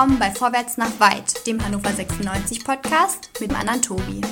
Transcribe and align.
willkommen 0.00 0.18
bei 0.18 0.30
Vorwärts 0.30 0.78
nach 0.78 0.98
Weit, 0.98 1.46
dem 1.46 1.62
Hannover 1.62 1.90
96 1.90 2.64
Podcast 2.64 3.28
mit 3.38 3.52
Anna 3.54 3.76
Tobi. 3.76 4.22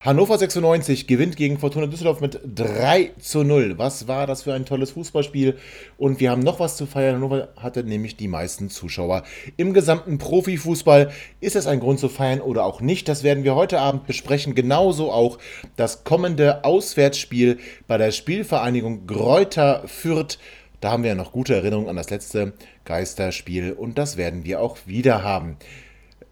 Hannover 0.00 0.36
96 0.36 1.06
gewinnt 1.06 1.36
gegen 1.36 1.58
Fortuna 1.58 1.86
Düsseldorf 1.86 2.20
mit 2.20 2.38
3 2.44 3.12
zu 3.18 3.44
0. 3.44 3.78
Was 3.78 4.06
war 4.06 4.26
das 4.26 4.42
für 4.42 4.52
ein 4.52 4.66
tolles 4.66 4.90
Fußballspiel? 4.90 5.56
Und 5.96 6.20
wir 6.20 6.30
haben 6.30 6.42
noch 6.42 6.60
was 6.60 6.76
zu 6.76 6.84
feiern. 6.84 7.14
Hannover 7.14 7.48
hatte 7.56 7.82
nämlich 7.82 8.18
die 8.18 8.28
meisten 8.28 8.68
Zuschauer. 8.68 9.22
Im 9.56 9.72
gesamten 9.72 10.18
Profifußball 10.18 11.10
ist 11.40 11.56
es 11.56 11.66
ein 11.66 11.80
Grund 11.80 11.98
zu 11.98 12.10
feiern 12.10 12.42
oder 12.42 12.66
auch 12.66 12.82
nicht. 12.82 13.08
Das 13.08 13.22
werden 13.22 13.42
wir 13.42 13.54
heute 13.54 13.80
Abend 13.80 14.06
besprechen. 14.06 14.54
Genauso 14.54 15.10
auch 15.10 15.38
das 15.76 16.04
kommende 16.04 16.62
Auswärtsspiel 16.66 17.58
bei 17.86 17.96
der 17.96 18.12
Spielvereinigung 18.12 19.06
Gräuter 19.06 19.82
Fürth. 19.86 20.38
Da 20.80 20.90
haben 20.90 21.02
wir 21.02 21.10
ja 21.10 21.14
noch 21.14 21.32
gute 21.32 21.54
Erinnerungen 21.54 21.88
an 21.88 21.96
das 21.96 22.10
letzte 22.10 22.52
Geisterspiel 22.84 23.72
und 23.72 23.96
das 23.98 24.16
werden 24.16 24.44
wir 24.44 24.60
auch 24.60 24.76
wieder 24.86 25.22
haben. 25.22 25.56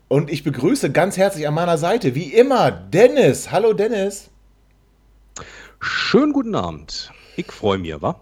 Und 0.08 0.30
ich 0.30 0.44
begrüße 0.44 0.92
ganz 0.92 1.16
herzlich 1.16 1.48
an 1.48 1.54
meiner 1.54 1.78
Seite, 1.78 2.14
wie 2.14 2.32
immer, 2.32 2.70
Dennis. 2.70 3.50
Hallo 3.50 3.72
Dennis. 3.72 4.30
Schönen 5.80 6.32
guten 6.32 6.54
Abend. 6.54 7.10
Ich 7.36 7.50
freue 7.50 7.78
mich, 7.78 8.00
wa? 8.00 8.20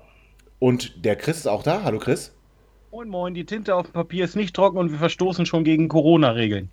Und 0.58 1.04
der 1.04 1.16
Chris 1.16 1.38
ist 1.38 1.48
auch 1.48 1.64
da. 1.64 1.82
Hallo 1.82 1.98
Chris. 1.98 2.32
Moin 2.92 3.08
Moin, 3.08 3.34
die 3.34 3.44
Tinte 3.44 3.74
auf 3.74 3.86
dem 3.86 3.92
Papier 3.92 4.24
ist 4.24 4.36
nicht 4.36 4.54
trocken 4.54 4.78
und 4.78 4.92
wir 4.92 4.98
verstoßen 4.98 5.44
schon 5.44 5.64
gegen 5.64 5.88
Corona-Regeln. 5.88 6.70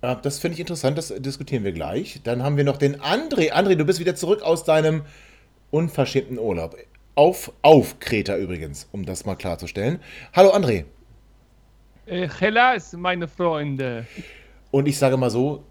Das 0.00 0.38
finde 0.38 0.54
ich 0.54 0.60
interessant, 0.60 0.98
das 0.98 1.14
diskutieren 1.18 1.62
wir 1.62 1.72
gleich. 1.72 2.20
Dann 2.24 2.42
haben 2.42 2.56
wir 2.56 2.64
noch 2.64 2.76
den 2.76 2.96
André. 3.00 3.52
André, 3.52 3.76
du 3.76 3.84
bist 3.84 4.00
wieder 4.00 4.16
zurück 4.16 4.42
aus 4.42 4.64
deinem 4.64 5.02
unverschämten 5.70 6.38
Urlaub. 6.38 6.76
Auf, 7.14 7.52
auf 7.60 8.00
Kreta 8.00 8.38
übrigens, 8.38 8.88
um 8.90 9.04
das 9.04 9.26
mal 9.26 9.34
klarzustellen. 9.34 10.00
Hallo 10.32 10.50
André. 10.54 10.84
Äh, 12.06 12.26
Hellas, 12.26 12.94
meine 12.94 13.28
Freunde. 13.28 14.06
Und 14.70 14.88
ich 14.88 14.96
sage 14.96 15.18
mal 15.18 15.28
so, 15.28 15.62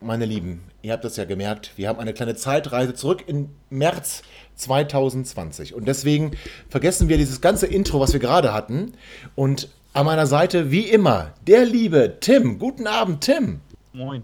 meine 0.00 0.26
Lieben, 0.26 0.62
ihr 0.82 0.92
habt 0.92 1.04
das 1.04 1.16
ja 1.16 1.24
gemerkt, 1.24 1.72
wir 1.74 1.88
haben 1.88 1.98
eine 1.98 2.14
kleine 2.14 2.36
Zeitreise 2.36 2.94
zurück 2.94 3.24
in 3.26 3.48
März 3.68 4.22
2020. 4.54 5.74
Und 5.74 5.88
deswegen 5.88 6.30
vergessen 6.68 7.08
wir 7.08 7.16
dieses 7.16 7.40
ganze 7.40 7.66
Intro, 7.66 7.98
was 7.98 8.12
wir 8.12 8.20
gerade 8.20 8.54
hatten. 8.54 8.92
Und 9.34 9.68
an 9.92 10.06
meiner 10.06 10.28
Seite, 10.28 10.70
wie 10.70 10.88
immer, 10.88 11.34
der 11.48 11.64
liebe 11.64 12.18
Tim. 12.20 12.60
Guten 12.60 12.86
Abend, 12.86 13.22
Tim. 13.22 13.60
Moin. 13.92 14.22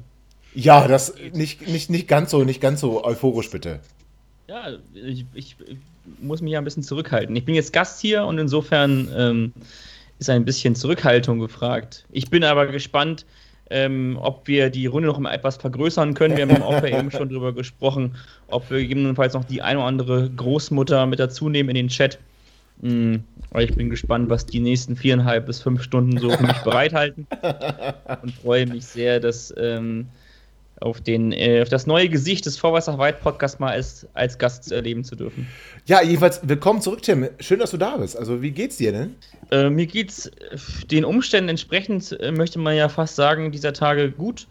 Ja, 0.54 0.86
das 0.86 1.14
nicht, 1.32 1.66
nicht, 1.66 1.90
nicht 1.90 2.06
ganz 2.06 2.30
so, 2.30 2.44
nicht 2.44 2.60
ganz 2.60 2.80
so 2.80 3.04
euphorisch, 3.04 3.50
bitte. 3.50 3.80
Ja, 4.46 4.68
ich, 4.94 5.24
ich, 5.34 5.56
ich 5.66 5.78
muss 6.20 6.42
mich 6.42 6.52
ja 6.52 6.58
ein 6.58 6.64
bisschen 6.64 6.82
zurückhalten. 6.82 7.34
Ich 7.36 7.44
bin 7.44 7.54
jetzt 7.54 7.72
Gast 7.72 8.00
hier 8.00 8.24
und 8.24 8.38
insofern 8.38 9.08
ähm, 9.16 9.52
ist 10.18 10.30
ein 10.30 10.44
bisschen 10.44 10.74
Zurückhaltung 10.74 11.38
gefragt. 11.38 12.04
Ich 12.12 12.30
bin 12.30 12.44
aber 12.44 12.66
gespannt, 12.66 13.26
ähm, 13.70 14.18
ob 14.20 14.46
wir 14.46 14.70
die 14.70 14.86
Runde 14.86 15.08
noch 15.08 15.24
etwas 15.24 15.56
vergrößern 15.56 16.14
können. 16.14 16.36
Wir 16.36 16.42
haben 16.42 16.56
im 16.56 16.62
Aufwärts 16.62 16.98
eben 16.98 17.10
schon 17.10 17.28
darüber 17.28 17.52
gesprochen, 17.52 18.14
ob 18.48 18.70
wir 18.70 18.78
gegebenenfalls 18.78 19.34
noch 19.34 19.44
die 19.44 19.62
eine 19.62 19.78
oder 19.78 19.88
andere 19.88 20.30
Großmutter 20.30 21.06
mit 21.06 21.18
dazu 21.18 21.48
nehmen 21.48 21.70
in 21.70 21.76
den 21.76 21.88
Chat. 21.88 22.18
Mhm. 22.80 23.24
Ich 23.58 23.74
bin 23.74 23.90
gespannt, 23.90 24.30
was 24.30 24.46
die 24.46 24.60
nächsten 24.60 24.96
viereinhalb 24.96 25.46
bis 25.46 25.60
fünf 25.60 25.82
Stunden 25.82 26.18
so 26.18 26.30
für 26.30 26.42
mich 26.42 26.58
bereithalten. 26.58 27.26
Und 28.22 28.32
freue 28.34 28.66
mich 28.66 28.84
sehr, 28.86 29.20
dass 29.20 29.52
ähm, 29.58 30.06
auf, 30.82 31.00
den, 31.00 31.32
äh, 31.32 31.62
auf 31.62 31.68
das 31.68 31.86
neue 31.86 32.08
Gesicht 32.08 32.44
des 32.46 32.58
Vorwärts 32.58 32.86
nach 32.86 32.98
Weit 32.98 33.20
Podcast 33.20 33.60
mal 33.60 33.72
als, 33.72 34.06
als 34.14 34.38
Gast 34.38 34.70
erleben 34.72 35.04
zu 35.04 35.16
dürfen. 35.16 35.46
Ja, 35.86 36.02
jedenfalls 36.02 36.40
willkommen 36.46 36.80
zurück, 36.80 37.02
Tim. 37.02 37.28
Schön, 37.40 37.60
dass 37.60 37.70
du 37.70 37.76
da 37.76 37.96
bist. 37.96 38.16
Also, 38.16 38.42
wie 38.42 38.50
geht's 38.50 38.76
dir 38.76 38.92
denn? 38.92 39.14
Äh, 39.50 39.70
mir 39.70 39.86
geht's 39.86 40.30
den 40.90 41.04
Umständen 41.04 41.50
entsprechend, 41.50 42.18
äh, 42.20 42.32
möchte 42.32 42.58
man 42.58 42.76
ja 42.76 42.88
fast 42.88 43.16
sagen, 43.16 43.52
dieser 43.52 43.72
Tage 43.72 44.10
gut. 44.10 44.46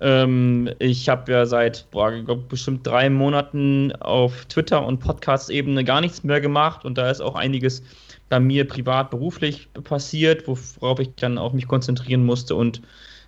Ähm, 0.00 0.70
ich 0.78 1.08
habe 1.08 1.30
ja 1.32 1.46
seit 1.46 1.86
boah, 1.90 2.12
glaub, 2.12 2.48
bestimmt 2.48 2.86
drei 2.86 3.10
Monaten 3.10 3.92
auf 4.00 4.44
Twitter 4.46 4.84
und 4.84 4.98
Podcast-Ebene 5.00 5.84
gar 5.84 6.00
nichts 6.00 6.24
mehr 6.24 6.40
gemacht 6.40 6.84
und 6.84 6.98
da 6.98 7.10
ist 7.10 7.20
auch 7.20 7.34
einiges 7.34 7.82
bei 8.28 8.40
mir 8.40 8.66
privat, 8.66 9.10
beruflich 9.10 9.68
passiert, 9.84 10.46
worauf 10.46 11.00
ich 11.00 11.10
dann 11.16 11.38
auch 11.38 11.52
mich 11.52 11.66
konzentrieren 11.66 12.24
musste 12.24 12.54
und 12.54 12.82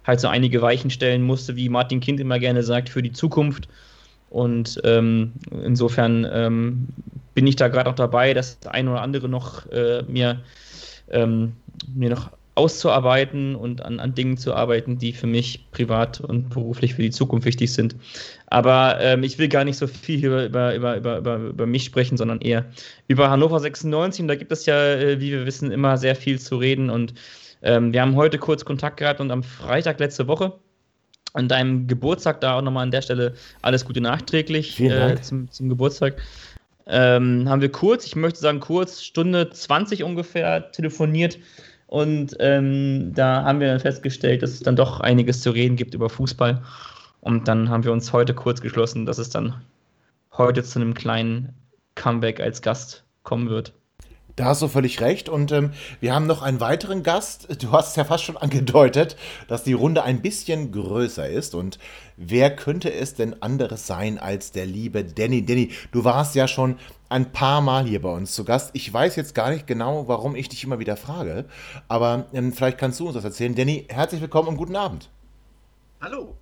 halt 0.05 0.21
so 0.21 0.29
einige 0.29 0.63
Weichen 0.63 0.91
stellen 0.91 1.23
musste, 1.23 1.57
wie 1.57 1.69
Martin 1.69 2.01
Kind 2.01 2.21
immer 2.21 2.39
gerne 2.39 2.63
sagt, 2.63 2.89
für 2.89 3.03
die 3.03 3.13
Zukunft. 3.13 3.69
Und 4.31 4.81
ähm, 4.85 5.33
insofern 5.65 6.27
ähm, 6.33 6.89
bin 7.35 7.47
ich 7.47 7.57
da 7.57 7.69
gerade 7.69 7.91
auch 7.91 7.95
dabei, 7.95 8.33
das 8.33 8.59
eine 8.67 8.91
oder 8.91 9.03
andere 9.03 9.29
noch 9.29 9.67
äh, 9.71 10.03
mir, 10.07 10.41
ähm, 11.11 11.53
mir 11.95 12.11
noch 12.11 12.31
auszuarbeiten 12.55 13.55
und 13.57 13.83
an, 13.83 14.01
an 14.01 14.15
Dingen 14.15 14.37
zu 14.37 14.55
arbeiten, 14.55 14.99
die 14.99 15.13
für 15.13 15.27
mich 15.27 15.71
privat 15.71 16.21
und 16.21 16.51
beruflich 16.51 16.95
für 16.95 17.03
die 17.03 17.11
Zukunft 17.11 17.47
wichtig 17.47 17.73
sind. 17.73 17.97
Aber 18.47 18.99
ähm, 19.01 19.23
ich 19.23 19.39
will 19.39 19.49
gar 19.49 19.65
nicht 19.65 19.79
so 19.79 19.87
viel 19.87 20.27
über, 20.27 20.75
über, 20.75 20.97
über, 20.97 21.19
über, 21.19 21.37
über 21.37 21.67
mich 21.67 21.85
sprechen, 21.85 22.17
sondern 22.17 22.41
eher 22.41 22.67
über 23.09 23.31
Hannover 23.31 23.61
96. 23.61 24.23
Und 24.23 24.29
da 24.29 24.35
gibt 24.35 24.53
es 24.53 24.67
ja, 24.67 24.95
äh, 24.95 25.21
wie 25.21 25.31
wir 25.31 25.47
wissen, 25.47 25.71
immer 25.71 25.97
sehr 25.97 26.15
viel 26.15 26.39
zu 26.39 26.57
reden. 26.57 26.91
Und 26.91 27.15
ähm, 27.63 27.93
wir 27.93 28.03
haben 28.03 28.17
heute 28.17 28.39
kurz 28.39 28.65
Kontakt 28.65 28.99
gehabt 28.99 29.21
und 29.21 29.31
am 29.31 29.43
Freitag 29.43 30.01
letzte 30.01 30.27
Woche 30.27 30.53
an 31.33 31.49
deinem 31.49 31.87
Geburtstag, 31.87 32.41
da 32.41 32.59
auch 32.59 32.63
nochmal 32.63 32.85
an 32.85 32.91
der 32.91 33.03
Stelle 33.03 33.35
alles 33.63 33.85
Gute 33.85 34.01
nachträglich 34.01 34.81
äh, 34.81 35.21
zum, 35.21 35.51
zum, 35.51 35.69
Geburtstag. 35.69 36.21
Ähm, 36.87 37.49
haben 37.49 37.61
wir 37.61 37.71
kurz, 37.71 38.05
ich 38.07 38.17
möchte 38.17 38.41
sagen 38.41 38.61
kurz, 38.61 39.03
Stunde 39.03 39.51
20 39.51 40.03
ungefähr 40.03 40.73
telefoniert 40.73 41.39
und 41.87 42.37
ähm, 42.39 43.13
da 43.15 43.45
haben 43.45 43.61
wir 43.61 43.69
dann 43.69 43.81
festgestellt, 43.81 44.43
dass 44.43 44.51
es 44.51 44.61
dann 44.61 44.77
doch 44.77 45.01
einiges 45.01 45.41
zu 45.43 45.51
reden 45.51 45.77
gibt 45.77 45.95
über 45.95 46.09
Fußball. 46.09 46.63
Und 47.21 47.49
dann 47.49 47.69
haben 47.69 47.85
wir 47.85 47.93
uns 47.93 48.13
heute 48.13 48.33
kurz 48.33 48.61
geschlossen, 48.61 49.07
dass 49.07 49.19
es 49.19 49.29
dann 49.29 49.61
heute 50.33 50.63
zu 50.63 50.79
einem 50.79 50.95
kleinen 50.95 51.53
Comeback 51.97 52.41
als 52.41 52.63
Gast 52.63 53.05
kommen 53.25 53.51
wird. 53.51 53.73
Da 54.41 54.47
hast 54.47 54.63
du 54.63 54.69
völlig 54.69 55.03
recht. 55.03 55.29
Und 55.29 55.53
ähm, 55.53 55.75
wir 56.01 56.15
haben 56.15 56.27
noch 56.27 56.41
einen 56.41 56.61
weiteren 56.61 57.03
Gast. 57.03 57.63
Du 57.63 57.73
hast 57.73 57.99
ja 57.99 58.05
fast 58.05 58.25
schon 58.25 58.39
angedeutet, 58.39 59.15
dass 59.49 59.65
die 59.65 59.75
Runde 59.75 60.03
ein 60.03 60.23
bisschen 60.23 60.73
größer 60.73 61.29
ist. 61.29 61.55
Und 61.55 61.79
wer 62.17 62.57
könnte 62.57 62.91
es 62.91 63.15
denn 63.15 63.43
anderes 63.43 63.87
sein 63.87 64.19
als 64.19 64.51
der 64.51 64.65
liebe 64.65 65.05
Danny? 65.05 65.45
Danny, 65.45 65.73
du 65.93 66.05
warst 66.05 66.35
ja 66.37 66.49
schon 66.49 66.79
ein 67.11 67.33
paar 67.33 67.61
Mal 67.61 67.85
hier 67.85 68.01
bei 68.01 68.09
uns 68.09 68.33
zu 68.33 68.47
Gast. 68.47 68.71
Ich 68.73 68.91
weiß 68.91 69.15
jetzt 69.17 69.35
gar 69.35 69.51
nicht 69.51 69.67
genau, 69.67 70.09
warum 70.09 70.35
ich 70.35 70.49
dich 70.49 70.65
immer 70.65 70.79
wieder 70.79 70.97
frage. 70.97 71.45
Aber 71.89 72.25
ähm, 72.33 72.55
vielleicht 72.55 72.79
kannst 72.79 72.99
du 72.99 73.09
uns 73.09 73.17
das 73.17 73.25
erzählen. 73.25 73.55
Danny, 73.55 73.85
herzlich 73.91 74.23
willkommen 74.23 74.49
und 74.49 74.57
guten 74.57 74.77
Abend. 74.77 75.11
Hallo. 76.01 76.39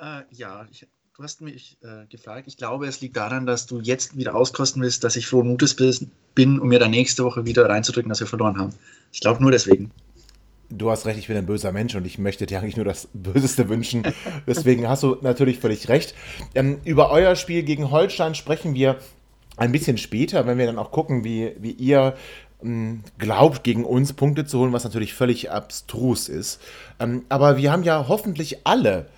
Äh, 0.00 0.22
ja, 0.32 0.66
ich 0.72 0.88
Du 1.18 1.24
hast 1.24 1.40
mich 1.40 1.76
äh, 1.82 2.06
gefragt. 2.08 2.46
Ich 2.46 2.56
glaube, 2.56 2.86
es 2.86 3.00
liegt 3.00 3.16
daran, 3.16 3.44
dass 3.44 3.66
du 3.66 3.80
jetzt 3.80 4.16
wieder 4.16 4.36
auskosten 4.36 4.80
willst, 4.82 5.02
dass 5.02 5.16
ich 5.16 5.26
frohen 5.26 5.48
Mutes 5.48 5.74
bin, 5.74 6.60
um 6.60 6.68
mir 6.68 6.78
dann 6.78 6.92
nächste 6.92 7.24
Woche 7.24 7.44
wieder 7.44 7.68
reinzudrücken, 7.68 8.08
dass 8.08 8.20
wir 8.20 8.28
verloren 8.28 8.56
haben. 8.56 8.72
Ich 9.12 9.18
glaube 9.18 9.42
nur 9.42 9.50
deswegen. 9.50 9.90
Du 10.70 10.92
hast 10.92 11.06
recht, 11.06 11.18
ich 11.18 11.26
bin 11.26 11.36
ein 11.36 11.44
böser 11.44 11.72
Mensch 11.72 11.96
und 11.96 12.06
ich 12.06 12.18
möchte 12.20 12.46
dir 12.46 12.60
eigentlich 12.60 12.76
nur 12.76 12.84
das 12.84 13.08
Böseste 13.14 13.68
wünschen. 13.68 14.04
Deswegen 14.46 14.88
hast 14.88 15.02
du 15.02 15.16
natürlich 15.20 15.58
völlig 15.58 15.88
recht. 15.88 16.14
Ähm, 16.54 16.78
über 16.84 17.10
euer 17.10 17.34
Spiel 17.34 17.64
gegen 17.64 17.90
Holstein 17.90 18.36
sprechen 18.36 18.74
wir 18.74 19.00
ein 19.56 19.72
bisschen 19.72 19.98
später, 19.98 20.46
wenn 20.46 20.56
wir 20.56 20.66
dann 20.66 20.78
auch 20.78 20.92
gucken, 20.92 21.24
wie, 21.24 21.52
wie 21.58 21.72
ihr 21.72 22.14
ähm, 22.62 23.02
glaubt, 23.18 23.64
gegen 23.64 23.84
uns 23.84 24.12
Punkte 24.12 24.44
zu 24.44 24.60
holen, 24.60 24.72
was 24.72 24.84
natürlich 24.84 25.14
völlig 25.14 25.50
abstrus 25.50 26.28
ist. 26.28 26.60
Ähm, 27.00 27.24
aber 27.28 27.56
wir 27.56 27.72
haben 27.72 27.82
ja 27.82 28.06
hoffentlich 28.06 28.64
alle 28.68 29.08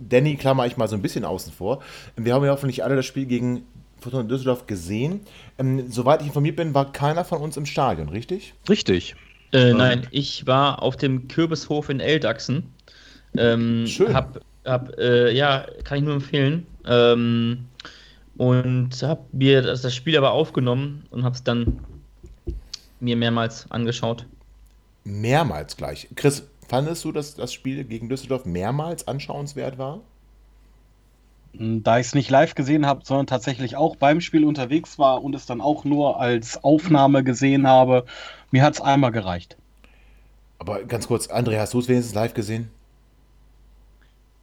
Danny 0.00 0.36
klammer 0.36 0.66
ich 0.66 0.76
mal 0.76 0.88
so 0.88 0.96
ein 0.96 1.02
bisschen 1.02 1.24
außen 1.24 1.52
vor. 1.52 1.80
Wir 2.16 2.34
haben 2.34 2.44
ja 2.44 2.50
hoffentlich 2.50 2.82
alle 2.82 2.96
das 2.96 3.06
Spiel 3.06 3.26
gegen 3.26 3.64
Fortuna 4.00 4.22
Düsseldorf 4.22 4.66
gesehen. 4.66 5.20
Ähm, 5.58 5.90
soweit 5.90 6.22
ich 6.22 6.28
informiert 6.28 6.56
bin, 6.56 6.74
war 6.74 6.92
keiner 6.92 7.24
von 7.24 7.40
uns 7.40 7.56
im 7.56 7.66
Stadion, 7.66 8.08
richtig? 8.08 8.54
Richtig. 8.68 9.14
Äh, 9.52 9.72
nein, 9.74 10.06
ich 10.10 10.46
war 10.46 10.82
auf 10.82 10.96
dem 10.96 11.28
Kürbishof 11.28 11.88
in 11.88 12.00
Eldachsen. 12.00 12.72
Ähm, 13.36 13.86
Schön. 13.86 14.14
Hab, 14.14 14.40
hab, 14.64 14.98
äh, 14.98 15.32
ja, 15.32 15.66
kann 15.84 15.98
ich 15.98 16.04
nur 16.04 16.14
empfehlen. 16.14 16.66
Ähm, 16.86 17.66
und 18.36 19.02
habe 19.02 19.22
mir 19.32 19.62
das, 19.62 19.82
das, 19.82 19.94
Spiel 19.94 20.16
aber 20.16 20.32
aufgenommen 20.32 21.04
und 21.10 21.24
habe 21.24 21.34
es 21.34 21.44
dann 21.44 21.80
mir 23.00 23.16
mehrmals 23.16 23.70
angeschaut. 23.70 24.24
Mehrmals 25.04 25.76
gleich. 25.76 26.08
Chris, 26.14 26.44
Fandest 26.70 27.04
du, 27.04 27.10
dass 27.10 27.34
das 27.34 27.52
Spiel 27.52 27.82
gegen 27.82 28.08
Düsseldorf 28.08 28.44
mehrmals 28.44 29.08
anschauenswert 29.08 29.76
war? 29.76 30.02
Hm, 31.56 31.82
da 31.82 31.98
ich 31.98 32.06
es 32.06 32.14
nicht 32.14 32.30
live 32.30 32.54
gesehen 32.54 32.86
habe, 32.86 33.00
sondern 33.02 33.26
tatsächlich 33.26 33.74
auch 33.74 33.96
beim 33.96 34.20
Spiel 34.20 34.44
unterwegs 34.44 34.96
war 34.96 35.24
und 35.24 35.34
es 35.34 35.46
dann 35.46 35.60
auch 35.60 35.84
nur 35.84 36.20
als 36.20 36.62
Aufnahme 36.62 37.24
gesehen 37.24 37.66
habe, 37.66 38.04
mir 38.52 38.62
hat 38.62 38.74
es 38.74 38.80
einmal 38.80 39.10
gereicht. 39.10 39.56
Aber 40.60 40.84
ganz 40.84 41.08
kurz, 41.08 41.26
André, 41.26 41.58
hast 41.58 41.74
du 41.74 41.80
es 41.80 41.88
wenigstens 41.88 42.14
live 42.14 42.34
gesehen? 42.34 42.70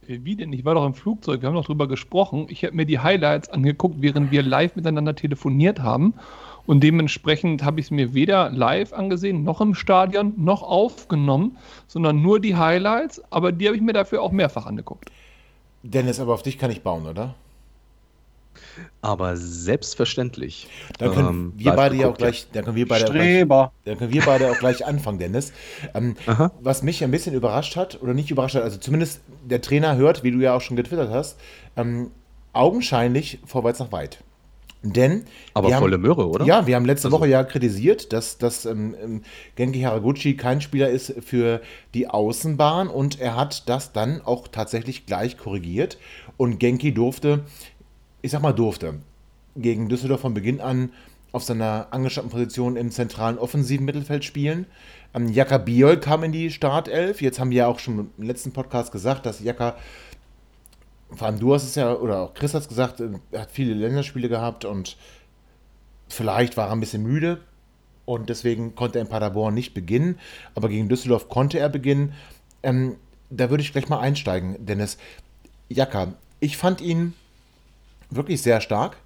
Äh, 0.06 0.18
wie 0.22 0.36
denn? 0.36 0.52
Ich 0.52 0.66
war 0.66 0.74
doch 0.74 0.84
im 0.84 0.92
Flugzeug, 0.92 1.40
wir 1.40 1.48
haben 1.48 1.54
doch 1.54 1.64
drüber 1.64 1.88
gesprochen. 1.88 2.48
Ich 2.50 2.62
habe 2.62 2.76
mir 2.76 2.84
die 2.84 2.98
Highlights 2.98 3.48
angeguckt, 3.48 4.02
während 4.02 4.32
wir 4.32 4.42
live 4.42 4.76
miteinander 4.76 5.14
telefoniert 5.14 5.80
haben 5.80 6.12
Und 6.68 6.80
dementsprechend 6.84 7.64
habe 7.64 7.80
ich 7.80 7.86
es 7.86 7.90
mir 7.90 8.12
weder 8.12 8.50
live 8.50 8.92
angesehen, 8.92 9.42
noch 9.42 9.62
im 9.62 9.74
Stadion, 9.74 10.34
noch 10.36 10.62
aufgenommen, 10.62 11.56
sondern 11.86 12.20
nur 12.20 12.40
die 12.40 12.56
Highlights. 12.56 13.22
Aber 13.30 13.52
die 13.52 13.66
habe 13.66 13.76
ich 13.76 13.82
mir 13.82 13.94
dafür 13.94 14.20
auch 14.20 14.32
mehrfach 14.32 14.66
angeguckt. 14.66 15.10
Dennis, 15.82 16.20
aber 16.20 16.34
auf 16.34 16.42
dich 16.42 16.58
kann 16.58 16.70
ich 16.70 16.82
bauen, 16.82 17.06
oder? 17.06 17.34
Aber 19.00 19.36
selbstverständlich. 19.36 20.68
Dann 20.98 21.12
können 21.12 21.28
Ähm, 21.28 21.52
wir 21.56 21.72
beide 21.72 21.96
ja 21.96 22.08
auch 22.08 22.18
gleich, 22.18 22.48
dann 22.52 22.64
können 22.64 22.76
wir 22.76 22.86
beide 22.86 23.06
auch 23.06 23.12
gleich, 23.12 23.22
Streber. 23.22 23.72
dann 23.84 23.98
können 23.98 24.12
wir 24.12 24.22
beide 24.22 24.50
auch 24.50 24.58
gleich 24.58 24.84
anfangen, 24.86 25.18
Dennis. 25.18 25.52
Ähm, 25.94 26.16
was 26.60 26.82
mich 26.82 27.02
ein 27.02 27.10
bisschen 27.10 27.34
überrascht 27.34 27.76
hat, 27.76 28.02
oder 28.02 28.12
nicht 28.14 28.30
überrascht 28.30 28.56
hat, 28.56 28.62
also 28.62 28.76
zumindest 28.78 29.22
der 29.42 29.62
Trainer 29.62 29.96
hört, 29.96 30.22
wie 30.22 30.32
du 30.32 30.38
ja 30.40 30.54
auch 30.54 30.60
schon 30.60 30.76
getwittert 30.76 31.10
hast, 31.10 31.38
ähm, 31.76 32.10
augenscheinlich 32.52 33.40
vorwärts 33.46 33.78
nach 33.80 33.92
weit. 33.92 34.22
Denn 34.82 35.24
Aber 35.54 35.68
wir 35.68 35.74
haben- 35.74 35.82
volle 35.82 35.98
Möhre, 35.98 36.28
oder? 36.28 36.44
Ja, 36.44 36.66
wir 36.68 36.76
haben 36.76 36.84
letzte 36.84 37.08
Also- 37.08 37.18
Woche 37.18 37.28
ja 37.28 37.42
kritisiert, 37.42 38.12
dass, 38.12 38.38
dass 38.38 38.64
ähm, 38.64 38.94
ähm, 39.02 39.22
Genki 39.56 39.80
Haraguchi 39.80 40.36
kein 40.36 40.60
Spieler 40.60 40.88
ist 40.88 41.14
für 41.20 41.60
die 41.94 42.06
Außenbahn 42.08 42.88
und 42.88 43.20
er 43.20 43.34
hat 43.36 43.68
das 43.68 43.92
dann 43.92 44.20
auch 44.22 44.46
tatsächlich 44.46 45.04
gleich 45.06 45.36
korrigiert 45.36 45.98
und 46.36 46.58
Genki 46.60 46.94
durfte, 46.94 47.40
ich 48.22 48.30
sag 48.30 48.40
mal 48.42 48.52
durfte, 48.52 48.94
gegen 49.56 49.88
Düsseldorf 49.88 50.20
von 50.20 50.34
Beginn 50.34 50.60
an 50.60 50.90
auf 51.32 51.42
seiner 51.42 51.88
angestammten 51.90 52.30
Position 52.30 52.76
im 52.76 52.90
zentralen 52.92 53.36
offensiven 53.38 53.84
Mittelfeld 53.84 54.24
spielen. 54.24 54.66
Ähm, 55.12 55.28
Jaka 55.28 55.58
Biol 55.58 55.98
kam 55.98 56.22
in 56.22 56.32
die 56.32 56.50
Startelf. 56.50 57.20
Jetzt 57.20 57.40
haben 57.40 57.50
wir 57.50 57.58
ja 57.58 57.66
auch 57.66 57.80
schon 57.80 58.10
im 58.16 58.24
letzten 58.24 58.52
Podcast 58.52 58.92
gesagt, 58.92 59.26
dass 59.26 59.40
Jaka 59.40 59.74
vor 61.14 61.26
allem 61.26 61.38
du 61.38 61.54
hast 61.54 61.64
es 61.64 61.74
ja, 61.74 61.94
oder 61.94 62.20
auch 62.20 62.34
Chris 62.34 62.54
hat 62.54 62.62
es 62.62 62.68
gesagt, 62.68 63.00
äh, 63.00 63.10
er 63.32 63.42
hat 63.42 63.50
viele 63.50 63.74
Länderspiele 63.74 64.28
gehabt 64.28 64.64
und 64.64 64.96
vielleicht 66.08 66.56
war 66.56 66.68
er 66.68 66.72
ein 66.72 66.80
bisschen 66.80 67.02
müde 67.02 67.40
und 68.04 68.28
deswegen 68.28 68.74
konnte 68.74 68.98
er 68.98 69.02
in 69.02 69.08
Paderborn 69.08 69.54
nicht 69.54 69.74
beginnen, 69.74 70.18
aber 70.54 70.68
gegen 70.68 70.88
Düsseldorf 70.88 71.28
konnte 71.28 71.58
er 71.58 71.68
beginnen. 71.68 72.14
Ähm, 72.62 72.96
da 73.30 73.50
würde 73.50 73.62
ich 73.62 73.72
gleich 73.72 73.88
mal 73.88 74.00
einsteigen, 74.00 74.64
Dennis. 74.64 74.96
Jaka, 75.68 76.14
ich 76.40 76.56
fand 76.56 76.80
ihn 76.80 77.12
wirklich 78.10 78.40
sehr 78.40 78.60
stark 78.60 78.96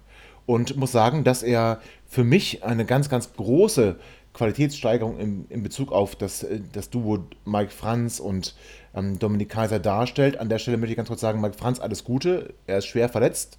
und 0.45 0.77
muss 0.77 0.91
sagen, 0.91 1.23
dass 1.23 1.43
er 1.43 1.81
für 2.07 2.23
mich 2.23 2.63
eine 2.63 2.85
ganz, 2.85 3.09
ganz 3.09 3.33
große 3.33 3.97
Qualitätssteigerung 4.33 5.19
in, 5.19 5.45
in 5.49 5.63
Bezug 5.63 5.91
auf 5.91 6.15
das, 6.15 6.43
äh, 6.43 6.59
das 6.71 6.89
Duo 6.89 7.25
Mike 7.45 7.71
Franz 7.71 8.19
und 8.19 8.55
ähm, 8.95 9.19
Dominik 9.19 9.49
Kaiser 9.49 9.79
darstellt. 9.79 10.37
An 10.39 10.49
der 10.49 10.59
Stelle 10.59 10.77
möchte 10.77 10.91
ich 10.91 10.97
ganz 10.97 11.09
kurz 11.09 11.21
sagen, 11.21 11.41
Mike 11.41 11.57
Franz, 11.57 11.79
alles 11.79 12.03
Gute. 12.03 12.53
Er 12.67 12.77
ist 12.79 12.85
schwer 12.87 13.09
verletzt, 13.09 13.57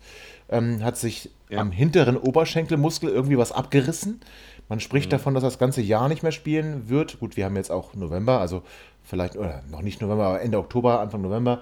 ähm, 0.49 0.83
hat 0.83 0.97
sich 0.97 1.31
Ja. 1.49 1.61
am 1.61 1.71
hinteren 1.71 2.17
Oberschenkelmuskel 2.17 3.09
irgendwie 3.11 3.39
was 3.39 3.53
abgerissen. 3.53 4.21
Man 4.69 4.81
spricht 4.81 5.13
davon, 5.13 5.35
dass 5.35 5.43
er 5.43 5.49
das 5.51 5.59
ganze 5.59 5.83
Jahr 5.83 6.09
nicht 6.09 6.23
mehr 6.23 6.33
spielen 6.33 6.89
wird. 6.89 7.21
Gut, 7.21 7.37
wir 7.37 7.45
haben 7.45 7.57
jetzt 7.57 7.71
auch 7.71 7.95
November, 7.95 8.41
also 8.41 8.63
vielleicht, 9.03 9.37
oder 9.37 9.63
noch 9.71 9.83
nicht 9.83 10.01
November, 10.01 10.25
aber 10.25 10.41
Ende 10.41 10.59
Oktober, 10.59 11.01
Anfang 11.01 11.21
November. 11.21 11.61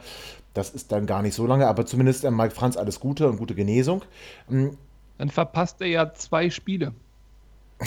Das 0.54 0.70
ist 0.70 0.92
dann 0.92 1.06
gar 1.06 1.22
nicht 1.22 1.34
so 1.34 1.46
lange, 1.46 1.66
aber 1.66 1.84
zumindest 1.86 2.24
äh, 2.24 2.30
Mike 2.30 2.54
Franz 2.54 2.76
alles 2.76 3.00
Gute 3.00 3.28
und 3.28 3.38
gute 3.38 3.54
Genesung. 3.54 4.02
Ähm, 4.50 4.76
Dann 5.18 5.30
verpasst 5.30 5.80
er 5.80 5.88
ja 5.88 6.12
zwei 6.14 6.50
Spiele. 6.50 6.92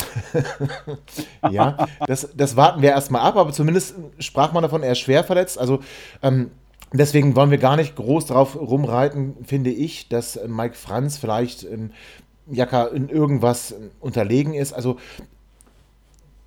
Ja, 1.52 1.88
das, 2.08 2.30
das 2.36 2.56
warten 2.56 2.82
wir 2.82 2.90
erstmal 2.90 3.22
ab, 3.22 3.36
aber 3.36 3.52
zumindest 3.52 3.96
sprach 4.20 4.52
man 4.52 4.64
davon, 4.64 4.84
er 4.84 4.94
ist 4.94 5.00
schwer 5.00 5.24
verletzt. 5.24 5.58
Also 5.58 5.80
ähm, 6.24 6.52
deswegen 6.94 7.36
wollen 7.36 7.52
wir 7.52 7.58
gar 7.58 7.76
nicht 7.76 7.96
groß 7.96 8.28
drauf 8.28 8.56
rumreiten, 8.56 9.36
finde 9.44 9.70
ich, 9.70 10.10
dass 10.10 10.40
Mike 10.48 10.76
Franz 10.76 11.18
vielleicht 11.18 11.64
ähm, 11.64 11.92
Jaka 12.48 12.86
in 12.86 13.10
irgendwas 13.10 13.76
unterlegen 14.00 14.54
ist. 14.54 14.74
Also 14.74 14.98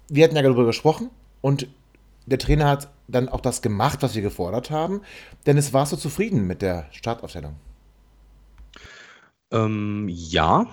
wir 0.09 0.25
hatten 0.25 0.37
ja 0.37 0.43
darüber 0.43 0.67
gesprochen 0.67 1.11
und 1.41 1.69
der 2.27 2.39
Trainer 2.39 2.69
hat 2.69 2.89
dann 3.07 3.29
auch 3.29 3.41
das 3.41 3.63
gemacht, 3.63 4.03
was 4.03 4.15
wir 4.15 4.23
gefordert 4.23 4.71
haben. 4.71 5.01
Dennis, 5.47 5.73
warst 5.73 5.93
du 5.93 5.97
zufrieden 5.97 6.47
mit 6.47 6.63
der 6.63 6.87
Startaufstellung? 6.91 7.55
Ähm, 9.51 10.07
ja, 10.09 10.67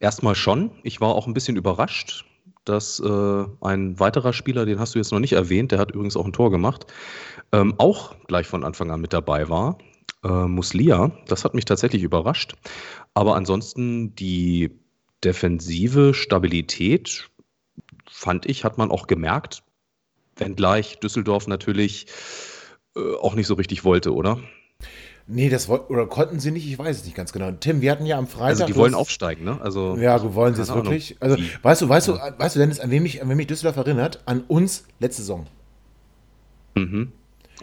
erstmal 0.00 0.34
schon. 0.34 0.70
Ich 0.82 1.00
war 1.00 1.14
auch 1.14 1.26
ein 1.26 1.34
bisschen 1.34 1.56
überrascht, 1.56 2.24
dass 2.64 3.00
äh, 3.00 3.44
ein 3.60 4.00
weiterer 4.00 4.32
Spieler, 4.32 4.64
den 4.64 4.78
hast 4.78 4.94
du 4.94 4.98
jetzt 4.98 5.12
noch 5.12 5.20
nicht 5.20 5.32
erwähnt, 5.34 5.72
der 5.72 5.78
hat 5.78 5.90
übrigens 5.90 6.16
auch 6.16 6.24
ein 6.24 6.32
Tor 6.32 6.50
gemacht, 6.50 6.86
ähm, 7.52 7.74
auch 7.78 8.14
gleich 8.26 8.46
von 8.46 8.64
Anfang 8.64 8.90
an 8.90 9.00
mit 9.00 9.12
dabei 9.12 9.48
war. 9.48 9.78
Äh, 10.24 10.46
Muslia, 10.46 11.12
das 11.26 11.44
hat 11.44 11.54
mich 11.54 11.66
tatsächlich 11.66 12.02
überrascht. 12.02 12.54
Aber 13.12 13.36
ansonsten 13.36 14.14
die 14.14 14.70
defensive 15.22 16.14
Stabilität, 16.14 17.30
fand 18.10 18.46
ich, 18.46 18.64
hat 18.64 18.78
man 18.78 18.90
auch 18.90 19.06
gemerkt, 19.06 19.62
wenngleich 20.36 20.98
Düsseldorf 21.00 21.46
natürlich 21.46 22.06
äh, 22.96 23.14
auch 23.16 23.34
nicht 23.34 23.46
so 23.46 23.54
richtig 23.54 23.84
wollte, 23.84 24.14
oder? 24.14 24.40
Nee, 25.26 25.48
das 25.48 25.68
woll- 25.68 25.86
oder 25.88 26.06
konnten 26.06 26.38
sie 26.38 26.50
nicht, 26.50 26.66
ich 26.66 26.78
weiß 26.78 26.98
es 26.98 27.04
nicht 27.04 27.16
ganz 27.16 27.32
genau. 27.32 27.50
Tim, 27.52 27.80
wir 27.80 27.90
hatten 27.90 28.04
ja 28.04 28.18
am 28.18 28.26
Freitag. 28.26 28.48
Also 28.48 28.66
die 28.66 28.76
wollen 28.76 28.94
aufsteigen, 28.94 29.44
ne? 29.44 29.58
Also 29.62 29.96
Ja, 29.96 30.34
wollen 30.34 30.54
sie 30.54 30.62
es 30.62 30.74
wirklich? 30.74 31.16
Also, 31.20 31.38
Wie? 31.38 31.48
weißt 31.62 31.80
du, 31.80 31.88
weißt 31.88 32.08
du, 32.08 32.12
weißt 32.36 32.56
du, 32.56 32.60
Dennis, 32.60 32.78
an 32.78 32.90
wen 32.90 33.02
mich, 33.02 33.22
an 33.22 33.28
wen 33.30 33.36
mich 33.36 33.46
Düsseldorf 33.46 33.76
erinnert? 33.76 34.22
An 34.26 34.42
uns 34.48 34.84
letzte 35.00 35.22
Saison. 35.22 35.46
Mhm. 36.74 37.12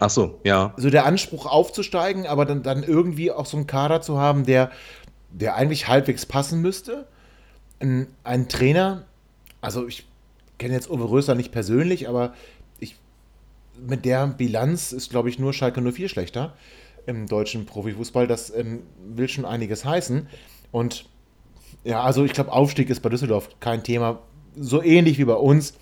Ach 0.00 0.10
so, 0.10 0.40
ja. 0.42 0.74
So 0.76 0.90
der 0.90 1.04
Anspruch 1.06 1.46
aufzusteigen, 1.46 2.26
aber 2.26 2.46
dann, 2.46 2.64
dann 2.64 2.82
irgendwie 2.82 3.30
auch 3.30 3.46
so 3.46 3.56
einen 3.56 3.68
Kader 3.68 4.00
zu 4.00 4.18
haben, 4.18 4.44
der, 4.44 4.72
der 5.30 5.54
eigentlich 5.54 5.86
halbwegs 5.86 6.26
passen 6.26 6.60
müsste. 6.60 7.06
Ein, 7.78 8.08
ein 8.24 8.48
Trainer, 8.48 9.04
also 9.60 9.86
ich 9.86 10.08
kenne 10.58 10.74
jetzt 10.74 10.90
Uwe 10.90 11.08
Röser 11.08 11.36
nicht 11.36 11.52
persönlich, 11.52 12.08
aber 12.08 12.34
ich, 12.80 12.96
mit 13.86 14.04
der 14.04 14.26
Bilanz 14.26 14.90
ist, 14.90 15.10
glaube 15.10 15.28
ich, 15.28 15.38
nur 15.38 15.52
Schalke 15.52 15.80
04 15.80 16.08
schlechter 16.08 16.54
im 17.06 17.26
deutschen 17.26 17.66
Profifußball. 17.66 18.26
Das 18.26 18.54
ähm, 18.54 18.82
will 19.04 19.28
schon 19.28 19.44
einiges 19.44 19.84
heißen. 19.84 20.28
Und 20.70 21.06
ja, 21.84 22.02
also 22.02 22.24
ich 22.24 22.32
glaube, 22.32 22.52
Aufstieg 22.52 22.90
ist 22.90 23.00
bei 23.00 23.08
Düsseldorf 23.08 23.48
kein 23.60 23.82
Thema. 23.82 24.20
So 24.56 24.82
ähnlich 24.82 25.18
wie 25.18 25.24
bei 25.24 25.34
uns 25.34 25.74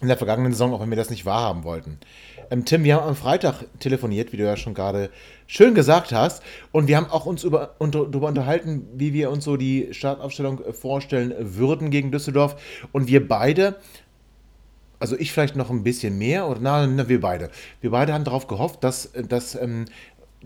in 0.00 0.08
der 0.08 0.16
vergangenen 0.16 0.52
Saison, 0.52 0.72
auch 0.74 0.80
wenn 0.80 0.90
wir 0.90 0.96
das 0.96 1.10
nicht 1.10 1.24
wahrhaben 1.24 1.64
wollten. 1.64 1.98
Ähm, 2.50 2.64
Tim, 2.64 2.84
wir 2.84 2.96
haben 2.96 3.08
am 3.08 3.16
Freitag 3.16 3.64
telefoniert, 3.80 4.32
wie 4.32 4.36
du 4.36 4.44
ja 4.44 4.56
schon 4.56 4.74
gerade 4.74 5.10
schön 5.46 5.74
gesagt 5.74 6.12
hast. 6.12 6.42
Und 6.72 6.86
wir 6.86 6.96
haben 6.96 7.06
auch 7.06 7.26
uns 7.26 7.44
über, 7.44 7.74
unter, 7.78 8.06
darüber 8.06 8.28
unterhalten, 8.28 8.86
wie 8.94 9.12
wir 9.12 9.30
uns 9.30 9.44
so 9.44 9.56
die 9.56 9.88
Startaufstellung 9.92 10.62
äh, 10.64 10.72
vorstellen 10.72 11.34
würden 11.38 11.90
gegen 11.90 12.12
Düsseldorf. 12.12 12.56
Und 12.92 13.08
wir 13.08 13.26
beide, 13.26 13.76
also 14.98 15.16
ich 15.16 15.32
vielleicht 15.32 15.56
noch 15.56 15.70
ein 15.70 15.82
bisschen 15.82 16.18
mehr, 16.18 16.48
oder 16.48 16.60
na, 16.60 16.86
na 16.86 17.08
wir 17.08 17.20
beide. 17.20 17.50
Wir 17.80 17.90
beide 17.90 18.12
haben 18.12 18.24
darauf 18.24 18.46
gehofft, 18.46 18.84
dass, 18.84 19.06
äh, 19.06 19.24
dass 19.24 19.54
ähm, 19.54 19.86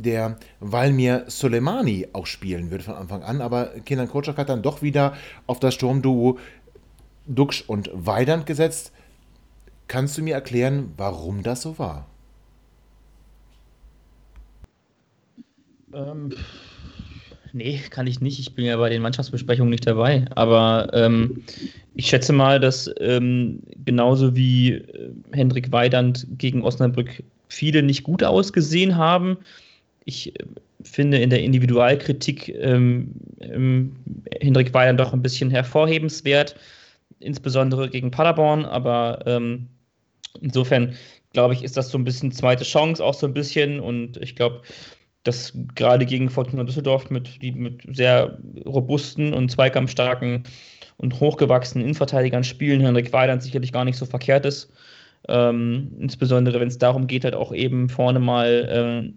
der 0.02 0.36
Valmir 0.60 1.24
Soleimani 1.26 2.08
auch 2.12 2.26
spielen 2.26 2.70
wird 2.70 2.82
von 2.82 2.94
Anfang 2.94 3.22
an. 3.22 3.40
Aber 3.40 3.66
Kenan 3.84 4.08
Kocak 4.08 4.38
hat 4.38 4.48
dann 4.48 4.62
doch 4.62 4.82
wieder 4.82 5.14
auf 5.46 5.60
das 5.60 5.74
Sturmduo 5.74 6.38
Duxch 7.26 7.64
und 7.66 7.90
Weidand 7.92 8.46
gesetzt. 8.46 8.92
Kannst 9.88 10.16
du 10.18 10.22
mir 10.22 10.34
erklären, 10.34 10.92
warum 10.96 11.42
das 11.42 11.62
so 11.62 11.78
war? 11.78 12.06
Ähm, 15.92 16.32
nee, 17.52 17.80
kann 17.90 18.06
ich 18.06 18.20
nicht. 18.20 18.38
Ich 18.38 18.54
bin 18.54 18.64
ja 18.64 18.76
bei 18.76 18.88
den 18.88 19.02
Mannschaftsbesprechungen 19.02 19.70
nicht 19.70 19.86
dabei. 19.86 20.24
Aber 20.34 20.90
ähm, 20.92 21.42
ich 21.94 22.06
schätze 22.06 22.32
mal, 22.32 22.60
dass 22.60 22.90
ähm, 23.00 23.60
genauso 23.84 24.36
wie 24.36 24.74
äh, 24.74 25.12
Hendrik 25.32 25.72
Weidand 25.72 26.26
gegen 26.38 26.62
Osnabrück 26.62 27.22
viele 27.48 27.82
nicht 27.82 28.04
gut 28.04 28.22
ausgesehen 28.22 28.96
haben. 28.96 29.38
Ich 30.04 30.34
äh, 30.38 30.44
finde 30.82 31.18
in 31.18 31.30
der 31.30 31.42
Individualkritik 31.42 32.48
ähm, 32.48 33.12
ähm, 33.40 33.96
Hendrik 34.40 34.72
Weidand 34.72 35.00
doch 35.00 35.12
ein 35.12 35.22
bisschen 35.22 35.50
hervorhebenswert, 35.50 36.56
insbesondere 37.18 37.88
gegen 37.88 38.10
Paderborn. 38.10 38.64
Aber 38.64 39.20
ähm, 39.26 39.68
insofern 40.40 40.94
glaube 41.32 41.54
ich, 41.54 41.62
ist 41.62 41.76
das 41.76 41.90
so 41.90 41.98
ein 41.98 42.04
bisschen 42.04 42.32
zweite 42.32 42.64
Chance 42.64 43.04
auch 43.04 43.14
so 43.14 43.26
ein 43.26 43.34
bisschen. 43.34 43.80
Und 43.80 44.16
ich 44.18 44.36
glaube, 44.36 44.62
dass 45.24 45.52
gerade 45.74 46.06
gegen 46.06 46.30
Fortuna 46.30 46.64
Düsseldorf 46.64 47.10
mit, 47.10 47.42
die 47.42 47.52
mit 47.52 47.82
sehr 47.94 48.38
robusten 48.66 49.32
und 49.32 49.50
zweikampfstarken 49.50 50.44
und 50.96 51.20
hochgewachsenen 51.20 51.84
Innenverteidigern 51.84 52.44
spielen, 52.44 52.80
Henrik 52.80 53.12
Weidand 53.12 53.42
sicherlich 53.42 53.72
gar 53.72 53.84
nicht 53.84 53.96
so 53.96 54.06
verkehrt 54.06 54.46
ist. 54.46 54.72
Ähm, 55.28 55.92
insbesondere 55.98 56.60
wenn 56.60 56.68
es 56.68 56.78
darum 56.78 57.06
geht, 57.06 57.24
halt 57.24 57.34
auch 57.34 57.52
eben 57.52 57.88
vorne 57.88 58.20
mal 58.20 58.68
ähm, 58.70 59.14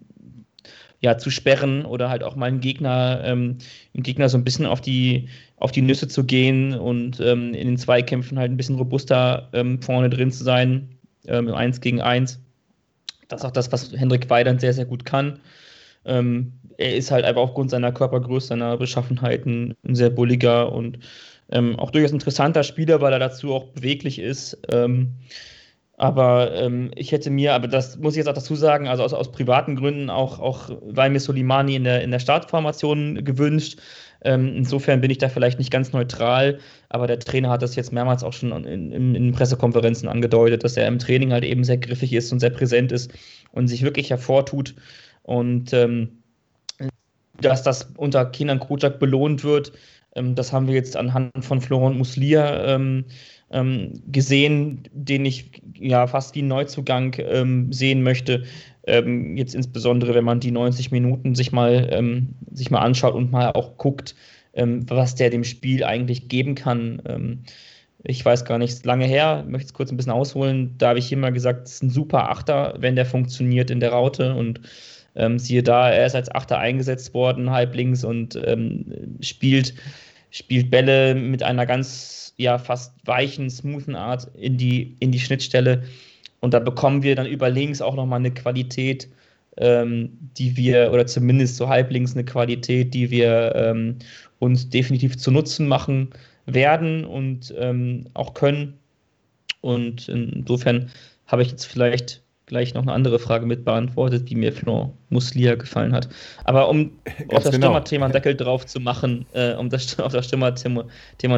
ja, 1.00 1.18
zu 1.18 1.30
sperren 1.30 1.84
oder 1.84 2.08
halt 2.08 2.22
auch 2.22 2.36
mal 2.36 2.46
einen 2.46 2.60
Gegner, 2.60 3.20
ähm, 3.24 3.58
einen 3.94 4.02
Gegner 4.02 4.28
so 4.28 4.38
ein 4.38 4.44
bisschen 4.44 4.66
auf 4.66 4.80
die, 4.80 5.28
auf 5.56 5.70
die 5.70 5.82
Nüsse 5.82 6.08
zu 6.08 6.24
gehen 6.24 6.74
und 6.74 7.20
ähm, 7.20 7.54
in 7.54 7.68
den 7.68 7.76
Zweikämpfen 7.76 8.38
halt 8.38 8.50
ein 8.50 8.56
bisschen 8.56 8.76
robuster 8.76 9.48
ähm, 9.52 9.82
vorne 9.82 10.10
drin 10.10 10.32
zu 10.32 10.44
sein, 10.44 10.88
ähm, 11.26 11.52
1 11.52 11.80
gegen 11.80 12.00
1. 12.00 12.40
Das 13.28 13.40
ist 13.40 13.44
auch 13.46 13.52
das, 13.52 13.70
was 13.72 13.92
Hendrik 13.92 14.28
Weidand 14.30 14.60
sehr, 14.60 14.72
sehr 14.72 14.84
gut 14.84 15.04
kann. 15.04 15.40
Ähm, 16.04 16.52
er 16.76 16.96
ist 16.96 17.10
halt 17.10 17.24
einfach 17.24 17.42
aufgrund 17.42 17.70
seiner 17.70 17.92
Körpergröße, 17.92 18.48
seiner 18.48 18.76
Beschaffenheiten 18.76 19.74
ein 19.86 19.94
sehr 19.94 20.10
bulliger 20.10 20.72
und 20.72 20.98
ähm, 21.50 21.78
auch 21.78 21.90
durchaus 21.90 22.12
interessanter 22.12 22.62
Spieler, 22.62 23.00
weil 23.00 23.12
er 23.12 23.18
dazu 23.18 23.54
auch 23.54 23.64
beweglich 23.66 24.18
ist. 24.18 24.58
Ähm, 25.98 26.04
aber 26.04 26.54
ähm, 26.54 26.90
ich 26.96 27.12
hätte 27.12 27.30
mir, 27.30 27.54
aber 27.54 27.68
das 27.68 27.96
muss 27.98 28.14
ich 28.14 28.18
jetzt 28.18 28.28
auch 28.28 28.34
dazu 28.34 28.54
sagen, 28.54 28.88
also 28.88 29.02
aus, 29.02 29.12
aus 29.12 29.30
privaten 29.30 29.76
Gründen 29.76 30.10
auch, 30.10 30.40
auch 30.40 30.70
weil 30.82 31.10
mir 31.10 31.20
Solimani 31.20 31.76
in 31.76 31.84
der, 31.84 32.02
in 32.02 32.10
der 32.10 32.18
Startformation 32.18 33.24
gewünscht. 33.24 33.78
Ähm, 34.22 34.54
insofern 34.56 35.00
bin 35.00 35.10
ich 35.10 35.18
da 35.18 35.28
vielleicht 35.28 35.58
nicht 35.58 35.70
ganz 35.70 35.92
neutral, 35.92 36.58
aber 36.88 37.06
der 37.06 37.18
Trainer 37.18 37.50
hat 37.50 37.62
das 37.62 37.76
jetzt 37.76 37.92
mehrmals 37.92 38.24
auch 38.24 38.32
schon 38.32 38.52
in, 38.64 38.90
in, 38.90 39.14
in, 39.14 39.32
Pressekonferenzen 39.32 40.08
angedeutet, 40.08 40.64
dass 40.64 40.78
er 40.78 40.88
im 40.88 40.98
Training 40.98 41.32
halt 41.32 41.44
eben 41.44 41.62
sehr 41.62 41.76
griffig 41.76 42.12
ist 42.12 42.32
und 42.32 42.40
sehr 42.40 42.50
präsent 42.50 42.90
ist 42.90 43.12
und 43.52 43.68
sich 43.68 43.82
wirklich 43.82 44.10
hervortut. 44.10 44.74
Und 45.22 45.72
ähm, 45.74 46.22
dass 47.40 47.62
das 47.62 47.90
unter 47.96 48.24
Kindern 48.26 48.60
Kocak 48.60 48.98
belohnt 48.98 49.44
wird, 49.44 49.72
ähm, 50.14 50.34
das 50.34 50.52
haben 50.52 50.68
wir 50.68 50.74
jetzt 50.74 50.96
anhand 50.96 51.32
von 51.44 51.60
Florent 51.60 51.98
Muslia 51.98 52.74
ähm, 53.54 54.02
gesehen, 54.10 54.82
den 54.92 55.24
ich 55.24 55.50
ja 55.78 56.06
fast 56.06 56.34
wie 56.34 56.40
einen 56.40 56.48
Neuzugang 56.48 57.14
ähm, 57.18 57.72
sehen 57.72 58.02
möchte. 58.02 58.42
Ähm, 58.86 59.36
jetzt 59.36 59.54
insbesondere, 59.54 60.12
wenn 60.14 60.24
man 60.24 60.40
die 60.40 60.50
90 60.50 60.90
Minuten 60.90 61.34
sich 61.34 61.52
mal, 61.52 61.88
ähm, 61.92 62.34
sich 62.52 62.70
mal 62.70 62.80
anschaut 62.80 63.14
und 63.14 63.30
mal 63.30 63.52
auch 63.52 63.78
guckt, 63.78 64.14
ähm, 64.54 64.84
was 64.90 65.14
der 65.14 65.30
dem 65.30 65.44
Spiel 65.44 65.84
eigentlich 65.84 66.28
geben 66.28 66.56
kann. 66.56 67.00
Ähm, 67.06 67.44
ich 68.02 68.22
weiß 68.22 68.44
gar 68.44 68.58
nicht, 68.58 68.84
lange 68.84 69.06
her, 69.06 69.44
möchte 69.48 69.66
es 69.66 69.72
kurz 69.72 69.90
ein 69.90 69.96
bisschen 69.96 70.12
ausholen. 70.12 70.74
Da 70.76 70.88
habe 70.88 70.98
ich 70.98 71.10
immer 71.12 71.32
gesagt, 71.32 71.68
es 71.68 71.74
ist 71.74 71.82
ein 71.84 71.90
super 71.90 72.28
Achter, 72.28 72.74
wenn 72.78 72.96
der 72.96 73.06
funktioniert 73.06 73.70
in 73.70 73.80
der 73.80 73.92
Raute 73.92 74.34
und 74.34 74.60
siehe 75.36 75.62
da, 75.62 75.90
er 75.90 76.06
ist 76.06 76.16
als 76.16 76.34
Achter 76.34 76.58
eingesetzt 76.58 77.14
worden, 77.14 77.52
halb 77.52 77.76
links 77.76 78.02
und 78.02 78.36
spielt, 79.20 79.72
spielt 80.30 80.72
Bälle 80.72 81.14
mit 81.14 81.44
einer 81.44 81.66
ganz 81.66 82.23
ja 82.36 82.58
fast 82.58 82.94
weichen, 83.04 83.50
smoothen 83.50 83.94
Art 83.94 84.28
in 84.34 84.56
die, 84.56 84.96
in 85.00 85.12
die 85.12 85.20
Schnittstelle. 85.20 85.84
Und 86.40 86.54
da 86.54 86.58
bekommen 86.58 87.02
wir 87.02 87.16
dann 87.16 87.26
über 87.26 87.48
links 87.48 87.80
auch 87.80 87.94
nochmal 87.94 88.18
eine 88.18 88.32
Qualität, 88.32 89.08
ähm, 89.56 90.10
die 90.36 90.56
wir, 90.56 90.92
oder 90.92 91.06
zumindest 91.06 91.56
so 91.56 91.68
halblinks 91.68 92.14
eine 92.14 92.24
Qualität, 92.24 92.92
die 92.92 93.10
wir 93.10 93.54
ähm, 93.54 93.96
uns 94.40 94.68
definitiv 94.68 95.16
zu 95.16 95.30
Nutzen 95.30 95.68
machen 95.68 96.10
werden 96.46 97.04
und 97.04 97.54
ähm, 97.56 98.06
auch 98.14 98.34
können. 98.34 98.74
Und 99.60 100.08
insofern 100.08 100.90
habe 101.26 101.42
ich 101.42 101.50
jetzt 101.50 101.64
vielleicht 101.64 102.23
gleich 102.46 102.74
noch 102.74 102.82
eine 102.82 102.92
andere 102.92 103.18
Frage 103.18 103.46
mit 103.46 103.64
beantwortet, 103.64 104.28
wie 104.28 104.34
mir 104.34 104.52
Florent 104.52 104.92
Muslia 105.08 105.54
gefallen 105.54 105.92
hat. 105.92 106.08
Aber 106.44 106.68
um 106.68 106.92
auf 107.28 107.44
das 107.44 107.52
genau. 107.52 107.66
Stürmerthema 107.68 108.08
Deckel 108.08 108.36
drauf 108.36 108.66
zu 108.66 108.80
machen, 108.80 109.26
äh, 109.32 109.54
um 109.54 109.70
das, 109.70 109.98
auf 110.00 110.12
das 110.12 110.26
Stürmerthema 110.26 110.84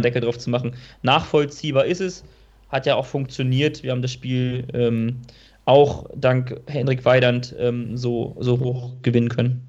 Deckel 0.01 0.23
drauf 0.23 0.39
zu 0.39 0.51
machen, 0.51 0.75
nachvollziehbar 1.03 1.87
ist 1.87 2.01
es, 2.01 2.25
hat 2.71 2.87
ja 2.87 2.97
auch 2.97 3.07
funktioniert. 3.07 3.83
Wir 3.83 3.93
haben 3.93 4.03
das 4.03 4.13
Spiel 4.13 4.67
ähm, 4.75 5.21
auch 5.65 6.09
dank 6.15 6.61
Hendrik 6.67 7.05
Weidand 7.05 7.55
ähm, 7.59 7.97
so, 7.97 8.37
so 8.41 8.59
hoch 8.59 8.93
gewinnen 9.03 9.29
können. 9.29 9.63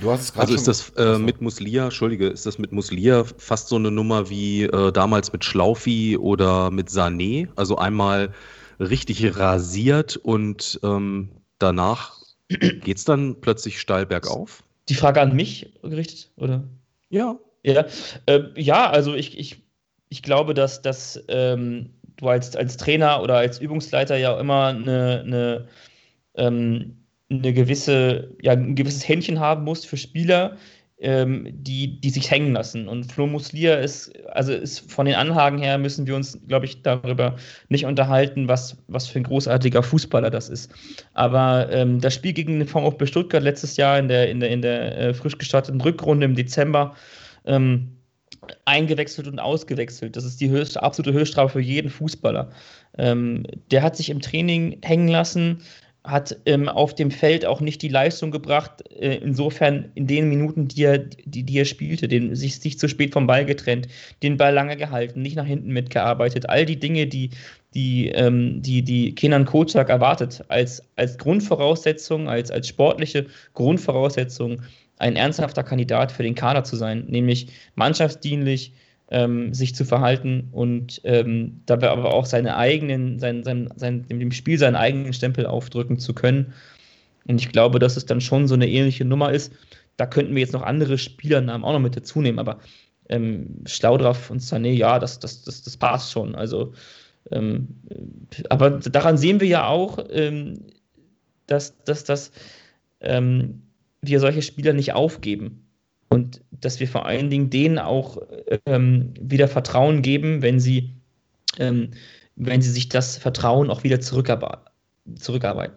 Du 0.00 0.10
hast 0.10 0.30
es 0.30 0.36
also 0.36 0.54
ist 0.54 0.66
das 0.66 0.90
äh, 0.96 1.18
mit 1.18 1.40
Muslia, 1.40 1.84
Entschuldige, 1.84 2.26
ist 2.26 2.46
das 2.46 2.58
mit 2.58 2.72
Muslia 2.72 3.24
fast 3.38 3.68
so 3.68 3.76
eine 3.76 3.92
Nummer 3.92 4.28
wie 4.28 4.64
äh, 4.64 4.92
damals 4.92 5.32
mit 5.32 5.44
Schlaufi 5.44 6.18
oder 6.18 6.70
mit 6.70 6.88
Sané? 6.88 7.48
Also 7.54 7.76
einmal 7.76 8.30
richtig 8.78 9.36
rasiert 9.36 10.16
und 10.16 10.80
ähm, 10.82 11.30
danach 11.58 12.18
geht 12.48 12.96
es 12.96 13.04
dann 13.04 13.40
plötzlich 13.40 13.80
steil 13.80 14.06
bergauf? 14.06 14.62
Die 14.88 14.94
Frage 14.94 15.20
an 15.20 15.34
mich 15.34 15.72
gerichtet, 15.82 16.30
oder? 16.36 16.64
Ja. 17.08 17.38
Ja, 17.62 17.86
äh, 18.26 18.42
ja 18.56 18.90
also 18.90 19.14
ich, 19.14 19.38
ich, 19.38 19.62
ich 20.10 20.22
glaube, 20.22 20.52
dass, 20.52 20.82
dass 20.82 21.22
ähm, 21.28 21.90
du 22.16 22.28
als, 22.28 22.54
als 22.56 22.76
Trainer 22.76 23.22
oder 23.22 23.36
als 23.36 23.58
Übungsleiter 23.58 24.16
ja 24.16 24.38
immer 24.38 24.66
eine, 24.66 25.22
eine, 25.24 25.68
ähm, 26.34 26.98
eine 27.30 27.52
gewisse, 27.54 28.36
ja, 28.42 28.52
ein 28.52 28.74
gewisses 28.74 29.08
Händchen 29.08 29.40
haben 29.40 29.64
musst 29.64 29.86
für 29.86 29.96
Spieler, 29.96 30.56
ähm, 31.04 31.46
die, 31.52 32.00
die 32.00 32.08
sich 32.08 32.30
hängen 32.30 32.54
lassen. 32.54 32.88
Und 32.88 33.12
Flo 33.12 33.26
Muslia 33.26 33.74
ist, 33.74 34.10
also 34.30 34.52
ist 34.52 34.90
von 34.90 35.04
den 35.04 35.14
Anhagen 35.14 35.58
her 35.58 35.76
müssen 35.76 36.06
wir 36.06 36.16
uns, 36.16 36.38
glaube 36.48 36.64
ich, 36.64 36.80
darüber 36.82 37.36
nicht 37.68 37.84
unterhalten, 37.84 38.48
was, 38.48 38.78
was 38.88 39.06
für 39.06 39.20
ein 39.20 39.24
großartiger 39.24 39.82
Fußballer 39.82 40.30
das 40.30 40.48
ist. 40.48 40.72
Aber 41.12 41.70
ähm, 41.70 42.00
das 42.00 42.14
Spiel 42.14 42.32
gegen 42.32 42.58
den 42.58 42.66
VfB 42.66 43.06
Stuttgart 43.06 43.42
letztes 43.42 43.76
Jahr 43.76 43.98
in 43.98 44.08
der, 44.08 44.30
in 44.30 44.40
der, 44.40 44.50
in 44.50 44.62
der 44.62 44.98
äh, 44.98 45.14
frisch 45.14 45.36
gestarteten 45.36 45.80
Rückrunde 45.82 46.24
im 46.24 46.34
Dezember, 46.34 46.94
ähm, 47.44 47.90
eingewechselt 48.64 49.28
und 49.28 49.38
ausgewechselt. 49.38 50.16
Das 50.16 50.24
ist 50.24 50.40
die 50.40 50.48
höchste, 50.48 50.82
absolute 50.82 51.16
Höchststrafe 51.18 51.54
für 51.54 51.60
jeden 51.60 51.90
Fußballer. 51.90 52.50
Ähm, 52.96 53.44
der 53.70 53.82
hat 53.82 53.96
sich 53.96 54.08
im 54.08 54.20
Training 54.20 54.78
hängen 54.82 55.08
lassen, 55.08 55.62
hat 56.04 56.36
ähm, 56.44 56.68
auf 56.68 56.94
dem 56.94 57.10
Feld 57.10 57.46
auch 57.46 57.62
nicht 57.62 57.80
die 57.80 57.88
Leistung 57.88 58.30
gebracht, 58.30 58.84
äh, 58.90 59.16
insofern 59.16 59.90
in 59.94 60.06
den 60.06 60.28
Minuten, 60.28 60.68
die 60.68 60.84
er, 60.84 60.98
die, 60.98 61.42
die 61.44 61.58
er 61.58 61.64
spielte, 61.64 62.08
den, 62.08 62.36
sich, 62.36 62.60
sich 62.60 62.78
zu 62.78 62.88
spät 62.88 63.14
vom 63.14 63.26
Ball 63.26 63.46
getrennt, 63.46 63.88
den 64.22 64.36
Ball 64.36 64.52
lange 64.52 64.76
gehalten, 64.76 65.22
nicht 65.22 65.36
nach 65.36 65.46
hinten 65.46 65.72
mitgearbeitet, 65.72 66.48
all 66.50 66.66
die 66.66 66.78
Dinge, 66.78 67.06
die, 67.06 67.30
die, 67.72 68.10
ähm, 68.10 68.60
die, 68.60 68.82
die 68.82 69.14
Kenan 69.14 69.46
Kocak 69.46 69.88
erwartet, 69.88 70.44
als, 70.48 70.82
als 70.96 71.16
Grundvoraussetzung, 71.16 72.28
als, 72.28 72.50
als 72.50 72.68
sportliche 72.68 73.26
Grundvoraussetzung, 73.54 74.60
ein 74.98 75.16
ernsthafter 75.16 75.64
Kandidat 75.64 76.12
für 76.12 76.22
den 76.22 76.34
Kader 76.34 76.64
zu 76.64 76.76
sein, 76.76 77.06
nämlich 77.08 77.48
mannschaftsdienlich, 77.76 78.72
ähm, 79.14 79.54
sich 79.54 79.76
zu 79.76 79.84
verhalten 79.84 80.48
und 80.50 81.00
ähm, 81.04 81.60
dabei 81.66 81.90
aber 81.90 82.12
auch 82.12 82.26
seine 82.26 82.56
eigenen, 82.56 83.20
sein, 83.20 83.44
sein, 83.44 83.68
sein, 83.76 84.04
dem 84.08 84.32
Spiel 84.32 84.58
seinen 84.58 84.74
eigenen 84.74 85.12
Stempel 85.12 85.46
aufdrücken 85.46 86.00
zu 86.00 86.14
können. 86.14 86.52
Und 87.28 87.40
ich 87.40 87.52
glaube, 87.52 87.78
dass 87.78 87.96
es 87.96 88.06
dann 88.06 88.20
schon 88.20 88.48
so 88.48 88.54
eine 88.54 88.68
ähnliche 88.68 89.04
Nummer 89.04 89.30
ist. 89.30 89.52
Da 89.96 90.06
könnten 90.06 90.34
wir 90.34 90.40
jetzt 90.40 90.52
noch 90.52 90.62
andere 90.62 90.98
Spielernamen 90.98 91.64
auch 91.64 91.72
noch 91.72 91.78
mit 91.78 91.96
dazu 91.96 92.20
nehmen, 92.20 92.40
aber 92.40 92.58
ähm, 93.08 93.62
Schlaudraff 93.66 94.30
und 94.30 94.40
Sané, 94.40 94.72
ja, 94.72 94.98
das, 94.98 95.20
das, 95.20 95.44
das, 95.44 95.62
das 95.62 95.76
passt 95.76 96.10
schon. 96.10 96.34
Also, 96.34 96.72
ähm, 97.30 97.68
aber 98.50 98.70
daran 98.70 99.16
sehen 99.16 99.38
wir 99.38 99.46
ja 99.46 99.68
auch, 99.68 100.04
ähm, 100.10 100.66
dass, 101.46 101.84
dass, 101.84 102.02
dass 102.02 102.32
ähm, 102.98 103.62
wir 104.02 104.18
solche 104.18 104.42
Spieler 104.42 104.72
nicht 104.72 104.92
aufgeben. 104.92 105.63
Und 106.14 106.42
dass 106.52 106.78
wir 106.78 106.86
vor 106.86 107.06
allen 107.06 107.28
Dingen 107.28 107.50
denen 107.50 107.80
auch 107.80 108.18
ähm, 108.66 109.12
wieder 109.20 109.48
Vertrauen 109.48 110.00
geben, 110.00 110.42
wenn 110.42 110.60
sie, 110.60 110.94
ähm, 111.58 111.90
wenn 112.36 112.62
sie 112.62 112.70
sich 112.70 112.88
das 112.88 113.16
Vertrauen 113.16 113.68
auch 113.68 113.82
wieder 113.82 114.00
zurückarbeiten. 114.00 115.76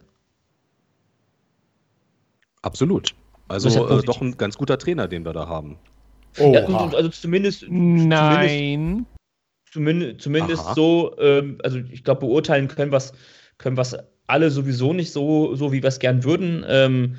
Absolut. 2.62 3.15
Also 3.48 3.88
äh, 3.88 4.03
doch 4.03 4.22
ein 4.22 4.38
ganz 4.38 4.58
guter 4.58 4.77
Trainer, 4.77 5.08
den 5.08 5.25
wir 5.25 5.34
da 5.34 5.48
haben. 5.48 5.79
Oh, 6.38 6.53
ja, 6.53 6.65
also 6.67 7.10
zumindest. 7.10 7.65
Nein. 7.67 9.08
Zumindest, 9.72 10.22
zumindest 10.22 10.75
so, 10.75 11.15
ähm, 11.17 11.58
also 11.63 11.79
ich 11.79 12.03
glaube, 12.03 12.27
beurteilen 12.27 12.67
können 12.67 12.91
wir 12.91 13.01
können 13.58 13.77
alle 14.27 14.51
sowieso 14.51 14.94
nicht 14.94 15.12
so, 15.12 15.56
so 15.56 15.72
wie 15.72 15.82
wir 15.82 15.88
es 15.88 15.98
gern 15.98 16.24
würden. 16.24 16.63
Ähm, 16.67 17.15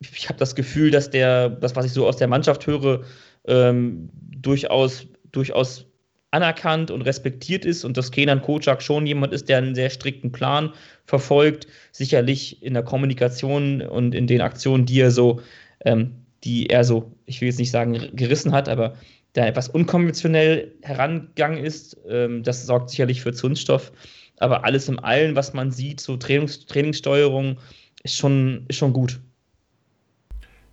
ich 0.00 0.28
habe 0.28 0.38
das 0.38 0.54
Gefühl, 0.54 0.90
dass 0.90 1.10
der, 1.10 1.50
das, 1.50 1.76
was 1.76 1.86
ich 1.86 1.92
so 1.92 2.06
aus 2.06 2.16
der 2.16 2.28
Mannschaft 2.28 2.66
höre, 2.66 3.04
ähm, 3.46 4.10
durchaus, 4.14 5.06
durchaus 5.30 5.86
anerkannt 6.30 6.90
und 6.90 7.02
respektiert 7.02 7.64
ist 7.64 7.84
und 7.84 7.96
dass 7.96 8.10
Kenan 8.10 8.40
Kocak 8.40 8.82
schon 8.82 9.06
jemand 9.06 9.32
ist, 9.32 9.48
der 9.48 9.58
einen 9.58 9.74
sehr 9.74 9.90
strikten 9.90 10.32
Plan 10.32 10.72
verfolgt, 11.04 11.66
sicherlich 11.92 12.62
in 12.62 12.74
der 12.74 12.84
Kommunikation 12.84 13.82
und 13.82 14.14
in 14.14 14.26
den 14.26 14.40
Aktionen, 14.40 14.86
die 14.86 15.00
er 15.00 15.10
so, 15.10 15.40
ähm, 15.84 16.12
die 16.44 16.68
er 16.68 16.84
so, 16.84 17.12
ich 17.26 17.40
will 17.40 17.48
jetzt 17.48 17.58
nicht 17.58 17.70
sagen 17.70 18.10
gerissen 18.14 18.52
hat, 18.52 18.68
aber 18.68 18.94
der 19.34 19.48
etwas 19.48 19.68
unkonventionell 19.68 20.72
herangegangen 20.82 21.62
ist, 21.62 21.96
ähm, 22.08 22.42
das 22.42 22.64
sorgt 22.64 22.90
sicherlich 22.90 23.20
für 23.20 23.32
Zündstoff. 23.32 23.92
Aber 24.38 24.64
alles 24.64 24.88
im 24.88 24.98
Allen, 25.00 25.36
was 25.36 25.52
man 25.52 25.70
sieht, 25.70 26.00
so 26.00 26.16
Trainings, 26.16 26.64
Trainingssteuerung, 26.66 27.58
ist 28.02 28.16
schon, 28.16 28.64
ist 28.68 28.78
schon 28.78 28.92
gut. 28.92 29.20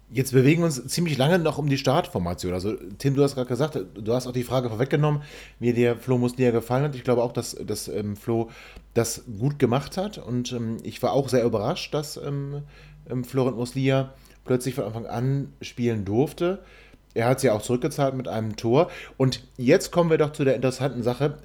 Jetzt 0.09 0.31
bewegen 0.31 0.61
wir 0.61 0.67
uns 0.67 0.87
ziemlich 0.87 1.17
lange 1.17 1.37
noch 1.37 1.57
um 1.57 1.67
die 1.67 1.77
Startformation. 1.77 2.53
Also, 2.53 2.75
Tim, 2.97 3.15
du 3.15 3.23
hast 3.23 3.35
gerade 3.35 3.49
gesagt, 3.49 3.77
du 3.93 4.13
hast 4.13 4.25
auch 4.25 4.31
die 4.31 4.45
Frage 4.45 4.69
vorweggenommen, 4.69 5.21
wie 5.59 5.73
dir 5.73 5.97
Flo 5.97 6.17
Muslia 6.17 6.51
gefallen 6.51 6.85
hat. 6.85 6.95
Ich 6.95 7.03
glaube 7.03 7.21
auch, 7.21 7.33
dass, 7.33 7.55
dass 7.55 7.89
ähm, 7.89 8.15
Flo 8.15 8.49
das 8.93 9.23
gut 9.39 9.59
gemacht 9.59 9.97
hat. 9.97 10.17
Und 10.17 10.53
ähm, 10.53 10.77
ich 10.83 11.03
war 11.03 11.11
auch 11.11 11.27
sehr 11.27 11.43
überrascht, 11.43 11.93
dass 11.93 12.15
ähm, 12.15 12.63
ähm 13.09 13.25
Florent 13.25 13.57
Muslia 13.57 14.13
plötzlich 14.45 14.75
von 14.75 14.85
Anfang 14.85 15.05
an 15.07 15.53
spielen 15.61 16.05
durfte. 16.05 16.59
Er 17.13 17.27
hat 17.27 17.41
sie 17.41 17.49
auch 17.49 17.61
zurückgezahlt 17.61 18.15
mit 18.15 18.29
einem 18.29 18.55
Tor. 18.55 18.89
Und 19.17 19.43
jetzt 19.57 19.91
kommen 19.91 20.09
wir 20.09 20.17
doch 20.17 20.31
zu 20.31 20.45
der 20.45 20.55
interessanten 20.55 21.03
Sache. 21.03 21.39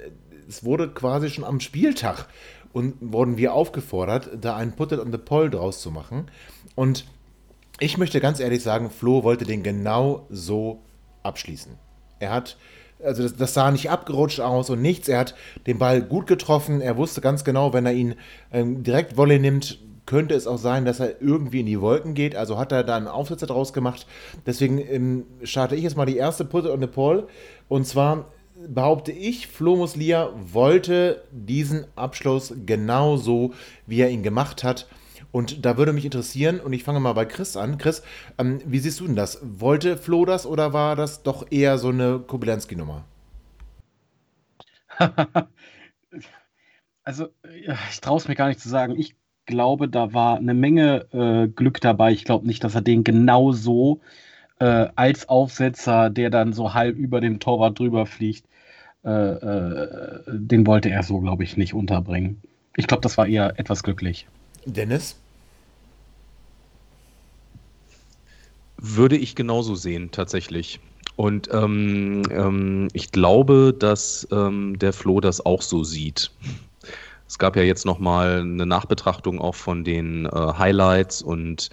Es 0.48 0.64
wurde 0.64 0.88
quasi 0.88 1.30
schon 1.30 1.44
am 1.44 1.58
Spieltag 1.58 2.26
und 2.72 2.94
wurden 3.00 3.36
wir 3.36 3.54
aufgefordert, 3.54 4.30
da 4.40 4.54
einen 4.54 4.72
it 4.78 4.92
on 5.00 5.10
the 5.10 5.18
Poll 5.18 5.50
draus 5.50 5.80
zu 5.80 5.90
machen. 5.90 6.30
Und 6.74 7.06
Ich 7.82 7.98
möchte 7.98 8.20
ganz 8.20 8.38
ehrlich 8.38 8.62
sagen, 8.62 8.90
Flo 8.90 9.24
wollte 9.24 9.44
den 9.44 9.64
genau 9.64 10.24
so 10.30 10.82
abschließen. 11.24 11.72
Er 12.20 12.30
hat, 12.30 12.56
also 13.02 13.24
das, 13.24 13.34
das, 13.34 13.54
sah 13.54 13.72
nicht 13.72 13.90
abgerutscht 13.90 14.38
aus 14.38 14.70
und 14.70 14.80
nichts. 14.80 15.08
Er 15.08 15.18
hat 15.18 15.34
den 15.66 15.80
Ball 15.80 16.00
gut 16.00 16.28
getroffen. 16.28 16.80
Er 16.80 16.96
wusste 16.96 17.20
ganz 17.20 17.42
genau, 17.42 17.72
wenn 17.72 17.84
er 17.84 17.92
ihn 17.92 18.14
ähm, 18.52 18.84
direkt 18.84 19.16
Volley 19.16 19.40
nimmt, 19.40 19.80
könnte 20.06 20.36
es 20.36 20.46
auch 20.46 20.58
sein, 20.58 20.84
dass 20.84 21.00
er 21.00 21.20
irgendwie 21.20 21.58
in 21.58 21.66
die 21.66 21.80
Wolken 21.80 22.14
geht. 22.14 22.36
Also 22.36 22.56
hat 22.56 22.70
er 22.70 22.84
da 22.84 22.96
einen 22.96 23.08
Aufsetzer 23.08 23.48
draus 23.48 23.72
gemacht. 23.72 24.06
Deswegen 24.46 24.78
ähm, 24.78 25.26
starte 25.42 25.74
ich 25.74 25.82
jetzt 25.82 25.96
mal 25.96 26.06
die 26.06 26.18
erste 26.18 26.44
Putte 26.44 26.72
on 26.72 26.80
the 26.80 26.86
Pole. 26.86 27.26
Und 27.66 27.84
zwar 27.88 28.26
behaupte 28.68 29.10
ich, 29.10 29.48
Flo 29.48 29.74
Muslia 29.74 30.30
wollte 30.52 31.24
diesen 31.32 31.86
Abschluss 31.96 32.54
genauso, 32.64 33.54
wie 33.88 34.02
er 34.02 34.10
ihn 34.10 34.22
gemacht 34.22 34.62
hat. 34.62 34.86
Und 35.32 35.64
da 35.64 35.78
würde 35.78 35.94
mich 35.94 36.04
interessieren, 36.04 36.60
und 36.60 36.74
ich 36.74 36.84
fange 36.84 37.00
mal 37.00 37.14
bei 37.14 37.24
Chris 37.24 37.56
an. 37.56 37.78
Chris, 37.78 38.02
ähm, 38.38 38.60
wie 38.66 38.78
siehst 38.78 39.00
du 39.00 39.06
denn 39.06 39.16
das? 39.16 39.40
Wollte 39.42 39.96
Flo 39.96 40.26
das 40.26 40.46
oder 40.46 40.74
war 40.74 40.94
das 40.94 41.22
doch 41.22 41.50
eher 41.50 41.78
so 41.78 41.88
eine 41.88 42.18
Kubilanski-Nummer? 42.18 43.04
also, 47.02 47.28
ich 47.90 48.00
traue 48.00 48.18
es 48.18 48.28
mir 48.28 48.34
gar 48.34 48.48
nicht 48.48 48.60
zu 48.60 48.68
sagen. 48.68 48.94
Ich 48.98 49.16
glaube, 49.46 49.88
da 49.88 50.12
war 50.12 50.36
eine 50.36 50.54
Menge 50.54 51.06
äh, 51.12 51.48
Glück 51.48 51.80
dabei. 51.80 52.12
Ich 52.12 52.24
glaube 52.24 52.46
nicht, 52.46 52.62
dass 52.62 52.74
er 52.74 52.82
den 52.82 53.02
genau 53.02 53.52
so 53.52 54.00
äh, 54.58 54.88
als 54.96 55.30
Aufsetzer, 55.30 56.10
der 56.10 56.28
dann 56.28 56.52
so 56.52 56.74
halb 56.74 56.96
über 56.96 57.22
dem 57.22 57.40
Torwart 57.40 57.78
drüber 57.78 58.04
fliegt, 58.04 58.44
äh, 59.04 59.10
äh 59.10 60.22
den 60.28 60.66
wollte 60.66 60.90
er 60.90 61.02
so, 61.02 61.20
glaube 61.20 61.42
ich, 61.42 61.56
nicht 61.56 61.72
unterbringen. 61.72 62.40
Ich 62.76 62.86
glaube, 62.86 63.00
das 63.00 63.16
war 63.18 63.26
eher 63.26 63.58
etwas 63.58 63.82
glücklich. 63.82 64.26
Dennis? 64.64 65.21
Würde 68.84 69.16
ich 69.16 69.36
genauso 69.36 69.76
sehen, 69.76 70.10
tatsächlich. 70.10 70.80
Und 71.14 71.48
ähm, 71.52 72.22
ähm, 72.30 72.88
ich 72.94 73.12
glaube, 73.12 73.72
dass 73.78 74.26
ähm, 74.32 74.76
der 74.78 74.92
Flo 74.92 75.20
das 75.20 75.44
auch 75.44 75.62
so 75.62 75.84
sieht. 75.84 76.32
Es 77.28 77.38
gab 77.38 77.54
ja 77.54 77.62
jetzt 77.62 77.86
nochmal 77.86 78.40
eine 78.40 78.66
Nachbetrachtung 78.66 79.40
auch 79.40 79.54
von 79.54 79.84
den 79.84 80.26
äh, 80.26 80.30
Highlights 80.30 81.22
und 81.22 81.70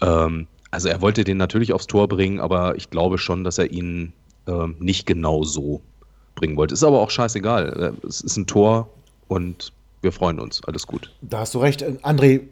ähm, 0.00 0.46
also 0.70 0.88
er 0.88 1.02
wollte 1.02 1.22
den 1.22 1.36
natürlich 1.36 1.72
aufs 1.72 1.86
Tor 1.86 2.08
bringen, 2.08 2.40
aber 2.40 2.76
ich 2.76 2.88
glaube 2.88 3.18
schon, 3.18 3.44
dass 3.44 3.58
er 3.58 3.70
ihn 3.70 4.14
äh, 4.46 4.68
nicht 4.78 5.06
genau 5.06 5.44
so 5.44 5.82
bringen 6.34 6.56
wollte. 6.56 6.72
Ist 6.72 6.82
aber 6.82 7.00
auch 7.00 7.10
scheißegal. 7.10 7.94
Äh, 8.02 8.06
es 8.06 8.22
ist 8.22 8.38
ein 8.38 8.46
Tor 8.46 8.88
und 9.28 9.72
wir 10.00 10.12
freuen 10.12 10.40
uns. 10.40 10.62
Alles 10.64 10.86
gut. 10.86 11.12
Da 11.20 11.40
hast 11.40 11.54
du 11.54 11.58
recht. 11.58 11.82
Äh, 11.82 11.96
André, 12.02 12.42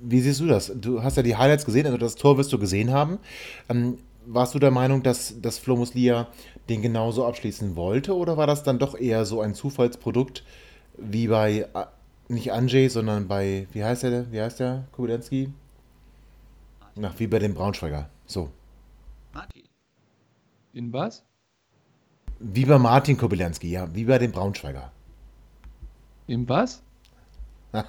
wie 0.00 0.20
siehst 0.20 0.40
du 0.40 0.46
das? 0.46 0.72
Du 0.74 1.02
hast 1.02 1.16
ja 1.16 1.22
die 1.22 1.36
Highlights 1.36 1.64
gesehen, 1.64 1.86
also 1.86 1.98
das 1.98 2.14
Tor 2.16 2.38
wirst 2.38 2.52
du 2.52 2.58
gesehen 2.58 2.90
haben. 2.90 3.18
Ähm, 3.68 3.98
warst 4.26 4.54
du 4.54 4.58
der 4.58 4.70
Meinung, 4.70 5.02
dass, 5.02 5.40
dass 5.40 5.58
Flo 5.58 5.76
Muslia 5.76 6.28
den 6.68 6.82
genauso 6.82 7.26
abschließen 7.26 7.76
wollte 7.76 8.14
oder 8.16 8.36
war 8.36 8.46
das 8.46 8.62
dann 8.62 8.78
doch 8.78 8.98
eher 8.98 9.24
so 9.24 9.40
ein 9.40 9.54
Zufallsprodukt 9.54 10.44
wie 10.98 11.28
bei, 11.28 11.68
äh, 11.74 11.86
nicht 12.28 12.52
Anjay, 12.52 12.88
sondern 12.88 13.28
bei, 13.28 13.68
wie 13.72 13.84
heißt 13.84 14.02
der, 14.02 14.30
wie 14.32 14.40
heißt 14.40 14.60
der, 14.60 14.84
Kubilenski? 14.92 15.52
Ach, 17.02 17.12
wie 17.18 17.26
bei 17.26 17.38
dem 17.38 17.54
Braunschweiger. 17.54 18.08
So. 18.26 18.50
Martin. 19.32 19.64
In 20.72 20.92
was? 20.92 21.22
Wie 22.38 22.66
bei 22.66 22.78
Martin 22.78 23.16
Kobylanski, 23.16 23.70
ja, 23.70 23.94
wie 23.94 24.04
bei 24.04 24.18
dem 24.18 24.32
Braunschweiger. 24.32 24.92
Im 26.26 26.48
was? 26.48 26.82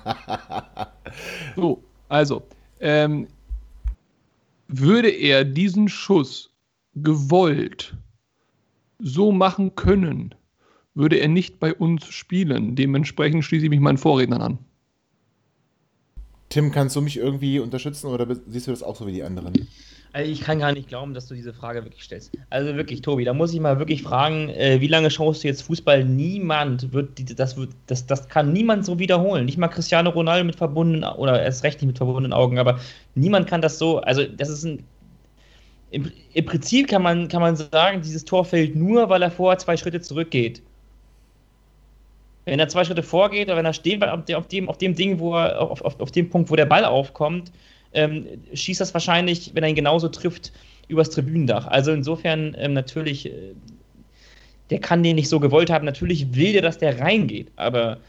so, 1.56 1.84
also, 2.10 2.44
ähm, 2.80 3.28
würde 4.68 5.10
er 5.10 5.46
diesen 5.46 5.88
Schuss 5.88 6.52
gewollt 6.96 7.96
so 9.00 9.32
machen 9.32 9.76
können, 9.76 10.34
würde 10.94 11.18
er 11.18 11.28
nicht 11.28 11.60
bei 11.60 11.74
uns 11.74 12.06
spielen. 12.08 12.76
Dementsprechend 12.76 13.46
schließe 13.46 13.66
ich 13.66 13.70
mich 13.70 13.80
meinen 13.80 13.98
Vorrednern 13.98 14.42
an. 14.42 14.58
Tim, 16.50 16.72
kannst 16.72 16.96
du 16.96 17.02
mich 17.02 17.18
irgendwie 17.18 17.60
unterstützen 17.60 18.08
oder 18.08 18.28
siehst 18.48 18.68
du 18.68 18.72
das 18.72 18.82
auch 18.82 18.96
so 18.96 19.06
wie 19.06 19.12
die 19.12 19.24
anderen? 19.24 19.68
Also 20.14 20.32
ich 20.32 20.42
kann 20.42 20.60
gar 20.60 20.72
nicht 20.72 20.88
glauben, 20.88 21.14
dass 21.14 21.28
du 21.28 21.36
diese 21.36 21.54
Frage 21.54 21.84
wirklich 21.84 22.04
stellst. 22.04 22.32
Also 22.50 22.76
wirklich, 22.76 23.02
Tobi, 23.02 23.26
da 23.26 23.34
muss 23.34 23.54
ich 23.54 23.60
mal 23.60 23.78
wirklich 23.78 24.04
fragen, 24.04 24.50
äh, 24.50 24.80
wie 24.80 24.88
lange 24.88 25.12
schaust 25.12 25.44
du 25.44 25.48
jetzt 25.48 25.64
Fußball? 25.64 26.04
Niemand 26.04 26.94
wird, 26.94 27.40
das, 27.40 27.58
wird 27.58 27.72
das, 27.88 28.06
das 28.06 28.28
kann 28.28 28.54
niemand 28.54 28.86
so 28.86 29.00
wiederholen. 29.00 29.46
Nicht 29.46 29.58
mal 29.58 29.68
Cristiano 29.68 30.10
Ronaldo 30.10 30.46
mit 30.46 30.56
verbundenen, 30.56 31.04
oder 31.04 31.42
erst 31.42 31.64
recht 31.64 31.82
nicht 31.82 31.88
mit 31.88 31.98
verbundenen 31.98 32.34
Augen, 32.34 32.58
aber 32.58 32.80
niemand 33.16 33.48
kann 33.48 33.62
das 33.62 33.78
so, 33.78 34.00
also 34.00 34.24
das 34.24 34.50
ist 34.50 34.64
ein, 34.64 34.84
im, 35.92 36.12
im 36.34 36.46
Prinzip 36.46 36.88
kann 36.88 37.02
man, 37.02 37.28
kann 37.28 37.42
man 37.42 37.56
sagen, 37.56 38.02
dieses 38.02 38.26
Tor 38.26 38.44
fällt 38.44 38.76
nur, 38.76 39.10
weil 39.10 39.22
er 39.22 39.32
vorher 39.32 39.58
zwei 39.58 39.78
Schritte 39.78 40.02
zurückgeht. 40.02 40.62
Wenn 42.46 42.60
er 42.60 42.70
zwei 42.70 42.86
Schritte 42.86 43.04
vorgeht 43.04 43.48
oder 43.48 43.58
wenn 43.58 43.66
er 43.66 43.74
stehen 43.74 44.00
bleibt 44.00 44.34
auf 44.34 44.48
dem, 44.48 44.70
auf 44.70 44.78
dem 44.78 44.96
Ding, 44.96 45.20
wo 45.20 45.36
er, 45.36 45.60
auf, 45.62 45.82
auf, 45.82 46.00
auf 46.00 46.12
dem 46.12 46.30
Punkt, 46.30 46.50
wo 46.50 46.56
der 46.56 46.66
Ball 46.66 46.86
aufkommt, 46.86 47.52
ähm, 47.94 48.26
schießt 48.54 48.82
das 48.82 48.94
wahrscheinlich, 48.94 49.52
wenn 49.54 49.64
er 49.64 49.70
ihn 49.70 49.76
genauso 49.76 50.08
trifft, 50.10 50.52
übers 50.88 51.10
Tribünendach. 51.10 51.68
Also 51.68 51.92
insofern 51.92 52.56
ähm, 52.58 52.74
natürlich, 52.74 53.28
äh, 53.28 53.54
der 54.70 54.80
kann 54.80 55.04
den 55.04 55.16
nicht 55.16 55.30
so 55.30 55.40
gewollt 55.40 55.70
haben. 55.70 55.86
Natürlich 55.86 56.36
will 56.36 56.54
der, 56.54 56.62
dass 56.62 56.78
der 56.78 57.00
reingeht, 57.00 57.52
aber 57.56 58.00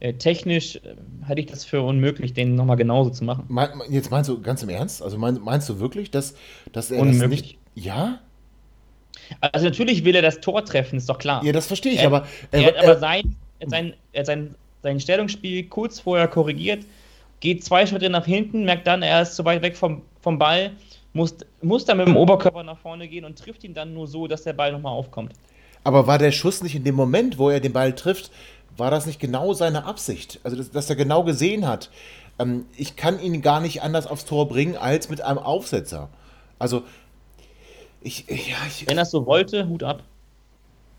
äh, 0.00 0.14
technisch 0.14 0.76
äh, 0.76 0.94
halte 1.26 1.40
ich 1.40 1.46
das 1.46 1.64
für 1.64 1.82
unmöglich, 1.82 2.32
den 2.32 2.54
nochmal 2.54 2.76
genauso 2.76 3.10
zu 3.10 3.24
machen. 3.24 3.44
Mein, 3.48 3.70
jetzt 3.90 4.10
meinst 4.10 4.30
du 4.30 4.40
ganz 4.40 4.62
im 4.62 4.68
Ernst? 4.68 5.02
Also 5.02 5.18
mein, 5.18 5.40
meinst 5.40 5.68
du 5.68 5.80
wirklich, 5.80 6.10
dass, 6.10 6.34
dass 6.72 6.90
er 6.90 7.00
unmöglich. 7.00 7.40
das 7.40 7.48
nicht. 7.74 7.86
Ja? 7.86 8.20
Also 9.40 9.66
natürlich 9.66 10.04
will 10.04 10.14
er 10.14 10.22
das 10.22 10.40
Tor 10.40 10.64
treffen, 10.64 10.96
ist 10.96 11.08
doch 11.08 11.18
klar. 11.18 11.44
Ja, 11.44 11.52
das 11.52 11.66
verstehe 11.66 11.92
ich, 11.92 12.00
er, 12.00 12.06
aber. 12.06 12.26
Er, 12.50 12.60
er 12.60 12.66
hat 12.66 12.76
aber 12.84 12.98
sein, 12.98 13.36
sein, 13.66 13.94
sein, 14.22 14.54
sein 14.82 15.00
Stellungsspiel 15.00 15.64
kurz 15.64 16.00
vorher 16.00 16.28
korrigiert 16.28 16.84
geht 17.40 17.64
zwei 17.64 17.86
Schritte 17.86 18.10
nach 18.10 18.26
hinten, 18.26 18.64
merkt 18.64 18.86
dann, 18.86 19.02
er 19.02 19.22
ist 19.22 19.36
zu 19.36 19.44
weit 19.44 19.62
weg 19.62 19.76
vom, 19.76 20.02
vom 20.20 20.38
Ball, 20.38 20.72
muss, 21.12 21.36
muss 21.62 21.84
dann 21.84 21.98
mit 21.98 22.06
dem 22.06 22.16
Oberkörper 22.16 22.62
nach 22.62 22.78
vorne 22.78 23.08
gehen 23.08 23.24
und 23.24 23.38
trifft 23.38 23.64
ihn 23.64 23.74
dann 23.74 23.94
nur 23.94 24.06
so, 24.06 24.26
dass 24.26 24.42
der 24.42 24.52
Ball 24.52 24.72
nochmal 24.72 24.92
aufkommt. 24.92 25.32
Aber 25.84 26.06
war 26.06 26.18
der 26.18 26.32
Schuss 26.32 26.62
nicht 26.62 26.74
in 26.74 26.84
dem 26.84 26.94
Moment, 26.94 27.38
wo 27.38 27.50
er 27.50 27.60
den 27.60 27.72
Ball 27.72 27.94
trifft, 27.94 28.30
war 28.76 28.90
das 28.90 29.06
nicht 29.06 29.20
genau 29.20 29.52
seine 29.54 29.84
Absicht? 29.84 30.40
Also, 30.44 30.56
dass, 30.56 30.70
dass 30.70 30.90
er 30.90 30.96
genau 30.96 31.24
gesehen 31.24 31.66
hat, 31.66 31.90
ähm, 32.38 32.66
ich 32.76 32.96
kann 32.96 33.20
ihn 33.20 33.42
gar 33.42 33.60
nicht 33.60 33.82
anders 33.82 34.06
aufs 34.06 34.24
Tor 34.24 34.48
bringen 34.48 34.76
als 34.76 35.08
mit 35.08 35.20
einem 35.20 35.38
Aufsetzer. 35.38 36.08
Also, 36.58 36.82
ich, 38.00 38.26
ja, 38.28 38.56
ich, 38.68 38.86
Wenn 38.86 38.98
er 38.98 39.02
es 39.02 39.10
so 39.10 39.26
wollte, 39.26 39.68
Hut 39.68 39.82
ab. 39.82 40.02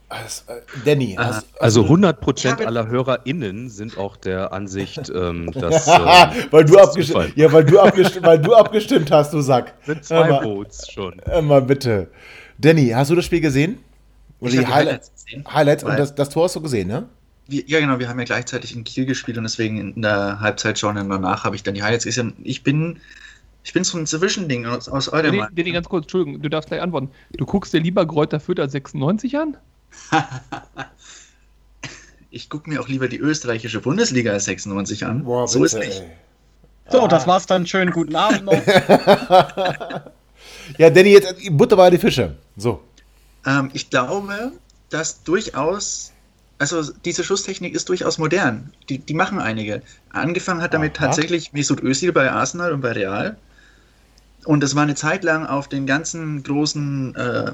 Also, 0.10 0.42
Danny. 0.86 1.16
Hast, 1.18 1.46
also 1.62 1.84
100% 1.86 2.66
aller 2.66 2.88
HörerInnen 2.88 3.70
sind 3.70 3.98
auch 3.98 4.18
der 4.18 4.52
Ansicht, 4.52 5.10
ähm, 5.16 5.52
dass. 5.52 5.88
Ähm, 5.88 6.48
weil, 6.50 6.66
du 6.66 6.80
abgestimmt, 6.80 7.38
ja, 7.38 7.52
weil, 7.52 7.64
du 7.64 7.80
abgestimmt, 7.80 8.26
weil 8.26 8.40
du 8.40 8.56
abgestimmt 8.56 9.12
hast, 9.12 9.34
du 9.34 9.42
Sack. 9.42 9.76
Sind 9.86 10.04
zwei 10.04 10.42
Votes 10.42 10.92
schon. 10.92 11.22
Mal 11.44 11.62
bitte. 11.62 12.10
Danny, 12.58 12.90
hast 12.90 13.12
du 13.12 13.16
das 13.16 13.26
Spiel 13.26 13.40
gesehen? 13.40 13.78
Oder 14.40 14.52
die, 14.52 14.58
die 14.58 14.68
Highlights, 14.68 15.12
gesehen. 15.14 15.46
Highlights 15.48 15.84
und 15.84 15.98
das, 15.98 16.16
das 16.16 16.30
Tor 16.30 16.46
hast 16.46 16.56
du 16.56 16.62
gesehen, 16.62 16.88
ne? 16.88 17.08
Wir, 17.48 17.64
ja, 17.68 17.80
genau. 17.80 18.00
Wir 18.00 18.10
haben 18.10 18.20
ja 18.20 18.26
gleichzeitig 18.26 18.76
in 18.76 18.84
Kiel 18.84 19.06
gespielt 19.06 19.38
und 19.38 19.44
deswegen 19.44 19.94
in 19.94 20.02
der 20.02 20.40
Halbzeit 20.40 20.80
schon 20.80 20.98
und 20.98 21.10
danach 21.10 21.44
habe 21.44 21.56
ich 21.56 21.62
dann 21.62 21.76
die 21.76 21.84
Highlights 21.84 22.06
gesehen. 22.06 22.34
Ich 22.44 22.64
bin. 22.64 23.00
Ich 23.62 23.74
bin 23.74 23.84
so 23.84 23.98
ein 23.98 24.08
Zwischending 24.08 24.66
aus, 24.66 24.88
aus 24.88 25.10
eurem. 25.10 25.38
Danny, 25.38 25.54
Danny, 25.54 25.72
ganz 25.74 25.88
kurz, 25.90 26.06
Entschuldigung, 26.06 26.42
du 26.42 26.50
darfst 26.50 26.70
gleich 26.70 26.82
antworten. 26.82 27.10
Du 27.38 27.46
guckst 27.46 27.74
dir 27.74 27.82
lieber 27.82 28.08
Kräuter 28.08 28.40
Fürth 28.40 28.60
als 28.60 28.72
96 28.72 29.38
an? 29.38 29.58
ich 32.32 32.50
gucke 32.50 32.70
mir 32.70 32.82
auch 32.82 32.88
lieber 32.88 33.08
die 33.08 33.18
österreichische 33.18 33.80
Bundesliga 33.80 34.32
als 34.34 34.46
96 34.46 35.06
an. 35.06 35.24
Boah, 35.24 35.48
so 35.48 35.60
bitte, 35.60 35.78
ist 35.78 35.86
nicht. 35.86 36.04
So, 36.90 37.08
das 37.08 37.28
war's 37.28 37.46
dann. 37.46 37.68
Schönen 37.68 37.92
guten 37.92 38.16
Abend 38.16 38.46
noch. 38.46 38.54
ja, 40.78 40.90
Danny, 40.90 41.12
jetzt 41.12 41.36
Butter 41.52 41.76
bei 41.76 41.90
die 41.90 41.98
Fische. 41.98 42.36
So. 42.58 42.84
Ähm, 43.46 43.70
ich 43.74 43.90
glaube, 43.90 44.52
dass 44.90 45.24
durchaus, 45.24 46.12
also 46.58 46.92
diese 47.06 47.24
Schusstechnik 47.24 47.74
ist 47.76 47.90
durchaus 47.90 48.18
modern. 48.18 48.74
Die, 48.90 48.98
die 48.98 49.14
machen 49.14 49.40
einige. 49.40 49.82
Angefangen 50.10 50.62
hat 50.62 50.74
damit 50.74 50.98
Aha. 50.98 51.06
tatsächlich 51.08 51.54
Mesut 51.54 51.82
Özil 51.84 52.12
bei 52.12 52.32
Arsenal 52.32 52.74
und 52.74 52.82
bei 52.82 52.92
Real. 52.94 53.38
Und 54.46 54.62
das 54.62 54.76
war 54.76 54.84
eine 54.84 54.96
Zeit 54.96 55.24
lang 55.24 55.46
auf 55.46 55.68
den 55.68 55.86
ganzen 55.86 56.42
großen 56.44 57.16
äh, 57.16 57.52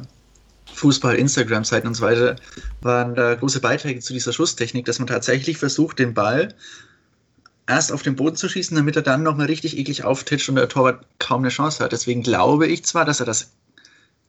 Fußball, 0.74 1.16
Instagram-Seiten 1.16 1.88
und 1.88 1.94
so 1.94 2.04
weiter, 2.04 2.36
waren 2.82 3.16
da 3.16 3.36
große 3.36 3.62
Beiträge 3.62 4.00
zu 4.00 4.14
dieser 4.14 4.34
Schusstechnik, 4.34 4.86
dass 4.86 5.00
man 5.00 5.08
tatsächlich 5.08 5.58
versucht, 5.58 6.00
den 6.00 6.14
Ball 6.14 6.54
erst 7.68 7.92
auf 7.92 8.04
den 8.04 8.16
Boden 8.16 8.36
zu 8.36 8.50
schießen, 8.50 8.76
damit 8.76 8.96
er 8.96 9.02
dann 9.02 9.24
nochmal 9.24 9.48
richtig 9.48 9.78
eklig 9.78 10.04
auftitscht 10.04 10.50
und 10.50 10.56
der 10.56 10.70
Torwart 10.70 11.06
kaum 11.20 11.42
eine 11.42 11.50
Chance 11.50 11.84
hat. 11.84 11.92
Deswegen 11.92 12.24
glaube 12.24 12.68
ich 12.68 12.86
zwar, 12.86 13.06
dass 13.06 13.20
er 13.20 13.26
das 13.26 13.52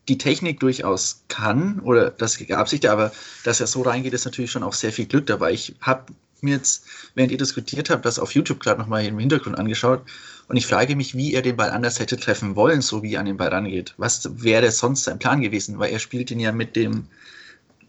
die 0.09 0.19
Technik 0.19 0.61
durchaus 0.61 1.25
kann 1.29 1.81
oder 1.81 2.11
das 2.11 2.39
gab 2.47 2.69
sich 2.69 2.81
da, 2.81 2.93
aber 2.93 3.13
dass 3.45 3.61
er 3.61 3.67
so 3.67 3.83
reingeht, 3.83 4.13
ist 4.13 4.25
natürlich 4.25 4.53
schon 4.53 4.63
auch 4.63 4.73
sehr 4.73 4.93
viel 4.93 5.07
Glück 5.07 5.27
dabei. 5.27 5.53
Ich 5.53 5.75
habe 5.81 6.13
mir 6.41 6.57
jetzt, 6.57 6.85
während 7.15 7.33
ihr 7.33 7.39
diskutiert 7.39 7.91
habt, 7.91 8.05
das 8.05 8.19
auf 8.19 8.33
YouTube 8.33 8.61
gerade 8.61 8.81
nochmal 8.81 9.05
im 9.05 9.19
Hintergrund 9.19 9.59
angeschaut 9.59 10.03
und 10.49 10.57
ich 10.57 10.67
frage 10.67 10.95
mich, 10.95 11.17
wie 11.17 11.35
er 11.35 11.43
den 11.43 11.57
Ball 11.57 11.71
anders 11.71 11.99
hätte 11.99 12.17
treffen 12.17 12.55
wollen, 12.55 12.81
so 12.81 13.03
wie 13.03 13.15
er 13.15 13.21
an 13.21 13.27
den 13.27 13.37
Ball 13.37 13.49
rangeht. 13.49 13.95
Was 13.97 14.43
wäre 14.43 14.71
sonst 14.71 15.05
sein 15.05 15.19
Plan 15.19 15.41
gewesen? 15.41 15.79
Weil 15.79 15.93
er 15.93 15.99
spielt 15.99 16.31
ihn 16.31 16.41
ja 16.41 16.53
mit 16.53 16.77
dem 16.77 17.09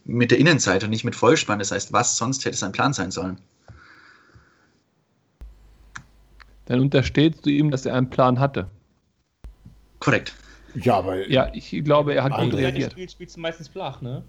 mit 0.05 0.31
der 0.31 0.39
Innenseite 0.39 0.85
und 0.85 0.91
nicht 0.91 1.03
mit 1.03 1.15
Vollspann. 1.15 1.59
Das 1.59 1.71
heißt, 1.71 1.93
was 1.93 2.17
sonst 2.17 2.45
hätte 2.45 2.57
sein 2.57 2.71
Plan 2.71 2.93
sein 2.93 3.11
sollen? 3.11 3.37
Dann 6.65 6.79
unterstellst 6.79 7.45
du 7.45 7.49
ihm, 7.49 7.71
dass 7.71 7.85
er 7.85 7.95
einen 7.95 8.09
Plan 8.09 8.39
hatte. 8.39 8.69
Korrekt. 9.99 10.33
Ja, 10.75 10.97
aber. 10.97 11.27
Ja, 11.29 11.51
ich 11.53 11.69
glaube, 11.83 12.13
er 12.13 12.23
hat 12.23 12.33
gut 12.37 12.53
reagiert. 12.53 12.91
spielst, 12.91 13.13
spielst 13.13 13.35
du 13.35 13.41
meistens 13.41 13.67
flach, 13.67 14.01
ne? 14.01 14.23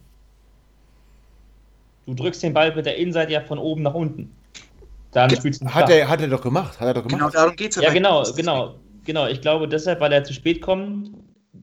Du 2.07 2.15
drückst 2.15 2.43
den 2.43 2.55
Ball 2.55 2.75
mit 2.75 2.87
der 2.87 2.97
Innenseite 2.97 3.33
ja 3.33 3.41
von 3.41 3.59
oben 3.59 3.83
nach 3.83 3.95
unten. 3.95 4.33
Dann 5.27 5.37
spielst 5.37 5.63
du 5.63 5.67
Hat 5.67 5.91
er, 5.91 6.09
hat 6.09 6.21
er 6.21 6.29
doch 6.29 6.43
gemacht. 6.43 6.79
Hat 6.79 6.87
er 6.87 6.95
doch 6.95 7.03
gemacht. 7.03 7.19
Genau 7.19 7.31
darum 7.31 7.57
geht 7.57 7.77
es 7.77 7.83
Ja, 7.83 7.93
genau, 7.93 8.25
genau, 8.37 8.75
genau. 9.05 9.27
Ich 9.27 9.41
glaube 9.41 9.69
deshalb, 9.69 10.01
weil 10.01 10.13
er 10.13 10.25
zu 10.25 10.33
spät 10.33 10.61
kommt, 10.61 11.11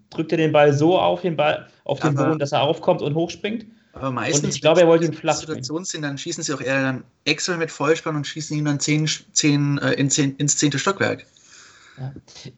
drückt 0.10 0.32
er 0.32 0.38
den 0.38 0.52
Ball 0.52 0.74
so 0.74 0.98
auf 1.00 1.22
den 1.22 1.36
Ball, 1.36 1.68
auf 1.84 2.00
den 2.00 2.18
Aber- 2.18 2.26
Boden, 2.26 2.40
dass 2.40 2.52
er 2.52 2.62
aufkommt 2.62 3.02
und 3.02 3.16
hochspringt. 3.16 3.66
Aber 3.94 4.12
meistens, 4.12 4.44
Und 4.44 4.56
ich 4.56 4.62
glaube, 4.62 4.82
er 4.82 4.88
wollte 4.88 5.06
ihn 5.06 5.12
wenn 5.12 5.18
flach 5.18 5.36
Situationen 5.36 5.86
sind, 5.86 6.02
dann 6.02 6.18
schießen 6.18 6.44
sie 6.44 6.54
auch 6.54 6.60
eher 6.60 6.82
dann 6.82 7.04
extra 7.24 7.56
mit 7.56 7.72
Vollspann 7.72 8.18
und 8.18 8.28
schießen 8.28 8.58
ihn 8.58 8.66
dann 8.66 8.80
zehn, 8.82 9.08
zehn, 9.32 9.78
äh, 9.78 9.94
in 9.94 10.10
zehn, 10.10 10.36
ins 10.36 10.58
zehnte 10.58 10.78
Stockwerk. 10.80 11.26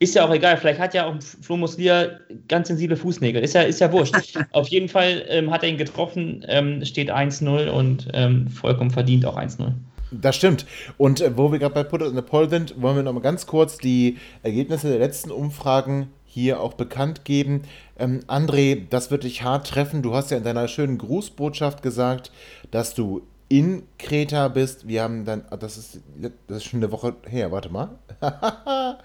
Ist 0.00 0.16
ja 0.16 0.26
auch 0.26 0.34
egal, 0.34 0.56
vielleicht 0.56 0.80
hat 0.80 0.94
ja 0.94 1.06
auch 1.06 1.14
Flo 1.42 1.56
Muslia 1.56 2.08
ganz 2.48 2.66
sensible 2.68 2.96
Fußnägel. 2.96 3.42
Ist 3.42 3.54
ja, 3.54 3.62
ist 3.62 3.80
ja 3.80 3.92
wurscht. 3.92 4.14
Auf 4.52 4.66
jeden 4.68 4.88
Fall 4.88 5.24
ähm, 5.28 5.50
hat 5.50 5.62
er 5.62 5.68
ihn 5.68 5.78
getroffen, 5.78 6.44
ähm, 6.48 6.84
steht 6.84 7.10
1-0 7.10 7.68
und 7.68 8.08
ähm, 8.14 8.48
vollkommen 8.48 8.90
verdient 8.90 9.24
auch 9.24 9.38
1-0. 9.38 9.72
Das 10.10 10.36
stimmt. 10.36 10.66
Und 10.96 11.20
äh, 11.20 11.36
wo 11.36 11.52
wir 11.52 11.58
gerade 11.58 11.74
bei 11.74 11.84
Put 11.84 12.02
in 12.02 12.14
the 12.14 12.22
Poll 12.22 12.48
sind, 12.48 12.80
wollen 12.80 12.96
wir 12.96 13.02
noch 13.02 13.12
mal 13.12 13.20
ganz 13.20 13.46
kurz 13.46 13.78
die 13.78 14.18
Ergebnisse 14.42 14.88
der 14.88 14.98
letzten 14.98 15.30
Umfragen 15.30 16.10
hier 16.24 16.60
auch 16.60 16.74
bekannt 16.74 17.24
geben. 17.24 17.62
Ähm, 17.98 18.20
André, 18.26 18.86
das 18.88 19.10
wird 19.10 19.24
dich 19.24 19.42
hart 19.42 19.66
treffen. 19.66 20.02
Du 20.02 20.14
hast 20.14 20.30
ja 20.30 20.36
in 20.36 20.44
deiner 20.44 20.68
schönen 20.68 20.98
Grußbotschaft 20.98 21.82
gesagt, 21.82 22.30
dass 22.70 22.94
du 22.94 23.22
in 23.48 23.82
Kreta 23.98 24.48
bist. 24.48 24.86
Wir 24.86 25.02
haben 25.02 25.24
dann, 25.24 25.44
ah, 25.50 25.56
das 25.56 25.78
ist, 25.78 26.00
das 26.46 26.58
ist 26.58 26.64
schon 26.64 26.80
eine 26.80 26.92
Woche 26.92 27.16
her, 27.26 27.50
warte 27.50 27.70
mal. 27.70 27.98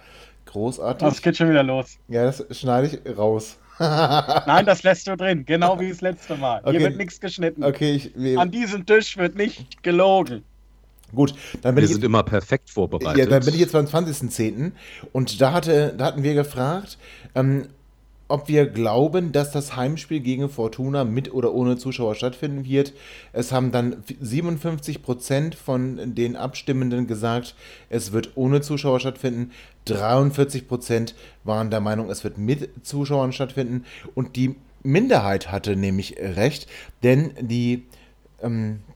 Großartig. 0.45 1.07
Das 1.07 1.21
geht 1.21 1.37
schon 1.37 1.49
wieder 1.49 1.63
los. 1.63 1.97
ja, 2.07 2.25
das 2.25 2.45
schneide 2.51 2.87
ich 2.87 3.17
raus. 3.17 3.57
Nein, 3.79 4.65
das 4.65 4.83
lässt 4.83 5.07
du 5.07 5.17
drin, 5.17 5.45
genau 5.45 5.79
wie 5.79 5.89
das 5.89 6.01
letzte 6.01 6.35
Mal. 6.35 6.61
Okay. 6.63 6.77
Hier 6.77 6.79
wird 6.81 6.97
nichts 6.97 7.19
geschnitten. 7.19 7.63
Okay, 7.63 8.11
ich, 8.13 8.37
An 8.37 8.51
diesem 8.51 8.85
Tisch 8.85 9.17
wird 9.17 9.35
nicht 9.35 9.81
gelogen. 9.81 10.43
Gut, 11.15 11.33
dann 11.61 11.75
bin 11.75 11.83
Wir 11.83 11.89
ich 11.89 11.93
sind 11.93 12.03
immer 12.03 12.23
perfekt 12.23 12.69
vorbereitet. 12.69 13.17
Ja, 13.17 13.25
dann 13.25 13.43
bin 13.43 13.53
ich 13.53 13.59
jetzt 13.59 13.73
beim 13.73 13.85
20.10. 13.85 14.71
Und 15.11 15.41
da, 15.41 15.53
hatte, 15.53 15.93
da 15.97 16.05
hatten 16.05 16.23
wir 16.23 16.33
gefragt, 16.33 16.97
ähm, 17.35 17.67
ob 18.33 18.47
wir 18.47 18.65
glauben, 18.65 19.31
dass 19.31 19.51
das 19.51 19.75
Heimspiel 19.75 20.19
gegen 20.19 20.49
Fortuna 20.49 21.03
mit 21.03 21.33
oder 21.33 21.53
ohne 21.53 21.77
Zuschauer 21.77 22.15
stattfinden 22.15 22.65
wird. 22.65 22.93
Es 23.31 23.51
haben 23.51 23.71
dann 23.71 23.97
57% 24.03 25.55
von 25.55 26.15
den 26.15 26.35
Abstimmenden 26.35 27.05
gesagt, 27.05 27.53
es 27.89 28.11
wird 28.11 28.31
ohne 28.35 28.61
Zuschauer 28.61 28.99
stattfinden. 28.99 29.51
43% 29.87 31.13
waren 31.43 31.69
der 31.69 31.81
Meinung, 31.81 32.09
es 32.09 32.23
wird 32.23 32.37
mit 32.37 32.69
Zuschauern 32.83 33.33
stattfinden. 33.33 33.85
Und 34.15 34.35
die 34.35 34.55
Minderheit 34.81 35.51
hatte 35.51 35.75
nämlich 35.75 36.15
recht, 36.17 36.67
denn 37.03 37.31
die 37.39 37.83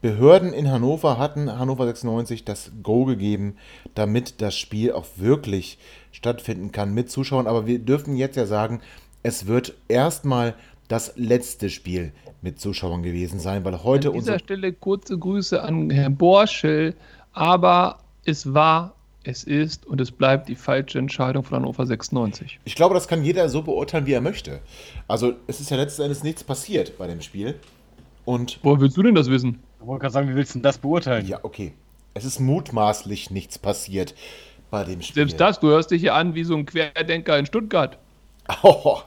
Behörden 0.01 0.53
in 0.53 0.71
Hannover 0.71 1.17
hatten 1.17 1.57
Hannover 1.57 1.86
96 1.86 2.45
das 2.45 2.71
Go 2.83 3.05
gegeben, 3.05 3.55
damit 3.95 4.41
das 4.41 4.57
Spiel 4.57 4.91
auch 4.91 5.05
wirklich 5.15 5.77
stattfinden 6.12 6.71
kann 6.71 6.93
mit 6.93 7.10
Zuschauern. 7.10 7.47
Aber 7.47 7.65
wir 7.65 7.79
dürfen 7.79 8.15
jetzt 8.15 8.36
ja 8.36 8.45
sagen, 8.45 8.81
es 9.23 9.47
wird 9.47 9.75
erstmal 9.88 10.55
das 10.88 11.13
letzte 11.15 11.69
Spiel 11.69 12.12
mit 12.41 12.60
Zuschauern 12.60 13.03
gewesen 13.03 13.39
sein, 13.39 13.65
weil 13.65 13.83
heute 13.83 14.10
An 14.10 14.15
dieser 14.15 14.39
Stelle 14.39 14.73
kurze 14.73 15.17
Grüße 15.17 15.62
an 15.62 15.89
Herrn 15.89 16.15
Borschel, 16.15 16.95
aber 17.33 17.99
es 18.25 18.53
war, 18.53 18.93
es 19.23 19.43
ist 19.43 19.86
und 19.86 19.99
es 19.99 20.12
bleibt 20.12 20.47
die 20.47 20.55
falsche 20.55 20.99
Entscheidung 20.99 21.43
von 21.43 21.57
Hannover 21.57 21.86
96. 21.86 22.60
Ich 22.63 22.75
glaube, 22.75 22.93
das 22.93 23.07
kann 23.07 23.23
jeder 23.23 23.49
so 23.49 23.62
beurteilen, 23.62 24.05
wie 24.05 24.13
er 24.13 24.21
möchte. 24.21 24.62
Also 25.07 25.33
es 25.47 25.60
ist 25.60 25.69
ja 25.69 25.77
letzten 25.77 26.03
Endes 26.03 26.23
nichts 26.23 26.43
passiert 26.43 26.97
bei 26.97 27.07
dem 27.07 27.21
Spiel. 27.21 27.55
Und 28.27 28.59
Woher 28.61 28.81
willst 28.81 28.97
du 28.97 29.03
denn 29.03 29.15
das 29.15 29.29
wissen? 29.29 29.63
Ich 29.79 29.87
wollte 29.87 30.01
gerade 30.01 30.13
sagen, 30.13 30.27
wie 30.27 30.35
willst 30.35 30.53
du 30.53 30.59
denn 30.59 30.63
das 30.63 30.77
beurteilen? 30.79 31.25
ja, 31.25 31.39
okay. 31.43 31.71
Es 32.13 32.25
ist 32.25 32.41
mutmaßlich 32.41 33.31
nichts 33.31 33.57
passiert 33.57 34.15
bei 34.69 34.83
dem 34.83 35.01
Spiel. 35.01 35.15
Selbst 35.15 35.39
das, 35.39 35.61
du 35.61 35.67
hörst 35.67 35.91
dich 35.91 36.01
hier 36.01 36.13
an 36.13 36.35
wie 36.35 36.43
so 36.43 36.53
ein 36.57 36.65
Querdenker 36.65 37.39
in 37.39 37.45
Stuttgart. 37.45 37.97
Oh, 38.63 38.99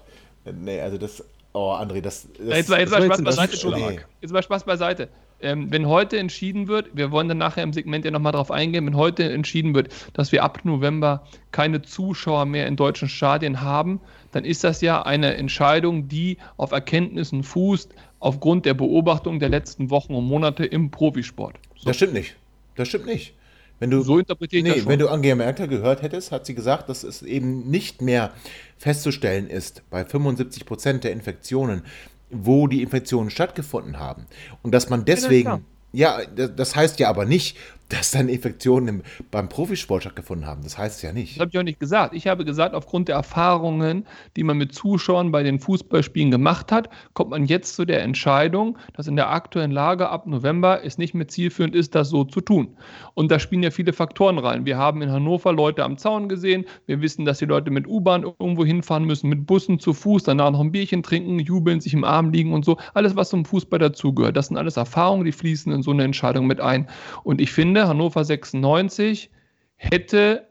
nee, 0.44 0.80
also 0.80 0.96
das. 0.96 1.24
Oh, 1.52 1.72
André, 1.72 2.00
das. 2.00 2.28
das 2.38 2.56
Jetzt 2.56 2.68
mal, 2.70 2.78
jetzt 2.78 2.90
mal 2.92 3.00
war 3.00 3.06
Spaß 3.06 3.24
beiseite. 3.24 3.52
Entschuldigung. 3.52 4.00
Jetzt 4.20 4.32
mal 4.32 4.42
Spaß 4.42 4.64
beiseite. 4.64 5.08
Ähm, 5.42 5.70
wenn 5.70 5.88
heute 5.88 6.18
entschieden 6.18 6.68
wird, 6.68 6.90
wir 6.94 7.10
wollen 7.10 7.28
dann 7.28 7.38
nachher 7.38 7.62
im 7.62 7.72
Segment 7.72 8.04
ja 8.04 8.10
nochmal 8.10 8.32
drauf 8.32 8.50
eingehen, 8.50 8.86
wenn 8.86 8.96
heute 8.96 9.30
entschieden 9.32 9.74
wird, 9.74 9.88
dass 10.12 10.32
wir 10.32 10.44
ab 10.44 10.60
November 10.64 11.26
keine 11.50 11.80
Zuschauer 11.80 12.44
mehr 12.44 12.66
in 12.66 12.76
deutschen 12.76 13.08
Stadien 13.08 13.62
haben, 13.62 14.00
dann 14.32 14.44
ist 14.44 14.64
das 14.64 14.82
ja 14.82 15.02
eine 15.02 15.34
Entscheidung, 15.34 16.08
die 16.08 16.36
auf 16.58 16.72
Erkenntnissen 16.72 17.42
fußt, 17.42 17.94
aufgrund 18.20 18.66
der 18.66 18.74
Beobachtung 18.74 19.40
der 19.40 19.48
letzten 19.48 19.90
Wochen 19.90 20.14
und 20.14 20.24
Monate 20.24 20.64
im 20.64 20.90
Profisport. 20.90 21.56
So, 21.76 21.86
Das 21.86 21.96
stimmt 21.96 22.12
nicht. 22.12 22.36
Das 22.76 22.88
stimmt 22.88 23.06
nicht. 23.06 23.34
Wenn 23.80 23.90
du, 23.90 24.02
so 24.02 24.18
interpretiere 24.18 24.58
ich 24.58 24.64
nee, 24.64 24.70
das 24.70 24.80
schon. 24.80 24.88
wenn 24.92 24.98
du 24.98 25.08
Angela 25.08 25.34
Merkel 25.36 25.66
gehört 25.66 26.02
hättest, 26.02 26.32
hat 26.32 26.44
sie 26.44 26.54
gesagt, 26.54 26.90
dass 26.90 27.02
es 27.02 27.22
eben 27.22 27.70
nicht 27.70 28.02
mehr 28.02 28.30
festzustellen 28.76 29.48
ist 29.48 29.82
bei 29.88 30.04
75 30.04 30.66
Prozent 30.66 31.02
der 31.02 31.12
Infektionen, 31.12 31.82
wo 32.30 32.66
die 32.68 32.82
Infektionen 32.82 33.30
stattgefunden 33.30 33.98
haben. 33.98 34.26
Und 34.62 34.72
dass 34.72 34.90
man 34.90 35.06
deswegen, 35.06 35.64
ja, 35.92 36.20
das 36.26 36.76
heißt 36.76 37.00
ja 37.00 37.08
aber 37.08 37.24
nicht, 37.24 37.56
dass 37.90 38.12
dann 38.12 38.28
Infektionen 38.28 38.88
im, 38.88 39.02
beim 39.30 39.48
Profisport 39.48 40.02
stattgefunden 40.02 40.46
haben. 40.46 40.62
Das 40.62 40.78
heißt 40.78 40.96
es 40.96 41.02
ja 41.02 41.12
nicht. 41.12 41.36
Das 41.36 41.40
habe 41.40 41.50
ich 41.52 41.58
auch 41.58 41.62
nicht 41.62 41.80
gesagt. 41.80 42.14
Ich 42.14 42.26
habe 42.26 42.44
gesagt, 42.44 42.74
aufgrund 42.74 43.08
der 43.08 43.16
Erfahrungen, 43.16 44.06
die 44.36 44.44
man 44.44 44.56
mit 44.56 44.74
Zuschauern 44.74 45.32
bei 45.32 45.42
den 45.42 45.58
Fußballspielen 45.58 46.30
gemacht 46.30 46.72
hat, 46.72 46.88
kommt 47.14 47.30
man 47.30 47.44
jetzt 47.44 47.74
zu 47.74 47.84
der 47.84 48.02
Entscheidung, 48.02 48.78
dass 48.94 49.06
in 49.06 49.16
der 49.16 49.30
aktuellen 49.30 49.72
Lage 49.72 50.08
ab 50.08 50.26
November 50.26 50.84
es 50.84 50.98
nicht 50.98 51.14
mehr 51.14 51.28
zielführend 51.28 51.74
ist, 51.74 51.94
das 51.94 52.08
so 52.08 52.24
zu 52.24 52.40
tun. 52.40 52.76
Und 53.14 53.30
da 53.30 53.38
spielen 53.38 53.62
ja 53.62 53.70
viele 53.70 53.92
Faktoren 53.92 54.38
rein. 54.38 54.64
Wir 54.64 54.78
haben 54.78 55.02
in 55.02 55.10
Hannover 55.10 55.52
Leute 55.52 55.84
am 55.84 55.98
Zaun 55.98 56.28
gesehen. 56.28 56.64
Wir 56.86 57.00
wissen, 57.00 57.24
dass 57.24 57.38
die 57.38 57.44
Leute 57.44 57.70
mit 57.70 57.86
U-Bahn 57.86 58.22
irgendwo 58.22 58.64
hinfahren 58.64 59.04
müssen, 59.04 59.28
mit 59.28 59.46
Bussen 59.46 59.78
zu 59.78 59.92
Fuß, 59.92 60.22
danach 60.22 60.52
noch 60.52 60.60
ein 60.60 60.72
Bierchen 60.72 61.02
trinken, 61.02 61.38
jubeln, 61.38 61.80
sich 61.80 61.94
im 61.94 62.04
Arm 62.04 62.30
liegen 62.30 62.52
und 62.52 62.64
so. 62.64 62.78
Alles, 62.94 63.16
was 63.16 63.30
zum 63.30 63.44
Fußball 63.44 63.78
dazugehört. 63.78 64.36
Das 64.36 64.46
sind 64.46 64.56
alles 64.56 64.76
Erfahrungen, 64.76 65.24
die 65.24 65.32
fließen 65.32 65.72
in 65.72 65.82
so 65.82 65.90
eine 65.90 66.04
Entscheidung 66.04 66.46
mit 66.46 66.60
ein. 66.60 66.88
Und 67.24 67.40
ich 67.40 67.52
finde, 67.52 67.79
Hannover 67.88 68.24
96 68.24 69.30
hätte 69.76 70.50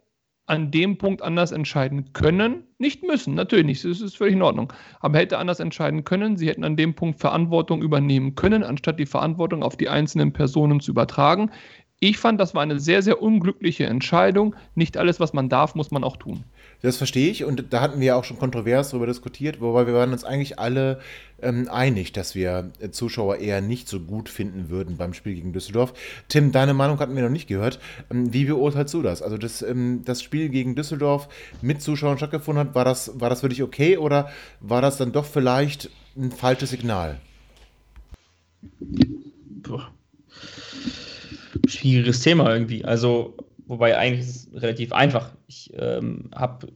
an 0.50 0.72
dem 0.72 0.98
Punkt 0.98 1.22
anders 1.22 1.52
entscheiden 1.52 2.12
können. 2.14 2.64
Nicht 2.80 3.04
müssen, 3.04 3.36
natürlich 3.36 3.66
nicht, 3.66 3.86
das 3.86 4.02
ist 4.02 4.18
völlig 4.18 4.34
in 4.34 4.42
Ordnung. 4.42 4.74
Aber 5.00 5.20
hätte 5.20 5.38
anders 5.38 5.60
entscheiden 5.60 6.04
können. 6.04 6.38
Sie 6.38 6.48
hätten 6.48 6.64
an 6.64 6.76
dem 6.76 6.96
Punkt 6.96 7.20
Verantwortung 7.20 7.84
übernehmen 7.84 8.34
können, 8.34 8.64
anstatt 8.64 9.00
die 9.00 9.06
Verantwortung 9.06 9.62
auf 9.62 9.78
die 9.78 9.90
einzelnen 9.90 10.34
Personen 10.34 10.80
zu 10.80 10.92
übertragen. 10.92 11.52
Ich 12.00 12.18
fand, 12.18 12.40
das 12.40 12.56
war 12.56 12.64
eine 12.64 12.80
sehr, 12.80 13.04
sehr 13.04 13.22
unglückliche 13.22 13.86
Entscheidung. 13.86 14.56
Nicht 14.74 14.98
alles, 14.98 15.20
was 15.20 15.34
man 15.34 15.50
darf, 15.50 15.76
muss 15.76 15.92
man 15.92 16.04
auch 16.04 16.18
tun. 16.18 16.44
Das 16.82 16.96
verstehe 16.96 17.30
ich 17.30 17.44
und 17.44 17.74
da 17.74 17.82
hatten 17.82 18.00
wir 18.00 18.16
auch 18.16 18.24
schon 18.24 18.40
kontrovers 18.40 18.90
darüber 18.92 19.08
diskutiert, 19.08 19.60
wobei 19.60 19.86
wir 19.86 19.94
waren 19.94 20.14
uns 20.14 20.24
eigentlich 20.24 20.60
alle 20.60 21.00
ähm, 21.42 21.68
einig, 21.70 22.14
dass 22.14 22.36
wir 22.36 22.72
äh, 22.80 22.90
Zuschauer 22.90 23.38
eher 23.38 23.60
nicht 23.60 23.90
so 23.90 24.00
gut 24.00 24.30
finden 24.30 24.70
würden 24.70 24.96
beim 24.96 25.14
Spiel 25.14 25.36
gegen 25.36 25.52
Düsseldorf. 25.52 25.94
Tim, 26.30 26.54
deine 26.54 26.74
Meinung 26.74 27.00
hatten 27.00 27.16
wir 27.16 27.24
noch 27.24 27.30
nicht 27.30 27.48
gehört. 27.48 27.80
Ähm, 28.10 28.34
wie 28.34 28.46
beurteilst 28.46 28.94
du 28.94 29.02
das? 29.02 29.22
Also 29.22 29.38
das, 29.38 29.62
ähm, 29.62 30.04
das 30.06 30.22
Spiel 30.22 30.48
gegen 30.48 30.76
Düsseldorf 30.76 31.28
mit 31.62 31.82
Zuschauern 31.82 32.18
stattgefunden 32.18 32.68
hat, 32.68 32.76
war 32.76 32.86
das, 32.86 33.20
war 33.20 33.30
das 33.30 33.42
für 33.42 33.50
dich 33.50 33.62
okay 33.62 33.98
oder 33.98 34.30
war 34.62 34.82
das 34.82 34.98
dann 34.98 35.12
doch 35.12 35.26
vielleicht 35.26 35.90
ein 36.16 36.32
falsches 36.32 36.70
Signal? 36.70 37.20
Puh. 39.64 39.82
Schwieriges 41.68 42.22
Thema 42.22 42.54
irgendwie. 42.54 42.86
Also, 42.86 43.36
wobei 43.70 43.98
eigentlich 43.98 44.28
ist 44.28 44.48
es 44.54 44.62
relativ 44.62 44.92
einfach. 44.92 45.32
Ich 45.48 45.72
ähm, 45.78 46.30
habe 46.36 46.68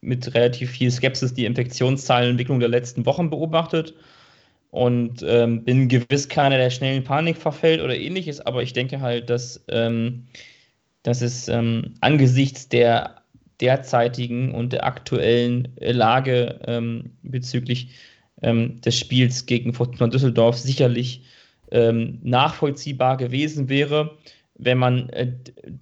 mit 0.00 0.34
relativ 0.34 0.70
viel 0.70 0.90
Skepsis 0.90 1.34
die 1.34 1.46
Infektionszahlenentwicklung 1.46 2.60
der 2.60 2.68
letzten 2.68 3.06
Wochen 3.06 3.30
beobachtet 3.30 3.94
und 4.70 5.24
ähm, 5.26 5.64
bin 5.64 5.88
gewiss 5.88 6.28
keiner, 6.28 6.58
der 6.58 6.70
schnell 6.70 6.96
in 6.96 7.04
Panik 7.04 7.36
verfällt 7.36 7.80
oder 7.80 7.96
ähnliches, 7.96 8.40
aber 8.40 8.62
ich 8.62 8.72
denke 8.72 9.00
halt, 9.00 9.30
dass, 9.30 9.64
ähm, 9.68 10.26
dass 11.02 11.22
es 11.22 11.48
ähm, 11.48 11.94
angesichts 12.00 12.68
der 12.68 13.22
derzeitigen 13.60 14.52
und 14.54 14.72
der 14.72 14.84
aktuellen 14.84 15.68
Lage 15.78 16.60
ähm, 16.66 17.12
bezüglich 17.22 17.90
ähm, 18.42 18.80
des 18.80 18.98
Spiels 18.98 19.46
gegen 19.46 19.72
Fortuna 19.72 20.08
Düsseldorf 20.08 20.58
sicherlich 20.58 21.22
ähm, 21.70 22.18
nachvollziehbar 22.22 23.16
gewesen 23.16 23.68
wäre, 23.68 24.18
wenn 24.64 24.78
man 24.78 25.08
äh, 25.10 25.32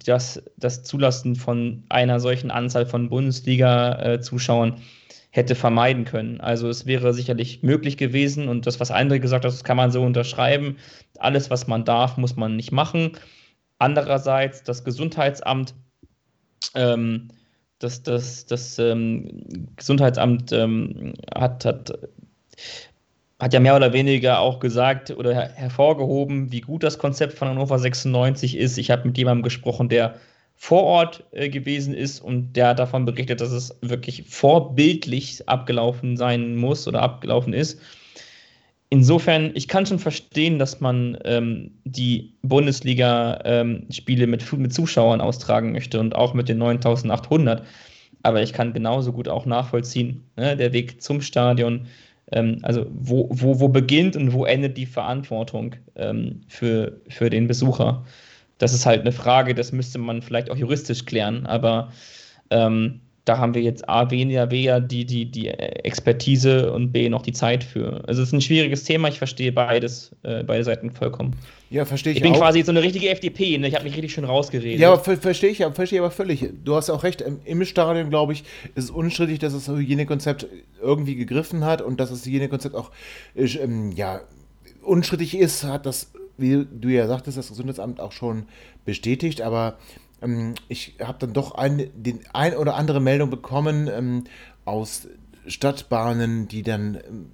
das, 0.05 0.41
das 0.57 0.83
Zulassen 0.83 1.35
von 1.35 1.83
einer 1.89 2.19
solchen 2.19 2.51
Anzahl 2.51 2.85
von 2.85 3.09
Bundesliga-Zuschauern 3.09 4.81
hätte 5.31 5.55
vermeiden 5.55 6.05
können. 6.05 6.41
Also 6.41 6.67
es 6.67 6.85
wäre 6.85 7.13
sicherlich 7.13 7.63
möglich 7.63 7.97
gewesen 7.97 8.49
und 8.49 8.67
das, 8.67 8.79
was 8.79 8.91
andere 8.91 9.19
gesagt 9.19 9.45
haben, 9.45 9.51
das 9.51 9.63
kann 9.63 9.77
man 9.77 9.91
so 9.91 10.03
unterschreiben. 10.03 10.77
Alles, 11.19 11.49
was 11.49 11.67
man 11.67 11.85
darf, 11.85 12.17
muss 12.17 12.35
man 12.35 12.55
nicht 12.55 12.71
machen. 12.71 13.13
Andererseits 13.79 14.63
das 14.63 14.83
Gesundheitsamt, 14.83 15.73
ähm, 16.75 17.29
das, 17.79 18.03
das, 18.03 18.45
das 18.45 18.77
ähm, 18.77 19.43
Gesundheitsamt 19.77 20.51
ähm, 20.51 21.13
hat, 21.33 21.65
hat 21.65 21.97
hat 23.41 23.53
ja 23.53 23.59
mehr 23.59 23.75
oder 23.75 23.91
weniger 23.91 24.39
auch 24.39 24.59
gesagt 24.59 25.09
oder 25.09 25.33
her 25.33 25.51
hervorgehoben, 25.55 26.51
wie 26.51 26.61
gut 26.61 26.83
das 26.83 26.99
Konzept 26.99 27.33
von 27.33 27.47
Hannover 27.47 27.79
96 27.79 28.55
ist. 28.55 28.77
Ich 28.77 28.91
habe 28.91 29.07
mit 29.07 29.17
jemandem 29.17 29.41
gesprochen, 29.41 29.89
der 29.89 30.15
vor 30.55 30.83
Ort 30.83 31.23
äh, 31.31 31.49
gewesen 31.49 31.95
ist 31.95 32.19
und 32.19 32.55
der 32.55 32.67
hat 32.67 32.79
davon 32.79 33.03
berichtet, 33.05 33.41
dass 33.41 33.51
es 33.51 33.75
wirklich 33.81 34.25
vorbildlich 34.29 35.49
abgelaufen 35.49 36.17
sein 36.17 36.55
muss 36.55 36.87
oder 36.87 37.01
abgelaufen 37.01 37.53
ist. 37.53 37.81
Insofern, 38.91 39.51
ich 39.55 39.67
kann 39.67 39.87
schon 39.87 39.97
verstehen, 39.97 40.59
dass 40.59 40.79
man 40.79 41.17
ähm, 41.25 41.71
die 41.83 42.35
Bundesliga-Spiele 42.43 44.23
ähm, 44.23 44.29
mit, 44.29 44.53
mit 44.53 44.73
Zuschauern 44.73 45.19
austragen 45.19 45.71
möchte 45.71 45.99
und 45.99 46.15
auch 46.15 46.35
mit 46.35 46.47
den 46.47 46.59
9800. 46.59 47.63
Aber 48.21 48.43
ich 48.43 48.53
kann 48.53 48.73
genauso 48.73 49.13
gut 49.13 49.27
auch 49.27 49.47
nachvollziehen, 49.47 50.29
ne, 50.35 50.55
der 50.55 50.73
Weg 50.73 51.01
zum 51.01 51.21
Stadion, 51.21 51.87
ähm, 52.31 52.59
also 52.63 52.85
wo, 52.91 53.27
wo, 53.31 53.59
wo 53.59 53.67
beginnt 53.67 54.15
und 54.15 54.33
wo 54.33 54.45
endet 54.45 54.77
die 54.77 54.85
Verantwortung 54.85 55.75
ähm, 55.95 56.41
für, 56.47 57.01
für 57.07 57.29
den 57.29 57.47
Besucher? 57.47 58.05
Das 58.57 58.73
ist 58.73 58.85
halt 58.85 59.01
eine 59.01 59.11
Frage, 59.11 59.55
das 59.55 59.71
müsste 59.71 59.97
man 59.97 60.21
vielleicht 60.21 60.49
auch 60.51 60.57
juristisch 60.57 61.05
klären, 61.05 61.45
aber 61.45 61.91
ähm, 62.49 63.01
da 63.25 63.37
haben 63.37 63.53
wir 63.53 63.61
jetzt 63.61 63.87
A, 63.87 64.09
weniger, 64.09 64.49
weniger 64.49 64.81
die, 64.81 65.05
die, 65.05 65.25
die 65.25 65.47
Expertise 65.47 66.71
und 66.73 66.91
B, 66.91 67.07
noch 67.07 67.21
die 67.21 67.33
Zeit 67.33 67.63
für. 67.63 68.03
Also 68.07 68.21
es 68.21 68.29
ist 68.29 68.33
ein 68.33 68.41
schwieriges 68.41 68.83
Thema, 68.83 69.09
ich 69.09 69.19
verstehe 69.19 69.51
beides, 69.51 70.15
äh, 70.23 70.43
beide 70.43 70.63
Seiten 70.63 70.89
vollkommen. 70.89 71.35
Ja, 71.69 71.85
verstehe 71.85 72.11
ich. 72.11 72.17
Ich 72.17 72.23
bin 72.23 72.33
auch. 72.33 72.39
quasi 72.39 72.63
so 72.63 72.71
eine 72.71 72.81
richtige 72.81 73.09
FDP, 73.09 73.57
ne? 73.59 73.67
ich 73.67 73.75
habe 73.75 73.83
mich 73.83 73.93
richtig 73.93 74.11
schön 74.13 74.25
rausgeredet. 74.25 74.79
Ja, 74.79 74.91
aber 74.91 75.17
verstehe 75.17 75.51
ich, 75.51 75.57
verstehe 75.57 75.97
ich 75.97 75.99
aber 75.99 76.11
völlig. 76.11 76.49
Du 76.65 76.75
hast 76.75 76.89
auch 76.89 77.03
recht, 77.03 77.23
im 77.45 77.63
Stadion, 77.63 78.09
glaube 78.09 78.33
ich, 78.33 78.43
ist 78.75 78.85
es 78.85 78.89
unstrittig, 78.89 79.37
dass 79.39 79.53
das 79.53 79.67
Hygienekonzept 79.67 80.47
irgendwie 80.81 81.15
gegriffen 81.15 81.63
hat 81.63 81.81
und 81.83 81.99
dass 81.99 82.09
das 82.09 82.25
Hygienekonzept 82.25 82.75
auch 82.75 82.89
ähm, 83.35 83.91
ja, 83.91 84.21
unstrittig 84.81 85.37
ist, 85.37 85.63
hat 85.63 85.85
das, 85.85 86.11
wie 86.37 86.65
du 86.71 86.89
ja 86.89 87.07
sagtest, 87.07 87.37
das 87.37 87.49
Gesundheitsamt 87.49 87.99
auch 87.99 88.11
schon 88.13 88.47
bestätigt, 88.83 89.41
aber 89.41 89.77
ähm, 90.21 90.55
ich 90.67 90.95
habe 91.01 91.19
dann 91.19 91.33
doch 91.33 91.55
ein, 91.55 91.89
den 91.95 92.21
ein 92.33 92.55
oder 92.55 92.75
andere 92.75 92.99
Meldung 92.99 93.29
bekommen 93.29 93.87
ähm, 93.87 94.23
aus 94.65 95.07
Stadtbahnen, 95.47 96.47
die 96.47 96.63
dann 96.63 96.95
ähm, 96.95 97.31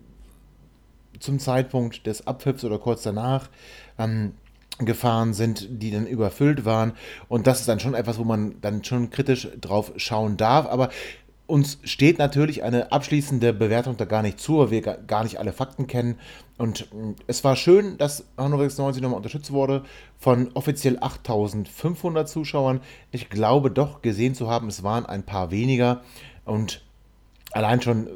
zum 1.20 1.40
Zeitpunkt 1.40 2.06
des 2.06 2.28
Abpfiffs 2.28 2.64
oder 2.64 2.80
kurz 2.80 3.04
danach 3.04 3.50
ähm, 3.98 4.34
gefahren 4.80 5.34
sind, 5.34 5.68
die 5.82 5.92
dann 5.92 6.06
überfüllt 6.06 6.66
waren. 6.66 6.94
Und 7.28 7.48
das 7.48 7.62
ist 7.62 7.68
dann 7.68 7.80
schon 7.80 7.96
etwas, 7.96 8.20
wo 8.20 8.24
man 8.24 8.62
dann 8.62 8.84
schon 8.84 9.10
kritisch 9.10 9.48
drauf 9.60 9.92
schauen 9.98 10.38
darf. 10.38 10.68
Aber 10.68 10.90
uns 11.48 11.80
steht 11.84 12.20
natürlich 12.20 12.64
eine 12.64 12.92
abschließende 12.92 13.54
Bewertung 13.54 13.96
da 13.96 14.06
gar 14.06 14.22
nicht 14.22 14.40
zu, 14.40 14.60
weil 14.60 14.72
wir 14.72 14.82
gar 14.82 15.24
nicht 15.24 15.40
alle 15.40 15.54
Fakten 15.54 15.88
kennen. 15.88 16.20
Und 16.58 16.94
mm, 16.94 17.14
es 17.26 17.44
war 17.44 17.56
schön, 17.56 17.98
dass 17.98 18.26
Hannover 18.38 18.64
96 18.64 19.02
nochmal 19.02 19.18
unterstützt 19.18 19.52
wurde 19.52 19.84
von 20.20 20.52
offiziell 20.54 20.98
8500 21.00 22.28
Zuschauern. 22.28 22.82
Ich 23.12 23.30
glaube 23.30 23.72
doch 23.72 24.02
gesehen 24.02 24.36
zu 24.36 24.50
haben, 24.50 24.68
es 24.68 24.84
waren 24.84 25.06
ein 25.06 25.24
paar 25.24 25.50
weniger. 25.50 26.02
Und 26.44 26.84
allein 27.54 27.82
schon 27.82 28.08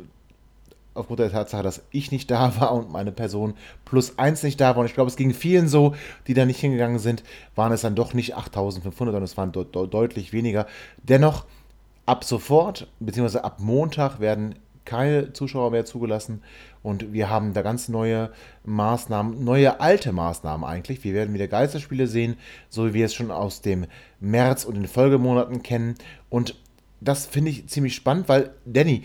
aufgrund 0.93 1.19
der 1.21 1.31
Tatsache, 1.31 1.63
dass 1.63 1.83
ich 1.91 2.11
nicht 2.11 2.29
da 2.29 2.53
war 2.59 2.73
und 2.73 2.91
meine 2.91 3.13
Person 3.13 3.53
plus 3.85 4.19
eins 4.19 4.43
nicht 4.43 4.59
da 4.59 4.75
war. 4.75 4.79
Und 4.79 4.87
ich 4.87 4.93
glaube, 4.93 5.09
es 5.09 5.15
ging 5.15 5.33
vielen 5.33 5.69
so, 5.69 5.95
die 6.27 6.33
da 6.33 6.45
nicht 6.45 6.59
hingegangen 6.59 6.99
sind, 6.99 7.23
waren 7.55 7.71
es 7.71 7.81
dann 7.81 7.95
doch 7.95 8.13
nicht 8.13 8.35
8500, 8.35 9.13
sondern 9.13 9.23
es 9.23 9.37
waren 9.37 9.53
de 9.53 9.63
de 9.63 9.87
deutlich 9.87 10.33
weniger. 10.33 10.67
Dennoch 11.03 11.45
Ab 12.11 12.25
sofort, 12.25 12.87
beziehungsweise 12.99 13.45
ab 13.45 13.61
Montag 13.61 14.19
werden 14.19 14.55
keine 14.83 15.31
Zuschauer 15.31 15.71
mehr 15.71 15.85
zugelassen 15.85 16.41
und 16.83 17.13
wir 17.13 17.29
haben 17.29 17.53
da 17.53 17.61
ganz 17.61 17.87
neue 17.87 18.33
Maßnahmen, 18.65 19.41
neue 19.41 19.79
alte 19.79 20.11
Maßnahmen 20.11 20.67
eigentlich. 20.67 21.05
Wir 21.05 21.13
werden 21.13 21.33
wieder 21.33 21.47
Geisterspiele 21.47 22.07
sehen, 22.07 22.35
so 22.67 22.89
wie 22.89 22.95
wir 22.95 23.05
es 23.05 23.13
schon 23.13 23.31
aus 23.31 23.61
dem 23.61 23.85
März 24.19 24.65
und 24.65 24.73
den 24.75 24.89
Folgemonaten 24.89 25.63
kennen. 25.63 25.95
Und 26.29 26.59
das 26.99 27.27
finde 27.27 27.51
ich 27.51 27.67
ziemlich 27.67 27.95
spannend, 27.95 28.27
weil, 28.27 28.55
Danny, 28.65 29.03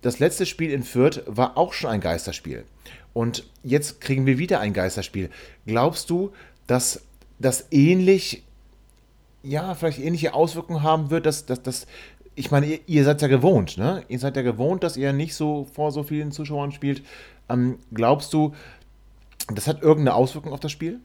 das 0.00 0.18
letzte 0.18 0.46
Spiel 0.46 0.70
in 0.70 0.82
Fürth 0.82 1.24
war 1.26 1.58
auch 1.58 1.74
schon 1.74 1.90
ein 1.90 2.00
Geisterspiel. 2.00 2.64
Und 3.12 3.44
jetzt 3.64 4.00
kriegen 4.00 4.24
wir 4.24 4.38
wieder 4.38 4.60
ein 4.60 4.72
Geisterspiel. 4.72 5.28
Glaubst 5.66 6.08
du, 6.08 6.32
dass 6.66 7.02
das 7.38 7.66
ähnlich, 7.70 8.44
ja, 9.42 9.74
vielleicht 9.74 9.98
ähnliche 9.98 10.32
Auswirkungen 10.32 10.82
haben 10.82 11.10
wird, 11.10 11.26
dass, 11.26 11.44
dass, 11.44 11.62
dass 11.62 11.86
ich 12.36 12.50
meine, 12.50 12.66
ihr, 12.66 12.78
ihr, 12.86 13.04
seid 13.04 13.22
ja 13.22 13.28
gewohnt, 13.28 13.78
ne? 13.78 14.04
Ihr 14.08 14.18
seid 14.18 14.36
ja 14.36 14.42
gewohnt, 14.42 14.84
dass 14.84 14.96
ihr 14.96 15.12
nicht 15.12 15.34
so 15.34 15.66
vor 15.72 15.90
so 15.90 16.02
vielen 16.02 16.30
Zuschauern 16.30 16.70
spielt. 16.70 17.02
Ähm, 17.48 17.78
glaubst 17.92 18.32
du, 18.32 18.54
das 19.52 19.66
hat 19.66 19.82
irgendeine 19.82 20.14
Auswirkung 20.14 20.52
auf 20.52 20.60
das 20.60 20.70
Spiel? 20.70 21.00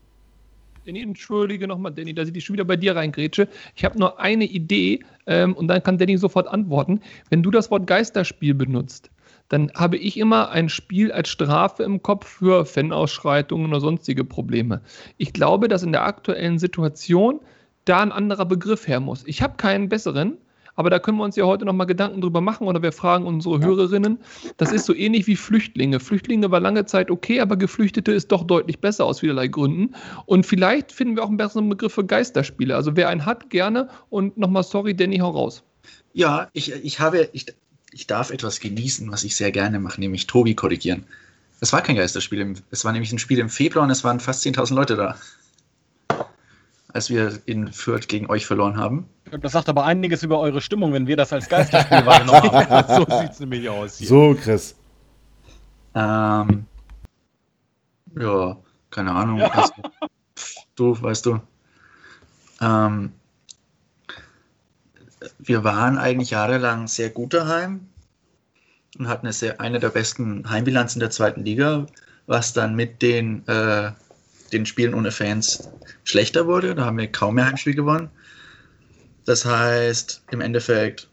Danny, 0.85 1.01
entschuldige 1.01 1.67
nochmal, 1.67 1.93
Danny, 1.93 2.13
dass 2.13 2.29
ich 2.29 2.43
schon 2.43 2.55
wieder 2.55 2.65
bei 2.65 2.75
dir 2.75 2.95
reingrätsche. 2.95 3.47
Ich 3.75 3.85
habe 3.85 3.97
nur 3.97 4.19
eine 4.19 4.45
Idee 4.45 4.99
ähm, 5.25 5.53
und 5.53 5.67
dann 5.67 5.81
kann 5.81 5.97
Danny 5.97 6.17
sofort 6.17 6.47
antworten. 6.47 7.01
Wenn 7.29 7.43
du 7.43 7.51
das 7.51 7.71
Wort 7.71 7.87
Geisterspiel 7.87 8.53
benutzt, 8.53 9.09
dann 9.49 9.71
habe 9.75 9.97
ich 9.97 10.17
immer 10.17 10.49
ein 10.49 10.69
Spiel 10.69 11.11
als 11.11 11.29
Strafe 11.29 11.83
im 11.83 12.01
Kopf 12.01 12.27
für 12.27 12.65
Fanausschreitungen 12.65 13.67
oder 13.67 13.79
sonstige 13.79 14.23
Probleme. 14.23 14.81
Ich 15.17 15.33
glaube, 15.33 15.67
dass 15.67 15.83
in 15.83 15.91
der 15.91 16.05
aktuellen 16.05 16.57
Situation 16.57 17.39
da 17.85 17.99
ein 17.99 18.11
anderer 18.11 18.45
Begriff 18.45 18.87
her 18.87 18.99
muss. 18.99 19.23
Ich 19.27 19.41
habe 19.41 19.57
keinen 19.57 19.87
besseren, 19.87 20.37
aber 20.75 20.89
da 20.89 20.99
können 20.99 21.17
wir 21.17 21.23
uns 21.23 21.35
ja 21.35 21.45
heute 21.45 21.65
nochmal 21.65 21.87
Gedanken 21.87 22.21
drüber 22.21 22.41
machen 22.41 22.67
oder 22.67 22.81
wir 22.81 22.91
fragen 22.91 23.25
unsere 23.25 23.59
Hörerinnen. 23.59 24.19
Das 24.57 24.71
ist 24.71 24.85
so 24.85 24.93
ähnlich 24.95 25.27
wie 25.27 25.35
Flüchtlinge. 25.35 25.99
Flüchtlinge 25.99 26.51
war 26.51 26.59
lange 26.59 26.85
Zeit 26.85 27.11
okay, 27.11 27.39
aber 27.39 27.57
Geflüchtete 27.57 28.11
ist 28.11 28.31
doch 28.31 28.43
deutlich 28.43 28.79
besser 28.79 29.05
aus 29.05 29.19
vielerlei 29.19 29.47
Gründen. 29.47 29.95
Und 30.25 30.45
vielleicht 30.45 30.91
finden 30.91 31.15
wir 31.15 31.23
auch 31.23 31.27
einen 31.27 31.37
besseren 31.37 31.69
Begriff 31.69 31.93
für 31.93 32.05
Geisterspiele. 32.05 32.75
Also 32.75 32.95
wer 32.95 33.09
einen 33.09 33.25
hat, 33.25 33.49
gerne. 33.49 33.89
Und 34.09 34.37
nochmal 34.37 34.63
sorry, 34.63 34.95
Danny, 34.95 35.17
hau 35.17 35.31
raus. 35.31 35.63
Ja, 36.13 36.49
ich, 36.53 36.71
ich 36.71 36.99
habe, 36.99 37.29
ich, 37.33 37.45
ich 37.91 38.07
darf 38.07 38.31
etwas 38.31 38.59
genießen, 38.59 39.11
was 39.11 39.23
ich 39.23 39.35
sehr 39.35 39.51
gerne 39.51 39.79
mache, 39.79 39.99
nämlich 39.99 40.27
Tobi 40.27 40.55
korrigieren. 40.55 41.05
Es 41.59 41.71
war 41.73 41.81
kein 41.81 41.95
Geisterspiel, 41.95 42.55
es 42.71 42.85
war 42.85 42.91
nämlich 42.91 43.11
ein 43.11 43.19
Spiel 43.19 43.37
im 43.37 43.49
Februar 43.49 43.85
und 43.85 43.91
es 43.91 44.03
waren 44.03 44.19
fast 44.19 44.43
10.000 44.43 44.73
Leute 44.73 44.95
da 44.95 45.15
als 46.93 47.09
wir 47.09 47.39
in 47.45 47.71
Fürth 47.71 48.07
gegen 48.07 48.29
euch 48.29 48.45
verloren 48.45 48.77
haben. 48.77 49.07
Das 49.41 49.53
sagt 49.53 49.69
aber 49.69 49.85
einiges 49.85 50.23
über 50.23 50.39
eure 50.39 50.61
Stimmung, 50.61 50.93
wenn 50.93 51.07
wir 51.07 51.17
das 51.17 51.31
als 51.33 51.47
Geisterspiel 51.47 52.05
wahrgenommen 52.05 52.51
haben. 52.51 53.05
so 53.09 53.19
sieht 53.19 53.31
es 53.31 53.39
nämlich 53.39 53.69
aus 53.69 53.97
hier. 53.97 54.07
So, 54.07 54.35
Chris. 54.35 54.75
Ähm, 55.95 56.65
ja, 58.19 58.57
keine 58.89 59.11
Ahnung. 59.11 59.39
Ja. 59.39 59.51
Also, 59.51 59.73
du, 60.75 61.01
weißt 61.01 61.25
du. 61.25 61.39
Ähm, 62.61 63.11
wir 65.39 65.63
waren 65.63 65.97
eigentlich 65.97 66.31
jahrelang 66.31 66.87
sehr 66.87 67.09
gut 67.09 67.33
daheim 67.33 67.87
und 68.97 69.07
hatten 69.07 69.25
eine, 69.25 69.33
sehr, 69.33 69.61
eine 69.61 69.79
der 69.79 69.89
besten 69.89 70.49
Heimbilanzen 70.49 70.99
der 70.99 71.09
zweiten 71.09 71.43
Liga, 71.43 71.85
was 72.27 72.53
dann 72.53 72.75
mit 72.75 73.01
den 73.01 73.47
äh, 73.47 73.91
den 74.51 74.65
Spielen 74.65 74.93
ohne 74.93 75.11
Fans 75.11 75.69
schlechter 76.03 76.47
wurde. 76.47 76.75
Da 76.75 76.85
haben 76.85 76.97
wir 76.97 77.07
kaum 77.07 77.35
mehr 77.35 77.45
Heimspiel 77.45 77.75
gewonnen. 77.75 78.09
Das 79.25 79.45
heißt, 79.45 80.23
im 80.31 80.41
Endeffekt, 80.41 81.09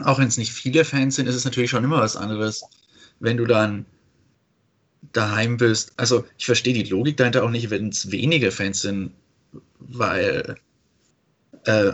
auch 0.00 0.18
wenn 0.18 0.28
es 0.28 0.36
nicht 0.36 0.52
viele 0.52 0.84
Fans 0.84 1.16
sind, 1.16 1.26
ist 1.26 1.34
es 1.34 1.44
natürlich 1.44 1.70
schon 1.70 1.84
immer 1.84 2.00
was 2.00 2.16
anderes, 2.16 2.62
wenn 3.20 3.36
du 3.36 3.46
dann 3.46 3.86
daheim 5.12 5.56
bist. 5.56 5.92
Also 5.96 6.24
ich 6.38 6.46
verstehe 6.46 6.74
die 6.74 6.84
Logik 6.84 7.16
dahinter 7.16 7.44
auch 7.44 7.50
nicht, 7.50 7.70
wenn 7.70 7.88
es 7.88 8.10
wenige 8.10 8.50
Fans 8.50 8.82
sind, 8.82 9.12
weil 9.78 10.56
äh, 11.64 11.92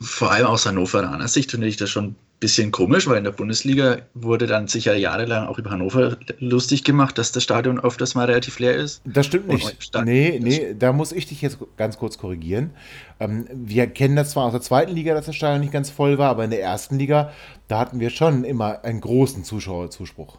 vor 0.00 0.32
allem 0.32 0.46
aus 0.46 0.66
Hannoveraner 0.66 1.28
Sicht 1.28 1.50
finde 1.50 1.66
ich 1.66 1.76
das 1.76 1.90
schon 1.90 2.16
bisschen 2.40 2.72
komisch, 2.72 3.06
weil 3.06 3.18
in 3.18 3.24
der 3.24 3.32
Bundesliga 3.32 3.98
wurde 4.14 4.46
dann 4.46 4.66
sicher 4.66 4.96
jahrelang 4.96 5.46
auch 5.46 5.58
über 5.58 5.70
Hannover 5.70 6.16
lustig 6.38 6.84
gemacht, 6.84 7.18
dass 7.18 7.32
das 7.32 7.42
Stadion 7.42 7.78
öfters 7.78 8.14
mal 8.14 8.24
relativ 8.24 8.58
leer 8.58 8.74
ist. 8.74 9.02
Das 9.04 9.26
stimmt 9.26 9.48
nicht. 9.48 9.92
Nee, 10.04 10.40
nee, 10.42 10.74
da 10.76 10.94
muss 10.94 11.12
ich 11.12 11.26
dich 11.26 11.42
jetzt 11.42 11.58
ganz 11.76 11.98
kurz 11.98 12.16
korrigieren. 12.16 12.70
Ähm, 13.20 13.46
wir 13.52 13.86
kennen 13.88 14.16
das 14.16 14.30
zwar 14.30 14.46
aus 14.46 14.52
der 14.52 14.62
zweiten 14.62 14.92
Liga, 14.92 15.12
dass 15.12 15.26
das 15.26 15.36
Stadion 15.36 15.60
nicht 15.60 15.72
ganz 15.72 15.90
voll 15.90 16.16
war, 16.16 16.30
aber 16.30 16.44
in 16.44 16.50
der 16.50 16.62
ersten 16.62 16.98
Liga, 16.98 17.30
da 17.68 17.78
hatten 17.78 18.00
wir 18.00 18.08
schon 18.08 18.44
immer 18.44 18.84
einen 18.84 19.02
großen 19.02 19.44
Zuschauerzuspruch. 19.44 20.38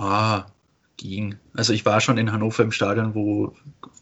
Ja, 0.00 0.46
ging. 0.96 1.36
Also 1.54 1.74
ich 1.74 1.84
war 1.84 2.00
schon 2.00 2.16
in 2.16 2.32
Hannover 2.32 2.62
im 2.62 2.72
Stadion, 2.72 3.14
wo, 3.14 3.54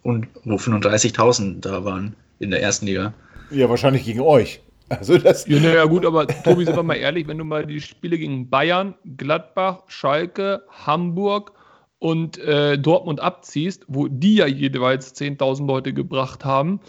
wo 0.05 0.55
35.000 0.55 1.61
da 1.61 1.85
waren 1.85 2.15
in 2.39 2.53
der 2.53 2.63
ersten 2.63 2.87
Liga. 2.87 3.13
Ja, 3.51 3.69
wahrscheinlich 3.69 4.05
gegen 4.05 4.21
euch. 4.21 4.63
Also 4.91 5.19
das 5.19 5.47
Ja, 5.47 5.61
naja, 5.61 5.85
gut, 5.85 6.05
aber 6.05 6.27
Tobi, 6.27 6.65
sind 6.65 6.77
wir 6.77 6.83
mal 6.83 6.97
ehrlich, 6.97 7.27
wenn 7.29 7.39
du 7.39 7.45
mal 7.45 7.65
die 7.65 7.81
Spiele 7.81 8.19
gegen 8.19 8.51
Bayern, 8.51 8.95
Gladbach, 9.17 9.85
Schalke, 9.87 10.65
Hamburg 10.85 11.53
und 12.01 12.39
äh, 12.39 12.77
Dortmund 12.77 13.21
abziehst, 13.21 13.85
wo 13.89 14.09
die 14.09 14.35
ja 14.37 14.47
jeweils 14.47 15.15
10.000 15.15 15.67
Leute 15.67 15.93
gebracht 15.93 16.45
haben, 16.45 16.81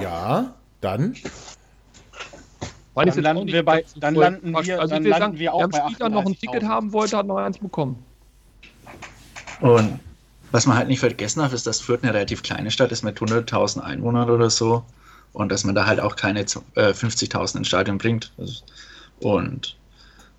ja, 0.00 0.54
dann. 0.80 1.14
Dann 2.94 3.22
landen 3.22 3.46
wir 3.48 3.64
bei- 3.64 3.84
dann 3.96 4.14
voll 4.14 4.24
landen 4.24 4.52
wir- 4.52 4.80
also 4.80 4.94
dann 4.94 5.04
landen 5.04 5.08
sagen, 5.10 5.38
wir 5.38 5.54
auch 5.54 5.58
wer 5.58 5.64
am 5.64 5.70
bei 5.70 5.80
Spieltag 5.80 6.12
noch 6.12 6.26
ein 6.26 6.34
Ticket 6.36 6.62
38.000. 6.62 6.68
haben 6.68 6.92
wollte, 6.92 7.16
hat 7.16 7.26
noch 7.26 7.36
eins 7.36 7.58
bekommen. 7.58 8.04
Und 9.60 10.00
was 10.50 10.66
man 10.66 10.76
halt 10.76 10.88
nicht 10.88 11.00
vergessen 11.00 11.40
darf, 11.40 11.52
ist, 11.52 11.66
dass 11.66 11.80
Fürth 11.80 12.02
eine 12.02 12.14
relativ 12.14 12.42
kleine 12.42 12.70
Stadt 12.70 12.92
ist 12.92 13.02
mit 13.02 13.18
100.000 13.18 13.80
Einwohnern 13.80 14.30
oder 14.30 14.50
so. 14.50 14.84
Und 15.32 15.50
dass 15.50 15.64
man 15.64 15.74
da 15.74 15.86
halt 15.86 16.00
auch 16.00 16.16
keine 16.16 16.40
äh, 16.40 16.44
50.000 16.44 17.58
ins 17.58 17.68
Stadion 17.68 17.98
bringt. 17.98 18.32
Also, 18.36 18.62
Und 19.20 19.76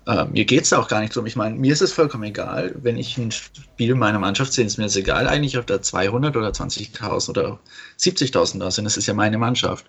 äh, 0.06 0.24
mir 0.26 0.44
geht 0.44 0.64
es 0.64 0.70
da 0.70 0.78
auch 0.78 0.88
gar 0.88 1.00
nicht 1.00 1.14
drum. 1.14 1.26
Ich 1.26 1.36
meine, 1.36 1.56
mir 1.56 1.72
ist 1.72 1.80
es 1.80 1.92
vollkommen 1.92 2.24
egal, 2.24 2.74
wenn 2.82 2.98
ich 2.98 3.16
ein 3.16 3.30
Spiel 3.30 3.94
meiner 3.94 4.18
Mannschaft 4.18 4.52
sehe, 4.52 4.64
ist 4.64 4.76
mir 4.76 4.84
das 4.84 4.96
egal 4.96 5.28
eigentlich, 5.28 5.56
ob 5.56 5.66
da 5.66 5.80
200 5.80 6.36
oder 6.36 6.48
20.000 6.48 7.30
oder 7.30 7.58
70.000 7.98 8.58
da 8.58 8.70
sind. 8.70 8.84
Das 8.84 8.96
ist 8.96 9.06
ja 9.06 9.14
meine 9.14 9.38
Mannschaft. 9.38 9.86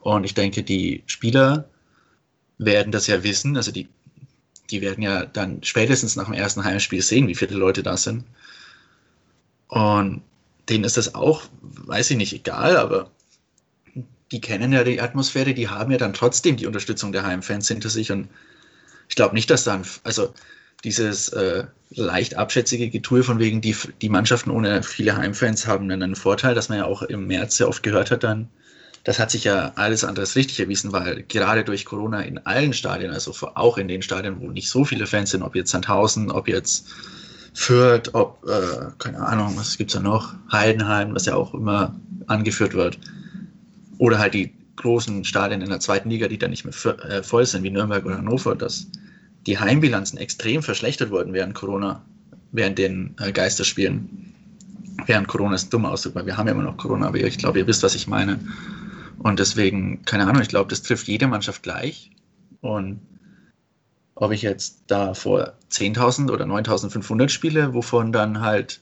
Und 0.00 0.24
ich 0.24 0.34
denke, 0.34 0.62
die 0.62 1.02
Spieler 1.06 1.68
werden 2.58 2.92
das 2.92 3.06
ja 3.06 3.22
wissen. 3.24 3.56
Also 3.56 3.72
die, 3.72 3.88
die 4.70 4.80
werden 4.80 5.02
ja 5.02 5.24
dann 5.24 5.62
spätestens 5.62 6.16
nach 6.16 6.26
dem 6.26 6.34
ersten 6.34 6.62
Heimspiel 6.62 7.02
sehen, 7.02 7.26
wie 7.26 7.34
viele 7.34 7.56
Leute 7.56 7.82
da 7.82 7.96
sind. 7.96 8.24
Und 9.68 10.22
denen 10.68 10.84
ist 10.84 10.96
das 10.96 11.14
auch, 11.14 11.42
weiß 11.62 12.10
ich 12.10 12.16
nicht, 12.16 12.32
egal, 12.32 12.76
aber 12.76 13.10
die 14.32 14.40
kennen 14.40 14.72
ja 14.72 14.82
die 14.84 15.00
Atmosphäre, 15.00 15.54
die 15.54 15.68
haben 15.68 15.92
ja 15.92 15.98
dann 15.98 16.12
trotzdem 16.12 16.56
die 16.56 16.66
Unterstützung 16.66 17.12
der 17.12 17.24
Heimfans 17.24 17.68
hinter 17.68 17.88
sich. 17.88 18.10
Und 18.10 18.28
ich 19.08 19.14
glaube 19.14 19.34
nicht, 19.34 19.50
dass 19.50 19.64
dann, 19.64 19.84
also 20.02 20.32
dieses 20.84 21.28
äh, 21.30 21.64
leicht 21.90 22.36
abschätzige 22.36 22.90
Getue 22.90 23.22
von 23.22 23.38
wegen, 23.38 23.60
die, 23.60 23.76
die 24.02 24.08
Mannschaften 24.08 24.50
ohne 24.50 24.82
viele 24.82 25.16
Heimfans 25.16 25.66
haben 25.66 25.88
dann 25.88 26.02
einen 26.02 26.16
Vorteil, 26.16 26.54
dass 26.54 26.68
man 26.68 26.78
ja 26.78 26.84
auch 26.84 27.02
im 27.02 27.26
März 27.26 27.56
sehr 27.56 27.68
oft 27.68 27.82
gehört 27.82 28.10
hat 28.10 28.24
dann, 28.24 28.48
das 29.06 29.20
hat 29.20 29.30
sich 29.30 29.44
ja 29.44 29.70
alles 29.76 30.02
anderes 30.02 30.34
richtig 30.34 30.58
erwiesen, 30.58 30.90
weil 30.90 31.22
gerade 31.28 31.62
durch 31.62 31.84
Corona 31.84 32.22
in 32.22 32.44
allen 32.44 32.72
Stadien, 32.72 33.12
also 33.12 33.32
auch 33.54 33.78
in 33.78 33.86
den 33.86 34.02
Stadien, 34.02 34.40
wo 34.40 34.50
nicht 34.50 34.68
so 34.68 34.84
viele 34.84 35.06
Fans 35.06 35.30
sind, 35.30 35.44
ob 35.44 35.54
jetzt 35.54 35.70
Sandhausen, 35.70 36.32
ob 36.32 36.48
jetzt 36.48 36.88
Fürth, 37.58 38.10
ob, 38.12 38.46
äh, 38.46 38.90
keine 38.98 39.18
Ahnung, 39.26 39.54
was 39.56 39.78
gibt's 39.78 39.94
da 39.94 40.00
noch, 40.00 40.34
Heidenheim, 40.52 41.14
was 41.14 41.24
ja 41.24 41.34
auch 41.34 41.54
immer 41.54 41.98
angeführt 42.26 42.74
wird, 42.74 42.98
oder 43.96 44.18
halt 44.18 44.34
die 44.34 44.52
großen 44.76 45.24
Stadien 45.24 45.62
in 45.62 45.70
der 45.70 45.80
zweiten 45.80 46.10
Liga, 46.10 46.28
die 46.28 46.36
dann 46.36 46.50
nicht 46.50 46.64
mehr 46.64 46.74
für, 46.74 47.02
äh, 47.02 47.22
voll 47.22 47.46
sind, 47.46 47.62
wie 47.62 47.70
Nürnberg 47.70 48.04
oder 48.04 48.18
Hannover, 48.18 48.54
dass 48.54 48.88
die 49.46 49.58
Heimbilanzen 49.58 50.18
extrem 50.18 50.62
verschlechtert 50.62 51.10
wurden 51.10 51.32
während 51.32 51.54
Corona, 51.54 52.02
während 52.52 52.76
den 52.76 53.14
äh, 53.20 53.32
Geisterspielen. 53.32 54.34
Während 55.06 55.26
Corona 55.26 55.54
ist 55.54 55.68
ein 55.68 55.70
dummer 55.70 55.92
Ausdruck, 55.92 56.14
weil 56.14 56.26
wir 56.26 56.36
haben 56.36 56.48
ja 56.48 56.52
immer 56.52 56.62
noch 56.62 56.76
Corona, 56.76 57.06
aber 57.06 57.16
ich 57.16 57.38
glaube, 57.38 57.58
ihr 57.58 57.66
wisst, 57.66 57.82
was 57.82 57.94
ich 57.94 58.06
meine. 58.06 58.38
Und 59.20 59.38
deswegen, 59.38 60.04
keine 60.04 60.26
Ahnung, 60.26 60.42
ich 60.42 60.48
glaube, 60.48 60.68
das 60.68 60.82
trifft 60.82 61.08
jede 61.08 61.26
Mannschaft 61.26 61.62
gleich. 61.62 62.10
Und 62.60 63.00
ob 64.16 64.32
ich 64.32 64.42
jetzt 64.42 64.80
da 64.88 65.14
vor 65.14 65.52
10.000 65.70 66.30
oder 66.32 66.46
9.500 66.46 67.28
spiele, 67.28 67.74
wovon 67.74 68.12
dann 68.12 68.40
halt 68.40 68.80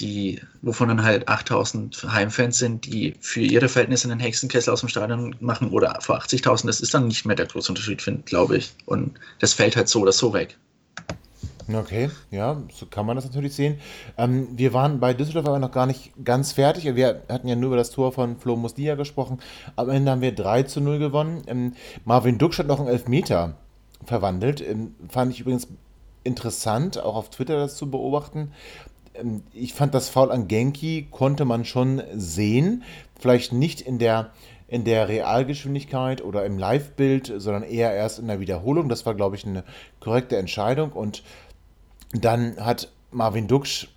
die, 0.00 0.40
wovon 0.62 0.88
dann 0.88 1.02
halt 1.02 1.28
8000 1.28 2.06
Heimfans 2.12 2.58
sind, 2.58 2.86
die 2.86 3.14
für 3.20 3.40
ihre 3.40 3.68
Verhältnisse 3.68 4.08
einen 4.08 4.20
Hexenkessel 4.20 4.72
aus 4.72 4.80
dem 4.80 4.88
Stadion 4.88 5.34
machen 5.40 5.70
oder 5.70 5.98
vor 6.00 6.20
80.000, 6.20 6.66
das 6.66 6.80
ist 6.80 6.94
dann 6.94 7.08
nicht 7.08 7.24
mehr 7.24 7.34
der 7.34 7.46
große 7.46 7.72
Unterschied, 7.72 8.04
glaube 8.26 8.58
ich. 8.58 8.72
Und 8.86 9.18
das 9.40 9.54
fällt 9.54 9.76
halt 9.76 9.88
so 9.88 10.00
oder 10.00 10.12
so 10.12 10.32
weg. 10.32 10.56
Okay, 11.72 12.10
ja, 12.30 12.62
so 12.72 12.86
kann 12.86 13.04
man 13.04 13.16
das 13.16 13.26
natürlich 13.26 13.54
sehen. 13.54 13.78
Ähm, 14.16 14.48
wir 14.56 14.72
waren 14.72 15.00
bei 15.00 15.12
Düsseldorf 15.12 15.46
aber 15.46 15.58
noch 15.58 15.72
gar 15.72 15.84
nicht 15.86 16.12
ganz 16.24 16.52
fertig. 16.52 16.94
Wir 16.94 17.22
hatten 17.28 17.48
ja 17.48 17.56
nur 17.56 17.68
über 17.68 17.76
das 17.76 17.90
Tor 17.90 18.12
von 18.12 18.38
Flo 18.38 18.56
Muslia 18.56 18.94
gesprochen. 18.94 19.40
Am 19.76 19.90
Ende 19.90 20.10
haben 20.10 20.22
wir 20.22 20.34
3 20.34 20.62
zu 20.62 20.80
0 20.80 20.98
gewonnen. 20.98 21.42
Ähm, 21.46 21.74
Marvin 22.06 22.38
Duksch 22.38 22.58
hat 22.58 22.68
noch 22.68 22.78
einen 22.78 22.88
Elfmeter 22.88 23.54
verwandelt. 24.08 24.60
Ähm, 24.60 24.94
fand 25.08 25.32
ich 25.32 25.40
übrigens 25.40 25.68
interessant, 26.24 26.98
auch 26.98 27.14
auf 27.14 27.30
Twitter 27.30 27.56
das 27.56 27.76
zu 27.76 27.90
beobachten. 27.90 28.52
Ähm, 29.14 29.42
ich 29.52 29.74
fand 29.74 29.94
das 29.94 30.08
Foul 30.08 30.32
an 30.32 30.48
Genki 30.48 31.06
konnte 31.10 31.44
man 31.44 31.64
schon 31.64 32.02
sehen. 32.14 32.82
Vielleicht 33.20 33.52
nicht 33.52 33.80
in 33.80 33.98
der, 33.98 34.30
in 34.66 34.84
der 34.84 35.08
Realgeschwindigkeit 35.08 36.22
oder 36.22 36.44
im 36.44 36.58
Live-Bild, 36.58 37.32
sondern 37.36 37.62
eher 37.62 37.92
erst 37.92 38.18
in 38.18 38.28
der 38.28 38.40
Wiederholung. 38.40 38.88
Das 38.88 39.06
war, 39.06 39.14
glaube 39.14 39.36
ich, 39.36 39.46
eine 39.46 39.64
korrekte 40.00 40.36
Entscheidung. 40.36 40.92
Und 40.92 41.22
dann 42.12 42.56
hat 42.64 42.90
Marvin 43.10 43.48
Duksch, 43.48 43.88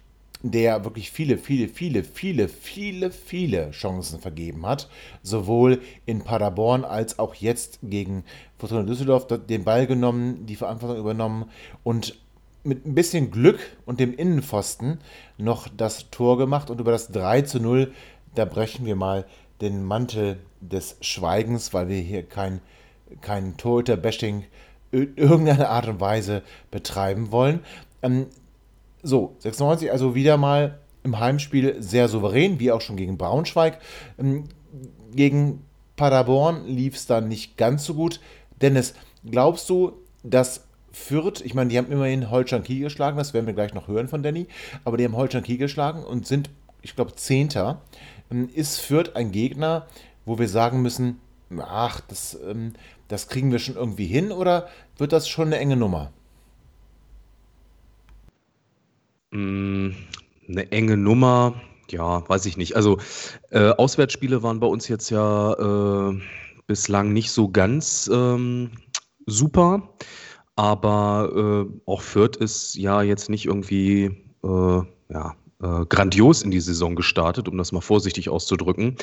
der 0.44 0.84
wirklich 0.84 1.12
viele, 1.12 1.38
viele, 1.38 1.68
viele, 1.68 2.04
viele, 2.04 2.50
viele, 2.50 3.12
viele 3.12 3.72
Chancen 3.72 4.20
vergeben 4.20 4.66
hat, 4.66 4.90
sowohl 5.22 5.82
in 6.06 6.24
Paderborn 6.24 6.84
als 6.84 7.20
auch 7.20 7.36
jetzt 7.36 7.80
gegen 7.84 8.24
Fortuna 8.58 8.84
Düsseldorf, 8.84 9.28
den 9.28 9.64
Ball 9.64 9.88
genommen, 9.88 10.46
die 10.46 10.56
Verantwortung 10.56 10.98
übernommen 10.98 11.46
und 11.84 12.20
mit 12.64 12.86
ein 12.86 12.96
bisschen 12.96 13.32
Glück 13.32 13.60
und 13.86 14.00
dem 14.00 14.14
Innenpfosten 14.14 15.00
noch 15.38 15.68
das 15.68 16.10
Tor 16.12 16.38
gemacht 16.38 16.70
und 16.70 16.80
über 16.80 16.92
das 16.92 17.08
3 17.08 17.42
zu 17.42 17.60
0, 17.60 17.92
da 18.36 18.46
brechen 18.46 18.86
wir 18.86 18.96
mal 18.96 19.26
den 19.62 19.84
Mantel 19.84 20.40
des 20.60 20.98
Schweigens, 21.02 21.74
weil 21.74 21.88
wir 21.88 22.00
hier 22.00 22.24
kein, 22.24 22.62
kein 23.22 23.58
Torhüter-Bashing 23.58 24.44
in 24.92 25.16
irgendeiner 25.16 25.70
Art 25.70 25.88
und 25.88 26.00
Weise 26.00 26.44
betreiben 26.70 27.32
wollen. 27.32 27.62
Ähm, 28.04 28.28
so, 29.04 29.36
96 29.40 29.92
also 29.92 30.16
wieder 30.16 30.38
mal 30.38 30.80
im 31.04 31.20
Heimspiel 31.20 31.82
sehr 31.82 32.08
souverän, 32.08 32.60
wie 32.60 32.72
auch 32.72 32.82
schon 32.82 32.98
gegen 32.98 33.18
Braunschweig. 33.18 33.80
Ähm, 34.20 34.46
gegen 35.14 35.64
Paderborn 35.96 36.66
lief 36.66 36.96
es 36.96 37.06
dann 37.06 37.28
nicht 37.28 37.58
ganz 37.58 37.86
so 37.86 37.94
gut. 37.96 38.20
Dennis, 38.62 38.94
glaubst 39.30 39.70
du, 39.70 39.94
dass 40.24 40.66
Fürth, 40.92 41.42
ich 41.44 41.54
meine, 41.54 41.70
die 41.70 41.78
haben 41.78 41.92
immerhin 41.92 42.30
Holstein 42.30 42.64
Kiel 42.64 42.82
geschlagen, 42.82 43.18
das 43.18 43.34
werden 43.34 43.46
wir 43.46 43.54
gleich 43.54 43.74
noch 43.74 43.88
hören 43.88 44.08
von 44.08 44.24
Danny, 44.24 44.48
aber 44.84 44.98
die 44.98 45.06
haben 45.06 45.16
Holstein 45.16 45.44
Kiel 45.44 45.58
geschlagen 45.58 46.04
und 46.04 46.28
sind, 46.28 46.50
ich 46.82 46.96
glaube, 46.96 47.16
Zehnter. 47.16 47.82
Ähm, 48.30 48.50
ist 48.54 48.80
Fürth 48.80 49.16
ein 49.16 49.32
Gegner, 49.32 49.88
wo 50.26 50.38
wir 50.38 50.50
sagen 50.50 50.82
müssen, 50.82 51.20
ach, 51.60 52.02
das, 52.02 52.38
ähm, 52.48 52.74
das 53.08 53.28
kriegen 53.28 53.52
wir 53.52 53.60
schon 53.60 53.76
irgendwie 53.76 54.06
hin 54.06 54.32
oder 54.32 54.68
wird 54.98 55.14
das 55.14 55.28
schon 55.28 55.48
eine 55.48 55.58
enge 55.58 55.78
Nummer? 55.78 56.12
Mm, 59.32 59.92
Eine 60.48 60.72
enge 60.72 60.98
Nummer, 60.98 61.56
ja, 61.90 62.28
weiß 62.28 62.46
ich 62.46 62.58
nicht. 62.58 62.76
Also 62.76 62.98
äh, 63.52 63.70
Auswärtsspiele 63.70 64.44
waren 64.44 64.60
bei 64.60 64.68
uns 64.68 64.88
jetzt 64.88 65.10
ja 65.10 66.10
äh, 66.10 66.20
bislang 66.68 67.14
nicht 67.14 67.32
so 67.32 67.50
ganz 67.50 68.10
ähm, 68.14 68.72
super, 69.26 69.96
aber 70.56 71.68
äh, 71.68 71.80
auch 71.86 72.02
Fürth 72.02 72.38
ist 72.38 72.76
ja 72.76 73.02
jetzt 73.02 73.30
nicht 73.30 73.46
irgendwie 73.46 74.18
äh, 74.44 74.82
ja, 75.10 75.36
äh, 75.62 75.86
grandios 75.88 76.44
in 76.44 76.52
die 76.52 76.60
Saison 76.60 76.96
gestartet, 76.96 77.48
um 77.48 77.58
das 77.58 77.72
mal 77.72 77.82
vorsichtig 77.82 78.30
auszudrücken. 78.30 78.98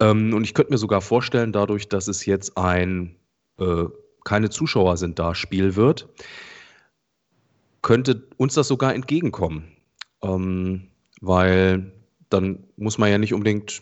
Ähm, 0.00 0.32
und 0.32 0.44
ich 0.44 0.54
könnte 0.54 0.72
mir 0.72 0.78
sogar 0.78 1.02
vorstellen, 1.02 1.52
dadurch, 1.52 1.88
dass 1.88 2.08
es 2.08 2.24
jetzt 2.24 2.56
ein 2.56 3.16
äh, 3.58 3.84
keine 4.24 4.50
Zuschauer 4.50 4.96
sind 4.96 5.18
da 5.18 5.34
Spiel 5.34 5.76
wird, 5.76 6.08
könnte 7.86 8.20
uns 8.36 8.54
das 8.54 8.66
sogar 8.66 8.96
entgegenkommen. 8.96 9.62
Ähm, 10.20 10.88
weil 11.20 11.92
dann 12.30 12.64
muss 12.76 12.98
man 12.98 13.10
ja 13.12 13.16
nicht 13.16 13.32
unbedingt 13.32 13.80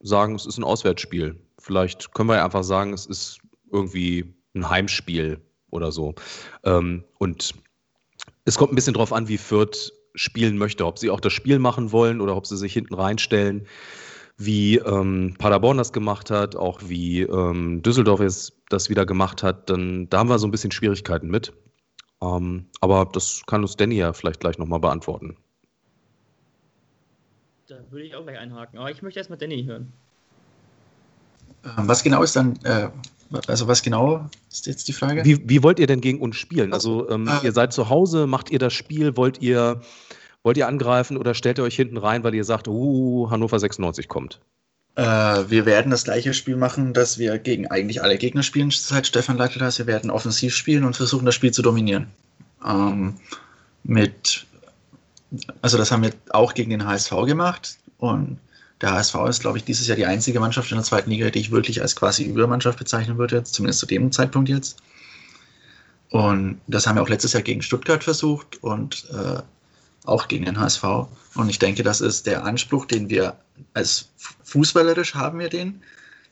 sagen, 0.00 0.34
es 0.34 0.44
ist 0.44 0.58
ein 0.58 0.64
Auswärtsspiel. 0.64 1.36
Vielleicht 1.60 2.12
können 2.14 2.28
wir 2.30 2.34
ja 2.34 2.44
einfach 2.44 2.64
sagen, 2.64 2.92
es 2.92 3.06
ist 3.06 3.38
irgendwie 3.70 4.34
ein 4.56 4.68
Heimspiel 4.68 5.40
oder 5.70 5.92
so. 5.92 6.16
Ähm, 6.64 7.04
und 7.18 7.54
es 8.44 8.58
kommt 8.58 8.72
ein 8.72 8.74
bisschen 8.74 8.94
drauf 8.94 9.12
an, 9.12 9.28
wie 9.28 9.38
Fürth 9.38 9.92
spielen 10.16 10.58
möchte, 10.58 10.84
ob 10.84 10.98
sie 10.98 11.10
auch 11.10 11.20
das 11.20 11.32
Spiel 11.32 11.60
machen 11.60 11.92
wollen 11.92 12.20
oder 12.20 12.36
ob 12.36 12.48
sie 12.48 12.56
sich 12.56 12.72
hinten 12.72 12.94
reinstellen, 12.94 13.68
wie 14.36 14.78
ähm, 14.78 15.36
Paderborn 15.38 15.78
das 15.78 15.92
gemacht 15.92 16.32
hat, 16.32 16.56
auch 16.56 16.80
wie 16.86 17.20
ähm, 17.20 17.82
Düsseldorf 17.82 18.18
jetzt 18.18 18.54
das 18.68 18.90
wieder 18.90 19.06
gemacht 19.06 19.44
hat. 19.44 19.70
Dann 19.70 20.08
da 20.10 20.18
haben 20.18 20.28
wir 20.28 20.40
so 20.40 20.48
ein 20.48 20.50
bisschen 20.50 20.72
Schwierigkeiten 20.72 21.28
mit. 21.28 21.52
Ähm, 22.24 22.66
aber 22.80 23.04
das 23.12 23.42
kann 23.46 23.62
uns 23.62 23.76
Danny 23.76 23.96
ja 23.96 24.12
vielleicht 24.12 24.40
gleich 24.40 24.58
nochmal 24.58 24.80
beantworten. 24.80 25.36
Da 27.66 27.76
würde 27.90 28.04
ich 28.06 28.14
auch 28.14 28.22
gleich 28.22 28.38
einhaken. 28.38 28.78
Aber 28.78 28.90
ich 28.90 29.02
möchte 29.02 29.20
erst 29.20 29.30
mal 29.30 29.36
Danny 29.36 29.64
hören. 29.64 29.92
Ähm, 31.64 31.88
Was 31.88 32.02
genau 32.02 32.22
ist 32.22 32.36
dann, 32.36 32.58
äh, 32.64 32.88
Also 33.46 33.66
was 33.66 33.82
genau 33.82 34.26
ist 34.50 34.66
jetzt 34.66 34.86
die 34.86 34.92
Frage? 34.92 35.24
Wie, 35.24 35.48
wie 35.48 35.62
wollt 35.62 35.78
ihr 35.78 35.86
denn 35.86 36.00
gegen 36.00 36.20
uns 36.20 36.36
spielen? 36.36 36.72
Also 36.72 37.08
ähm, 37.10 37.26
Ah. 37.28 37.40
ihr 37.42 37.52
seid 37.52 37.72
zu 37.72 37.88
Hause, 37.88 38.26
macht 38.26 38.50
ihr 38.50 38.58
das 38.58 38.72
Spiel, 38.72 39.16
wollt 39.16 39.40
ihr, 39.42 39.80
wollt 40.42 40.56
ihr 40.56 40.68
angreifen 40.68 41.16
oder 41.16 41.34
stellt 41.34 41.58
ihr 41.58 41.64
euch 41.64 41.74
hinten 41.76 41.96
rein, 41.96 42.22
weil 42.22 42.34
ihr 42.34 42.44
sagt, 42.44 42.68
uh, 42.68 43.30
Hannover 43.30 43.58
96 43.58 44.08
kommt? 44.08 44.40
Äh, 44.96 45.02
wir 45.02 45.66
werden 45.66 45.90
das 45.90 46.04
gleiche 46.04 46.34
Spiel 46.34 46.56
machen, 46.56 46.94
das 46.94 47.18
wir 47.18 47.38
gegen 47.38 47.66
eigentlich 47.66 48.02
alle 48.02 48.16
Gegner 48.16 48.42
spielen, 48.42 48.70
seit 48.70 49.06
Stefan 49.06 49.36
Leitl 49.36 49.58
da. 49.58 49.76
Wir 49.76 49.86
werden 49.86 50.10
offensiv 50.10 50.54
spielen 50.54 50.84
und 50.84 50.96
versuchen, 50.96 51.26
das 51.26 51.34
Spiel 51.34 51.52
zu 51.52 51.62
dominieren. 51.62 52.06
Ähm, 52.64 53.14
mit, 53.82 54.46
also 55.62 55.78
das 55.78 55.90
haben 55.90 56.02
wir 56.02 56.12
auch 56.30 56.54
gegen 56.54 56.70
den 56.70 56.86
HSV 56.86 57.10
gemacht 57.26 57.78
und 57.98 58.38
der 58.80 58.92
HSV 58.92 59.14
ist, 59.28 59.40
glaube 59.40 59.58
ich, 59.58 59.64
dieses 59.64 59.86
Jahr 59.86 59.96
die 59.96 60.06
einzige 60.06 60.40
Mannschaft 60.40 60.70
in 60.70 60.76
der 60.76 60.84
zweiten 60.84 61.10
Liga, 61.10 61.30
die 61.30 61.40
ich 61.40 61.50
wirklich 61.50 61.80
als 61.82 61.96
quasi 61.96 62.24
Übermannschaft 62.24 62.78
bezeichnen 62.78 63.18
würde, 63.18 63.42
zumindest 63.44 63.80
zu 63.80 63.86
dem 63.86 64.12
Zeitpunkt 64.12 64.48
jetzt. 64.48 64.78
Und 66.10 66.60
das 66.66 66.86
haben 66.86 66.96
wir 66.96 67.02
auch 67.02 67.08
letztes 67.08 67.32
Jahr 67.32 67.42
gegen 67.42 67.62
Stuttgart 67.62 68.04
versucht 68.04 68.62
und 68.62 69.08
äh, 69.10 69.42
auch 70.04 70.28
gegen 70.28 70.44
den 70.44 70.60
HSV. 70.60 70.84
Und 71.34 71.48
ich 71.48 71.58
denke, 71.58 71.82
das 71.82 72.00
ist 72.00 72.26
der 72.26 72.44
Anspruch, 72.44 72.86
den 72.86 73.10
wir 73.10 73.36
als 73.72 74.08
fußballerisch 74.44 75.14
haben 75.14 75.38
wir 75.38 75.48
den, 75.48 75.82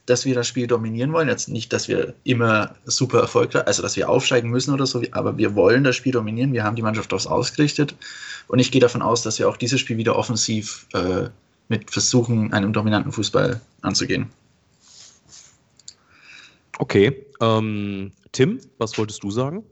dass 0.05 0.25
wir 0.25 0.35
das 0.35 0.47
Spiel 0.47 0.67
dominieren 0.67 1.13
wollen. 1.13 1.27
Jetzt 1.27 1.49
nicht, 1.49 1.73
dass 1.73 1.87
wir 1.87 2.13
immer 2.23 2.75
super 2.85 3.19
erfolgreich, 3.21 3.65
also 3.67 3.81
dass 3.81 3.95
wir 3.95 4.09
aufsteigen 4.09 4.49
müssen 4.49 4.73
oder 4.73 4.85
so, 4.85 5.01
aber 5.11 5.37
wir 5.37 5.55
wollen 5.55 5.83
das 5.83 5.95
Spiel 5.95 6.11
dominieren. 6.11 6.53
Wir 6.53 6.63
haben 6.63 6.75
die 6.75 6.81
Mannschaft 6.81 7.11
daraus 7.11 7.27
ausgerichtet. 7.27 7.95
Und 8.47 8.59
ich 8.59 8.71
gehe 8.71 8.81
davon 8.81 9.01
aus, 9.01 9.21
dass 9.23 9.39
wir 9.39 9.47
auch 9.47 9.57
dieses 9.57 9.79
Spiel 9.79 9.97
wieder 9.97 10.15
offensiv 10.15 10.87
äh, 10.93 11.29
mit 11.69 11.89
versuchen, 11.89 12.51
einem 12.53 12.73
dominanten 12.73 13.11
Fußball 13.11 13.61
anzugehen. 13.81 14.29
Okay. 16.79 17.25
Ähm, 17.39 18.11
Tim, 18.31 18.59
was 18.77 18.97
wolltest 18.97 19.23
du 19.23 19.31
sagen? 19.31 19.63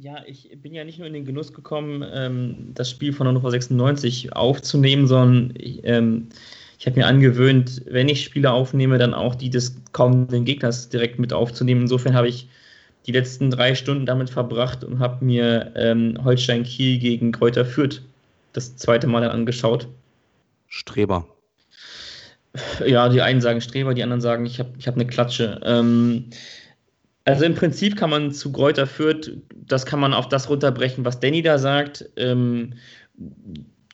Ja, 0.00 0.16
ich 0.26 0.50
bin 0.60 0.74
ja 0.74 0.82
nicht 0.82 0.98
nur 0.98 1.06
in 1.06 1.12
den 1.12 1.24
Genuss 1.24 1.52
gekommen, 1.52 2.04
ähm, 2.12 2.72
das 2.74 2.90
Spiel 2.90 3.12
von 3.12 3.28
Hannover 3.28 3.50
96 3.50 4.32
aufzunehmen, 4.32 5.06
sondern 5.06 5.54
ich, 5.56 5.84
ähm, 5.84 6.28
ich 6.78 6.86
habe 6.86 6.98
mir 6.98 7.06
angewöhnt, 7.06 7.82
wenn 7.86 8.08
ich 8.08 8.24
Spiele 8.24 8.50
aufnehme, 8.50 8.98
dann 8.98 9.14
auch 9.14 9.36
die 9.36 9.50
des 9.50 9.76
kommenden 9.92 10.44
Gegners 10.44 10.88
direkt 10.88 11.20
mit 11.20 11.32
aufzunehmen. 11.32 11.82
Insofern 11.82 12.14
habe 12.14 12.28
ich 12.28 12.48
die 13.06 13.12
letzten 13.12 13.50
drei 13.50 13.76
Stunden 13.76 14.04
damit 14.04 14.30
verbracht 14.30 14.82
und 14.82 14.98
habe 14.98 15.24
mir 15.24 15.72
ähm, 15.76 16.18
Holstein 16.24 16.64
Kiel 16.64 16.98
gegen 16.98 17.30
Kräuter 17.30 17.64
Fürth 17.64 18.02
das 18.52 18.74
zweite 18.76 19.06
Mal 19.06 19.20
dann 19.20 19.30
angeschaut. 19.30 19.86
Streber. 20.68 21.26
Ja, 22.84 23.08
die 23.08 23.22
einen 23.22 23.40
sagen 23.40 23.60
Streber, 23.60 23.94
die 23.94 24.02
anderen 24.02 24.20
sagen, 24.20 24.44
ich 24.46 24.58
habe 24.58 24.70
ich 24.78 24.88
hab 24.88 24.94
eine 24.94 25.06
Klatsche. 25.06 25.60
Ähm, 25.64 26.30
also 27.24 27.44
im 27.44 27.54
Prinzip 27.54 27.96
kann 27.96 28.10
man 28.10 28.32
zu 28.32 28.52
Kräuter 28.52 28.86
Fürth, 28.86 29.32
das 29.54 29.86
kann 29.86 30.00
man 30.00 30.12
auf 30.12 30.28
das 30.28 30.48
runterbrechen, 30.48 31.04
was 31.04 31.20
Danny 31.20 31.42
da 31.42 31.58
sagt. 31.58 32.08
Ähm, 32.16 32.74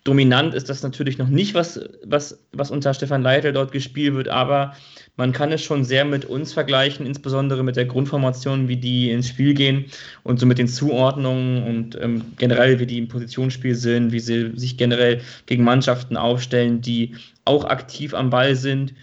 dominant 0.05 0.55
ist 0.55 0.69
das 0.69 0.83
natürlich 0.83 1.19
noch 1.19 1.29
nicht, 1.29 1.55
was, 1.55 1.81
was, 2.05 2.43
was 2.53 2.71
unter 2.71 2.95
Stefan 2.95 3.23
Leitl 3.23 3.53
dort 3.53 3.71
gespielt 3.71 4.15
wird, 4.15 4.29
aber 4.29 4.75
man 5.17 5.33
kann 5.33 5.53
es 5.53 5.63
schon 5.63 5.85
sehr 5.85 6.05
mit 6.05 6.25
uns 6.25 6.53
vergleichen, 6.53 7.07
insbesondere 7.07 7.63
mit 7.63 7.77
der 7.77 7.85
Grundformation, 7.85 8.67
wie 8.69 8.79
die 8.79 9.11
ins 9.11 9.29
Spiel 9.29 9.55
gehen 9.55 9.85
und 10.23 10.41
so 10.41 10.47
mit 10.47 10.59
den 10.59 10.69
Zuordnungen 10.69 11.63
und 11.65 11.99
ähm, 12.01 12.25
generell, 12.39 12.81
wie 12.81 12.87
die 12.87 12.99
im 12.99 13.09
Positionsspiel 13.09 13.75
sind, 13.75 14.13
wie 14.13 14.21
sie 14.21 14.53
sich 14.57 14.77
generell 14.77 15.21
gegen 15.47 15.63
Mannschaften 15.63 16.17
aufstellen, 16.17 16.81
die 16.81 17.15
auch 17.45 17.65
aktiv 17.65 18.15
am 18.15 18.31
Ball 18.31 18.57
sind. 18.57 18.95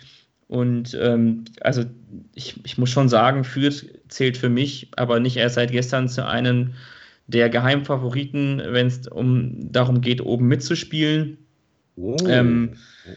Und 0.47 0.97
ähm, 0.99 1.45
also 1.61 1.83
ich, 2.33 2.55
ich 2.63 2.77
muss 2.77 2.89
schon 2.89 3.09
sagen, 3.09 3.43
Fürth 3.43 3.85
zählt 4.09 4.37
für 4.37 4.49
mich, 4.49 4.89
aber 4.95 5.19
nicht 5.19 5.37
erst 5.37 5.55
seit 5.55 5.71
gestern 5.71 6.09
zu 6.09 6.25
einem 6.25 6.73
der 7.27 7.49
Geheimfavoriten, 7.49 8.61
wenn 8.67 8.87
es 8.87 9.07
um 9.07 9.71
darum 9.71 10.01
geht, 10.01 10.21
oben 10.21 10.47
mitzuspielen. 10.47 11.37
Oh. 11.97 12.15
Ähm, 12.27 12.73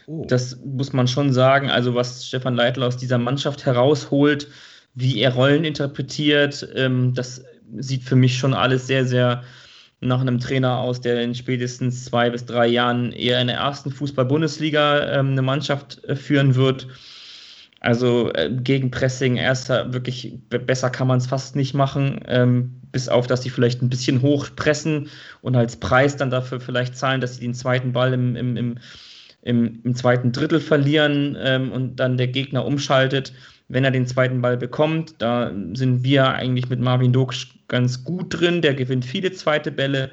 oh. 0.07 0.25
Das 0.27 0.59
muss 0.65 0.91
man 0.91 1.07
schon 1.07 1.31
sagen. 1.31 1.69
Also, 1.69 1.95
was 1.95 2.27
Stefan 2.27 2.55
Leitl 2.55 2.83
aus 2.83 2.97
dieser 2.97 3.17
Mannschaft 3.17 3.65
herausholt, 3.65 4.47
wie 4.95 5.19
er 5.19 5.33
Rollen 5.33 5.63
interpretiert, 5.63 6.67
ähm, 6.75 7.13
das 7.13 7.43
sieht 7.77 8.03
für 8.03 8.15
mich 8.15 8.37
schon 8.37 8.53
alles 8.53 8.87
sehr, 8.87 9.05
sehr 9.05 9.43
nach 10.01 10.19
einem 10.19 10.39
Trainer 10.39 10.79
aus, 10.79 10.99
der 10.99 11.21
in 11.21 11.35
spätestens 11.35 12.05
zwei 12.05 12.29
bis 12.31 12.45
drei 12.45 12.67
Jahren 12.67 13.11
eher 13.13 13.39
in 13.39 13.47
der 13.47 13.57
ersten 13.57 13.91
Fußball-Bundesliga 13.91 15.19
ähm, 15.19 15.31
eine 15.31 15.43
Mannschaft 15.43 16.03
äh, 16.05 16.15
führen 16.15 16.55
wird. 16.55 16.87
Also 17.81 18.31
äh, 18.33 18.51
gegen 18.51 18.91
Pressing 18.91 19.37
erster 19.37 19.91
wirklich 19.91 20.37
besser 20.49 20.91
kann 20.91 21.07
man 21.07 21.17
es 21.17 21.25
fast 21.25 21.55
nicht 21.55 21.73
machen, 21.73 22.19
ähm, 22.27 22.79
bis 22.91 23.09
auf, 23.09 23.25
dass 23.25 23.41
sie 23.41 23.49
vielleicht 23.49 23.81
ein 23.81 23.89
bisschen 23.89 24.21
hoch 24.21 24.49
pressen 24.55 25.09
und 25.41 25.55
als 25.55 25.77
Preis 25.77 26.15
dann 26.15 26.29
dafür 26.29 26.59
vielleicht 26.59 26.95
zahlen, 26.95 27.21
dass 27.21 27.35
sie 27.35 27.41
den 27.41 27.55
zweiten 27.55 27.91
Ball 27.91 28.13
im, 28.13 28.35
im, 28.35 28.55
im, 28.55 28.77
im, 29.41 29.81
im 29.83 29.95
zweiten 29.95 30.31
Drittel 30.31 30.59
verlieren 30.59 31.35
ähm, 31.41 31.71
und 31.71 31.95
dann 31.95 32.17
der 32.17 32.27
Gegner 32.27 32.65
umschaltet, 32.65 33.33
wenn 33.67 33.83
er 33.83 33.91
den 33.91 34.05
zweiten 34.05 34.43
Ball 34.43 34.57
bekommt. 34.57 35.15
Da 35.17 35.51
sind 35.73 36.03
wir 36.03 36.29
eigentlich 36.29 36.69
mit 36.69 36.79
Marvin 36.79 37.13
Doksch 37.13 37.47
ganz 37.67 38.03
gut 38.03 38.39
drin. 38.39 38.61
Der 38.61 38.75
gewinnt 38.75 39.05
viele 39.05 39.31
zweite 39.31 39.71
Bälle. 39.71 40.11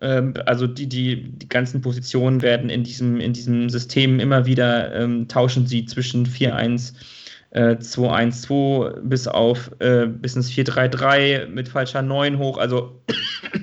Ähm, 0.00 0.34
also 0.46 0.66
die, 0.66 0.88
die, 0.88 1.30
die 1.30 1.48
ganzen 1.48 1.80
Positionen 1.80 2.42
werden 2.42 2.70
in 2.70 2.84
diesem, 2.84 3.20
in 3.20 3.32
diesem 3.32 3.70
System 3.70 4.20
immer 4.20 4.46
wieder 4.46 4.94
ähm, 4.94 5.28
tauschen 5.28 5.66
sie 5.66 5.84
zwischen 5.86 6.26
4-1. 6.26 6.94
2-1-2 7.54 9.02
bis 9.02 9.28
auf 9.28 9.70
äh, 9.78 10.06
bis 10.06 10.34
ins 10.34 10.50
4-3-3 10.50 11.46
mit 11.46 11.68
falscher 11.68 12.02
9 12.02 12.38
hoch. 12.38 12.58
Also 12.58 13.00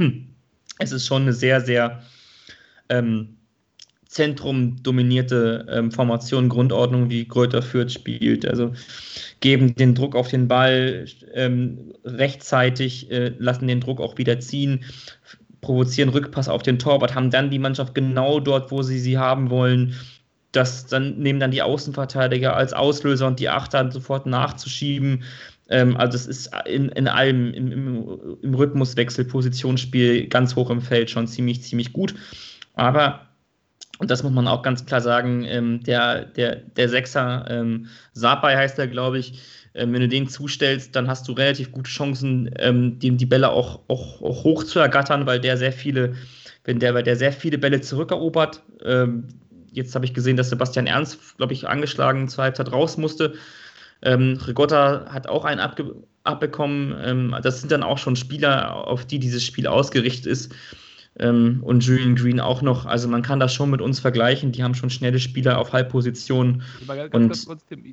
es 0.79 0.93
ist 0.93 1.05
schon 1.05 1.23
eine 1.23 1.33
sehr, 1.33 1.59
sehr 1.59 2.01
ähm, 2.87 3.35
zentrumdominierte 4.11 5.65
ähm, 5.69 5.91
Formation, 5.91 6.49
Grundordnung, 6.49 7.09
wie 7.09 7.27
Kräuter 7.27 7.61
Fürth 7.61 7.91
spielt. 7.91 8.45
Also 8.45 8.73
geben 9.39 9.73
den 9.75 9.95
Druck 9.95 10.15
auf 10.15 10.27
den 10.27 10.49
Ball 10.49 11.05
ähm, 11.33 11.93
rechtzeitig, 12.03 13.09
äh, 13.09 13.33
lassen 13.39 13.67
den 13.67 13.79
Druck 13.79 14.01
auch 14.01 14.17
wieder 14.17 14.39
ziehen, 14.41 14.83
provozieren 15.61 16.09
Rückpass 16.09 16.49
auf 16.49 16.63
den 16.63 16.79
Torwart, 16.79 17.15
haben 17.15 17.29
dann 17.29 17.49
die 17.49 17.59
Mannschaft 17.59 17.95
genau 17.95 18.39
dort, 18.39 18.71
wo 18.71 18.81
sie 18.81 18.99
sie 18.99 19.17
haben 19.17 19.49
wollen. 19.49 19.95
Das 20.51 20.87
dann 20.87 21.17
nehmen 21.17 21.39
dann 21.39 21.51
die 21.51 21.61
Außenverteidiger 21.61 22.55
als 22.55 22.73
Auslöser 22.73 23.27
und 23.27 23.39
die 23.39 23.49
Achter 23.49 23.89
sofort 23.91 24.25
nachzuschieben. 24.25 25.23
Ähm, 25.69 25.95
also 25.95 26.15
es 26.15 26.27
ist 26.27 26.51
in, 26.65 26.89
in 26.89 27.07
allem 27.07 27.53
im, 27.53 27.71
im, 27.71 28.37
im 28.41 28.53
Rhythmuswechsel, 28.53 29.25
Positionsspiel 29.25 30.27
ganz 30.27 30.55
hoch 30.55 30.69
im 30.69 30.81
Feld 30.81 31.09
schon 31.09 31.27
ziemlich, 31.27 31.63
ziemlich 31.63 31.93
gut. 31.93 32.15
Aber 32.73 33.27
und 34.01 34.09
das 34.09 34.23
muss 34.23 34.31
man 34.31 34.47
auch 34.47 34.63
ganz 34.63 34.83
klar 34.83 34.99
sagen, 34.99 35.45
ähm, 35.45 35.83
der, 35.83 36.25
der, 36.25 36.55
der 36.55 36.89
Sechser, 36.89 37.45
ähm, 37.47 37.85
Sapai 38.13 38.55
heißt 38.55 38.79
er, 38.79 38.87
glaube 38.87 39.19
ich, 39.19 39.39
ähm, 39.73 39.93
wenn 39.93 40.01
du 40.01 40.07
den 40.07 40.27
zustellst, 40.27 40.95
dann 40.95 41.07
hast 41.07 41.27
du 41.27 41.33
relativ 41.33 41.71
gute 41.71 41.89
Chancen, 41.89 42.49
ähm, 42.59 42.99
dem 42.99 43.17
die 43.17 43.25
Bälle 43.25 43.49
auch, 43.49 43.79
auch, 43.87 44.21
auch 44.21 44.43
hoch 44.43 44.63
zu 44.63 44.79
ergattern, 44.79 45.25
weil 45.25 45.39
der 45.39 45.57
sehr 45.57 45.71
viele, 45.71 46.15
wenn 46.65 46.79
der, 46.79 46.93
weil 46.93 47.03
der 47.03 47.15
sehr 47.15 47.31
viele 47.31 47.57
Bälle 47.57 47.81
zurückerobert. 47.81 48.61
Ähm, 48.83 49.27
jetzt 49.71 49.95
habe 49.95 50.05
ich 50.05 50.13
gesehen, 50.13 50.37
dass 50.37 50.49
Sebastian 50.49 50.87
Ernst, 50.87 51.37
glaube 51.37 51.53
ich, 51.53 51.67
angeschlagen 51.67 52.27
zur 52.27 52.43
Halbzeit 52.43 52.71
raus 52.71 52.97
musste. 52.97 53.33
Ähm, 54.01 54.37
Rigotta 54.45 55.05
hat 55.09 55.27
auch 55.27 55.45
einen 55.45 55.59
abge 55.59 55.95
abbekommen. 56.23 56.95
Ähm, 57.03 57.35
das 57.41 57.61
sind 57.61 57.71
dann 57.71 57.81
auch 57.81 57.97
schon 57.97 58.15
Spieler, 58.15 58.87
auf 58.87 59.05
die 59.05 59.17
dieses 59.17 59.43
Spiel 59.43 59.65
ausgerichtet 59.65 60.27
ist. 60.27 60.53
Ähm, 61.17 61.61
und 61.63 61.83
Julian 61.83 62.15
Green 62.15 62.39
auch 62.39 62.61
noch. 62.61 62.85
Also 62.85 63.07
man 63.07 63.21
kann 63.21 63.39
das 63.39 63.53
schon 63.53 63.69
mit 63.69 63.81
uns 63.81 63.99
vergleichen. 63.99 64.51
Die 64.51 64.63
haben 64.63 64.75
schon 64.75 64.89
schnelle 64.89 65.19
Spieler 65.19 65.57
auf 65.57 65.73
Halbposition. 65.73 66.61
Ganz, 66.87 67.11
ganz, 67.11 67.45
kurz, 67.45 67.65
Tim, 67.65 67.83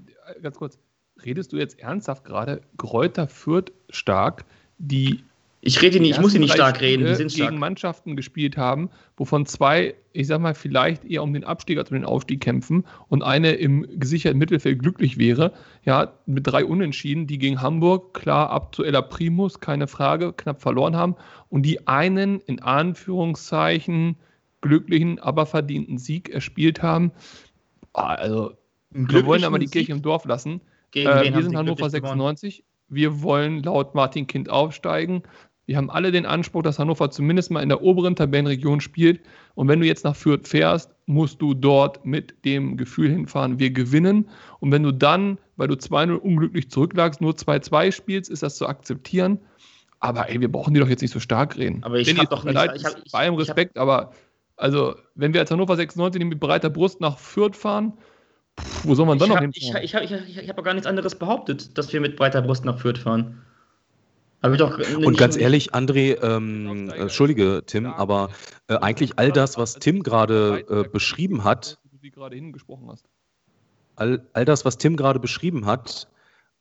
ganz 0.42 0.56
kurz, 0.56 0.78
redest 1.24 1.52
du 1.52 1.56
jetzt 1.56 1.78
ernsthaft 1.78 2.24
gerade 2.24 2.60
Kräuter 2.76 3.28
Fürth 3.28 3.72
stark, 3.90 4.44
die 4.78 5.24
Ich 5.60 5.82
rede 5.82 5.98
nicht, 6.00 6.12
ich 6.12 6.20
muss 6.20 6.32
sie 6.32 6.38
nicht 6.38 6.54
stark 6.54 6.80
reden, 6.80 7.06
die 7.06 7.14
sind 7.14 7.32
stark. 7.32 7.50
gegen 7.50 7.60
Mannschaften 7.60 8.16
gespielt 8.16 8.56
haben, 8.56 8.90
wovon 9.16 9.44
zwei, 9.44 9.94
ich 10.12 10.28
sag 10.28 10.40
mal, 10.40 10.54
vielleicht 10.54 11.04
eher 11.04 11.22
um 11.22 11.32
den 11.32 11.44
Abstieg 11.44 11.78
als 11.78 11.90
um 11.90 11.96
den 11.96 12.04
Aufstieg 12.04 12.40
kämpfen 12.40 12.84
und 13.08 13.22
eine 13.22 13.52
im 13.52 13.86
gesicherten 13.98 14.38
Mittelfeld 14.38 14.78
glücklich 14.78 15.18
wäre. 15.18 15.52
Ja, 15.84 16.12
mit 16.26 16.46
drei 16.46 16.64
Unentschieden, 16.64 17.26
die 17.26 17.38
gegen 17.38 17.60
Hamburg 17.60 18.14
klar 18.14 18.52
aktueller 18.52 19.02
Primus, 19.02 19.60
keine 19.60 19.88
Frage, 19.88 20.32
knapp 20.32 20.62
verloren 20.62 20.94
haben 20.96 21.16
und 21.48 21.62
die 21.62 21.88
einen 21.88 22.40
in 22.40 22.62
Anführungszeichen 22.62 24.16
glücklichen, 24.60 25.18
aber 25.18 25.46
verdienten 25.46 25.98
Sieg 25.98 26.28
erspielt 26.30 26.82
haben. 26.82 27.12
Ah, 27.92 28.14
Also, 28.14 28.52
wir 28.90 29.26
wollen 29.26 29.44
aber 29.44 29.58
die 29.58 29.66
Kirche 29.66 29.92
im 29.92 30.02
Dorf 30.02 30.24
lassen. 30.24 30.60
Gegen 30.90 31.08
Äh, 31.08 31.34
wir 31.34 31.42
sind 31.42 31.56
Hannover 31.56 31.76
glücklich 31.88 32.02
gewonnen? 32.02 32.36
96. 32.36 32.64
Wir 32.88 33.22
wollen 33.22 33.62
laut 33.62 33.94
Martin 33.94 34.26
Kind 34.26 34.48
aufsteigen. 34.48 35.22
Wir 35.66 35.76
haben 35.76 35.90
alle 35.90 36.10
den 36.12 36.24
Anspruch, 36.24 36.62
dass 36.62 36.78
Hannover 36.78 37.10
zumindest 37.10 37.50
mal 37.50 37.62
in 37.62 37.68
der 37.68 37.82
oberen 37.82 38.16
Tabellenregion 38.16 38.80
spielt. 38.80 39.20
Und 39.54 39.68
wenn 39.68 39.80
du 39.80 39.86
jetzt 39.86 40.02
nach 40.04 40.16
Fürth 40.16 40.48
fährst, 40.48 40.90
musst 41.04 41.42
du 41.42 41.52
dort 41.52 42.06
mit 42.06 42.42
dem 42.46 42.78
Gefühl 42.78 43.10
hinfahren, 43.10 43.58
wir 43.58 43.70
gewinnen. 43.70 44.30
Und 44.60 44.72
wenn 44.72 44.82
du 44.82 44.92
dann, 44.92 45.36
weil 45.56 45.68
du 45.68 45.74
2-0 45.74 46.14
unglücklich 46.14 46.70
zurücklagst, 46.70 47.20
nur 47.20 47.32
2-2 47.32 47.92
spielst, 47.92 48.30
ist 48.30 48.42
das 48.42 48.56
zu 48.56 48.66
akzeptieren. 48.66 49.38
Aber 50.00 50.30
ey, 50.30 50.40
wir 50.40 50.50
brauchen 50.50 50.72
die 50.72 50.80
doch 50.80 50.88
jetzt 50.88 51.02
nicht 51.02 51.12
so 51.12 51.20
stark 51.20 51.58
reden. 51.58 51.82
Aber 51.82 51.98
ich 51.98 52.06
Dennis, 52.06 52.22
hab 52.22 52.30
doch 52.30 52.44
nicht- 52.44 52.54
leid, 52.54 52.72
ich 52.74 52.84
hab- 52.86 52.96
ich- 53.04 53.12
bei 53.12 53.18
allem 53.18 53.34
Respekt, 53.34 53.76
aber 53.76 54.12
also, 54.56 54.94
wenn 55.16 55.34
wir 55.34 55.40
als 55.40 55.50
Hannover 55.50 55.76
96 55.76 56.24
mit 56.24 56.40
breiter 56.40 56.70
Brust 56.70 57.00
nach 57.00 57.18
Fürth 57.18 57.56
fahren, 57.56 57.92
pff, 58.58 58.84
wo 58.86 58.94
soll 58.94 59.06
man 59.06 59.18
dann 59.18 59.26
ich 59.26 59.34
noch 59.34 59.40
habe 59.40 59.50
hinfahren? 59.52 59.84
ich, 59.84 59.94
hab- 59.94 60.02
ich, 60.02 60.12
ich, 60.12 60.38
ich 60.42 60.48
hab 60.48 60.58
auch 60.58 60.64
gar 60.64 60.74
nichts 60.74 60.86
anderes 60.86 61.14
behauptet, 61.14 61.76
dass 61.78 61.92
wir 61.92 62.00
mit 62.00 62.16
breiter 62.16 62.42
Brust 62.42 62.64
nach 62.64 62.78
Fürth 62.78 62.98
fahren. 62.98 63.42
Habe 64.42 64.54
ich 64.54 64.60
doch 64.60 64.78
Und 64.78 65.18
ganz 65.18 65.36
ehrlich, 65.36 65.74
André, 65.74 66.22
ähm, 66.22 66.90
äh, 66.90 66.98
entschuldige, 66.98 67.62
Tim, 67.66 67.86
aber 67.86 68.30
äh, 68.68 68.76
eigentlich 68.76 69.18
all 69.18 69.32
das, 69.32 69.58
was 69.58 69.74
Tim 69.74 70.02
gerade 70.04 70.64
äh, 70.68 70.88
beschrieben 70.88 71.42
hat, 71.42 71.78
Wie 71.82 71.88
du 71.90 71.98
sie 72.00 72.10
gerade 72.10 72.36
hingesprochen 72.36 72.88
hast. 72.88 73.06
all, 73.96 74.24
all 74.34 74.44
das, 74.44 74.64
was 74.64 74.78
Tim 74.78 74.96
gerade 74.96 75.18
beschrieben 75.18 75.66
hat, 75.66 76.06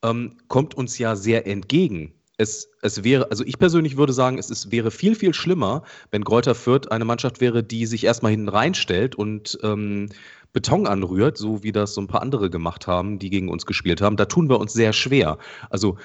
ähm, 0.03 0.37
kommt 0.47 0.73
uns 0.73 0.97
ja 0.97 1.15
sehr 1.15 1.45
entgegen. 1.45 2.13
Es, 2.39 2.69
es 2.81 3.03
wäre, 3.03 3.29
also 3.29 3.43
ich 3.43 3.59
persönlich 3.59 3.95
würde 3.97 4.13
sagen, 4.13 4.37
es 4.39 4.49
ist, 4.49 4.71
wäre 4.71 4.89
viel, 4.89 5.13
viel 5.15 5.33
schlimmer, 5.35 5.83
wenn 6.11 6.23
Greuther 6.23 6.55
Fürth 6.55 6.91
eine 6.91 7.05
Mannschaft 7.05 7.41
wäre, 7.41 7.63
die 7.63 7.85
sich 7.85 8.03
erstmal 8.05 8.31
hinten 8.31 8.49
reinstellt 8.49 9.13
und 9.15 9.57
ähm, 9.63 10.09
Beton 10.53 10.87
anrührt, 10.87 11.37
so 11.37 11.63
wie 11.63 11.71
das 11.71 11.93
so 11.93 12.01
ein 12.01 12.07
paar 12.07 12.21
andere 12.21 12.49
gemacht 12.49 12.87
haben, 12.87 13.19
die 13.19 13.29
gegen 13.29 13.49
uns 13.49 13.65
gespielt 13.65 14.01
haben. 14.01 14.17
Da 14.17 14.25
tun 14.25 14.49
wir 14.49 14.59
uns 14.59 14.73
sehr 14.73 14.93
schwer. 14.93 15.37
Also, 15.69 15.97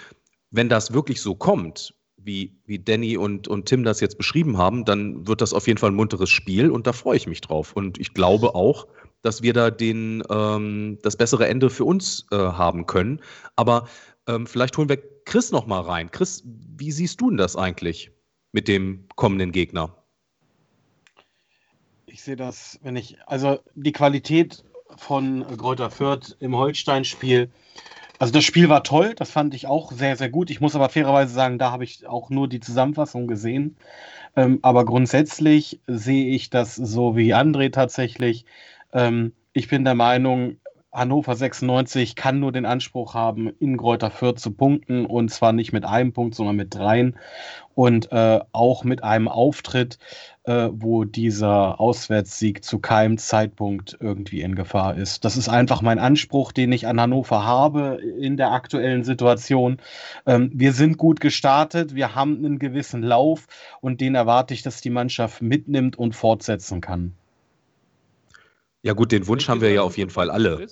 wenn 0.51 0.69
das 0.69 0.93
wirklich 0.93 1.21
so 1.21 1.35
kommt, 1.35 1.95
wie, 2.25 2.57
wie 2.67 2.79
Danny 2.79 3.17
und, 3.17 3.49
und 3.49 3.67
Tim 3.67 3.85
das 3.85 4.01
jetzt 4.01 4.19
beschrieben 4.19 4.59
haben, 4.59 4.85
dann 4.85 5.27
wird 5.27 5.41
das 5.41 5.53
auf 5.53 5.67
jeden 5.67 5.79
Fall 5.79 5.91
ein 5.91 5.97
munteres 5.97 6.31
Spiel 6.31 6.71
und 6.71 6.87
da 6.87 6.93
freue 6.93 7.17
ich 7.17 7.27
mich 7.27 7.41
drauf. 7.41 7.73
Und 7.75 7.99
ich 7.99 8.15
glaube 8.15 8.55
auch, 8.55 8.87
dass 9.23 9.43
wir 9.43 9.53
da 9.53 9.71
den, 9.71 10.23
ähm, 10.31 10.99
das 11.03 11.17
bessere 11.17 11.49
Ende 11.49 11.71
für 11.71 11.85
uns 11.85 12.27
äh, 12.31 12.37
haben 12.37 12.87
können. 12.87 13.21
Aber 13.57 13.89
ähm, 14.29 14.47
vielleicht 14.47 14.77
holen 14.77 14.89
wir 14.89 14.99
Chris 15.25 15.53
noch 15.53 15.67
mal 15.67 15.81
rein. 15.81 16.11
Chris, 16.11 16.43
wie 16.45 16.93
siehst 16.93 17.21
du 17.21 17.31
denn 17.31 17.39
das 17.39 17.57
eigentlich 17.57 18.11
mit 18.53 18.69
dem 18.69 19.07
kommenden 19.17 19.53
Gegner? 19.53 20.02
Ich 22.13 22.23
sehe 22.23 22.37
das, 22.37 22.79
wenn 22.83 22.95
ich, 22.95 23.17
also 23.27 23.61
die 23.75 23.93
Qualität 23.93 24.63
von 24.97 25.47
Greuther 25.57 25.91
Fürth 25.91 26.37
im 26.41 26.55
Holstein-Spiel, 26.55 27.51
also 28.19 28.35
das 28.35 28.45
Spiel 28.45 28.69
war 28.69 28.85
toll, 28.85 29.15
das 29.15 29.31
fand 29.31 29.55
ich 29.55 29.67
auch 29.67 29.93
sehr, 29.93 30.15
sehr 30.19 30.29
gut. 30.29 30.51
Ich 30.51 30.61
muss 30.61 30.77
aber 30.77 30.91
fairerweise 30.91 31.33
sagen, 31.33 31.59
da 31.59 31.73
habe 31.73 31.85
ich 31.85 32.07
auch 32.07 32.29
nur 32.29 32.49
die 32.49 32.61
Zusammenfassung 32.61 33.29
gesehen. 33.29 33.79
Ähm, 34.37 34.59
aber 34.61 34.85
grundsätzlich 34.85 35.81
sehe 35.87 36.27
ich 36.27 36.51
das 36.51 36.77
so 36.77 37.17
wie 37.17 37.35
André 37.35 37.73
tatsächlich. 37.73 38.45
Ähm, 38.93 39.33
ich 39.55 39.69
bin 39.69 39.85
der 39.85 39.95
Meinung, 39.95 40.59
Hannover 40.93 41.35
96 41.35 42.17
kann 42.17 42.39
nur 42.39 42.53
den 42.53 42.67
Anspruch 42.67 43.15
haben, 43.15 43.49
in 43.59 43.79
Greuther 43.79 44.11
Fürth 44.11 44.39
zu 44.39 44.51
punkten 44.51 45.07
und 45.07 45.31
zwar 45.31 45.55
nicht 45.55 45.73
mit 45.73 45.87
einem 45.87 46.13
Punkt, 46.13 46.35
sondern 46.35 46.57
mit 46.57 46.75
dreien 46.75 47.17
und 47.75 48.13
äh, 48.13 48.41
auch 48.53 48.85
mit 48.85 49.03
einem 49.03 49.27
Auftritt, 49.27 49.99
äh, 50.45 50.69
wo 50.71 51.05
dieser 51.05 51.81
Auswärtssieg 51.81 52.63
zu 52.63 52.79
keinem 52.79 53.17
Zeitpunkt 53.17 53.97
irgendwie 54.01 54.43
in 54.43 54.55
Gefahr 54.55 54.95
ist. 54.95 55.25
Das 55.25 55.39
ist 55.39 55.49
einfach 55.49 55.81
mein 55.81 55.99
Anspruch, 55.99 56.53
den 56.53 56.71
ich 56.73 56.87
an 56.87 57.01
Hannover 57.01 57.43
habe 57.43 57.99
in 58.19 58.37
der 58.37 58.53
aktuellen 58.53 59.03
Situation. 59.03 59.79
Ähm, 60.27 60.51
wir 60.53 60.75
sind 60.75 60.99
gut 60.99 61.21
gestartet, 61.21 61.95
wir 61.95 62.15
haben 62.15 62.37
einen 62.37 62.59
gewissen 62.59 63.03
Lauf 63.03 63.47
und 63.81 64.03
den 64.03 64.15
erwarte 64.15 64.53
ich, 64.53 64.63
dass 64.63 64.83
die 64.83 64.91
Mannschaft 64.91 65.41
mitnimmt 65.41 65.99
und 65.99 66.15
fortsetzen 66.15 66.83
kann. 66.83 67.15
Ja 68.83 68.95
gut, 68.95 69.13
den 69.13 69.29
Wunsch 69.29 69.49
haben 69.49 69.61
wir 69.61 69.71
ja 69.71 69.83
auf 69.83 69.97
jeden 69.97 70.11
Fall 70.11 70.29
alle. 70.29 70.67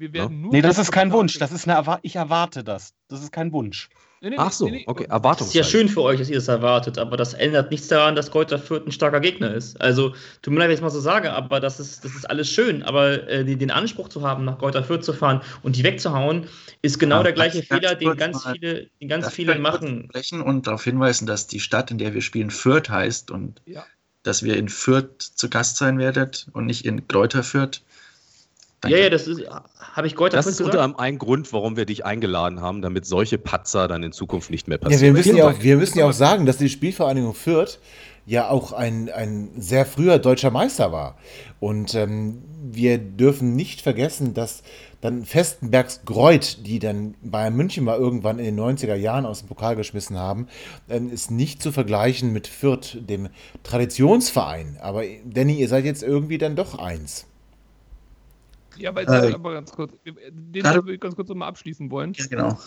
Wir 0.00 0.12
werden 0.14 0.40
nur 0.40 0.50
Nee, 0.52 0.62
das 0.62 0.78
ist 0.78 0.90
kein 0.92 1.12
Wunsch, 1.12 1.38
das 1.38 1.52
ist 1.52 1.68
eine 1.68 1.76
Erwa 1.76 1.98
ich 2.02 2.16
erwarte 2.16 2.64
das. 2.64 2.94
Das 3.08 3.22
ist 3.22 3.32
kein 3.32 3.52
Wunsch. 3.52 3.90
Nee, 4.22 4.30
nee, 4.30 4.36
Ach 4.38 4.52
so, 4.52 4.66
nee, 4.66 4.70
nee. 4.72 4.84
okay, 4.86 5.06
Das 5.08 5.40
ist 5.40 5.54
ja 5.54 5.64
schön 5.64 5.88
für 5.88 6.02
euch, 6.02 6.18
dass 6.18 6.28
ihr 6.28 6.34
das 6.36 6.48
erwartet, 6.48 6.98
aber 6.98 7.16
das 7.16 7.32
ändert 7.32 7.70
nichts 7.70 7.88
daran, 7.88 8.14
dass 8.16 8.30
Greuther 8.30 8.58
Fürth 8.58 8.86
ein 8.86 8.92
starker 8.92 9.20
Gegner 9.20 9.54
ist. 9.54 9.80
Also, 9.80 10.14
tut 10.42 10.52
mir 10.52 10.58
leid, 10.60 10.68
wenn 10.68 10.72
ich 10.74 10.78
es 10.78 10.82
mal 10.82 10.90
so 10.90 11.00
sage, 11.00 11.32
aber 11.32 11.58
das 11.60 11.80
ist, 11.80 12.04
das 12.04 12.14
ist 12.14 12.28
alles 12.28 12.50
schön. 12.50 12.82
Aber 12.82 13.26
äh, 13.28 13.44
die, 13.46 13.56
den 13.56 13.70
Anspruch 13.70 14.08
zu 14.10 14.20
haben, 14.22 14.44
nach 14.44 14.58
Greuther 14.58 14.84
Fürth 14.84 15.04
zu 15.04 15.14
fahren 15.14 15.40
und 15.62 15.76
die 15.76 15.84
wegzuhauen, 15.84 16.46
ist 16.82 16.98
genau 16.98 17.18
Ja, 17.18 17.22
der 17.24 17.32
gleiche 17.32 17.62
Fehler, 17.62 17.94
den 17.94 18.14
ganz 18.16 18.44
mal- 18.44 18.52
viele, 18.52 18.88
den 19.00 19.08
ganz 19.08 19.30
viele 19.30 19.58
machen. 19.58 20.04
Sprechen 20.10 20.42
und 20.42 20.66
darauf 20.66 20.84
hinweisen, 20.84 21.26
dass 21.26 21.46
die 21.46 21.60
Stadt, 21.60 21.90
in 21.90 21.96
der 21.96 22.12
wir 22.12 22.20
spielen, 22.22 22.50
Fürth 22.50 22.90
heißt 22.90 23.30
und 23.30 23.62
Ja. 23.64 23.86
dass 24.22 24.42
wir 24.42 24.56
in 24.58 24.68
Fürth 24.68 25.18
zu 25.34 25.48
Gast 25.48 25.78
sein 25.78 25.98
werdet 25.98 26.46
und 26.52 26.66
nicht 26.66 26.84
in 26.84 27.08
Greuther 27.08 27.42
Fürth. 27.42 27.80
Ja, 28.86 28.96
ja, 28.96 29.10
das 29.10 29.26
ist, 29.26 29.42
habe 29.78 30.06
ich 30.06 30.16
Greuther 30.16 30.36
Das 30.36 30.46
ist 30.46 30.58
gesagt? 30.58 30.74
unter 30.74 30.84
anderem 30.84 31.00
ein 31.00 31.18
Grund, 31.18 31.52
warum 31.52 31.76
wir 31.76 31.84
dich 31.84 32.04
eingeladen 32.06 32.60
haben, 32.60 32.80
damit 32.80 33.04
solche 33.04 33.36
Patzer 33.36 33.88
dann 33.88 34.02
in 34.02 34.12
Zukunft 34.12 34.50
nicht 34.50 34.68
mehr 34.68 34.78
Ja, 34.78 34.84
passieren. 34.88 35.02
wir 35.02 35.12
müssen 35.12 35.36
ja, 35.36 35.48
auch, 35.48 35.62
wir 35.62 35.76
müssen 35.76 35.98
ja 35.98 36.06
auch 36.08 36.12
sagen, 36.12 36.46
dass 36.46 36.56
die 36.56 36.68
Spielvereinigung 36.70 37.34
Fürth 37.34 37.78
ja 38.26 38.48
auch 38.48 38.72
ein, 38.72 39.10
ein 39.10 39.50
sehr 39.58 39.84
früher 39.84 40.18
deutscher 40.18 40.50
Meister 40.50 40.92
war. 40.92 41.18
Und 41.58 41.94
ähm, 41.94 42.42
wir 42.62 42.98
dürfen 42.98 43.56
nicht 43.56 43.80
vergessen, 43.82 44.34
dass 44.34 44.62
dann 45.00 45.24
Festenbergs 45.24 46.02
Greuth, 46.04 46.58
die 46.66 46.78
dann 46.78 47.14
Bayern 47.22 47.56
München 47.56 47.84
mal 47.84 47.98
irgendwann 47.98 48.38
in 48.38 48.44
den 48.44 48.60
90er 48.60 48.94
Jahren 48.94 49.24
aus 49.26 49.40
dem 49.40 49.48
Pokal 49.48 49.74
geschmissen 49.76 50.16
haben, 50.18 50.46
ähm, 50.88 51.10
ist 51.10 51.30
nicht 51.30 51.62
zu 51.62 51.72
vergleichen 51.72 52.32
mit 52.32 52.46
Fürth, 52.46 52.98
dem 53.00 53.28
Traditionsverein. 53.62 54.78
Aber 54.80 55.02
Danny, 55.24 55.54
ihr 55.54 55.68
seid 55.68 55.84
jetzt 55.84 56.02
irgendwie 56.02 56.38
dann 56.38 56.54
doch 56.56 56.78
eins. 56.78 57.26
Ja, 58.80 58.90
aber, 58.90 59.02
Äh, 59.02 59.32
aber 59.34 59.52
ganz 59.52 59.72
kurz, 59.72 59.92
den 60.04 60.62
gerade- 60.62 60.78
würde 60.84 60.94
ich 60.94 61.00
ganz 61.00 61.14
kurz 61.16 61.28
nochmal 61.28 61.48
abschließen 61.48 61.90
wollen. 61.90 62.12
Ja, 62.14 62.26
genau. 62.26 62.58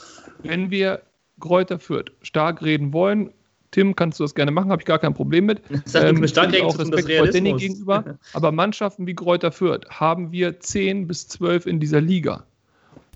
Wenn 0.44 0.70
wir 0.72 1.02
Kräuter 1.40 1.80
Fürth 1.80 2.12
stark 2.22 2.62
reden 2.62 2.94
wollen, 2.94 3.32
Tim, 3.72 3.96
kannst 3.96 4.20
du 4.20 4.24
das 4.24 4.36
gerne 4.36 4.52
machen, 4.52 4.70
habe 4.72 4.84
ich 4.84 4.86
gar 4.86 5.00
kein 5.00 5.16
Problem 5.16 5.48
mit. 5.48 5.62
Das 5.86 5.96
hat 5.96 6.04
nichts 6.04 6.20
mit 6.22 6.30
stark 6.30 6.54
auch 6.62 6.78
Respekt 6.78 7.12
vor 7.12 7.28
Danny 7.28 7.54
gegenüber. 7.54 8.20
Aber 8.34 8.52
Mannschaften 8.52 9.08
wie 9.08 9.16
Kräuter 9.16 9.52
Fürth 9.52 9.90
haben 9.90 10.32
wir 10.32 10.60
10 10.60 11.08
bis 11.08 11.28
12 11.28 11.66
in 11.66 11.80
dieser 11.80 12.00
Liga. 12.00 12.46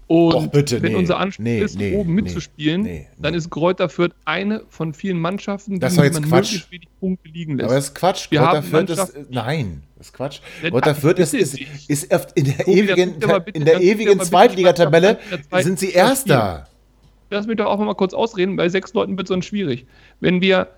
Und 0.08 0.34
Och, 0.36 0.48
bitte, 0.48 0.82
wenn 0.82 0.94
nee, 0.94 0.98
unser 0.98 1.18
Anspruch 1.18 1.44
nee, 1.44 1.60
ist, 1.60 1.78
nee, 1.78 1.94
oben 1.94 2.14
mitzuspielen, 2.14 3.06
dann 3.18 3.34
ist 3.34 3.50
Kräuter 3.50 3.90
Fürth 3.90 4.14
eine 4.24 4.64
von 4.70 4.94
vielen 4.94 5.20
Mannschaften, 5.20 5.82
Das 5.82 5.96
die 5.96 6.02
jetzt 6.02 6.14
man 6.14 6.24
Quatsch. 6.30 6.46
möglichst 6.54 6.72
wenig 6.72 6.88
Punkte 7.02 7.30
liegen 7.30 7.58
lässt. 7.58 7.66
Aber 7.66 7.76
das 7.76 7.86
ist 7.90 7.96
Quatsch. 7.96 8.32
Wir 8.32 8.42
haben 8.42 8.64
Fürth 8.64 8.90
ist. 8.90 8.98
Mannschaften- 8.98 9.28
Nein, 9.30 9.84
das 9.98 10.08
ist 10.08 10.14
Quatsch. 10.14 10.40
Das 10.82 11.00
Fürth 11.00 11.20
ist, 11.20 11.34
ist, 11.34 11.60
ist 11.90 12.14
in 12.36 12.46
der 12.46 12.58
Tobi, 12.60 12.80
ewigen, 12.80 13.16
in 13.54 13.66
der 13.66 13.82
ewigen 13.82 14.20
Zweitligatabelle 14.22 15.20
sind 15.60 15.78
sie 15.78 15.92
Erster. 15.92 16.68
Lass 17.30 17.46
mich 17.46 17.58
doch 17.58 17.66
auch 17.66 17.78
mal 17.78 17.94
kurz 17.94 18.14
ausreden, 18.14 18.56
bei 18.56 18.70
sechs 18.70 18.94
Leuten 18.94 19.18
wird 19.18 19.28
es 19.28 19.30
sonst 19.30 19.48
schwierig. 19.48 19.86
Wenn 20.22 20.40
wir, 20.40 20.70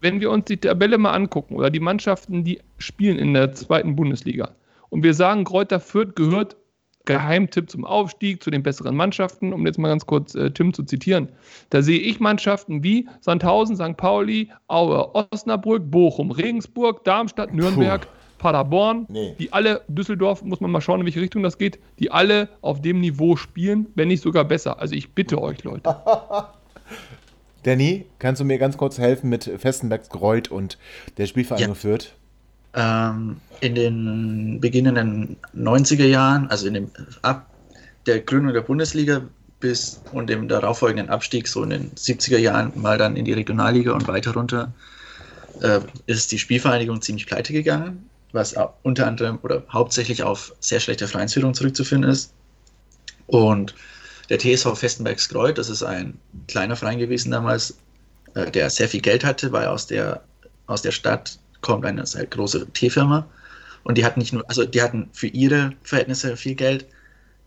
wenn 0.00 0.20
wir 0.22 0.30
uns 0.30 0.46
die 0.46 0.56
Tabelle 0.56 0.96
mal 0.96 1.12
angucken 1.12 1.56
oder 1.56 1.68
die 1.68 1.80
Mannschaften, 1.80 2.44
die 2.44 2.60
spielen 2.78 3.18
in 3.18 3.34
der 3.34 3.52
zweiten 3.52 3.94
Bundesliga 3.94 4.52
und 4.88 5.02
wir 5.02 5.12
sagen, 5.12 5.44
Kräuter 5.44 5.78
Fürth 5.80 6.14
gehört 6.16 6.56
Geheimtipp 7.04 7.68
zum 7.70 7.84
Aufstieg, 7.84 8.42
zu 8.42 8.50
den 8.50 8.62
besseren 8.62 8.94
Mannschaften, 8.96 9.52
um 9.52 9.66
jetzt 9.66 9.78
mal 9.78 9.88
ganz 9.88 10.06
kurz 10.06 10.34
äh, 10.34 10.50
Tim 10.50 10.72
zu 10.72 10.82
zitieren. 10.84 11.28
Da 11.70 11.82
sehe 11.82 11.98
ich 11.98 12.20
Mannschaften 12.20 12.82
wie 12.84 13.08
Sandhausen, 13.20 13.76
St. 13.76 13.96
Pauli, 13.96 14.50
Aue, 14.68 15.14
Osnabrück, 15.32 15.90
Bochum, 15.90 16.30
Regensburg, 16.30 17.02
Darmstadt, 17.04 17.52
Nürnberg, 17.52 18.06
Paderborn, 18.38 19.06
Nee. 19.08 19.34
die 19.38 19.52
alle, 19.52 19.82
Düsseldorf, 19.88 20.42
muss 20.42 20.60
man 20.60 20.70
mal 20.70 20.80
schauen, 20.80 21.00
in 21.00 21.06
welche 21.06 21.20
Richtung 21.20 21.42
das 21.42 21.58
geht, 21.58 21.78
die 21.98 22.10
alle 22.10 22.48
auf 22.60 22.80
dem 22.80 23.00
Niveau 23.00 23.36
spielen, 23.36 23.86
wenn 23.94 24.08
nicht 24.08 24.22
sogar 24.22 24.44
besser. 24.44 24.80
Also 24.80 24.94
ich 24.94 25.12
bitte 25.12 25.40
euch, 25.40 25.62
Leute. 25.64 25.94
Danny, 27.62 28.06
kannst 28.18 28.40
du 28.40 28.44
mir 28.44 28.58
ganz 28.58 28.76
kurz 28.76 28.98
helfen 28.98 29.28
mit 29.30 29.44
Festenbergs 29.58 30.08
Greuth 30.08 30.50
und 30.50 30.78
der 31.16 31.26
Spielvereinigung 31.26 31.74
Ja. 31.74 31.80
Fürth? 31.80 32.14
Ähm, 32.74 33.40
in 33.60 33.74
den 33.74 34.60
beginnenden 34.60 35.36
90er 35.54 36.06
Jahren, 36.06 36.48
also 36.48 36.66
in 36.66 36.74
dem 36.74 36.92
ab 37.22 37.46
der 38.06 38.20
Gründung 38.20 38.54
der 38.54 38.62
Bundesliga 38.62 39.22
bis 39.60 40.02
und 40.10 40.28
dem 40.28 40.48
darauffolgenden 40.48 41.08
Abstieg, 41.10 41.46
so 41.48 41.62
in 41.62 41.70
den 41.70 41.92
70er 41.92 42.38
Jahren 42.38 42.72
mal 42.74 42.98
dann 42.98 43.16
in 43.16 43.24
die 43.24 43.32
Regionalliga 43.32 43.92
und 43.92 44.08
weiter 44.08 44.32
runter, 44.34 44.74
äh, 45.60 45.80
ist 46.06 46.32
die 46.32 46.38
Spielvereinigung 46.38 47.00
ziemlich 47.02 47.26
pleite 47.26 47.52
gegangen, 47.52 48.10
was 48.32 48.54
unter 48.82 49.06
anderem 49.06 49.38
oder 49.42 49.64
hauptsächlich 49.72 50.22
auf 50.22 50.52
sehr 50.60 50.80
schlechte 50.80 51.06
Vereinsführung 51.06 51.54
zurückzuführen 51.54 52.02
ist. 52.04 52.34
Und 53.26 53.74
der 54.28 54.38
TSV 54.38 54.76
Festenbergs 54.76 55.28
Greuth, 55.28 55.58
das 55.58 55.70
ist 55.70 55.82
ein 55.82 56.18
kleiner 56.48 56.76
Verein 56.76 56.98
gewesen 56.98 57.30
damals, 57.30 57.78
äh, 58.34 58.50
der 58.50 58.70
sehr 58.70 58.88
viel 58.88 59.00
Geld 59.00 59.24
hatte, 59.24 59.52
weil 59.52 59.66
aus 59.66 59.86
der, 59.86 60.24
aus 60.66 60.82
der 60.82 60.92
Stadt 60.92 61.38
kommt 61.62 61.86
eine 61.86 62.04
sehr 62.06 62.26
große 62.26 62.66
Teefirma 62.72 63.26
und 63.84 63.98
die 63.98 64.04
hatten 64.04 64.20
nicht 64.20 64.32
nur, 64.32 64.44
also 64.48 64.64
die 64.64 64.82
hatten 64.82 65.08
für 65.12 65.26
ihre 65.28 65.72
Verhältnisse 65.82 66.36
viel 66.36 66.54
Geld, 66.54 66.86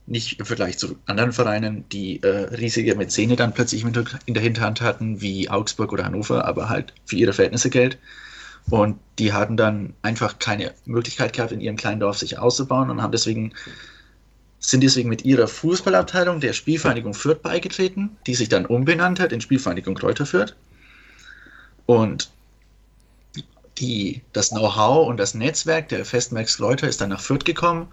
nicht 0.08 0.40
im 0.40 0.46
Vergleich 0.46 0.78
zu 0.78 0.98
anderen 1.06 1.32
Vereinen, 1.32 1.88
die 1.90 2.22
äh, 2.22 2.56
riesige 2.56 2.96
Mäzene 2.96 3.36
dann 3.36 3.54
plötzlich 3.54 3.84
in 3.84 4.34
der 4.34 4.44
Hinterhand 4.44 4.82
hatten, 4.82 5.22
wie 5.22 5.50
Augsburg 5.50 5.94
oder 5.94 6.06
Hannover, 6.06 6.46
aber 6.46 6.70
halt 6.70 6.94
für 7.06 7.16
ihre 7.16 7.34
Verhältnisse 7.34 7.70
Geld. 7.70 7.98
Und 8.70 9.00
die 9.20 9.34
hatten 9.34 9.58
dann 9.58 9.94
einfach 10.02 10.40
keine 10.40 10.74
Möglichkeit 10.86 11.34
gehabt, 11.34 11.52
in 11.52 11.62
ihrem 11.62 11.76
kleinen 11.76 12.00
Dorf 12.00 12.18
sich 12.18 12.38
auszubauen 12.38 12.90
und 12.90 13.02
haben 13.02 13.12
deswegen, 13.12 13.54
sind 14.60 14.82
deswegen 14.82 15.10
mit 15.10 15.24
ihrer 15.26 15.48
Fußballabteilung 15.48 16.40
der 16.40 16.54
Spielvereinigung 16.54 17.14
Fürth 17.14 17.42
beigetreten, 17.42 18.18
die 18.28 18.36
sich 18.36 18.50
dann 18.50 18.66
umbenannt 18.66 19.20
hat 19.20 19.32
in 19.32 19.42
Spielvereinigung 19.42 19.96
Kräuter 19.96 20.26
Fürth. 20.26 20.56
Und 21.86 22.32
die, 23.78 24.22
das 24.34 24.50
Know-how 24.50 25.08
und 25.08 25.18
das 25.18 25.34
Netzwerk 25.34 25.90
der 25.90 26.06
Festmax 26.06 26.58
Kräuter 26.58 26.88
ist 26.88 27.02
dann 27.02 27.10
nach 27.10 27.20
Fürth 27.20 27.46
gekommen 27.46 27.88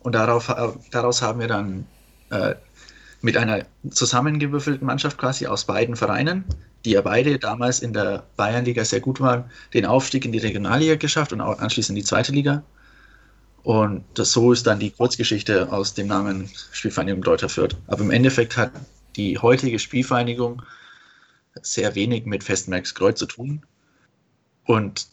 und 0.00 0.14
darauf, 0.14 0.48
äh, 0.48 0.68
daraus 0.90 1.22
haben 1.22 1.40
wir 1.40 1.48
dann 1.48 1.86
äh, 2.30 2.54
mit 3.22 3.36
einer 3.36 3.66
zusammengewürfelten 3.90 4.86
Mannschaft 4.86 5.18
quasi 5.18 5.46
aus 5.46 5.66
beiden 5.66 5.94
Vereinen, 5.94 6.44
die 6.84 6.92
ja 6.92 7.02
beide 7.02 7.38
damals 7.38 7.80
in 7.80 7.92
der 7.92 8.24
Bayernliga 8.36 8.84
sehr 8.84 9.00
gut 9.00 9.20
waren, 9.20 9.44
den 9.74 9.84
Aufstieg 9.84 10.24
in 10.24 10.32
die 10.32 10.38
Regionalliga 10.38 10.96
geschafft 10.96 11.32
und 11.32 11.40
auch 11.40 11.58
anschließend 11.58 11.98
in 11.98 12.02
die 12.02 12.08
zweite 12.08 12.32
Liga. 12.32 12.62
Und 13.62 14.04
das, 14.14 14.32
so 14.32 14.52
ist 14.52 14.66
dann 14.66 14.78
die 14.78 14.90
Kurzgeschichte 14.90 15.70
aus 15.70 15.92
dem 15.92 16.06
Namen 16.06 16.48
Spielvereinigung 16.72 17.22
Deuter 17.22 17.50
Fürth. 17.50 17.76
Aber 17.88 18.00
im 18.00 18.10
Endeffekt 18.10 18.56
hat 18.56 18.72
die 19.16 19.36
heutige 19.38 19.78
Spielvereinigung 19.78 20.62
sehr 21.60 21.94
wenig 21.94 22.24
mit 22.24 22.42
Festmerks 22.42 22.94
Kreuz 22.94 23.18
zu 23.18 23.26
tun. 23.26 23.66
Und 24.64 25.08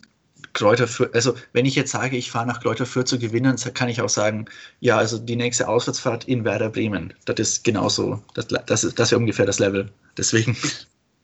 Kräuter 0.58 0.88
Fürth, 0.88 1.14
also 1.14 1.36
wenn 1.54 1.68
ich 1.68 1.76
jetzt 1.76 1.92
sage, 1.92 2.18
ich 2.18 2.32
fahre 2.32 2.48
nach 2.48 2.62
Kräuter 2.62 2.88
Fürth 2.88 3.08
zu 3.08 3.20
gewinnen, 3.20 3.58
kann 3.76 3.90
ich 3.90 4.02
auch 4.02 4.10
sagen, 4.10 4.46
ja, 4.80 4.98
also 4.98 5.20
die 5.20 5.36
nächste 5.36 5.68
Auswärtsfahrt 5.68 6.24
in 6.24 6.46
Werder 6.46 6.70
Bremen, 6.70 7.14
das 7.26 7.36
ist 7.38 7.64
genauso, 7.64 8.24
das, 8.34 8.48
das, 8.48 8.82
das 8.82 9.12
wäre 9.12 9.20
ungefähr 9.20 9.46
das 9.46 9.60
Level. 9.60 9.92
Deswegen. 10.18 10.58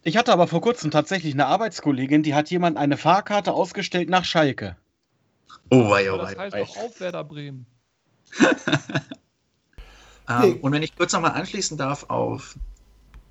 Ich 0.03 0.17
hatte 0.17 0.31
aber 0.31 0.47
vor 0.47 0.61
kurzem 0.61 0.91
tatsächlich 0.91 1.33
eine 1.33 1.47
Arbeitskollegin, 1.47 2.21
die 2.21 2.35
hat 2.35 2.51
jemand 2.51 2.77
eine 2.77 2.95
Fahrkarte 2.95 3.53
ausgestellt 3.53 4.07
nach 4.07 4.23
Schalke. 4.23 4.75
Oh 5.71 5.89
wei, 5.89 6.11
oh 6.11 6.19
wei. 6.19 6.35
Das 6.35 6.53
heißt 6.53 6.55
doch 6.55 6.77
auf 6.77 6.99
Werder 6.99 7.23
Bremen. 7.23 7.65
ähm, 10.29 10.57
und 10.61 10.71
wenn 10.71 10.83
ich 10.83 10.95
kurz 10.95 11.11
nochmal 11.11 11.31
anschließen 11.31 11.75
darf 11.75 12.07
auf 12.09 12.55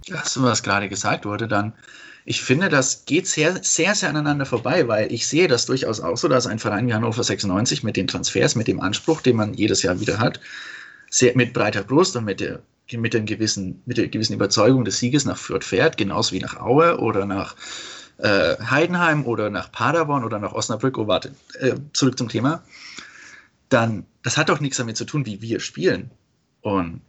das, 0.09 0.43
was 0.43 0.65
gerade 0.65 0.89
gesagt 0.89 1.27
wurde, 1.27 1.47
dann 1.47 1.75
ich 2.25 2.43
finde, 2.43 2.69
das 2.69 3.05
geht 3.05 3.27
sehr, 3.27 3.63
sehr, 3.63 3.95
sehr 3.95 4.09
aneinander 4.09 4.47
vorbei, 4.47 4.87
weil 4.87 5.13
ich 5.13 5.27
sehe 5.27 5.49
das 5.49 5.67
durchaus 5.67 6.01
auch 6.01 6.17
so, 6.17 6.29
dass 6.29 6.47
ein 6.47 6.59
Verein 6.59 6.87
wie 6.87 6.95
Hannover 6.95 7.25
96 7.25 7.83
mit 7.83 7.97
den 7.97 8.07
Transfers, 8.07 8.55
mit 8.55 8.69
dem 8.69 8.81
Anspruch, 8.81 9.21
den 9.23 9.37
man 9.37 9.55
jedes 9.55 9.83
Jahr 9.83 10.01
wieder 10.01 10.19
hat, 10.19 10.41
sehr, 11.11 11.37
mit 11.37 11.53
breiter 11.53 11.83
Brust 11.83 12.15
und 12.17 12.25
mit 12.25 12.41
der, 12.41 12.63
mit, 12.93 13.15
dem 13.15 13.27
gewissen, 13.27 13.83
mit 13.87 13.97
der 13.97 14.09
gewissen 14.09 14.35
Überzeugung 14.35 14.85
des 14.85 14.99
Sieges 14.99 15.25
nach 15.25 15.37
Fürth 15.37 15.65
fährt, 15.65 15.97
genauso 15.97 16.33
wie 16.33 16.39
nach 16.39 16.61
Aue 16.61 16.99
oder 16.99 17.27
nach 17.27 17.57
äh, 18.19 18.57
Heidenheim 18.59 19.27
oder 19.27 19.51
nach 19.51 19.73
Paderborn 19.73 20.25
oder 20.25 20.39
nach 20.39 20.53
Osnabrück. 20.53 20.99
Oh, 20.99 21.09
warte, 21.09 21.35
äh, 21.59 21.75
zurück 21.93 22.17
zum 22.17 22.29
Thema. 22.29 22.63
Dann, 23.69 24.07
das 24.23 24.37
hat 24.37 24.49
doch 24.49 24.61
nichts 24.61 24.77
damit 24.77 24.97
zu 24.97 25.05
tun, 25.05 25.27
wie 25.27 25.43
wir 25.43 25.59
spielen. 25.59 26.11
Und 26.61 27.01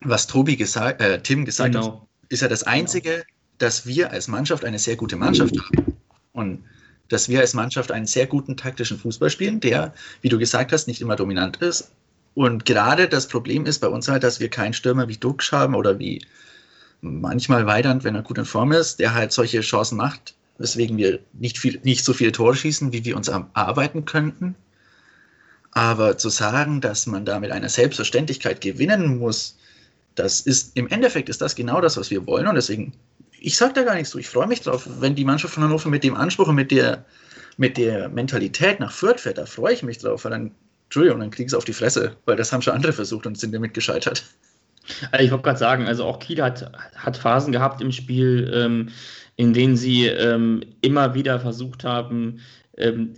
was 0.00 0.26
Tobi 0.26 0.56
gesagt, 0.56 1.02
äh, 1.02 1.20
Tim 1.20 1.44
gesagt 1.44 1.74
genau. 1.74 2.00
hat, 2.00 2.08
ist 2.30 2.40
ja 2.40 2.48
das 2.48 2.62
Einzige, 2.62 3.10
genau 3.10 3.37
dass 3.58 3.86
wir 3.86 4.10
als 4.12 4.28
Mannschaft 4.28 4.64
eine 4.64 4.78
sehr 4.78 4.96
gute 4.96 5.16
Mannschaft 5.16 5.54
haben. 5.58 5.96
Und 6.32 6.64
dass 7.08 7.28
wir 7.28 7.40
als 7.40 7.54
Mannschaft 7.54 7.90
einen 7.90 8.06
sehr 8.06 8.26
guten 8.26 8.56
taktischen 8.56 8.98
Fußball 8.98 9.30
spielen, 9.30 9.60
der, 9.60 9.94
wie 10.20 10.28
du 10.28 10.38
gesagt 10.38 10.72
hast, 10.72 10.86
nicht 10.86 11.00
immer 11.00 11.16
dominant 11.16 11.56
ist. 11.58 11.90
Und 12.34 12.64
gerade 12.64 13.08
das 13.08 13.26
Problem 13.26 13.66
ist 13.66 13.80
bei 13.80 13.88
uns 13.88 14.08
halt, 14.08 14.22
dass 14.22 14.38
wir 14.38 14.48
keinen 14.48 14.74
Stürmer 14.74 15.08
wie 15.08 15.16
Dux 15.16 15.50
haben 15.50 15.74
oder 15.74 15.98
wie 15.98 16.24
manchmal 17.00 17.66
Weidand, 17.66 18.04
wenn 18.04 18.14
er 18.14 18.22
gut 18.22 18.38
in 18.38 18.44
Form 18.44 18.72
ist, 18.72 19.00
der 19.00 19.14
halt 19.14 19.32
solche 19.32 19.60
Chancen 19.60 19.96
macht, 19.96 20.34
weswegen 20.58 20.96
wir 20.96 21.20
nicht, 21.32 21.58
viel, 21.58 21.80
nicht 21.82 22.04
so 22.04 22.12
viele 22.12 22.32
Tore 22.32 22.54
schießen, 22.54 22.92
wie 22.92 23.04
wir 23.04 23.16
uns 23.16 23.28
erarbeiten 23.28 24.04
könnten. 24.04 24.54
Aber 25.72 26.18
zu 26.18 26.28
sagen, 26.28 26.80
dass 26.80 27.06
man 27.06 27.24
da 27.24 27.40
mit 27.40 27.50
einer 27.50 27.68
Selbstverständlichkeit 27.68 28.60
gewinnen 28.60 29.18
muss, 29.18 29.56
das 30.14 30.40
ist 30.40 30.76
im 30.76 30.88
Endeffekt 30.88 31.28
ist 31.28 31.40
das 31.40 31.54
genau 31.54 31.80
das, 31.80 31.96
was 31.96 32.10
wir 32.10 32.26
wollen. 32.26 32.48
Und 32.48 32.56
deswegen 32.56 32.92
ich 33.40 33.56
sage 33.56 33.74
da 33.74 33.82
gar 33.82 33.94
nichts 33.94 34.10
zu. 34.10 34.18
Ich 34.18 34.28
freue 34.28 34.46
mich 34.46 34.60
drauf, 34.60 34.88
wenn 35.00 35.14
die 35.14 35.24
Mannschaft 35.24 35.54
von 35.54 35.62
Hannover 35.64 35.88
mit 35.88 36.04
dem 36.04 36.16
Anspruch 36.16 36.48
und 36.48 36.54
mit 36.54 36.70
der, 36.70 37.04
mit 37.56 37.76
der 37.76 38.08
Mentalität 38.08 38.80
nach 38.80 38.92
Fürth 38.92 39.20
fährt. 39.20 39.38
Da 39.38 39.46
freue 39.46 39.74
ich 39.74 39.82
mich 39.82 39.98
drauf, 39.98 40.24
weil 40.24 40.32
dann, 40.32 40.52
Entschuldigung, 40.84 41.20
dann 41.20 41.30
kriegen 41.30 41.48
sie 41.48 41.56
auf 41.56 41.64
die 41.64 41.72
Fresse, 41.72 42.16
weil 42.24 42.36
das 42.36 42.52
haben 42.52 42.62
schon 42.62 42.74
andere 42.74 42.92
versucht 42.92 43.26
und 43.26 43.38
sind 43.38 43.54
damit 43.54 43.74
gescheitert. 43.74 44.24
Also 45.12 45.24
ich 45.24 45.30
wollte 45.30 45.44
gerade 45.44 45.58
sagen, 45.58 45.86
also 45.86 46.04
auch 46.04 46.18
Kiel 46.18 46.42
hat, 46.42 46.70
hat 46.96 47.16
Phasen 47.16 47.52
gehabt 47.52 47.80
im 47.80 47.92
Spiel, 47.92 48.50
ähm, 48.54 48.88
in 49.36 49.52
denen 49.52 49.76
sie 49.76 50.06
ähm, 50.06 50.62
immer 50.80 51.14
wieder 51.14 51.38
versucht 51.38 51.84
haben, 51.84 52.40
ähm, 52.76 53.14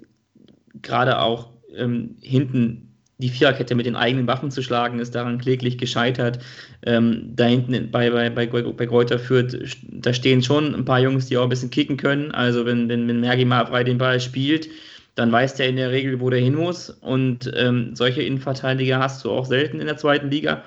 gerade 0.82 1.20
auch 1.20 1.50
ähm, 1.74 2.16
hinten 2.20 2.89
die 3.20 3.28
Viererkette 3.28 3.74
mit 3.74 3.86
den 3.86 3.96
eigenen 3.96 4.26
Waffen 4.26 4.50
zu 4.50 4.62
schlagen, 4.62 4.98
ist 4.98 5.14
daran 5.14 5.38
kläglich 5.38 5.78
gescheitert. 5.78 6.40
Ähm, 6.84 7.32
da 7.36 7.44
hinten 7.44 7.90
bei, 7.90 8.10
bei, 8.10 8.30
bei, 8.30 8.46
bei 8.46 8.86
Kräuter 8.86 9.18
führt, 9.18 9.56
da 9.82 10.12
stehen 10.12 10.42
schon 10.42 10.74
ein 10.74 10.84
paar 10.84 11.00
Jungs, 11.00 11.26
die 11.26 11.36
auch 11.36 11.44
ein 11.44 11.48
bisschen 11.48 11.70
kicken 11.70 11.96
können. 11.96 12.32
Also 12.32 12.66
wenn, 12.66 12.88
wenn, 12.88 13.06
wenn 13.06 13.20
Mergi 13.20 13.44
mal 13.44 13.66
frei 13.66 13.84
den 13.84 13.98
Ball 13.98 14.20
spielt, 14.20 14.68
dann 15.14 15.30
weiß 15.30 15.54
der 15.54 15.68
in 15.68 15.76
der 15.76 15.90
Regel, 15.90 16.20
wo 16.20 16.30
der 16.30 16.40
hin 16.40 16.54
muss. 16.54 16.90
Und 16.90 17.50
ähm, 17.54 17.94
solche 17.94 18.22
Innenverteidiger 18.22 18.98
hast 18.98 19.24
du 19.24 19.30
auch 19.30 19.44
selten 19.44 19.80
in 19.80 19.86
der 19.86 19.96
zweiten 19.96 20.30
Liga. 20.30 20.64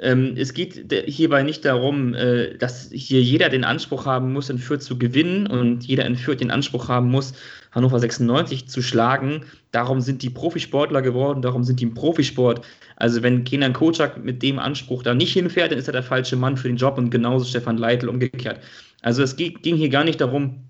Ähm, 0.00 0.34
es 0.36 0.54
geht 0.54 0.92
hierbei 1.06 1.42
nicht 1.42 1.64
darum, 1.64 2.14
äh, 2.14 2.56
dass 2.56 2.88
hier 2.92 3.20
jeder 3.20 3.48
den 3.48 3.64
Anspruch 3.64 4.06
haben 4.06 4.32
muss, 4.32 4.48
in 4.48 4.58
Fürth 4.58 4.82
zu 4.82 4.96
gewinnen 4.96 5.46
und 5.48 5.84
jeder 5.84 6.06
in 6.06 6.14
Fürth 6.14 6.40
den 6.40 6.52
Anspruch 6.52 6.88
haben 6.88 7.10
muss, 7.10 7.34
Hannover 7.72 7.98
96 7.98 8.68
zu 8.68 8.80
schlagen. 8.80 9.44
Darum 9.72 10.00
sind 10.00 10.22
die 10.22 10.30
Profisportler 10.30 11.02
geworden, 11.02 11.42
darum 11.42 11.64
sind 11.64 11.80
die 11.80 11.84
im 11.84 11.94
Profisport. 11.94 12.64
Also 12.96 13.22
wenn 13.22 13.42
Kenan 13.44 13.72
Kocak 13.72 14.22
mit 14.22 14.42
dem 14.42 14.58
Anspruch 14.58 15.02
da 15.02 15.14
nicht 15.14 15.32
hinfährt, 15.32 15.72
dann 15.72 15.78
ist 15.78 15.88
er 15.88 15.92
der 15.92 16.04
falsche 16.04 16.36
Mann 16.36 16.56
für 16.56 16.68
den 16.68 16.76
Job 16.76 16.96
und 16.96 17.10
genauso 17.10 17.44
Stefan 17.44 17.76
Leitl 17.76 18.08
umgekehrt. 18.08 18.60
Also 19.02 19.22
es 19.22 19.36
ging 19.36 19.58
hier 19.62 19.88
gar 19.88 20.04
nicht 20.04 20.20
darum, 20.20 20.68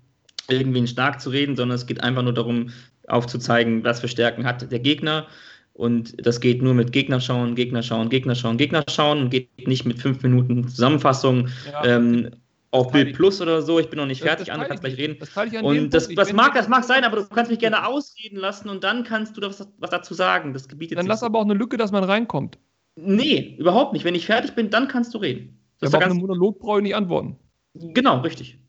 irgendwen 0.49 0.87
stark 0.87 1.21
zu 1.21 1.29
reden, 1.29 1.55
sondern 1.55 1.75
es 1.75 1.85
geht 1.85 2.01
einfach 2.01 2.23
nur 2.23 2.33
darum, 2.33 2.71
aufzuzeigen, 3.07 3.83
was 3.83 3.99
für 3.99 4.07
Stärken 4.07 4.45
hat 4.45 4.71
der 4.71 4.79
Gegner 4.79 5.27
und 5.79 6.13
das 6.27 6.41
geht 6.41 6.61
nur 6.61 6.73
mit 6.73 6.91
Gegner 6.91 7.21
schauen, 7.21 7.55
Gegner 7.55 7.81
schauen, 7.81 8.09
Gegner 8.09 8.35
schauen, 8.35 8.57
Gegner 8.57 8.83
schauen 8.89 9.21
und 9.21 9.29
geht 9.29 9.65
nicht 9.65 9.85
mit 9.85 9.97
fünf 9.97 10.21
Minuten 10.23 10.67
Zusammenfassung 10.67 11.47
ja. 11.71 11.85
ähm, 11.85 12.31
auf 12.71 12.91
Bild 12.91 13.15
Plus 13.15 13.41
oder 13.41 13.61
so. 13.61 13.79
Ich 13.79 13.89
bin 13.89 13.97
noch 13.97 14.05
nicht 14.05 14.21
fertig, 14.21 14.47
das, 14.47 14.47
das 14.47 14.55
Anne, 14.55 14.67
kannst 14.67 14.83
gleich 14.83 14.97
reden. 14.97 15.15
Das 15.17 15.63
und 15.63 15.93
das, 15.93 16.09
das 16.09 16.33
mag, 16.33 16.53
das 16.53 16.67
mag 16.67 16.83
sein, 16.83 17.05
aber 17.05 17.15
du 17.15 17.27
kannst 17.29 17.49
mich 17.49 17.61
gerne 17.61 17.87
ausreden 17.87 18.35
lassen 18.35 18.67
und 18.67 18.83
dann 18.83 19.05
kannst 19.05 19.37
du 19.37 19.41
was, 19.41 19.65
was 19.77 19.89
dazu 19.89 20.13
sagen. 20.13 20.51
Das 20.51 20.67
gebietet 20.67 20.97
Dann 20.97 21.07
lass 21.07 21.21
so. 21.21 21.27
aber 21.27 21.39
auch 21.39 21.45
eine 21.45 21.53
Lücke, 21.53 21.77
dass 21.77 21.93
man 21.93 22.03
reinkommt. 22.03 22.57
Nee, 22.97 23.55
überhaupt 23.57 23.93
nicht. 23.93 24.03
Wenn 24.03 24.15
ich 24.15 24.25
fertig 24.25 24.51
bin, 24.55 24.69
dann 24.69 24.89
kannst 24.89 25.13
du 25.13 25.19
reden. 25.19 25.61
Das 25.79 25.93
aber 25.93 26.03
auf 26.03 26.11
einen 26.11 26.19
Monolog 26.19 26.59
brauche 26.59 26.79
ich 26.79 26.83
nicht 26.83 26.95
antworten. 26.95 27.37
Genau, 27.73 28.19
richtig. 28.19 28.59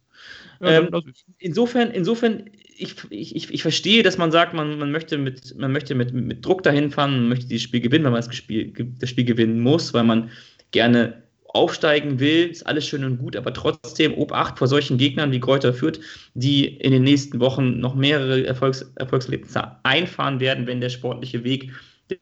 Ja, 0.61 0.83
ähm, 0.83 0.91
insofern, 1.39 1.91
insofern 1.91 2.45
ich, 2.81 2.97
ich, 3.11 3.53
ich 3.53 3.62
verstehe, 3.62 4.03
dass 4.03 4.18
man 4.18 4.33
sagt, 4.33 4.55
man, 4.55 4.78
man 4.78 4.91
möchte, 4.91 5.18
mit, 5.18 5.57
man 5.59 5.72
möchte 5.72 5.95
mit, 5.95 6.12
mit 6.12 6.45
Druck 6.45 6.62
dahin 6.62 6.91
fahren, 6.91 7.12
man 7.12 7.28
möchte 7.28 7.47
dieses 7.47 7.64
Spiel 7.64 7.81
gewinnen, 7.81 8.05
weil 8.05 8.12
man 8.12 8.22
das 8.22 8.35
Spiel, 8.35 8.72
das 8.99 9.11
Spiel 9.11 9.24
gewinnen 9.24 9.61
muss, 9.61 9.93
weil 9.93 10.05
man 10.05 10.31
gerne 10.70 11.22
aufsteigen 11.53 12.20
will, 12.20 12.47
ist 12.47 12.66
alles 12.66 12.87
schön 12.87 13.05
und 13.05 13.18
gut, 13.18 13.37
aber 13.37 13.53
trotzdem 13.53 14.14
Obacht 14.14 14.59
vor 14.59 14.68
solchen 14.68 14.99
Gegnern 14.99 15.33
wie 15.33 15.41
Kräuter 15.41 15.74
führt, 15.74 16.01
die 16.35 16.66
in 16.66 16.93
den 16.93 17.03
nächsten 17.03 17.41
Wochen 17.41 17.81
noch 17.81 17.95
mehrere 17.95 18.47
Erfolgs 18.47 18.93
Erfolgserlebnisse 18.97 19.76
einfahren 19.83 20.39
werden, 20.39 20.66
wenn 20.66 20.81
der 20.81 20.91
sportliche 20.91 21.43
Weg, 21.43 21.72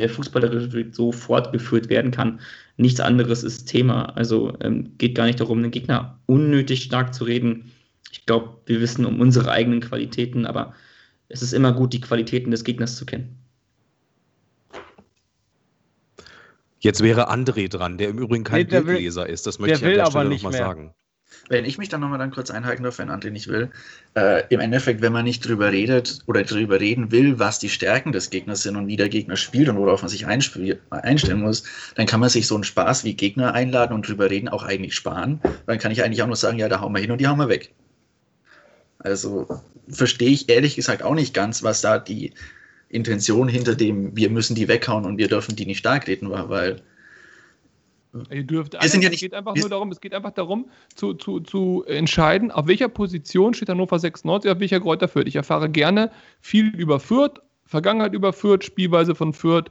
der 0.00 0.08
fußballerische 0.08 0.72
Weg 0.72 0.94
so 0.94 1.12
fortgeführt 1.12 1.90
werden 1.90 2.10
kann. 2.10 2.40
Nichts 2.78 3.00
anderes 3.00 3.42
ist 3.42 3.66
Thema. 3.66 4.04
Also 4.16 4.54
ähm, 4.60 4.92
geht 4.98 5.14
gar 5.14 5.26
nicht 5.26 5.40
darum, 5.40 5.62
den 5.62 5.70
Gegner 5.70 6.18
unnötig 6.26 6.82
stark 6.82 7.12
zu 7.14 7.24
reden 7.24 7.70
ich 8.10 8.26
glaube, 8.26 8.58
wir 8.66 8.80
wissen 8.80 9.04
um 9.04 9.20
unsere 9.20 9.50
eigenen 9.50 9.80
Qualitäten, 9.80 10.46
aber 10.46 10.74
es 11.28 11.42
ist 11.42 11.52
immer 11.52 11.72
gut, 11.72 11.92
die 11.92 12.00
Qualitäten 12.00 12.50
des 12.50 12.64
Gegners 12.64 12.96
zu 12.96 13.06
kennen. 13.06 13.38
Jetzt 16.80 17.02
wäre 17.02 17.30
André 17.30 17.68
dran, 17.68 17.98
der 17.98 18.08
im 18.08 18.18
Übrigen 18.18 18.44
kein 18.44 18.66
nee, 18.66 18.80
Bildleser 18.80 19.28
ist. 19.28 19.46
Das 19.46 19.58
möchte 19.58 19.78
ich 19.78 19.84
an 19.84 19.94
der 19.94 20.06
Stelle 20.06 20.28
nochmal 20.28 20.52
sagen. 20.52 20.94
Wenn 21.48 21.64
ich 21.64 21.76
mich 21.78 21.88
dann 21.88 22.00
nochmal 22.00 22.18
dann 22.18 22.30
kurz 22.30 22.50
einhalten 22.50 22.82
darf, 22.82 22.98
wenn 22.98 23.10
André 23.10 23.30
nicht 23.30 23.48
will. 23.48 23.70
Äh, 24.14 24.44
Im 24.48 24.60
Endeffekt, 24.60 25.00
wenn 25.02 25.12
man 25.12 25.24
nicht 25.24 25.46
drüber 25.46 25.72
redet 25.72 26.20
oder 26.26 26.42
drüber 26.44 26.80
reden 26.80 27.10
will, 27.10 27.38
was 27.38 27.58
die 27.58 27.68
Stärken 27.68 28.12
des 28.12 28.30
Gegners 28.30 28.62
sind 28.62 28.76
und 28.76 28.86
wie 28.86 28.96
der 28.96 29.08
Gegner 29.08 29.36
spielt 29.36 29.68
und 29.68 29.76
worauf 29.76 30.02
man 30.02 30.08
sich 30.08 30.26
einstellen 30.26 31.40
muss, 31.40 31.64
dann 31.96 32.06
kann 32.06 32.20
man 32.20 32.28
sich 32.28 32.46
so 32.46 32.54
einen 32.54 32.64
Spaß 32.64 33.04
wie 33.04 33.14
Gegner 33.14 33.54
einladen 33.54 33.94
und 33.94 34.06
drüber 34.06 34.30
reden 34.30 34.48
auch 34.48 34.62
eigentlich 34.62 34.94
sparen. 34.94 35.40
Dann 35.66 35.78
kann 35.78 35.90
ich 35.90 36.02
eigentlich 36.02 36.22
auch 36.22 36.26
nur 36.26 36.36
sagen, 36.36 36.58
ja, 36.58 36.68
da 36.68 36.80
hauen 36.80 36.94
wir 36.94 37.00
hin 37.00 37.10
und 37.10 37.20
die 37.20 37.26
hauen 37.26 37.38
wir 37.38 37.48
weg. 37.48 37.74
Also 38.98 39.46
verstehe 39.88 40.30
ich 40.30 40.48
ehrlich 40.48 40.76
gesagt 40.76 41.02
auch 41.02 41.14
nicht 41.14 41.34
ganz, 41.34 41.62
was 41.62 41.80
da 41.80 41.98
die 41.98 42.32
Intention 42.88 43.48
hinter 43.48 43.74
dem, 43.74 44.16
wir 44.16 44.30
müssen 44.30 44.54
die 44.54 44.66
weghauen 44.68 45.04
und 45.04 45.18
wir 45.18 45.28
dürfen 45.28 45.56
die 45.56 45.66
nicht 45.66 45.78
stark 45.78 46.06
reden 46.06 46.30
war, 46.30 46.48
weil 46.48 46.82
Ihr 48.30 48.42
dürft 48.42 48.72
Wir 48.72 48.88
sind 48.88 49.02
ja 49.02 49.08
es 49.08 49.12
nicht- 49.12 49.20
geht 49.20 49.34
einfach 49.34 49.54
nur 49.54 49.68
darum, 49.68 49.92
es 49.92 50.00
geht 50.00 50.14
einfach 50.14 50.30
darum, 50.32 50.70
zu, 50.94 51.12
zu, 51.12 51.40
zu 51.40 51.84
entscheiden, 51.86 52.50
auf 52.50 52.66
welcher 52.66 52.88
Position 52.88 53.52
steht 53.52 53.68
Hannover 53.68 53.98
96, 53.98 54.50
auf 54.50 54.58
welcher 54.60 54.80
Kräuter 54.80 55.08
Fürth. 55.08 55.28
Ich 55.28 55.36
erfahre 55.36 55.68
gerne 55.68 56.10
viel 56.40 56.68
über 56.74 56.98
Fürth, 57.00 57.40
Vergangenheit 57.66 58.14
über 58.14 58.32
Fürth, 58.32 58.64
Spielweise 58.64 59.14
von 59.14 59.34
Fürth, 59.34 59.70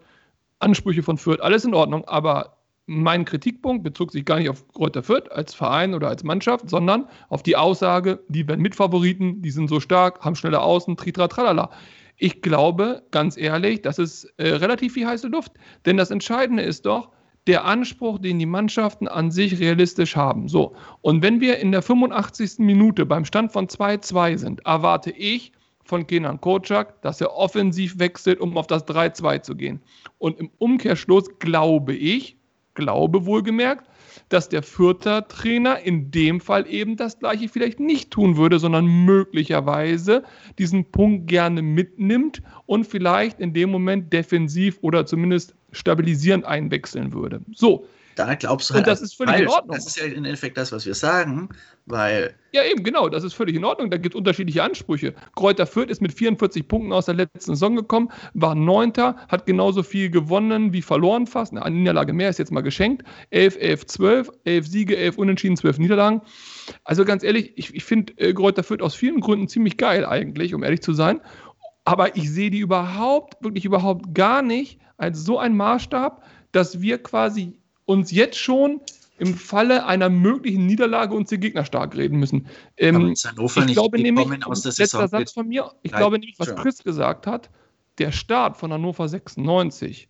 Ansprüche 0.59 1.01
von 1.01 1.17
Fürth, 1.17 1.41
alles 1.41 1.65
in 1.65 1.73
Ordnung, 1.73 2.05
aber 2.05 2.56
mein 2.87 3.25
Kritikpunkt 3.25 3.83
bezog 3.83 4.11
sich 4.11 4.25
gar 4.25 4.39
nicht 4.39 4.49
auf 4.49 4.65
Kräuter 4.69 5.03
Fürth 5.03 5.29
als 5.31 5.53
Verein 5.53 5.93
oder 5.93 6.07
als 6.07 6.23
Mannschaft, 6.23 6.69
sondern 6.69 7.07
auf 7.27 7.43
die 7.43 7.57
Aussage, 7.57 8.23
die 8.29 8.47
werden 8.47 8.61
Mitfavoriten, 8.61 9.41
die 9.41 9.51
sind 9.51 9.67
so 9.67 9.79
stark, 9.81 10.23
haben 10.23 10.35
schnelle 10.35 10.61
Außen, 10.61 10.95
tritra, 10.95 11.27
tralala. 11.27 11.69
Ich 12.15 12.41
glaube, 12.41 13.03
ganz 13.11 13.37
ehrlich, 13.37 13.81
das 13.81 13.99
ist 13.99 14.25
äh, 14.37 14.47
relativ 14.49 14.93
viel 14.93 15.05
heiße 15.05 15.27
Luft. 15.27 15.51
Denn 15.85 15.97
das 15.97 16.11
Entscheidende 16.11 16.63
ist 16.63 16.85
doch, 16.85 17.11
der 17.45 17.65
Anspruch, 17.65 18.19
den 18.19 18.39
die 18.39 18.45
Mannschaften 18.45 19.07
an 19.07 19.31
sich 19.31 19.59
realistisch 19.59 20.15
haben. 20.15 20.47
So. 20.47 20.75
Und 21.01 21.21
wenn 21.21 21.39
wir 21.41 21.59
in 21.59 21.71
der 21.71 21.81
85. 21.81 22.59
Minute 22.59 23.05
beim 23.05 23.25
Stand 23.25 23.51
von 23.51 23.67
2-2 23.67 24.37
sind, 24.37 24.65
erwarte 24.65 25.11
ich 25.11 25.51
von 25.83 26.05
Kenan 26.05 26.41
Kocak, 26.41 27.01
dass 27.01 27.21
er 27.21 27.33
offensiv 27.33 27.99
wechselt, 27.99 28.39
um 28.41 28.57
auf 28.57 28.67
das 28.67 28.85
3-2 28.85 29.41
zu 29.41 29.55
gehen. 29.55 29.81
Und 30.17 30.39
im 30.39 30.51
Umkehrschluss 30.57 31.39
glaube 31.39 31.93
ich, 31.93 32.36
glaube 32.77 33.25
wohlgemerkt, 33.25 33.89
dass 34.29 34.49
der 34.49 34.63
Fürther 34.63 35.27
Trainer 35.27 35.79
in 35.79 36.11
dem 36.11 36.39
Fall 36.39 36.67
eben 36.67 36.95
das 36.95 37.19
gleiche 37.19 37.49
vielleicht 37.49 37.79
nicht 37.79 38.11
tun 38.11 38.37
würde, 38.37 38.59
sondern 38.59 38.85
möglicherweise 38.85 40.23
diesen 40.57 40.85
Punkt 40.91 41.27
gerne 41.27 41.61
mitnimmt 41.61 42.41
und 42.65 42.85
vielleicht 42.85 43.39
in 43.39 43.53
dem 43.53 43.71
Moment 43.71 44.13
defensiv 44.13 44.77
oder 44.81 45.05
zumindest 45.05 45.55
stabilisierend 45.71 46.45
einwechseln 46.45 47.13
würde. 47.13 47.41
So, 47.53 47.85
Da 48.17 48.33
glaubst 48.33 48.69
du 48.69 48.73
Und 48.73 48.77
halt. 48.79 48.87
das 48.87 49.01
ist 49.01 49.15
völlig 49.15 49.41
in 49.41 49.47
Ordnung. 49.47 49.75
Das 49.75 49.85
ist 49.85 49.95
ja 49.97 50.05
im 50.05 50.25
Endeffekt 50.25 50.57
das, 50.57 50.71
was 50.71 50.87
wir 50.87 50.95
sagen, 50.95 51.49
weil 51.85 52.33
Ja, 52.51 52.63
eben, 52.63 52.83
genau, 52.83 53.09
das 53.09 53.23
ist 53.23 53.33
völlig 53.33 53.55
in 53.55 53.63
Ordnung. 53.63 53.91
Da 53.91 53.97
gibt 53.97 54.15
es 54.15 54.17
unterschiedliche 54.17 54.63
Ansprüche. 54.63 55.13
Kräuter 55.35 55.67
Fürth 55.67 55.91
ist 55.91 56.01
mit 56.01 56.11
44 56.11 56.67
Punkten 56.67 56.93
aus 56.93 57.05
der 57.05 57.13
letzten 57.13 57.53
Saison 57.53 57.75
gekommen, 57.75 58.09
war 58.33 58.55
Neunter, 58.55 59.17
hat 59.27 59.45
genauso 59.45 59.83
viel 59.83 60.09
gewonnen 60.09 60.73
wie 60.73 60.81
verloren 60.81 61.27
fast. 61.27 61.55
Eine 61.55 61.75
Niederlage 61.75 62.11
mehr 62.11 62.29
ist 62.29 62.39
jetzt 62.39 62.51
mal 62.51 62.61
geschenkt. 62.61 63.03
11, 63.29 63.57
11, 63.59 63.85
12, 63.85 64.31
11 64.45 64.67
Siege, 64.67 64.97
11 64.97 65.17
Unentschieden, 65.19 65.55
12 65.55 65.77
Niederlagen. 65.77 66.21
Also 66.85 67.05
ganz 67.05 67.21
ehrlich, 67.23 67.53
ich, 67.55 67.75
ich 67.75 67.83
finde 67.83 68.13
äh, 68.17 68.33
Kräuter 68.33 68.63
Fürth 68.63 68.81
aus 68.81 68.95
vielen 68.95 69.19
Gründen 69.19 69.47
ziemlich 69.47 69.77
geil 69.77 70.05
eigentlich, 70.05 70.55
um 70.55 70.63
ehrlich 70.63 70.81
zu 70.81 70.93
sein. 70.93 71.21
Aber 71.85 72.17
ich 72.17 72.31
sehe 72.31 72.49
die 72.49 72.59
überhaupt, 72.59 73.43
wirklich 73.43 73.63
überhaupt 73.63 74.15
gar 74.15 74.41
nicht 74.41 74.79
als 74.97 75.23
so 75.23 75.37
ein 75.37 75.55
Maßstab, 75.55 76.23
dass 76.51 76.81
wir 76.81 76.97
quasi 76.97 77.59
uns 77.87 78.11
jetzt 78.11 78.37
schon 78.37 78.81
im 79.17 79.33
Falle 79.33 79.85
einer 79.85 80.09
möglichen 80.09 80.67
Niederlage 80.67 81.15
uns 81.15 81.29
den 81.29 81.39
Gegner 81.39 81.65
stark 81.65 81.95
reden 81.95 82.19
müssen. 82.19 82.47
Ähm, 82.77 83.15
Hannover 83.25 83.61
ich 83.61 83.65
nicht 83.65 83.75
glaube 83.75 83.99
nämlich, 83.99 84.25
gekommen 84.25 84.43
aus 84.43 84.61
der 84.61 84.69
letzter 84.69 84.85
Saison 84.85 85.07
Satz 85.07 85.31
von 85.31 85.47
mir, 85.47 85.71
ich 85.81 85.91
Nein, 85.91 85.99
glaube 85.99 86.19
nämlich, 86.19 86.37
was. 86.37 86.55
Chris 86.55 86.83
gesagt 86.83 87.25
hat, 87.25 87.49
der 87.97 88.11
Start 88.11 88.57
von 88.57 88.71
Hannover 88.71 89.07
96, 89.07 90.09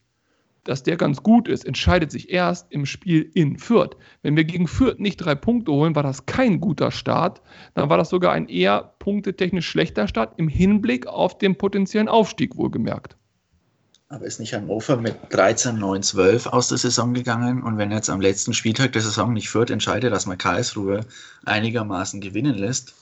dass 0.65 0.83
der 0.83 0.97
ganz 0.97 1.23
gut 1.23 1.47
ist, 1.47 1.63
entscheidet 1.63 2.11
sich 2.11 2.29
erst 2.29 2.69
im 2.71 2.85
Spiel 2.85 3.31
in 3.33 3.57
Fürth. 3.57 3.95
Wenn 4.23 4.35
wir 4.35 4.43
gegen 4.43 4.67
Fürth 4.67 4.99
nicht 4.99 5.17
drei 5.17 5.35
Punkte 5.35 5.71
holen, 5.71 5.95
war 5.95 6.03
das 6.03 6.25
kein 6.25 6.59
guter 6.59 6.91
Start. 6.91 7.41
Dann 7.75 7.89
war 7.89 7.97
das 7.97 8.09
sogar 8.09 8.33
ein 8.33 8.49
eher 8.49 8.95
punktetechnisch 8.99 9.69
schlechter 9.69 10.09
Start 10.09 10.37
im 10.37 10.49
Hinblick 10.49 11.07
auf 11.07 11.37
den 11.37 11.57
potenziellen 11.57 12.09
Aufstieg, 12.09 12.57
wohlgemerkt. 12.57 13.15
Aber 14.09 14.25
ist 14.25 14.39
nicht 14.39 14.53
Hannover 14.53 14.95
mit 14.95 15.17
13, 15.31 15.77
9, 15.77 16.01
12 16.01 16.47
aus 16.47 16.69
der 16.69 16.77
Saison 16.77 17.13
gegangen? 17.13 17.61
Und 17.61 17.77
wenn 17.77 17.91
jetzt 17.91 18.09
am 18.09 18.21
letzten 18.21 18.53
Spieltag 18.53 18.93
der 18.93 19.01
Saison 19.01 19.33
nicht 19.33 19.49
Fürth 19.49 19.69
entscheidet, 19.69 20.13
dass 20.13 20.25
man 20.25 20.37
Karlsruhe 20.37 21.01
einigermaßen 21.43 22.21
gewinnen 22.21 22.55
lässt, 22.55 22.93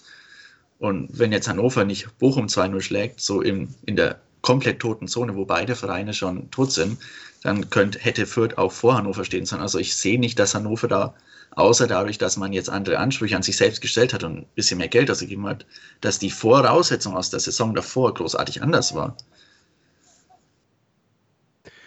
und 0.80 1.10
wenn 1.18 1.32
jetzt 1.32 1.48
Hannover 1.48 1.86
nicht 1.86 2.18
Bochum 2.18 2.48
2-0 2.48 2.82
schlägt, 2.82 3.22
so 3.22 3.42
in, 3.42 3.74
in 3.86 3.96
der 3.96 4.20
komplett 4.42 4.80
toten 4.80 5.08
Zone, 5.08 5.36
wo 5.36 5.46
beide 5.46 5.76
Vereine 5.76 6.14
schon 6.14 6.50
tot 6.52 6.72
sind, 6.72 6.98
dann 7.44 7.70
könnte, 7.70 8.00
hätte 8.00 8.26
Fürth 8.26 8.58
auch 8.58 8.72
vor 8.72 8.98
Hannover 8.98 9.26
stehen 9.26 9.46
sollen. 9.46 9.62
Also 9.62 9.78
ich 9.78 9.96
sehe 9.96 10.20
nicht, 10.20 10.40
dass 10.40 10.56
Hannover 10.56 10.88
da, 10.88 11.14
außer 11.52 11.88
dadurch, 11.88 12.18
dass 12.18 12.36
man 12.36 12.52
jetzt 12.52 12.70
andere 12.70 12.98
Ansprüche 12.98 13.36
an 13.36 13.44
sich 13.44 13.58
selbst 13.58 13.82
gestellt 13.82 14.14
hat 14.14 14.24
und 14.24 14.40
ein 14.40 14.46
bisschen 14.56 14.80
mehr 14.80 14.88
Geld 14.88 15.10
ausgegeben 15.10 15.46
hat, 15.46 15.66
dass 16.02 16.20
die 16.20 16.32
Voraussetzung 16.32 17.16
aus 17.16 17.30
der 17.30 17.40
Saison 17.40 17.76
davor 17.76 18.14
großartig 18.14 18.62
anders 18.62 18.94
war. 18.96 19.16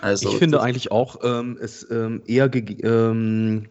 Also, 0.00 0.30
ich 0.30 0.36
finde 0.36 0.60
eigentlich 0.60 0.92
auch 0.92 1.18
ähm, 1.22 1.58
es 1.60 1.88
ähm, 1.90 2.22
eher 2.26 2.50
ähm, 2.54 3.66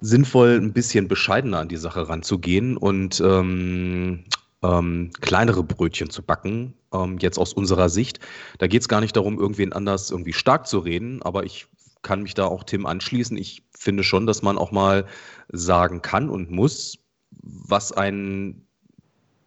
sinnvoll, 0.00 0.56
ein 0.60 0.72
bisschen 0.72 1.08
bescheidener 1.08 1.60
an 1.60 1.68
die 1.68 1.76
Sache 1.76 2.08
ranzugehen 2.08 2.76
und 2.76 3.20
ähm, 3.20 4.24
ähm, 4.62 5.10
kleinere 5.20 5.62
Brötchen 5.62 6.10
zu 6.10 6.22
backen, 6.22 6.74
ähm, 6.92 7.18
jetzt 7.20 7.38
aus 7.38 7.52
unserer 7.52 7.88
Sicht. 7.88 8.20
Da 8.58 8.66
geht 8.66 8.82
es 8.82 8.88
gar 8.88 9.00
nicht 9.00 9.16
darum, 9.16 9.38
irgendwen 9.38 9.72
anders 9.72 10.10
irgendwie 10.10 10.32
stark 10.32 10.66
zu 10.66 10.78
reden, 10.80 11.22
aber 11.22 11.44
ich 11.44 11.66
kann 12.02 12.22
mich 12.22 12.34
da 12.34 12.44
auch 12.44 12.64
Tim 12.64 12.86
anschließen. 12.86 13.36
Ich 13.36 13.62
finde 13.76 14.04
schon, 14.04 14.26
dass 14.26 14.42
man 14.42 14.58
auch 14.58 14.70
mal 14.70 15.06
sagen 15.50 16.02
kann 16.02 16.28
und 16.28 16.50
muss, 16.50 16.98
was 17.30 17.92
einen 17.92 18.66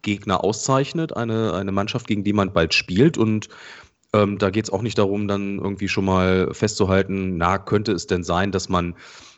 Gegner 0.02 0.44
auszeichnet, 0.44 1.16
eine, 1.16 1.54
eine 1.54 1.72
Mannschaft, 1.72 2.08
gegen 2.08 2.24
die 2.24 2.34
man 2.34 2.54
bald 2.54 2.74
spielt 2.74 3.18
und 3.18 3.50
ähm, 4.14 4.38
da 4.38 4.50
geht 4.50 4.66
es 4.66 4.70
auch 4.72 4.82
nicht 4.82 4.98
darum, 4.98 5.28
dann 5.28 5.60
irgendwie 5.60 5.88
schon 5.88 6.06
mal 6.06 6.54
festzuhalten, 6.54 7.38
na, 7.38 7.58
könnte 7.58 7.92
es 7.92 8.08
denn 8.08 8.24
sein, 8.24 8.52
dass 8.52 8.70
man 8.70 8.96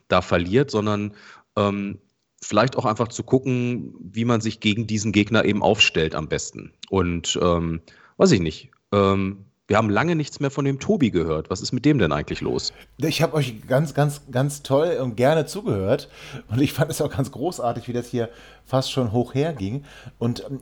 da 0.07 0.21
verliert, 0.21 0.71
sondern 0.71 1.13
ähm, 1.55 1.99
vielleicht 2.41 2.78
auch 2.78 2.86
einfach 2.86 3.07
zu 3.07 3.24
gucken, 3.24 3.95
wie 3.99 4.26
man 4.26 4.41
sich 4.41 4.59
gegen 4.59 4.88
diesen 4.88 5.11
Gegner 5.11 5.45
eben 5.45 5.63
aufstellt 5.63 6.15
am 6.15 6.28
besten. 6.28 6.74
Und 6.89 7.39
ähm, 7.41 7.82
weiß 8.17 8.32
ich 8.32 8.41
nicht. 8.41 8.71
Ähm, 8.91 9.45
wir 9.67 9.78
haben 9.78 9.89
lange 9.89 10.15
nichts 10.15 10.41
mehr 10.41 10.51
von 10.51 10.65
dem 10.65 10.80
Tobi 10.80 11.09
gehört. 11.09 11.49
Was 11.49 11.61
ist 11.61 11.71
mit 11.71 11.86
dem 11.86 11.97
denn 11.97 12.11
eigentlich 12.11 12.41
los? 12.41 12.74
Ich 12.97 13.21
habe 13.21 13.34
euch 13.34 13.65
ganz, 13.65 13.93
ganz, 13.93 14.24
ganz 14.30 14.61
toll 14.61 14.97
und 15.01 15.15
gerne 15.15 15.45
zugehört. 15.45 16.09
Und 16.49 16.61
ich 16.61 16.74
fand 16.74 16.91
es 16.91 17.01
auch 17.01 17.09
ganz 17.09 17.32
großartig, 17.32 17.88
wie 17.88 17.93
das 17.93 18.07
hier 18.07 18.30
fast 18.65 18.91
schon 18.91 19.13
hoch 19.13 19.34
herging. 19.34 19.86
Und 20.19 20.43
ähm, 20.49 20.59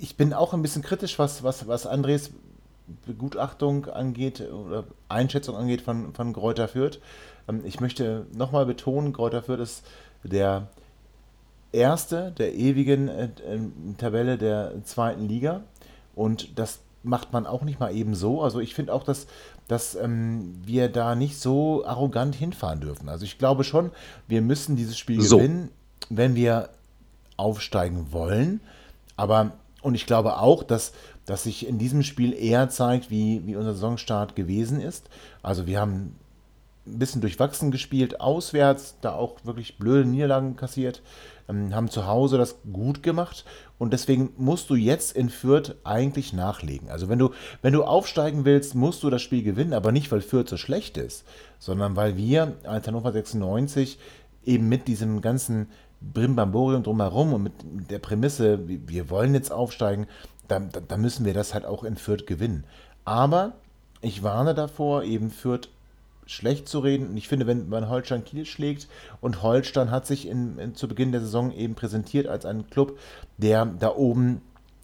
ich 0.00 0.16
bin 0.16 0.32
auch 0.32 0.54
ein 0.54 0.62
bisschen 0.62 0.82
kritisch, 0.82 1.18
was, 1.18 1.42
was, 1.42 1.68
was 1.68 1.86
Andres 1.86 2.30
Begutachtung 3.06 3.86
angeht 3.86 4.40
oder 4.50 4.84
Einschätzung 5.08 5.56
angeht 5.56 5.82
von, 5.82 6.14
von 6.14 6.32
Kräuter 6.32 6.68
Fürth. 6.68 7.00
Ähm, 7.48 7.62
Ich 7.64 7.80
möchte 7.80 8.26
nochmal 8.32 8.66
betonen, 8.66 9.12
Kräuter 9.12 9.42
Fürth 9.42 9.60
ist 9.60 9.86
der 10.24 10.68
erste 11.72 12.32
der 12.32 12.54
ewigen 12.54 13.08
äh, 13.08 13.24
äh, 13.24 13.60
Tabelle 13.98 14.38
der 14.38 14.72
zweiten 14.84 15.28
Liga. 15.28 15.62
Und 16.14 16.58
das 16.58 16.80
macht 17.02 17.32
man 17.32 17.46
auch 17.46 17.62
nicht 17.62 17.78
mal 17.80 17.94
eben 17.94 18.14
so. 18.14 18.42
Also 18.42 18.60
ich 18.60 18.74
finde 18.74 18.92
auch, 18.92 19.04
dass, 19.04 19.26
dass 19.68 19.94
ähm, 19.94 20.54
wir 20.64 20.88
da 20.88 21.14
nicht 21.14 21.38
so 21.38 21.84
arrogant 21.86 22.34
hinfahren 22.34 22.80
dürfen. 22.80 23.08
Also 23.08 23.24
ich 23.24 23.38
glaube 23.38 23.64
schon, 23.64 23.90
wir 24.26 24.42
müssen 24.42 24.76
dieses 24.76 24.98
Spiel 24.98 25.20
So. 25.20 25.38
gewinnen, 25.38 25.70
wenn 26.10 26.34
wir 26.34 26.70
aufsteigen 27.36 28.12
wollen. 28.12 28.60
Aber, 29.16 29.52
und 29.82 29.94
ich 29.94 30.06
glaube 30.06 30.38
auch, 30.38 30.62
dass, 30.62 30.92
dass 31.28 31.42
sich 31.42 31.68
in 31.68 31.76
diesem 31.76 32.02
Spiel 32.02 32.32
eher 32.32 32.70
zeigt, 32.70 33.10
wie, 33.10 33.46
wie 33.46 33.54
unser 33.54 33.74
Saisonstart 33.74 34.34
gewesen 34.34 34.80
ist. 34.80 35.10
Also 35.42 35.66
wir 35.66 35.78
haben 35.78 36.16
ein 36.86 36.98
bisschen 36.98 37.20
durchwachsen 37.20 37.70
gespielt, 37.70 38.18
auswärts, 38.18 38.96
da 39.02 39.12
auch 39.12 39.44
wirklich 39.44 39.76
blöde 39.76 40.08
Niederlagen 40.08 40.56
kassiert, 40.56 41.02
ähm, 41.46 41.74
haben 41.74 41.90
zu 41.90 42.06
Hause 42.06 42.38
das 42.38 42.56
gut 42.72 43.02
gemacht 43.02 43.44
und 43.76 43.92
deswegen 43.92 44.30
musst 44.38 44.70
du 44.70 44.74
jetzt 44.74 45.14
in 45.14 45.28
Fürth 45.28 45.74
eigentlich 45.84 46.32
nachlegen. 46.32 46.88
Also 46.88 47.10
wenn 47.10 47.18
du, 47.18 47.32
wenn 47.60 47.74
du 47.74 47.84
aufsteigen 47.84 48.46
willst, 48.46 48.74
musst 48.74 49.02
du 49.02 49.10
das 49.10 49.20
Spiel 49.20 49.42
gewinnen, 49.42 49.74
aber 49.74 49.92
nicht, 49.92 50.10
weil 50.10 50.22
Fürth 50.22 50.48
so 50.48 50.56
schlecht 50.56 50.96
ist, 50.96 51.26
sondern 51.58 51.94
weil 51.94 52.16
wir 52.16 52.54
als 52.64 52.86
Hannover 52.86 53.12
96 53.12 53.98
eben 54.46 54.66
mit 54.70 54.88
diesem 54.88 55.20
ganzen 55.20 55.66
Brimbamborium 56.00 56.84
drumherum 56.84 57.34
und 57.34 57.42
mit 57.42 57.90
der 57.90 57.98
Prämisse, 57.98 58.66
wir 58.66 58.88
wir 58.88 59.10
wollen 59.10 59.34
jetzt 59.34 59.52
aufsteigen, 59.52 60.06
da, 60.48 60.60
da, 60.60 60.80
da 60.80 60.96
müssen 60.96 61.24
wir 61.24 61.34
das 61.34 61.54
halt 61.54 61.64
auch 61.64 61.84
in 61.84 61.96
Fürth 61.96 62.26
gewinnen. 62.26 62.64
Aber 63.04 63.54
ich 64.00 64.22
warne 64.22 64.54
davor, 64.54 65.04
eben 65.04 65.30
Fürth 65.30 65.68
schlecht 66.26 66.68
zu 66.68 66.80
reden. 66.80 67.08
Und 67.08 67.16
ich 67.16 67.26
finde, 67.26 67.46
wenn 67.46 67.68
man 67.68 67.88
Holstein 67.88 68.24
Kiel 68.24 68.44
schlägt 68.44 68.86
und 69.20 69.42
Holstein 69.42 69.90
hat 69.90 70.06
sich 70.06 70.28
in, 70.28 70.58
in, 70.58 70.74
zu 70.74 70.86
Beginn 70.86 71.10
der 71.12 71.22
Saison 71.22 71.52
eben 71.52 71.74
präsentiert 71.74 72.26
als 72.26 72.44
ein 72.44 72.68
Club, 72.68 72.98
der 73.38 73.64
da 73.64 73.94
oben 73.94 74.42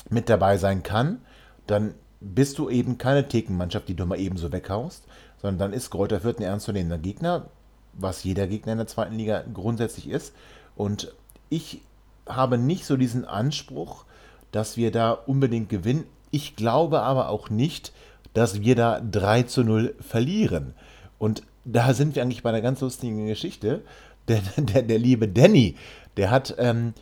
mit 0.08 0.28
dabei 0.28 0.56
sein 0.56 0.82
kann, 0.82 1.20
dann 1.66 1.94
bist 2.20 2.58
du 2.58 2.70
eben 2.70 2.96
keine 2.98 3.28
Thekenmannschaft, 3.28 3.88
die 3.88 3.94
du 3.94 4.06
mal 4.06 4.18
eben 4.18 4.38
so 4.38 4.52
weghaust, 4.52 5.04
sondern 5.40 5.58
dann 5.58 5.72
ist 5.74 5.90
Kräuter 5.90 6.20
Fürth 6.20 6.38
ein 6.38 6.44
ernstzunehmender 6.44 6.98
Gegner, 6.98 7.50
was 7.92 8.24
jeder 8.24 8.46
Gegner 8.46 8.72
in 8.72 8.78
der 8.78 8.86
zweiten 8.86 9.16
Liga 9.16 9.44
grundsätzlich 9.52 10.08
ist. 10.08 10.34
Und 10.76 11.12
ich 11.50 11.82
habe 12.26 12.56
nicht 12.56 12.86
so 12.86 12.96
diesen 12.96 13.26
Anspruch, 13.26 14.06
dass 14.54 14.76
wir 14.76 14.92
da 14.92 15.10
unbedingt 15.10 15.68
gewinnen. 15.68 16.04
Ich 16.30 16.54
glaube 16.54 17.00
aber 17.00 17.28
auch 17.28 17.50
nicht, 17.50 17.92
dass 18.34 18.60
wir 18.60 18.76
da 18.76 19.00
3 19.00 19.42
zu 19.44 19.64
0 19.64 19.94
verlieren. 20.00 20.74
Und 21.18 21.42
da 21.64 21.92
sind 21.92 22.14
wir 22.14 22.22
eigentlich 22.22 22.42
bei 22.42 22.50
einer 22.50 22.60
ganz 22.60 22.80
lustigen 22.80 23.26
Geschichte. 23.26 23.82
Der, 24.26 24.40
der, 24.56 24.80
der 24.80 24.98
liebe 24.98 25.28
Danny, 25.28 25.76
der 26.16 26.30
hat 26.30 26.54
ähm, 26.56 26.94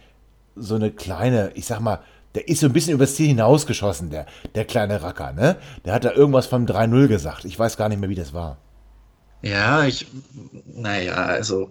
so 0.57 0.75
eine 0.75 0.91
kleine, 0.91 1.53
ich 1.55 1.67
sag 1.67 1.79
mal, 1.79 2.01
der 2.35 2.49
ist 2.49 2.59
so 2.59 2.67
ein 2.67 2.73
bisschen 2.73 2.95
übers 2.95 3.15
Ziel 3.15 3.29
hinausgeschossen, 3.29 4.11
der, 4.11 4.27
der 4.57 4.65
kleine 4.65 5.01
Racker, 5.01 5.33
ne? 5.33 5.55
Der 5.85 5.95
hat 5.95 6.05
da 6.05 6.11
irgendwas 6.11 6.47
vom 6.47 6.67
3-0 6.67 7.07
gesagt. 7.07 7.45
Ich 7.45 7.57
weiß 7.57 7.77
gar 7.77 7.89
nicht 7.89 8.01
mehr, 8.01 8.09
wie 8.09 8.17
das 8.17 8.35
war. 8.35 8.57
Ja, 9.41 9.85
ich, 9.85 10.09
naja, 10.67 11.15
also 11.15 11.71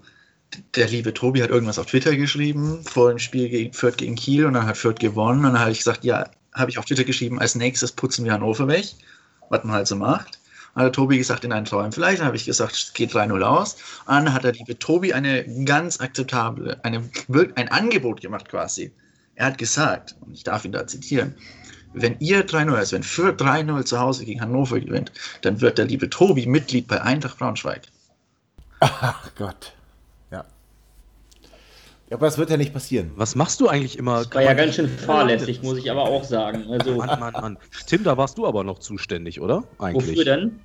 der 0.75 0.87
liebe 0.87 1.13
Tobi 1.13 1.41
hat 1.41 1.49
irgendwas 1.49 1.79
auf 1.79 1.87
Twitter 1.87 2.15
geschrieben 2.15 2.83
vor 2.83 3.09
dem 3.09 3.19
Spiel 3.19 3.49
gegen 3.49 3.73
Fürth 3.73 3.97
gegen 3.97 4.15
Kiel 4.15 4.45
und 4.45 4.53
dann 4.53 4.65
hat 4.65 4.77
Fürth 4.77 4.99
gewonnen 4.99 5.45
und 5.45 5.53
dann 5.53 5.61
habe 5.61 5.71
ich 5.71 5.79
gesagt, 5.79 6.03
ja, 6.03 6.29
habe 6.53 6.69
ich 6.69 6.77
auf 6.77 6.85
Twitter 6.85 7.03
geschrieben, 7.03 7.39
als 7.39 7.55
nächstes 7.55 7.91
putzen 7.91 8.25
wir 8.25 8.33
Hannover 8.33 8.67
weg, 8.67 8.85
was 9.49 9.63
man 9.63 9.75
halt 9.75 9.87
so 9.87 9.95
macht. 9.95 10.39
Dann 10.75 10.85
hat 10.85 10.95
Tobi 10.95 11.17
gesagt, 11.17 11.43
in 11.43 11.51
einen 11.51 11.65
Träumen 11.65 11.91
vielleicht, 11.91 12.19
dann 12.19 12.27
habe 12.27 12.37
ich 12.37 12.45
gesagt, 12.45 12.73
es 12.73 12.93
geht 12.93 13.13
3-0 13.13 13.41
aus. 13.41 13.75
Und 14.05 14.15
dann 14.15 14.33
hat 14.33 14.43
der 14.43 14.53
liebe 14.53 14.77
Tobi 14.79 15.13
eine 15.13 15.45
ganz 15.65 15.99
akzeptable, 15.99 16.79
eine, 16.83 17.09
ein 17.55 17.67
Angebot 17.69 18.21
gemacht 18.21 18.47
quasi. 18.49 18.91
Er 19.35 19.47
hat 19.47 19.57
gesagt, 19.57 20.15
und 20.21 20.33
ich 20.33 20.43
darf 20.43 20.63
ihn 20.65 20.71
da 20.71 20.87
zitieren, 20.87 21.35
wenn 21.93 22.15
ihr 22.19 22.47
3-0, 22.47 22.73
also 22.73 22.95
wenn 22.95 23.03
Fürth 23.03 23.41
3-0 23.41 23.83
zu 23.83 23.99
Hause 23.99 24.23
gegen 24.23 24.39
Hannover 24.39 24.79
gewinnt, 24.79 25.11
dann 25.41 25.59
wird 25.59 25.77
der 25.77 25.85
liebe 25.85 26.09
Tobi 26.09 26.45
Mitglied 26.45 26.87
bei 26.87 27.01
Eintracht 27.01 27.37
Braunschweig. 27.37 27.81
Ach 28.79 29.29
Gott. 29.35 29.73
Ja. 32.11 32.17
Aber 32.17 32.25
das 32.25 32.37
wird 32.37 32.49
ja 32.49 32.57
nicht 32.57 32.73
passieren. 32.73 33.11
Was 33.15 33.35
machst 33.35 33.61
du 33.61 33.69
eigentlich 33.69 33.97
immer? 33.97 34.25
War 34.33 34.43
ja 34.43 34.53
ganz 34.53 34.75
schön 34.75 34.89
fahrlässig, 34.89 35.63
muss 35.63 35.77
ich 35.77 35.89
aber 35.89 36.03
auch 36.03 36.25
sagen. 36.25 36.65
Also, 36.69 36.95
Mann, 36.95 37.19
Mann, 37.21 37.33
Mann. 37.33 37.57
Tim, 37.87 38.03
da 38.03 38.17
warst 38.17 38.37
du 38.37 38.45
aber 38.45 38.65
noch 38.65 38.79
zuständig, 38.79 39.39
oder? 39.39 39.63
Eigentlich. 39.79 40.09
wofür 40.09 40.25
denn? 40.25 40.59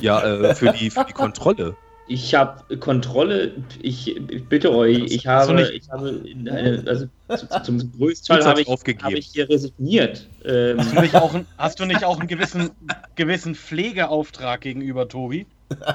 Ja, 0.00 0.22
äh, 0.22 0.54
für, 0.54 0.72
die, 0.72 0.88
für 0.88 1.04
die 1.04 1.12
Kontrolle. 1.12 1.76
Ich 2.10 2.34
habe 2.34 2.78
Kontrolle, 2.78 3.52
ich, 3.82 4.16
ich 4.16 4.44
bitte 4.48 4.74
euch, 4.74 4.98
ich 5.12 5.26
habe, 5.26 5.52
nicht- 5.54 5.72
ich 5.72 5.90
habe, 5.90 6.08
in 6.08 6.48
eine, 6.48 6.82
also 6.86 7.06
zu- 7.36 7.62
zum 7.62 7.92
größten 7.98 8.36
Teil 8.36 8.46
habe 8.46 8.62
ich, 8.62 8.68
aufgegeben. 8.68 9.04
habe 9.04 9.18
ich 9.18 9.26
hier 9.26 9.48
resigniert. 9.48 10.26
Ähm, 10.44 10.78
Hast 10.78 10.94
du 10.96 11.00
nicht 11.02 11.14
auch, 11.14 11.34
hast 11.58 11.80
du 11.80 11.84
nicht 11.84 12.04
auch 12.04 12.18
einen 12.18 12.26
gewissen, 12.28 12.70
gewissen 13.14 13.54
Pflegeauftrag 13.54 14.62
gegenüber 14.62 15.06
Tobi? 15.06 15.46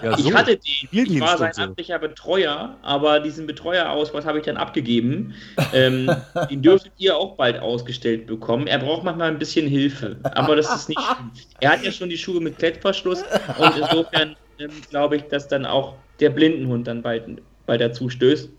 Ja, 0.03 0.15
ich 0.19 0.31
hatte 0.31 0.57
den, 0.57 1.13
ich 1.13 1.19
war 1.19 1.35
sein 1.39 1.51
so. 1.53 1.63
amtlicher 1.63 1.97
Betreuer, 1.97 2.77
aber 2.83 3.19
diesen 3.19 3.47
Betreuerausweis 3.47 4.23
habe 4.23 4.37
ich 4.37 4.45
dann 4.45 4.57
abgegeben. 4.57 5.33
Ähm, 5.73 6.11
den 6.51 6.61
dürftet 6.61 6.93
ihr 6.99 7.17
auch 7.17 7.37
bald 7.37 7.57
ausgestellt 7.59 8.27
bekommen. 8.27 8.67
Er 8.67 8.77
braucht 8.77 9.03
manchmal 9.03 9.31
ein 9.31 9.39
bisschen 9.39 9.67
Hilfe, 9.67 10.17
aber 10.35 10.55
das 10.55 10.73
ist 10.75 10.89
nicht 10.89 11.01
schlimm. 11.01 11.31
Er 11.59 11.71
hat 11.71 11.83
ja 11.83 11.91
schon 11.91 12.09
die 12.09 12.19
Schuhe 12.19 12.39
mit 12.39 12.59
Klettverschluss 12.59 13.23
und 13.57 13.73
insofern 13.77 14.35
ähm, 14.59 14.69
glaube 14.91 15.15
ich, 15.15 15.23
dass 15.23 15.47
dann 15.47 15.65
auch 15.65 15.95
der 16.19 16.29
Blindenhund 16.29 16.87
dann 16.87 17.01
bald, 17.01 17.41
bald 17.65 17.81
dazu 17.81 18.09
stößt. 18.09 18.49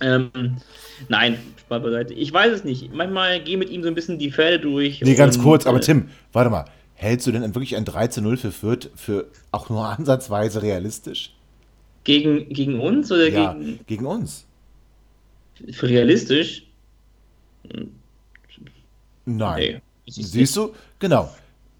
Ähm, 0.00 0.30
nein, 1.08 1.38
Spaß 1.60 1.82
beiseite. 1.82 2.14
Ich 2.14 2.32
weiß 2.32 2.52
es 2.52 2.64
nicht. 2.64 2.92
Manchmal 2.94 3.42
gehe 3.42 3.58
mit 3.58 3.70
ihm 3.70 3.82
so 3.82 3.88
ein 3.88 3.94
bisschen 3.94 4.18
die 4.18 4.30
Pferde 4.30 4.60
durch. 4.60 5.00
Nee, 5.02 5.14
ganz 5.14 5.36
und, 5.36 5.42
kurz, 5.42 5.66
aber 5.66 5.78
äh, 5.78 5.82
Tim, 5.82 6.08
warte 6.32 6.50
mal. 6.50 6.64
Hältst 6.94 7.26
du 7.26 7.32
denn 7.32 7.42
wirklich 7.54 7.76
ein 7.76 7.84
3 7.84 8.06
zu 8.06 8.22
0 8.22 8.36
für 8.36 8.52
Fürth 8.52 8.90
für 8.94 9.26
auch 9.50 9.68
nur 9.68 9.86
ansatzweise 9.98 10.62
realistisch? 10.62 11.34
Gegen, 12.04 12.48
gegen 12.50 12.80
uns 12.80 13.10
oder 13.10 13.28
Ja, 13.28 13.52
gegen 13.54 13.80
gegen 13.86 14.06
uns. 14.06 14.46
für 15.72 15.88
realistisch? 15.88 16.66
Nein. 19.24 19.60
Nee. 19.60 19.80
Siehst 20.06 20.56
du? 20.56 20.74
Genau. 20.98 21.30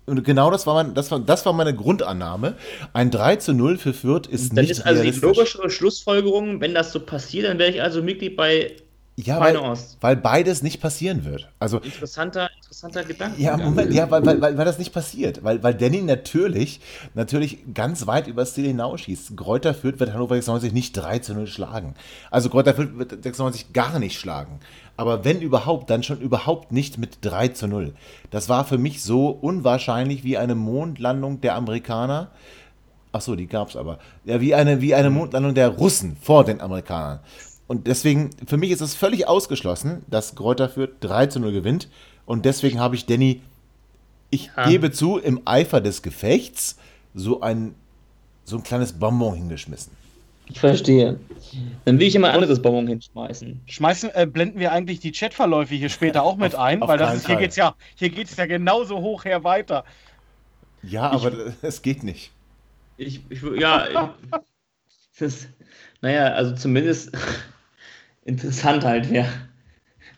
Und 0.07 0.23
genau 0.25 0.51
das 0.51 0.67
war, 0.67 0.75
mein, 0.75 0.95
das, 0.95 1.11
war, 1.11 1.21
das 1.21 1.47
war 1.47 1.53
meine 1.53 1.75
Grundannahme. 1.75 2.57
Ein 2.93 3.11
3 3.11 3.37
zu 3.37 3.55
0 3.55 3.79
für 3.79 3.95
Fürth 3.95 4.27
ist 4.27 4.51
Dann 4.57 4.63
nicht 4.63 4.71
ist 4.73 4.81
also 4.81 5.03
die 5.03 5.09
realistisch. 5.09 5.37
logische 5.37 5.71
Schlussfolgerung, 5.71 6.61
wenn 6.61 6.75
das 6.75 6.93
so 6.93 7.01
passiert, 7.01 7.47
dann 7.47 7.59
wäre 7.59 7.71
ich 7.71 7.83
also 7.83 8.03
Mitglied 8.03 8.37
bei 8.37 8.77
ja, 9.17 9.39
weil, 9.39 9.57
weil 10.01 10.17
beides 10.17 10.63
nicht 10.63 10.81
passieren 10.81 11.25
wird. 11.25 11.49
Also 11.61 11.79
Interessanter, 11.79 12.51
interessanter 12.57 13.05
Gedanke. 13.05 13.41
Ja, 13.41 13.57
Moment, 13.57 13.93
ja, 13.95 14.11
weil, 14.11 14.27
weil, 14.27 14.41
weil, 14.41 14.59
weil 14.59 14.65
das 14.65 14.79
nicht 14.79 14.93
passiert. 14.93 15.45
Weil, 15.45 15.63
weil 15.63 15.75
Danny 15.75 16.03
natürlich, 16.03 16.81
natürlich 17.15 17.59
ganz 17.73 18.09
weit 18.09 18.27
übers 18.27 18.55
Ziel 18.55 18.67
hinausschießt. 18.67 19.37
Kräuter 19.37 19.73
Fürth 19.73 20.01
wird 20.01 20.13
Hannover 20.13 20.35
96 20.35 20.73
nicht 20.73 20.97
3 20.97 21.21
zu 21.21 21.35
0 21.35 21.47
schlagen. 21.47 21.95
Also 22.33 22.51
Kräuter 22.51 22.75
Fürth 22.75 22.99
wird 22.99 23.23
96 23.23 23.73
gar 23.73 24.01
nicht 24.01 24.19
schlagen. 24.19 24.59
Aber 24.97 25.25
wenn 25.25 25.41
überhaupt, 25.41 25.91
dann 25.91 26.03
schon 26.03 26.21
überhaupt 26.21 26.71
nicht 26.71 26.99
mit 26.99 27.19
3 27.23 27.49
zu 27.49 27.67
0. 27.67 27.95
Das 28.31 28.49
war 28.49 28.65
für 28.65 28.79
mich 28.79 29.03
so 29.03 29.29
unwahrscheinlich 29.29 30.23
wie 30.23 30.39
eine 30.39 30.55
Mondlandung 30.55 31.41
der 31.41 31.57
Amerikaner. 31.57 32.31
Ach 33.13 33.21
so, 33.21 33.35
die 33.35 33.47
gab 33.47 33.69
es 33.71 33.77
aber. 33.77 33.99
Ja, 34.25 34.41
wie 34.41 34.55
eine, 34.55 34.81
wie 34.81 34.95
eine 34.95 35.11
Mondlandung 35.11 35.55
der 35.55 35.69
Russen 35.71 36.17
vor 36.21 36.45
den 36.45 36.61
Amerikanern. 36.61 37.21
Und 37.67 37.87
deswegen, 37.87 38.31
für 38.47 38.57
mich 38.57 38.71
ist 38.71 38.83
es 38.83 38.95
völlig 38.95 39.27
ausgeschlossen, 39.27 40.03
dass 40.09 40.35
Kräuter 40.35 40.69
Fürth 40.69 40.93
3 41.01 41.27
zu 41.27 41.41
0 41.41 41.53
gewinnt. 41.53 41.89
Und 42.27 42.45
deswegen 42.45 42.79
habe 42.79 42.95
ich 42.95 43.07
Danny, 43.07 43.41
ich 44.31 44.51
Ja. 44.57 44.69
gebe 44.69 44.91
zu, 44.93 45.19
im 45.19 45.41
Eifer 45.45 45.81
des 45.81 46.03
Gefechts 46.03 46.77
so 47.15 47.41
ein, 47.41 47.75
so 48.45 48.57
ein 48.57 48.63
kleines 48.63 48.93
Bonbon 48.93 49.35
hingeschmissen. 49.35 49.93
Ich 50.49 50.61
verstehe. 50.61 51.19
Dann 51.85 51.99
will 51.99 52.07
ich 52.07 52.15
immer 52.15 52.29
ein 52.29 52.35
anderes 52.35 52.61
Bonbon 52.61 52.87
hinschmeißen. 52.87 53.61
Schmeißen, 53.67 54.11
äh, 54.15 54.27
blenden 54.27 54.59
wir 54.59 54.73
eigentlich 54.73 55.01
die 55.01 55.13
Chatverläufe 55.13 55.75
hier 55.75 55.89
später 55.89 56.23
auch 56.23 56.37
mit 56.37 56.55
ein, 56.55 56.83
auf 56.83 56.89
weil 56.89 56.99
das 56.99 57.17
ist, 57.17 57.27
hier 57.27 57.35
Fall. 57.37 57.43
geht's 57.43 57.57
ja, 57.57 57.75
hier 57.97 58.11
geht's 58.11 58.37
ja 58.37 58.47
genauso 58.47 58.99
hoch 59.01 59.25
her 59.25 59.45
weiter. 59.45 59.85
Ja, 60.83 61.11
aber 61.11 61.33
es 61.63 61.83
geht 61.83 62.03
nicht. 62.03 62.31
Ich, 62.97 63.21
ich 63.31 63.43
ja, 63.59 63.87
ich- 63.89 64.39
das, 65.19 65.47
naja, 66.01 66.35
also 66.35 66.55
zumindest 66.55 67.17
interessant 68.25 68.85
halt, 68.85 69.11
wer. 69.11 69.27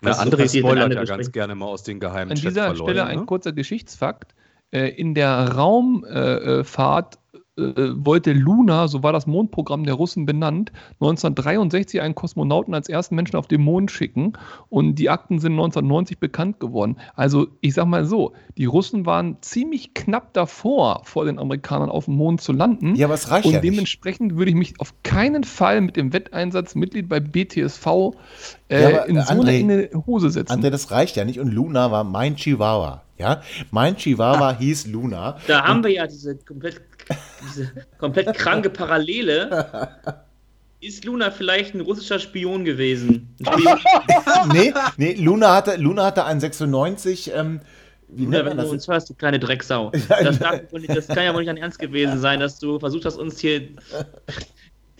Na, 0.00 0.10
was 0.10 0.18
so 0.18 0.22
André 0.24 0.38
wenn 0.38 0.48
spoilert 0.48 0.84
andere 0.84 1.04
ja 1.04 1.16
ganz 1.16 1.32
gerne 1.32 1.54
mal 1.54 1.66
aus 1.66 1.82
den 1.82 2.00
geheimen 2.00 2.32
An 2.32 2.36
dieser 2.36 2.66
Chatverläufen, 2.66 2.84
Stelle 2.84 3.04
ein 3.06 3.20
ne? 3.20 3.26
kurzer 3.26 3.52
Geschichtsfakt. 3.52 4.34
Äh, 4.72 4.88
In 4.88 5.14
der 5.14 5.52
Raumfahrt 5.52 7.18
äh, 7.32 7.38
wollte 7.56 8.32
Luna, 8.32 8.86
so 8.86 9.02
war 9.02 9.12
das 9.12 9.26
Mondprogramm 9.26 9.84
der 9.84 9.94
Russen 9.94 10.26
benannt, 10.26 10.72
1963 11.00 12.02
einen 12.02 12.14
Kosmonauten 12.14 12.74
als 12.74 12.88
ersten 12.88 13.14
Menschen 13.14 13.36
auf 13.36 13.46
den 13.46 13.62
Mond 13.62 13.90
schicken 13.90 14.34
und 14.68 14.96
die 14.96 15.08
Akten 15.08 15.38
sind 15.38 15.52
1990 15.52 16.18
bekannt 16.18 16.60
geworden. 16.60 16.96
Also 17.14 17.46
ich 17.62 17.74
sag 17.74 17.86
mal 17.86 18.04
so, 18.04 18.32
die 18.58 18.66
Russen 18.66 19.06
waren 19.06 19.38
ziemlich 19.40 19.94
knapp 19.94 20.34
davor, 20.34 21.00
vor 21.04 21.24
den 21.24 21.38
Amerikanern 21.38 21.88
auf 21.88 22.04
dem 22.04 22.16
Mond 22.16 22.42
zu 22.42 22.52
landen. 22.52 22.94
Ja, 22.94 23.08
es 23.10 23.30
reicht 23.30 23.46
und 23.46 23.52
ja 23.52 23.60
nicht. 23.60 23.72
dementsprechend 23.72 24.36
würde 24.36 24.50
ich 24.50 24.56
mich 24.56 24.78
auf 24.78 24.92
keinen 25.02 25.44
Fall 25.44 25.80
mit 25.80 25.96
dem 25.96 26.12
Wetteinsatz 26.12 26.74
Mitglied 26.74 27.08
bei 27.08 27.20
BTSV 27.20 27.86
äh, 28.68 28.82
Ja, 28.82 28.98
in 29.04 29.16
äh, 29.16 29.22
so 29.22 29.32
André, 29.32 29.60
eine 29.60 29.90
Hose 30.06 30.28
setzen. 30.28 30.52
André, 30.52 30.70
das 30.70 30.90
reicht 30.90 31.16
ja 31.16 31.24
nicht. 31.24 31.40
Und 31.40 31.52
Luna 31.52 31.90
war 31.90 32.04
mein 32.04 32.36
Chihuahua. 32.36 33.05
Ja, 33.18 33.42
mein 33.70 33.96
Chihuahua 33.96 34.56
hieß 34.58 34.88
Luna. 34.88 35.38
Da 35.46 35.64
haben 35.64 35.82
wir 35.82 35.90
ja 35.90 36.06
diese 36.06 36.36
komplett, 36.36 36.80
diese 37.48 37.72
komplett 37.98 38.34
kranke 38.36 38.68
Parallele. 38.70 39.88
Ist 40.80 41.04
Luna 41.04 41.30
vielleicht 41.30 41.74
ein 41.74 41.80
russischer 41.80 42.18
Spion 42.18 42.64
gewesen? 42.64 43.34
Spion, 43.40 43.78
nee, 44.52 44.74
nee, 44.98 45.14
Luna 45.14 45.54
hatte, 45.54 45.76
Luna 45.76 46.04
hatte 46.04 46.26
ein 46.26 46.38
96, 46.38 47.32
ähm, 47.34 47.60
wie 48.08 48.24
Luna, 48.24 48.44
wenn 48.44 48.56
du 48.56 48.62
das? 48.62 48.70
uns 48.70 48.86
hörst, 48.86 49.10
du 49.10 49.14
kleine 49.14 49.38
Drecksau. 49.38 49.90
Das, 50.08 50.38
das 50.38 50.38
kann 50.38 51.24
ja 51.24 51.32
wohl 51.32 51.40
nicht 51.40 51.48
dein 51.48 51.56
Ernst 51.56 51.78
gewesen 51.78 52.20
sein, 52.20 52.40
dass 52.40 52.58
du 52.58 52.78
versucht 52.78 53.06
hast, 53.06 53.16
uns 53.16 53.40
hier 53.40 53.68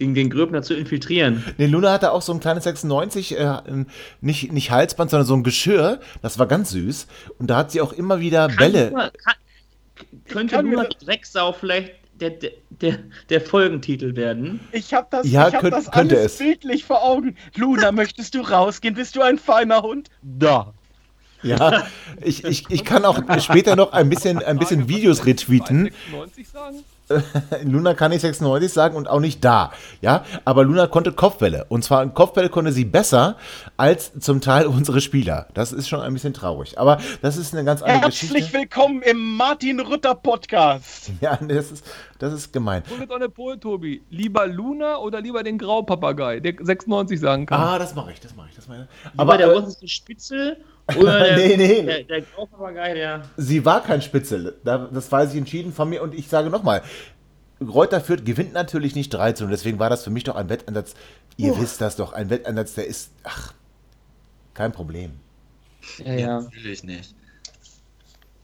den, 0.00 0.14
den 0.14 0.30
Gröbner 0.30 0.62
zu 0.62 0.74
infiltrieren. 0.74 1.44
Nee, 1.58 1.66
Luna 1.66 1.92
hatte 1.92 2.12
auch 2.12 2.22
so 2.22 2.32
ein 2.32 2.40
kleines 2.40 2.64
96, 2.64 3.38
äh, 3.38 3.56
nicht, 4.20 4.52
nicht 4.52 4.70
Halsband, 4.70 5.10
sondern 5.10 5.26
so 5.26 5.34
ein 5.34 5.42
Geschirr. 5.42 6.00
Das 6.22 6.38
war 6.38 6.46
ganz 6.46 6.70
süß. 6.70 7.06
Und 7.38 7.48
da 7.48 7.56
hat 7.58 7.70
sie 7.70 7.80
auch 7.80 7.92
immer 7.92 8.20
wieder 8.20 8.48
Kann 8.48 8.56
Bälle. 8.56 8.88
Luna, 8.90 9.10
kann, 9.10 9.34
könnte 10.28 10.62
mir 10.62 10.76
Luna 10.76 10.88
Drecksau 11.04 11.52
vielleicht 11.52 11.92
der, 12.20 12.30
der, 12.30 12.50
der, 12.70 12.98
der 13.28 13.40
Folgentitel 13.40 14.16
werden? 14.16 14.60
Ich 14.72 14.92
habe 14.94 15.06
das, 15.10 15.26
Ja, 15.30 15.48
ich 15.48 15.54
hab 15.54 15.60
könnt- 15.62 15.74
das 15.74 15.90
könnte 15.90 16.16
alles 16.18 16.32
es. 16.32 16.38
bildlich 16.38 16.84
vor 16.84 17.02
Augen. 17.02 17.36
Luna, 17.56 17.92
möchtest 17.92 18.34
du 18.34 18.40
rausgehen? 18.40 18.94
Bist 18.94 19.16
du 19.16 19.22
ein 19.22 19.38
feiner 19.38 19.82
Hund? 19.82 20.08
Da. 20.22 20.72
Ja, 21.42 21.86
ich, 22.22 22.44
ich, 22.44 22.64
ich 22.70 22.84
kann 22.84 23.04
auch 23.04 23.20
später 23.40 23.76
noch 23.76 23.92
ein 23.92 24.08
bisschen, 24.08 24.38
ein 24.42 24.58
bisschen 24.58 24.88
Videos 24.88 25.26
retweeten. 25.26 25.90
96 26.10 26.48
sagen? 26.48 26.76
Luna 27.62 27.94
kann 27.94 28.10
nicht 28.10 28.20
96 28.22 28.72
sagen 28.72 28.96
und 28.96 29.08
auch 29.08 29.20
nicht 29.20 29.44
da. 29.44 29.72
Ja, 30.00 30.24
aber 30.44 30.64
Luna 30.64 30.86
konnte 30.86 31.12
Kopfbälle. 31.12 31.66
Und 31.68 31.84
zwar 31.84 32.06
Kopfbälle 32.08 32.48
konnte 32.48 32.72
sie 32.72 32.84
besser 32.84 33.36
als 33.76 34.12
zum 34.18 34.40
Teil 34.40 34.66
unsere 34.66 35.00
Spieler. 35.00 35.46
Das 35.54 35.72
ist 35.72 35.88
schon 35.88 36.00
ein 36.00 36.12
bisschen 36.12 36.34
traurig. 36.34 36.78
Aber 36.78 36.98
das 37.22 37.36
ist 37.36 37.54
eine 37.54 37.64
ganz 37.64 37.82
andere 37.82 38.02
Herzlich 38.02 38.30
Geschichte. 38.30 38.58
willkommen 38.58 39.02
im 39.02 39.36
Martin 39.36 39.80
Rütter 39.80 40.14
Podcast. 40.14 41.10
Ja, 41.20 41.36
das 41.36 41.72
ist, 41.72 41.84
das 42.18 42.32
ist 42.32 42.52
gemein. 42.52 42.82
Und 42.90 43.00
jetzt 43.00 43.10
auch 43.10 43.16
eine 43.16 43.28
Pole, 43.28 43.58
Tobi. 43.58 44.02
Lieber 44.10 44.46
Luna 44.46 44.98
oder 44.98 45.20
lieber 45.20 45.42
den 45.42 45.56
Graupapagei, 45.58 46.40
der 46.40 46.54
96 46.60 47.18
sagen 47.18 47.46
kann? 47.46 47.60
Ah, 47.60 47.78
das 47.78 47.94
mache 47.94 48.12
ich, 48.12 48.20
das 48.20 48.34
mache 48.36 48.48
ich. 48.50 48.56
Das 48.56 48.68
mache 48.68 48.86
ich. 48.90 49.10
Aber 49.18 49.32
Aber 49.34 49.38
der 49.38 49.46
äh, 49.48 49.58
russische 49.58 49.88
Spitzel 49.88 50.58
oder 50.96 51.24
der, 51.24 51.36
Nee, 51.36 51.56
nee. 51.56 51.82
der, 51.82 52.02
der 52.04 52.20
Graupapagei, 52.22 52.94
der. 52.94 53.22
sie 53.36 53.64
war 53.64 53.82
kein 53.82 54.02
Spitzel. 54.02 54.54
Da- 54.64 54.88
Das 54.92 55.10
weiß 55.10 55.32
ich 55.32 55.38
entschieden 55.38 55.72
von 55.72 55.88
mir. 55.88 56.02
Und 56.02 56.14
ich 56.14 56.28
sage 56.28 56.50
nochmal, 56.50 56.82
Reuter 57.60 58.00
Fürth 58.02 58.24
gewinnt 58.24 58.52
natürlich 58.52 58.94
nicht 58.94 59.08
3 59.14 59.32
zu 59.32 59.44
0, 59.44 59.50
deswegen 59.50 59.78
war 59.78 59.88
das 59.88 60.04
für 60.04 60.10
mich 60.10 60.24
doch 60.24 60.36
ein 60.36 60.48
Wettansatz. 60.50 60.94
Ihr 61.38 61.58
wisst 61.58 61.80
das 61.80 61.96
doch, 61.96 62.12
ein 62.12 62.28
Wettansatz, 62.30 62.74
der 62.74 62.86
ist, 62.86 63.10
ach, 63.24 63.52
kein 64.54 64.72
Problem. 64.72 65.12
Ja, 66.04 66.12
ja. 66.14 66.40
Natürlich 66.40 66.84
nicht. 66.84 67.14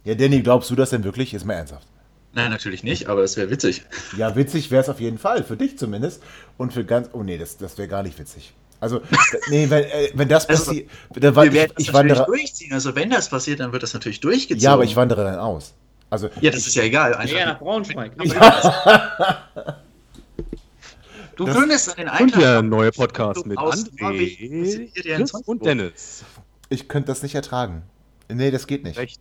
Ja, 0.05 0.15
Danny, 0.15 0.41
glaubst 0.43 0.71
du 0.71 0.75
das 0.77 0.91
denn 0.91 1.05
wirklich? 1.05 1.33
Ist 1.35 1.45
mal 1.45 1.55
ernsthaft. 1.55 1.87
Nein, 2.35 2.51
natürlich 2.51 2.83
nicht, 2.83 3.09
aber 3.09 3.21
das 3.21 3.37
wäre 3.37 3.51
witzig. 3.51 3.83
Ja, 4.17 4.35
witzig 4.35 4.71
wäre 4.71 4.83
es 4.83 4.89
auf 4.89 5.01
jeden 5.01 5.19
Fall, 5.19 5.45
für 5.45 5.57
dich 5.57 5.77
zumindest. 5.79 6.23
Und 6.57 6.73
für 6.73 6.85
ganz, 6.85 7.11
oh 7.13 7.23
nee, 7.23 7.37
das, 7.37 7.59
das 7.59 7.77
wäre 7.77 7.89
gar 7.89 8.03
nicht 8.03 8.19
witzig. 8.19 8.55
Also, 8.83 9.01
nee, 9.49 9.71
wenn, 9.71 9.85
äh, 9.85 10.11
wenn 10.15 10.29
das 10.29 10.49
Also, 10.49 10.65
passiert, 10.65 10.91
dann 11.15 11.37
war, 11.37 11.45
Wir 11.45 11.51
ich, 11.53 11.57
werden 11.57 11.73
ich 11.79 11.87
das 11.87 11.95
natürlich 11.95 12.19
wandere, 12.19 12.27
durchziehen. 12.27 12.73
Also 12.73 12.95
wenn 12.97 13.11
das 13.11 13.29
passiert, 13.29 13.61
dann 13.61 13.71
wird 13.73 13.85
das 13.85 13.95
natürlich 13.95 14.19
durchgezogen. 14.19 14.61
ja, 14.63 14.73
aber 14.73 14.83
ich 14.83 14.97
wandere 14.97 15.23
dann 15.23 15.39
aus. 15.39 15.73
Also, 16.11 16.29
Ja, 16.41 16.51
das 16.51 16.67
ist 16.67 16.75
ja 16.75 16.83
egal. 16.83 17.15
Einfach, 17.15 17.39
Ja, 17.39 17.47
nach 17.47 17.59
Braunschweig. 17.61 18.13
du 21.37 21.45
das- 21.45 21.57
könntest 21.57 21.89
an 21.99 22.07
den 22.07 22.09
Und 22.27 22.37
der 22.37 22.63
neue 22.63 22.91
Podcast 22.93 23.47
mit 23.47 23.57
André, 23.57 25.31
und 25.47 25.65
Dennis. 25.65 26.25
ich 26.69 26.89
könnte 26.89 27.07
das 27.07 27.23
nicht 27.23 27.35
ertragen. 27.37 27.83
Nee, 28.29 28.51
das 28.51 28.67
geht 28.67 28.83
nicht. 28.85 28.99
Recht. 28.99 29.21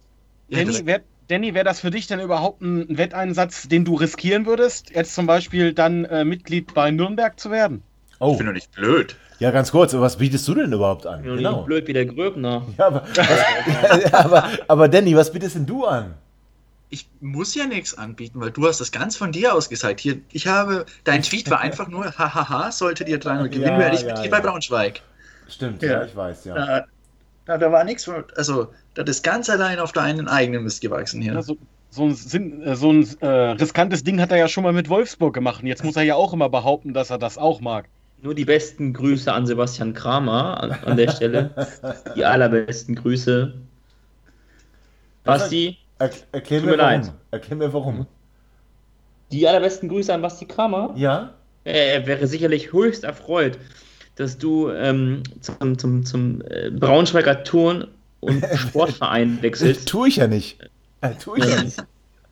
Danny, 0.49 0.85
wäre 0.85 1.03
wär 1.29 1.63
das 1.63 1.79
für 1.81 1.91
dich 1.91 2.07
denn 2.07 2.19
überhaupt 2.19 2.61
ein 2.61 2.97
Wetteinsatz, 2.97 3.67
den 3.69 3.85
du 3.85 3.93
riskieren 3.95 4.45
würdest, 4.47 4.89
jetzt 4.89 5.13
zum 5.15 5.27
Beispiel 5.27 5.71
dann 5.73 6.03
äh, 6.05 6.25
Mitglied 6.25 6.73
bei 6.73 6.91
Nürnberg 6.91 7.39
zu 7.39 7.51
werden? 7.51 7.83
Oh, 8.19 8.31
Ich 8.33 8.37
bin 8.39 8.47
doch 8.47 8.53
nicht 8.53 8.71
blöd. 8.71 9.15
Ja, 9.41 9.49
ganz 9.49 9.71
kurz, 9.71 9.91
was 9.95 10.17
bietest 10.17 10.47
du 10.47 10.53
denn 10.53 10.71
überhaupt 10.71 11.07
an? 11.07 11.23
Nur 11.23 11.35
Genau. 11.37 11.63
blöd 11.63 11.87
wie 11.87 11.93
der 11.93 12.05
Gröbner. 12.05 12.61
Ja, 12.77 12.85
aber, 12.87 13.03
was, 13.15 14.13
aber, 14.13 14.49
aber 14.67 14.87
Danny, 14.87 15.15
was 15.15 15.31
bietest 15.31 15.55
denn 15.55 15.65
du 15.65 15.83
an? 15.85 16.13
Ich 16.91 17.09
muss 17.21 17.55
ja 17.55 17.65
nichts 17.65 17.97
anbieten, 17.97 18.39
weil 18.39 18.51
du 18.51 18.67
hast 18.67 18.81
das 18.81 18.91
ganz 18.91 19.17
von 19.17 19.31
dir 19.31 19.55
aus 19.55 19.67
gesagt. 19.67 19.99
Hier, 19.99 20.17
ich 20.31 20.45
habe, 20.45 20.85
dein 21.05 21.23
Tweet 21.23 21.49
war 21.49 21.59
einfach 21.59 21.87
nur, 21.87 22.05
hahaha, 22.19 22.71
solltet 22.71 23.09
ihr 23.09 23.19
3-0 23.19 23.49
gewinnen, 23.49 23.63
Ja, 23.63 23.79
werde 23.79 23.95
ich 23.95 24.01
ja, 24.03 24.09
mit 24.09 24.17
dir 24.19 24.25
ja. 24.25 24.29
bei 24.29 24.41
Braunschweig. 24.41 25.01
Stimmt, 25.47 25.81
Ja. 25.81 25.91
ja, 25.91 26.03
ich 26.05 26.15
weiß, 26.15 26.45
ja. 26.45 26.53
Da, 26.53 26.85
da, 27.45 27.57
da 27.57 27.71
war 27.71 27.83
nichts 27.83 28.05
von, 28.05 28.23
also, 28.35 28.67
das 28.93 29.09
ist 29.09 29.23
ganz 29.23 29.49
allein 29.49 29.79
auf 29.79 29.91
deinen 29.91 30.27
eigenen 30.27 30.65
Mist 30.65 30.81
gewachsen 30.81 31.19
hier. 31.19 31.33
Ja, 31.33 31.41
so, 31.41 31.57
ein, 31.97 32.13
Sinn, 32.13 32.61
äh, 32.61 32.75
so 32.75 32.91
ein 32.93 33.07
äh, 33.21 33.27
riskantes 33.27 34.03
Ding 34.03 34.21
hat 34.21 34.31
er 34.31 34.37
ja 34.37 34.47
schon 34.47 34.63
mal 34.63 34.71
mit 34.73 34.87
Wolfsburg 34.87 35.33
gemacht. 35.33 35.61
Und 35.61 35.67
jetzt 35.67 35.83
muss 35.83 35.95
er 35.95 36.03
ja 36.03 36.13
auch 36.15 36.31
immer 36.31 36.47
behaupten, 36.49 36.93
dass 36.93 37.09
er 37.09 37.17
das 37.17 37.39
auch 37.39 37.59
mag. 37.59 37.89
Nur 38.21 38.35
die 38.35 38.45
besten 38.45 38.93
Grüße 38.93 39.31
an 39.33 39.45
Sebastian 39.47 39.93
Kramer 39.93 40.61
an, 40.61 40.71
an 40.71 40.97
der 40.97 41.09
Stelle. 41.11 41.49
Die 42.15 42.23
allerbesten 42.23 42.95
Grüße. 42.95 43.53
Basti, 45.23 45.77
Er, 45.99 46.09
erklär 46.31 46.59
Tut 46.61 46.69
mir 46.69 46.77
warum. 46.77 46.91
leid. 47.01 47.13
Erklär 47.31 47.57
mir 47.57 47.73
warum. 47.73 48.07
die 49.31 49.47
allerbesten 49.47 49.87
Grüße 49.89 50.13
an 50.13 50.21
Basti 50.21 50.45
Kramer. 50.45 50.93
Ja? 50.95 51.33
Er, 51.63 51.93
er 51.93 52.07
wäre 52.07 52.27
sicherlich 52.27 52.73
höchst 52.73 53.03
erfreut, 53.03 53.57
dass 54.15 54.37
du 54.37 54.69
ähm, 54.69 55.23
zum, 55.41 55.77
zum, 55.77 56.05
zum 56.05 56.41
äh, 56.41 56.69
Braunschweiger 56.71 57.43
Turn- 57.43 57.87
und 58.19 58.43
Sportverein 58.55 59.41
wechselst. 59.41 59.87
Tue 59.87 60.09
ich 60.09 60.17
ja 60.17 60.27
nicht. 60.27 60.59
Äh, 61.01 61.15
tue 61.15 61.39
ich 61.39 61.45
ja 61.45 61.63
nicht. 61.63 61.77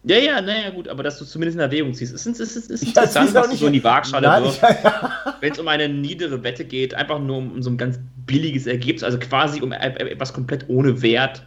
Ja, 0.04 0.18
ja, 0.18 0.40
naja, 0.42 0.70
gut, 0.70 0.88
aber 0.88 1.04
dass 1.04 1.20
du 1.20 1.26
zumindest 1.26 1.56
in 1.58 1.62
Erwägung 1.62 1.94
ziehst. 1.94 2.14
Es 2.14 2.26
ist, 2.26 2.40
es 2.40 2.56
ist, 2.56 2.72
es 2.72 2.82
ist 2.84 2.96
Ja, 2.96 3.04
interessant, 3.04 3.34
was 3.34 3.50
du 3.50 3.56
so 3.58 3.68
in 3.68 3.74
die 3.74 3.84
Waagschale 3.84 4.28
Nein, 4.28 4.44
wirfst, 4.44 4.64
ich, 4.64 4.70
ja, 4.84 5.36
wenn 5.42 5.52
es 5.52 5.60
um 5.60 5.68
eine 5.68 5.90
niedere 5.90 6.42
Wette 6.44 6.64
geht, 6.64 6.94
einfach 6.96 7.20
nur 7.20 7.38
um, 7.38 7.52
um 7.52 7.62
so 7.62 7.70
ein 7.70 7.78
ganz 7.78 8.00
billiges 8.26 8.66
Ergebnis, 8.66 9.04
also 9.04 9.20
quasi 9.20 9.62
um 9.62 9.74
e- 9.74 9.76
e- 9.76 10.10
etwas 10.10 10.32
komplett 10.34 10.66
ohne 10.70 11.02
Wert. 11.02 11.44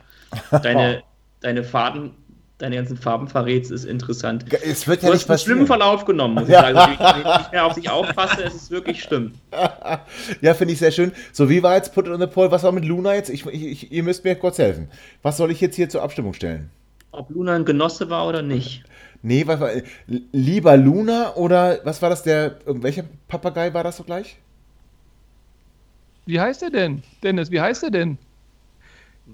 Deine, 0.63 1.03
deine 1.41 1.65
Farben, 1.65 2.11
deine 2.59 2.77
ganzen 2.77 2.97
Farben 2.99 3.27
verrätst, 3.29 3.71
ist 3.71 3.85
interessant. 3.85 4.45
es 4.65 4.87
wird 4.87 5.03
Du 5.03 5.07
ja 5.07 5.13
hast 5.15 5.21
nicht 5.21 5.31
einen 5.31 5.39
schlimmen. 5.39 5.67
Verlauf 5.67 6.05
genommen, 6.05 6.35
muss 6.35 6.45
ich 6.49 6.51
Ja. 6.51 6.61
sagen. 6.75 6.77
Wenn 6.77 6.93
ich 6.95 7.01
wenn 7.25 7.33
ich 7.33 7.39
nicht 7.39 7.53
mehr 7.53 7.65
auf 7.67 7.75
dich 7.75 7.89
aufpasse, 7.91 8.43
es 8.45 8.55
ist 8.55 8.71
wirklich 8.71 9.03
schlimm. 9.03 9.33
Ja, 10.41 10.55
finde 10.55 10.73
ich 10.75 10.79
sehr 10.79 10.91
schön. 10.91 11.13
So, 11.33 11.49
wie 11.49 11.63
war 11.63 11.75
jetzt 11.77 11.95
Put 11.95 12.07
it 12.07 12.13
on 12.13 12.21
the 12.21 12.27
Poll? 12.27 12.51
Was 12.51 12.63
war 12.63 12.73
mit 12.73 12.85
Luna 12.85 13.15
jetzt? 13.15 13.31
Ich, 13.31 13.45
ich, 13.47 13.91
ihr 13.93 14.03
müsst 14.03 14.25
mir 14.25 14.35
kurz 14.37 14.59
helfen. 14.59 14.89
Was 15.23 15.37
soll 15.39 15.51
ich 15.51 15.61
jetzt 15.61 15.77
hier 15.77 15.89
zur 15.89 16.03
Abstimmung 16.03 16.35
stellen? 16.35 16.71
Ob 17.13 17.31
Luna 17.31 17.55
ein 17.55 17.65
Genosse 17.65 18.11
war 18.11 18.27
oder 18.27 18.43
nicht. 18.43 18.85
Nee, 19.23 19.47
was 19.47 19.61
war, 19.61 19.71
lieber 20.33 20.77
Luna 20.77 21.35
oder 21.37 21.79
was 21.85 22.03
war 22.03 22.11
das, 22.11 22.23
der, 22.23 22.57
welcher 22.67 23.05
Papagei 23.29 23.73
war 23.73 23.85
das 23.85 23.99
so 23.99 24.03
gleich? 24.03 24.37
Wie 26.27 26.41
heißt 26.41 26.63
er 26.63 26.71
denn? 26.71 27.03
Dennis, 27.23 27.51
wie 27.51 27.61
heißt 27.61 27.85
er 27.85 27.91
denn? 27.91 28.19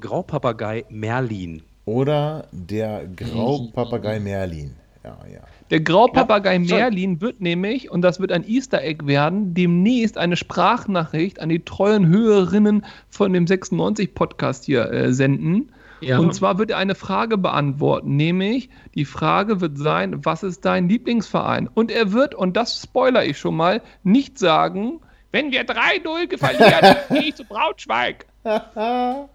Graupapagei 0.01 0.85
Merlin. 0.91 1.63
Oder 1.85 2.49
der 2.53 3.07
Graupapagei 3.17 4.21
Merlin. 4.21 4.75
Ja, 5.05 5.17
ja. 5.33 5.41
Der 5.71 5.81
Graupapagei 5.81 6.57
Ja. 6.57 6.77
Merlin 6.77 7.21
wird 7.21 7.41
nämlich, 7.41 7.91
und 7.91 8.03
das 8.03 8.21
wird 8.21 8.33
ein 8.33 8.47
Easter 8.47 8.83
Egg 8.83 9.07
werden, 9.07 9.55
demnächst 9.55 10.19
eine 10.19 10.37
Sprachnachricht 10.37 11.41
an 11.41 11.51
die 11.51 11.61
treuen 11.61 12.09
Hörerinnen 12.09 12.85
von 13.11 13.33
dem 13.33 13.45
96-Podcast 13.45 14.65
hier 14.65 14.91
äh, 14.91 15.13
senden. 15.13 15.71
Ja. 16.01 16.19
Und 16.19 16.35
zwar 16.35 16.59
wird 16.59 16.71
er 16.71 16.79
eine 16.79 16.95
Frage 16.95 17.39
beantworten, 17.39 18.17
nämlich 18.17 18.71
die 18.95 19.05
Frage 19.05 19.61
wird 19.61 19.79
sein, 19.79 20.25
was 20.25 20.43
ist 20.43 20.65
dein 20.65 20.89
Lieblingsverein? 20.89 21.69
Und 21.69 21.91
er 21.91 22.13
wird, 22.13 22.35
und 22.35 22.57
das 22.57 22.81
spoiler 22.83 23.25
ich 23.25 23.39
schon 23.39 23.57
mal, 23.57 23.83
nicht 24.05 24.39
sagen, 24.39 25.01
wenn 25.33 25.51
wir 25.51 25.67
3-0 25.67 26.39
verlieren, 26.39 26.97
gehe 27.11 27.29
ich 27.29 27.35
zu 27.35 27.45
Braunschweig. 27.45 28.27
Dann 28.45 29.29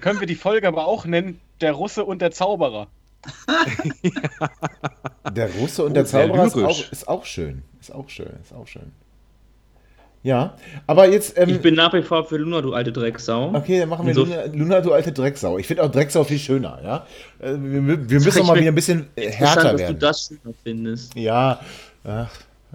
können 0.00 0.20
wir 0.20 0.26
die 0.26 0.34
Folge 0.34 0.66
aber 0.68 0.86
auch 0.86 1.04
nennen, 1.04 1.40
der 1.60 1.72
Russe 1.72 2.04
und 2.04 2.20
der 2.20 2.30
Zauberer. 2.30 2.88
Der 5.32 5.54
Russe 5.54 5.84
und 5.84 5.94
der 5.94 6.02
Oh, 6.02 6.06
sehr 6.06 6.26
Zauberer 6.26 6.46
ist 6.46 6.56
auch, 6.56 6.92
ist 6.92 7.08
auch 7.08 7.24
schön. 7.24 7.62
Ist 7.80 7.94
auch 7.94 8.08
schön, 8.08 8.32
ist 8.42 8.52
auch 8.52 8.66
schön. 8.66 8.90
Ja, 10.24 10.54
aber 10.86 11.08
jetzt, 11.08 11.36
ähm, 11.36 11.48
Ich 11.48 11.60
bin 11.60 11.74
nach 11.74 11.92
wie 11.94 12.02
vor 12.02 12.24
für 12.24 12.36
Luna, 12.36 12.60
du 12.60 12.74
alte 12.74 12.92
Drecksau. 12.92 13.52
okay, 13.54 13.80
dann 13.80 13.88
machen 13.88 14.06
wir 14.06 14.14
So- 14.14 14.24
Luna, 14.24 14.44
Luna, 14.52 14.80
du 14.80 14.92
alte 14.92 15.10
Drecksau. 15.10 15.58
Ich 15.58 15.66
finde 15.66 15.82
auch 15.82 15.90
Drecksau 15.90 16.22
viel 16.22 16.38
schöner, 16.38 16.78
ja. 16.84 17.06
Äh, 17.40 17.54
Wir, 17.60 17.86
wir 17.86 18.08
wir 18.10 18.20
müssen 18.20 18.38
Ich 18.40 18.46
mal 18.46 18.56
wieder 18.56 18.68
ein 18.68 18.74
bisschen 18.76 19.06
äh, 19.16 19.30
härter 19.30 19.72
dass 19.72 19.80
werden. 19.80 19.94
du 19.98 20.06
das 20.06 20.26
schöner 20.28 20.54
findest. 20.62 21.16
Ja, 21.16 21.58
ach, 22.04 22.30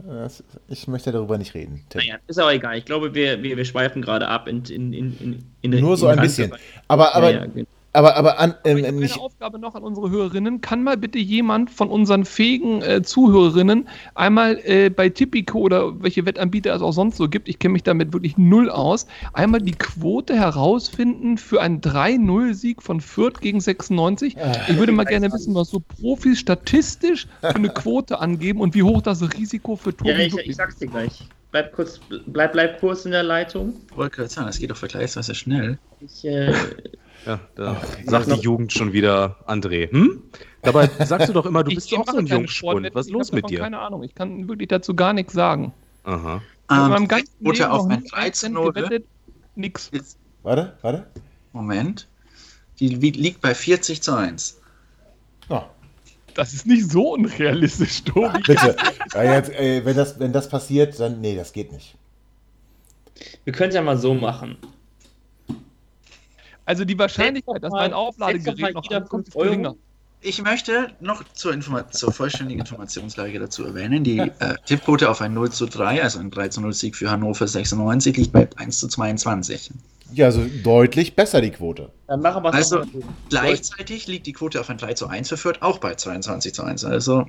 das, 0.05 0.43
ich 0.67 0.87
möchte 0.89 1.11
darüber 1.13 1.37
nicht 1.37 1.53
reden. 1.53 1.85
Tim. 1.89 1.99
Naja, 2.01 2.15
ist 2.27 2.37
aber 2.37 2.53
egal. 2.53 2.77
Ich 2.77 2.83
glaube, 2.85 3.13
wir, 3.15 3.41
wir, 3.41 3.55
wir 3.55 3.65
schweifen 3.65 4.01
gerade 4.01 4.27
ab 4.27 4.49
in, 4.49 4.63
in, 4.65 4.91
in, 4.93 5.43
in, 5.61 5.79
Nur 5.79 5.95
so 5.95 6.09
in 6.09 6.19
ein 6.19 6.21
bisschen. 6.21 6.51
Aber, 6.89 7.15
aber, 7.15 7.31
Ja, 7.31 7.39
ja, 7.39 7.45
genau. 7.45 7.65
Aber, 7.97 8.15
aber 8.15 8.39
an, 8.39 8.53
ähm, 8.63 8.77
Ich 8.77 8.85
habe 8.85 8.97
nicht, 8.97 9.13
eine 9.15 9.23
Aufgabe 9.23 9.57
noch 9.57 9.73
an 9.73 9.81
unsere 9.81 10.11
Hörerinnen. 10.11 10.61
Kann 10.61 10.83
mal 10.83 10.97
bitte 10.97 11.17
jemand 11.17 11.71
von 11.71 11.89
unseren 11.89 12.25
fähigen 12.25 12.83
äh, 12.83 13.01
Zuhörerinnen 13.01 13.89
einmal 14.13 14.59
äh, 14.63 14.91
bei 14.91 15.09
Tipico 15.09 15.57
oder 15.57 15.99
welche 16.03 16.23
Wettanbieter 16.23 16.75
es 16.75 16.83
auch 16.83 16.91
sonst 16.91 17.17
so 17.17 17.27
gibt, 17.27 17.49
ich 17.49 17.57
kenne 17.57 17.71
mich 17.71 17.81
damit 17.81 18.13
wirklich 18.13 18.37
null 18.37 18.69
aus, 18.69 19.07
einmal 19.33 19.61
die 19.61 19.71
Quote 19.71 20.35
herausfinden 20.35 21.39
für 21.39 21.59
einen 21.59 21.81
3-0-Sieg 21.81 22.83
von 22.83 23.01
Fürth 23.01 23.41
gegen 23.41 23.61
96? 23.61 24.37
Ich 24.67 24.77
würde 24.77 24.91
mal 24.91 25.05
gerne 25.05 25.33
wissen, 25.33 25.55
was 25.55 25.69
so 25.69 25.79
Profis 25.79 26.37
statistisch 26.37 27.25
für 27.41 27.55
eine 27.55 27.69
Quote 27.69 28.19
angeben 28.19 28.61
und 28.61 28.75
wie 28.75 28.83
hoch 28.83 29.01
das 29.01 29.23
Risiko 29.33 29.75
für 29.75 29.97
Tobi 29.97 30.11
Ja, 30.11 30.19
ich, 30.19 30.37
ich 30.37 30.55
sag's 30.55 30.77
dir 30.77 30.87
gleich. 30.87 31.27
Bleib 31.51 31.73
kurz, 31.73 31.99
bleib, 32.27 32.51
bleib 32.51 32.79
kurz 32.79 33.05
in 33.05 33.11
der 33.11 33.23
Leitung. 33.23 33.73
Ich 33.89 33.97
wollte 33.97 34.17
gerade 34.17 34.29
sagen, 34.29 34.47
das 34.47 34.59
geht 34.59 34.69
doch 34.69 34.77
vergleichsweise 34.77 35.33
schnell. 35.33 35.79
Ich, 36.01 36.25
äh, 36.25 36.53
Ja, 37.27 37.39
da 37.55 37.81
sagt 38.05 38.27
die 38.31 38.39
Jugend 38.39 38.71
schon 38.71 38.93
wieder 38.93 39.35
André. 39.47 39.91
Hm? 39.91 40.21
Dabei 40.61 40.87
sagst 41.05 41.29
du 41.29 41.33
doch 41.33 41.45
immer, 41.45 41.63
du 41.63 41.71
bist 41.75 41.91
doch 41.91 41.99
auch 41.99 42.11
so 42.11 42.17
ein 42.17 42.25
Jungspund. 42.25 42.89
Was 42.93 43.07
ist 43.07 43.11
los 43.11 43.31
mit 43.31 43.49
dir? 43.49 43.59
Keine 43.59 43.79
Ahnung, 43.79 44.03
ich 44.03 44.15
kann 44.15 44.47
wirklich 44.47 44.69
dazu 44.69 44.95
gar 44.95 45.13
nichts 45.13 45.33
sagen. 45.33 45.73
Aha. 46.03 46.41
Ich 46.69 46.75
habe 46.75 46.79
in 46.81 46.85
Ähm, 46.85 46.91
meinem 46.91 47.07
ganzen 47.07 47.31
Leben 47.39 47.63
auf 47.65 47.83
noch 47.87 47.89
ein 47.89 48.01
nie 48.03 48.09
13 48.09 48.55
einen 48.57 48.63
Cent 48.65 48.75
gewettet, 48.75 49.05
nix. 49.55 49.91
warte, 50.43 50.77
warte. 50.81 51.07
Moment. 51.53 52.07
Die 52.79 52.89
liegt 52.89 53.41
bei 53.41 53.53
40 53.55 54.01
zu 54.01 54.13
1. 54.15 54.61
Oh, 55.49 55.61
Das 56.35 56.53
ist 56.53 56.67
nicht 56.67 56.91
so 56.91 57.13
unrealistisch, 57.13 58.03
Tobi. 58.03 58.39
bitte. 58.45 58.75
ja, 59.13 59.23
jetzt, 59.23 59.49
äh, 59.51 59.83
wenn, 59.83 59.97
das, 59.97 60.19
wenn 60.19 60.31
das 60.31 60.47
passiert, 60.49 60.99
dann, 60.99 61.19
nee, 61.21 61.35
das 61.35 61.51
geht 61.53 61.71
nicht. 61.71 61.95
wir 63.45 63.53
können 63.53 63.69
es 63.69 63.75
ja 63.75 63.81
mal 63.81 63.97
so 63.97 64.13
machen. 64.13 64.57
Also 66.67 66.83
die 66.83 66.99
Wahrscheinlichkeit, 66.99 67.63
dass 67.63 67.71
mein 67.71 67.93
Aufladegerät 67.93 68.73
noch 68.73 68.83
wieder 68.83 68.97
ankommt, 68.97 69.25
fünf 69.25 69.27
ist 69.29 69.35
Euro. 69.37 69.45
geringer. 69.45 69.75
Ich 70.19 70.41
möchte 70.41 70.91
noch 70.99 71.23
zur, 71.33 71.53
Informa 71.53 71.89
zur 71.91 72.11
vollständigen 72.11 72.59
Informationslage 72.59 73.39
dazu 73.39 73.63
erwähnen, 73.65 74.03
die 74.03 74.17
äh, 74.19 74.55
Tippquote 74.65 75.09
auf 75.09 75.21
ein 75.21 75.33
0 75.33 75.51
zu 75.51 75.65
3, 75.67 76.03
also 76.03 76.19
ein 76.19 76.29
3 76.29 76.49
zu 76.49 76.59
0 76.59 76.73
Sieg 76.73 76.95
für 76.95 77.09
Hannover 77.09 77.47
96, 77.47 78.17
liegt 78.17 78.33
bei 78.33 78.49
1 78.57 78.79
zu 78.79 78.87
22. 78.89 79.71
Ja, 80.13 80.25
also 80.25 80.45
deutlich 80.63 81.15
besser 81.15 81.39
die 81.39 81.51
Quote. 81.51 81.89
Dann 82.07 82.21
machen 82.21 82.43
wir 82.43 82.49
es 82.49 82.55
Also 82.55 82.81
gleichzeitig 83.29 84.07
liegt 84.07 84.25
die 84.25 84.33
Quote 84.33 84.59
auf 84.59 84.69
ein 84.69 84.77
3 84.77 84.93
zu 84.95 85.07
1 85.07 85.29
für 85.29 85.37
Fürth 85.37 85.61
auch 85.61 85.77
bei 85.77 85.95
22 85.95 86.53
zu 86.53 86.63
1. 86.63 86.83
Also, 86.83 87.27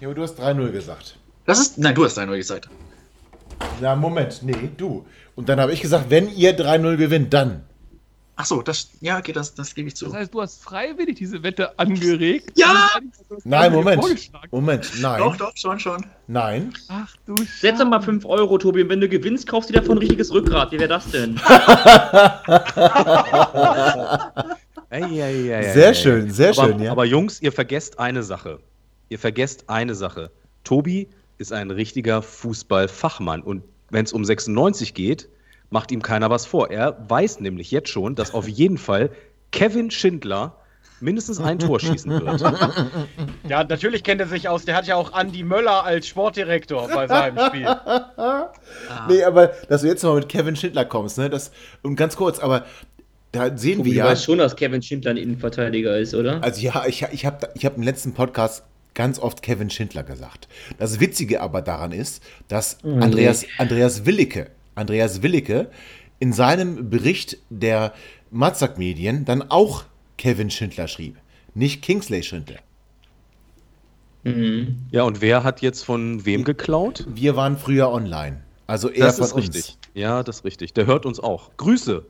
Ja, 0.00 0.08
aber 0.08 0.14
du 0.14 0.22
hast 0.22 0.40
3-0 0.40 0.70
gesagt. 0.72 1.18
das 1.44 1.60
ist, 1.60 1.78
nein, 1.78 1.94
du 1.94 2.04
hast 2.04 2.18
3-0 2.18 2.36
gesagt. 2.36 2.68
Na, 3.80 3.94
Moment, 3.94 4.40
nee, 4.42 4.70
du. 4.76 5.06
Und 5.36 5.48
dann 5.48 5.60
habe 5.60 5.72
ich 5.72 5.80
gesagt, 5.82 6.06
wenn 6.10 6.34
ihr 6.34 6.58
3-0 6.58 6.96
gewinnt, 6.96 7.32
dann. 7.34 7.62
Ach 8.40 8.46
so, 8.46 8.62
das, 8.62 8.90
ja, 9.00 9.18
okay, 9.18 9.32
das, 9.32 9.52
das 9.56 9.74
gebe 9.74 9.88
ich 9.88 9.96
zu. 9.96 10.04
Das 10.04 10.14
heißt, 10.14 10.32
du 10.32 10.40
hast 10.40 10.62
freiwillig 10.62 11.16
diese 11.16 11.42
Wette 11.42 11.76
angeregt? 11.76 12.52
Ja! 12.54 12.88
Nein, 13.42 13.72
Moment. 13.72 14.00
Moment, 14.52 14.92
nein. 15.00 15.18
Doch, 15.18 15.36
doch, 15.36 15.50
schon, 15.56 15.80
schon. 15.80 16.06
Nein. 16.28 16.72
Ach 16.86 17.16
du 17.26 17.34
Setz 17.58 17.78
doch 17.78 17.88
mal 17.88 18.00
5 18.00 18.24
Euro, 18.26 18.56
Tobi, 18.58 18.82
und 18.82 18.90
wenn 18.90 19.00
du 19.00 19.08
gewinnst, 19.08 19.48
kaufst 19.48 19.70
du 19.70 19.72
dir 19.72 19.80
davon 19.80 19.96
ein 19.96 20.02
richtiges 20.02 20.32
Rückgrat. 20.32 20.70
Wie 20.70 20.78
wäre 20.78 20.88
das 20.88 21.10
denn? 21.10 21.36
Sehr 25.72 25.94
schön, 25.94 26.30
sehr 26.30 26.50
aber, 26.50 26.68
schön, 26.68 26.80
ja. 26.80 26.92
Aber 26.92 27.04
Jungs, 27.04 27.42
ihr 27.42 27.50
vergesst 27.50 27.98
eine 27.98 28.22
Sache. 28.22 28.60
Ihr 29.08 29.18
vergesst 29.18 29.68
eine 29.68 29.96
Sache. 29.96 30.30
Tobi 30.62 31.08
ist 31.38 31.52
ein 31.52 31.72
richtiger 31.72 32.22
Fußballfachmann 32.22 33.42
und 33.42 33.64
wenn 33.90 34.04
es 34.04 34.12
um 34.12 34.24
96 34.24 34.94
geht, 34.94 35.28
macht 35.70 35.90
ihm 35.90 36.02
keiner 36.02 36.30
was 36.30 36.46
vor. 36.46 36.70
Er 36.70 36.96
weiß 37.08 37.40
nämlich 37.40 37.70
jetzt 37.70 37.88
schon, 37.88 38.14
dass 38.14 38.34
auf 38.34 38.48
jeden 38.48 38.78
Fall 38.78 39.10
Kevin 39.50 39.90
Schindler 39.90 40.56
mindestens 41.00 41.40
ein 41.40 41.58
Tor 41.58 41.80
schießen 41.80 42.10
wird. 42.10 42.42
Ja, 43.48 43.64
natürlich 43.64 44.02
kennt 44.02 44.20
er 44.20 44.26
sich 44.26 44.48
aus. 44.48 44.64
Der 44.64 44.74
hat 44.74 44.86
ja 44.86 44.96
auch 44.96 45.12
Andi 45.12 45.42
Möller 45.42 45.84
als 45.84 46.06
Sportdirektor 46.06 46.88
bei 46.88 47.06
seinem 47.06 47.38
Spiel. 47.46 47.66
Ah, 47.66 48.52
Nee, 49.08 49.24
aber 49.24 49.48
dass 49.68 49.80
du 49.80 49.86
jetzt 49.86 50.02
mal 50.02 50.16
mit 50.16 50.28
Kevin 50.28 50.54
Schindler 50.54 50.84
kommst, 50.84 51.16
ne? 51.16 51.30
Das, 51.30 51.50
und 51.82 51.96
ganz 51.96 52.16
kurz, 52.16 52.38
aber 52.38 52.66
da 53.32 53.56
sehen 53.56 53.78
Tobi, 53.78 53.90
wir 53.90 53.94
du 53.94 53.98
ja. 54.00 54.04
weißt 54.06 54.24
schon, 54.24 54.38
dass 54.38 54.56
Kevin 54.56 54.82
Schindler 54.82 55.12
ein 55.12 55.16
Innenverteidiger 55.16 55.96
ist, 55.98 56.14
oder? 56.14 56.42
Also 56.42 56.60
ja, 56.60 56.84
ich, 56.86 57.06
ich 57.10 57.24
habe 57.24 57.48
ich 57.54 57.64
hab 57.64 57.76
im 57.76 57.82
letzten 57.82 58.12
Podcast 58.12 58.64
ganz 58.94 59.18
oft 59.18 59.42
Kevin 59.42 59.70
Schindler 59.70 60.02
gesagt. 60.02 60.48
Das 60.78 61.00
Witzige 61.00 61.40
aber 61.40 61.62
daran 61.62 61.92
ist, 61.92 62.22
dass 62.48 62.78
Oh, 62.82 62.98
Andreas, 63.00 63.46
Andreas 63.58 64.04
Willicke, 64.04 64.50
Andreas 64.78 65.22
Willicke 65.22 65.70
in 66.18 66.32
seinem 66.32 66.88
Bericht 66.90 67.38
der 67.50 67.92
Matzak 68.30 68.78
Medien 68.78 69.24
dann 69.24 69.50
auch 69.50 69.84
Kevin 70.16 70.50
Schindler 70.50 70.88
schrieb, 70.88 71.16
nicht 71.54 71.82
Kingsley 71.82 72.22
Schindler. 72.22 72.58
Mhm. 74.24 74.86
Ja, 74.90 75.04
und 75.04 75.20
wer 75.20 75.44
hat 75.44 75.62
jetzt 75.62 75.84
von 75.84 76.24
wem 76.24 76.44
geklaut? 76.44 77.06
Wir 77.08 77.36
waren 77.36 77.56
früher 77.56 77.90
online. 77.90 78.42
Also 78.66 78.90
er 78.90 79.06
Das 79.06 79.16
von 79.16 79.26
ist 79.26 79.32
uns. 79.32 79.44
richtig. 79.44 79.78
Ja, 79.94 80.22
das 80.22 80.38
ist 80.38 80.44
richtig. 80.44 80.74
Der 80.74 80.86
hört 80.86 81.06
uns 81.06 81.20
auch. 81.20 81.50
Grüße. 81.56 82.04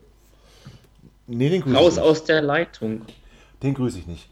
Nee, 1.27 1.49
den 1.49 1.61
grüße 1.61 1.77
Raus 1.77 1.97
aus 1.97 2.23
der 2.23 2.41
Leitung. 2.41 3.01
Den 3.61 3.73
grüße 3.75 3.99
ich 3.99 4.07
nicht. 4.07 4.27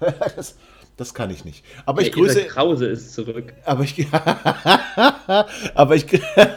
das, 0.36 0.56
das 0.98 1.14
kann 1.14 1.30
ich 1.30 1.44
nicht. 1.44 1.64
Aber 1.86 2.02
ich 2.02 2.10
Der 2.10 2.22
Esa 2.24 2.34
grüße, 2.40 2.46
Krause 2.48 2.86
ist 2.86 3.14
zurück. 3.14 3.54
aber 3.64 3.84
ich, 3.84 4.06
aber 5.74 5.94
ich, 5.94 6.06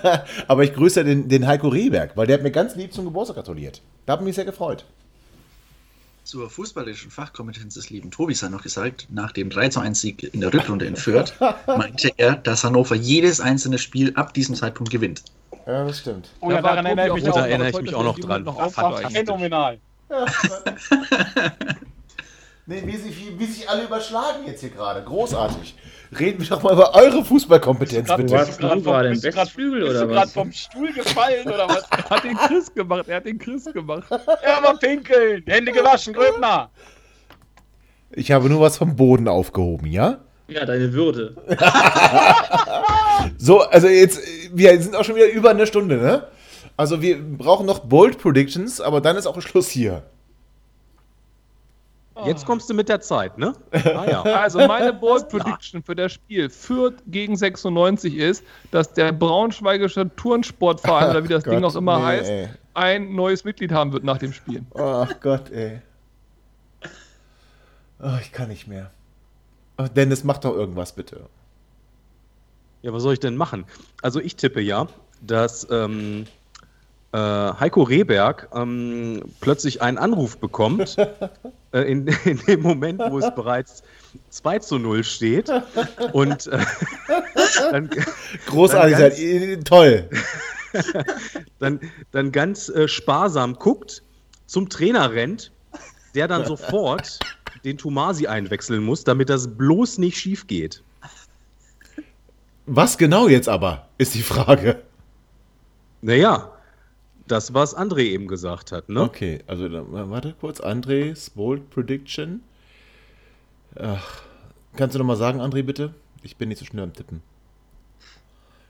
aber 0.48 0.64
ich 0.64 0.74
grüße 0.74 1.04
den, 1.06 1.30
den 1.30 1.48
Heiko 1.48 1.70
Rehberg, 1.70 2.18
weil 2.18 2.28
der 2.28 2.38
hat 2.38 2.44
mir 2.44 2.52
ganz 2.52 2.76
lieb 2.76 2.92
zum 2.92 3.06
Geburtstag 3.06 3.38
gratuliert. 3.38 3.82
Da 4.06 4.14
habe 4.14 4.24
ich 4.24 4.26
mich 4.26 4.36
sehr 4.36 4.46
gefreut. 4.46 4.84
Zur 6.24 6.50
fußballischen 6.50 7.12
Fachkompetenz 7.12 7.76
des 7.76 7.90
lieben 7.90 8.10
Tobis 8.10 8.42
hat 8.44 8.52
noch 8.52 8.64
gesagt, 8.64 9.08
nach 9.10 9.32
dem 9.32 9.50
3 9.50 9.76
1 9.78 10.02
Sieg 10.02 10.24
in 10.34 10.42
der 10.42 10.54
Rückrunde 10.54 10.86
in 10.86 10.96
Fürth, 10.96 11.34
meinte 11.68 12.12
er, 12.18 12.36
dass 12.36 12.64
Hannover 12.64 12.96
jedes 12.96 13.40
einzelne 13.42 13.78
Spiel 13.78 14.12
ab 14.16 14.34
diesem 14.34 14.56
Zeitpunkt 14.56 14.92
gewinnt. 14.92 15.24
Ja, 15.68 15.86
das 15.86 16.00
stimmt. 16.00 16.30
Oh 16.40 16.50
ja, 16.52 16.62
daran 16.62 16.86
erinnere 16.86 17.10
ich 17.10 17.14
mich 17.14 17.24
Da 17.26 17.32
auch 17.32 17.38
erinnere 17.38 17.70
ich 17.70 17.76
noch. 17.76 17.82
mich 17.82 17.96
auch 17.96 18.04
noch 18.04 18.20
dran. 18.20 18.44
Noch. 18.44 19.12
Phänomenal. 19.12 19.80
Nee, 22.72 22.84
wie 22.86 22.96
sich, 22.96 23.18
wie, 23.18 23.38
wie 23.38 23.46
sich 23.46 23.70
alle 23.70 23.84
überschlagen 23.84 24.46
jetzt 24.48 24.62
hier 24.62 24.70
gerade. 24.70 25.04
Großartig. 25.04 25.76
Reden 26.18 26.40
wir 26.42 26.48
doch 26.48 26.64
mal 26.64 26.72
über 26.74 26.96
eure 26.96 27.24
Fußballkompetenz, 27.26 28.08
Grad- 28.08 28.18
bitte. 28.18 28.34
Was? 28.34 28.48
bist 28.48 28.64
du 28.64 28.68
grad 28.68 28.84
gerade 28.84 29.08
im 29.08 29.12
bist 29.14 29.26
du 29.26 29.30
grad- 29.32 29.46
Westflügel 29.46 29.84
oder 29.84 30.00
du 30.02 30.08
gerade 30.08 30.28
was? 30.28 30.34
vom 30.34 30.52
Stuhl 30.54 30.94
gefallen 30.94 31.48
oder 31.48 31.68
was? 31.68 31.90
Hat 32.10 32.24
den 32.24 32.38
Chris 32.38 32.74
gemacht, 32.74 33.08
er 33.10 33.18
hat 33.18 33.26
den 33.26 33.38
Chris 33.40 33.66
gemacht. 33.66 34.04
Ja, 34.46 34.62
mal 34.62 34.78
pinkeln. 34.78 35.44
Hände 35.46 35.72
gewaschen, 35.74 36.14
Gröbner. 36.14 36.70
Ich 38.12 38.32
habe 38.32 38.50
nur 38.50 38.62
was 38.62 38.78
vom 38.78 38.96
Boden 38.96 39.28
aufgehoben, 39.28 39.88
ja? 39.88 40.20
Ja, 40.48 40.66
deine 40.66 40.92
Würde. 40.94 41.36
So, 43.38 43.62
also 43.62 43.88
jetzt, 43.88 44.20
wir 44.52 44.82
sind 44.82 44.96
auch 44.96 45.04
schon 45.04 45.16
wieder 45.16 45.28
über 45.30 45.52
eine 45.52 45.68
Stunde, 45.68 45.98
ne? 45.98 46.28
Also 46.78 47.02
wir 47.02 47.22
brauchen 47.22 47.66
noch 47.66 47.80
Bold 47.80 48.18
Predictions, 48.18 48.82
aber 48.82 49.02
dann 49.02 49.16
ist 49.16 49.28
auch 49.28 49.40
Schluss 49.42 49.70
hier. 49.70 50.04
Jetzt 52.26 52.46
kommst 52.46 52.70
du 52.70 52.74
mit 52.74 52.90
der 52.90 53.00
Zeit, 53.00 53.38
ne? 53.38 53.54
Ah, 53.72 54.06
ja. 54.10 54.24
Also 54.42 54.60
meine 54.60 54.94
Bold 55.02 55.30
Prediction 55.30 55.82
für 55.82 55.96
das 55.96 56.12
Spiel 56.12 56.50
Fürth 56.50 56.96
gegen 57.08 57.36
96 57.36 58.16
ist, 58.16 58.44
dass 58.72 58.94
der 58.94 59.12
Braunschweigische 59.12 60.14
Turnsportverein 60.16 61.12
oder 61.12 61.24
wie 61.24 61.30
das 61.30 61.44
Ding 61.44 61.62
Gott, 61.62 61.72
auch 61.72 61.76
immer 61.76 62.00
nee, 62.00 62.06
heißt, 62.06 62.30
ey. 62.30 62.50
ein 62.74 63.16
neues 63.16 63.44
Mitglied 63.44 63.72
haben 63.72 63.94
wird 63.94 64.04
nach 64.04 64.18
dem 64.18 64.34
Spiel. 64.34 64.64
Ach 64.76 65.14
Gott, 65.22 65.50
ey. 65.52 65.82
Oh, 68.00 68.18
ich 68.20 68.32
kann 68.32 68.50
nicht 68.50 68.68
mehr. 68.68 68.92
Ach, 69.78 69.88
Dennis, 69.88 70.24
mach 70.24 70.40
doch 70.40 70.54
irgendwas, 70.54 70.92
bitte. 70.92 71.22
Ja, 72.82 72.92
was 72.94 73.04
soll 73.04 73.14
ich 73.14 73.20
denn 73.20 73.38
machen? 73.38 73.66
Also 74.02 74.20
ich 74.20 74.36
tippe 74.36 74.60
ja, 74.60 74.88
dass 75.22 75.68
ähm, 75.70 76.26
äh, 77.14 77.18
Heiko 77.18 77.84
Rehberg 77.84 78.48
ähm, 78.54 79.22
plötzlich 79.42 79.82
einen 79.82 79.98
Anruf 79.98 80.38
bekommt, 80.38 80.96
äh, 81.74 81.82
in, 81.82 82.08
in 82.26 82.38
dem 82.48 82.62
Moment, 82.62 83.02
wo 83.10 83.20
es 83.20 83.34
bereits 83.36 83.84
2 84.30 84.60
zu 84.60 84.78
0 84.80 85.04
steht. 85.04 85.50
Und 86.14 86.48
äh, 86.48 86.60
dann, 87.72 87.90
Großartig, 88.48 88.94
Dann 88.94 89.02
ganz- 89.10 89.20
ihr- 89.20 89.64
toll. 89.64 90.10
dann, 91.60 91.80
dann 92.12 92.32
ganz 92.32 92.70
äh, 92.70 92.88
sparsam 92.88 93.56
guckt, 93.56 94.04
zum 94.46 94.70
Trainer 94.70 95.12
rennt, 95.12 95.52
der 96.16 96.28
dann 96.28 96.46
sofort 96.46 97.20
den 97.66 97.78
Tomasi 97.78 98.28
einwechseln 98.28 98.84
muss, 98.84 99.04
damit 99.04 99.30
das 99.30 99.48
bloß 99.58 99.98
nicht 99.98 100.18
schief 100.18 100.48
geht. 100.48 100.82
Was 102.66 102.98
genau 102.98 103.28
jetzt 103.28 103.50
aber, 103.50 103.88
ist 103.98 104.16
die 104.16 104.22
Frage. 104.22 104.82
Naja, 106.02 106.52
das, 107.32 107.54
was 107.54 107.76
André 107.76 108.02
eben 108.04 108.28
gesagt 108.28 108.72
hat, 108.72 108.90
ne? 108.90 109.02
Okay, 109.02 109.40
also 109.48 109.68
warte 109.92 110.36
kurz, 110.40 110.60
Andres 110.60 111.30
Bold 111.30 111.70
Prediction. 111.70 112.42
Ach, 113.80 114.22
kannst 114.76 114.96
du 114.96 115.00
noch 115.00 115.06
mal 115.06 115.16
sagen, 115.16 115.40
André, 115.42 115.64
bitte? 115.64 115.94
Ich 116.24 116.36
bin 116.36 116.50
nicht 116.50 116.60
so 116.60 116.66
schnell 116.66 116.84
am 116.84 116.94
Tippen. 116.94 117.22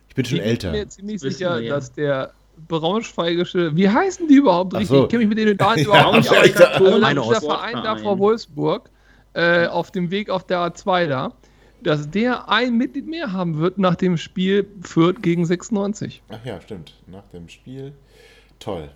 Ich 0.10 0.16
bin 0.16 0.26
schon 0.26 0.38
Ich 0.38 0.44
bin 0.44 0.50
älter. 0.52 0.72
mir 0.72 0.88
ziemlich 0.88 1.20
sicher, 1.22 1.60
ja. 1.60 1.74
dass 1.76 1.94
der 1.94 2.34
Braunschweigische, 2.68 3.76
wie 3.76 3.90
heißen 3.90 4.28
die 4.28 4.36
überhaupt 4.36 4.74
richtig? 4.74 4.90
so. 4.90 5.04
Ich 5.04 5.10
kenne 5.10 5.20
mich 5.26 5.30
mit 5.30 5.38
denen 5.38 5.58
da 5.58 5.76
überhaupt 5.76 6.18
nicht 6.18 6.30
aus. 6.30 6.46
ich 6.46 6.52
dieser 6.52 6.82
aus- 7.22 7.40
Verein 7.46 7.76
da 7.84 7.96
vor 7.98 8.20
Wolfsburg, 8.20 8.90
äh, 9.34 9.68
auf 9.68 9.92
dem 9.92 10.12
Weg 10.12 10.30
auf 10.30 10.46
der 10.46 10.60
A2 10.60 11.08
da, 11.08 11.34
dass 11.82 12.10
der 12.12 12.50
ein 12.50 12.78
Mitglied 12.78 13.08
mehr 13.08 13.32
haben 13.32 13.58
wird 13.58 13.78
nach 13.78 13.96
dem 13.96 14.18
Spiel 14.18 14.68
Fürth 14.82 15.22
gegen 15.24 15.46
96. 15.46 16.22
Ach 16.30 16.46
ja, 16.46 16.62
stimmt. 16.62 16.94
Nach 17.08 17.24
dem 17.34 17.48
Spiel. 17.50 17.94
Toll. 18.62 18.90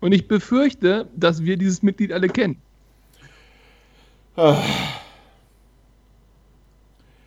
Und 0.00 0.12
ich 0.12 0.28
befürchte, 0.28 1.08
dass 1.16 1.42
wir 1.42 1.56
dieses 1.56 1.82
Mitglied 1.82 2.12
alle 2.12 2.28
kennen. 2.28 2.60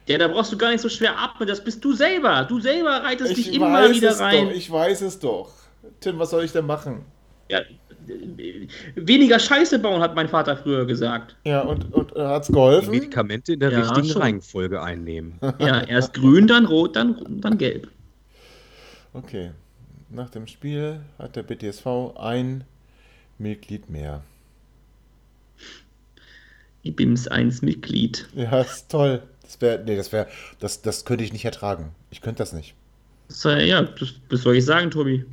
Ja, 0.08 0.18
da 0.18 0.28
brauchst 0.28 0.52
du 0.54 0.58
gar 0.58 0.72
nicht 0.72 0.82
so 0.82 0.90
schwer 0.90 1.18
atmen. 1.18 1.48
Das 1.48 1.64
bist 1.64 1.84
du 1.84 1.94
selber. 1.94 2.46
Du 2.48 2.60
selber 2.60 3.04
reitest 3.04 3.36
dich 3.38 3.50
Ich 3.50 3.56
immer 3.56 3.72
weiß 3.74 3.96
wieder 3.96 4.12
es 4.12 4.20
rein. 4.20 4.46
doch, 4.48 4.54
ich 4.54 4.72
weiß 4.72 5.02
es 5.02 5.20
doch. 5.20 5.52
Tim, 6.00 6.20
was 6.20 6.30
soll 6.30 6.44
ich 6.44 6.52
denn 6.52 6.66
machen? 6.66 7.06
Ja, 7.50 7.62
weniger 8.96 9.40
Scheiße 9.40 9.80
bauen, 9.80 10.02
hat 10.02 10.16
mein 10.16 10.28
Vater 10.28 10.58
früher 10.58 10.86
gesagt. 10.86 11.36
Ja, 11.44 11.62
und, 11.62 11.92
und 11.94 12.16
äh, 12.16 12.20
hat's 12.22 12.48
Die 12.48 12.54
geholfen? 12.54 12.92
Medikamente 12.92 13.54
in 13.54 13.60
der 13.60 13.72
Ja, 13.72 13.80
richtigen 13.82 14.08
schon. 14.10 14.22
Reihenfolge 14.22 14.82
einnehmen. 14.82 15.40
Ja, 15.60 15.82
erst 15.82 16.14
grün, 16.14 16.48
dann 16.48 16.66
rot, 16.66 16.96
dann, 16.96 17.18
dann 17.42 17.58
gelb. 17.58 17.88
Okay. 19.14 19.52
Nach 20.16 20.30
dem 20.30 20.48
Spiel 20.48 21.02
hat 21.20 21.36
der 21.36 21.44
BTSV 21.44 22.16
ein 22.16 22.64
Mitglied 23.38 23.90
mehr. 23.90 24.24
IBIMS 26.86 27.28
1 27.28 27.62
Mitglied. 27.64 28.26
Ja, 28.34 28.62
ist 28.62 28.90
toll. 28.90 29.24
Das 29.42 29.60
wäre, 29.60 29.84
nee, 29.84 29.98
das 29.98 30.14
wäre, 30.14 30.28
das, 30.62 30.82
das 30.82 31.04
könnte 31.04 31.26
ich 31.26 31.34
nicht 31.34 31.44
ertragen. 31.44 31.94
Ich 32.12 32.22
könnte 32.22 32.38
das 32.38 32.54
nicht. 32.54 32.76
So, 33.28 33.50
ja, 33.50 33.82
das, 33.82 34.14
was 34.30 34.44
soll 34.44 34.56
ich 34.56 34.64
sagen, 34.64 34.90
Tobi? 34.90 35.26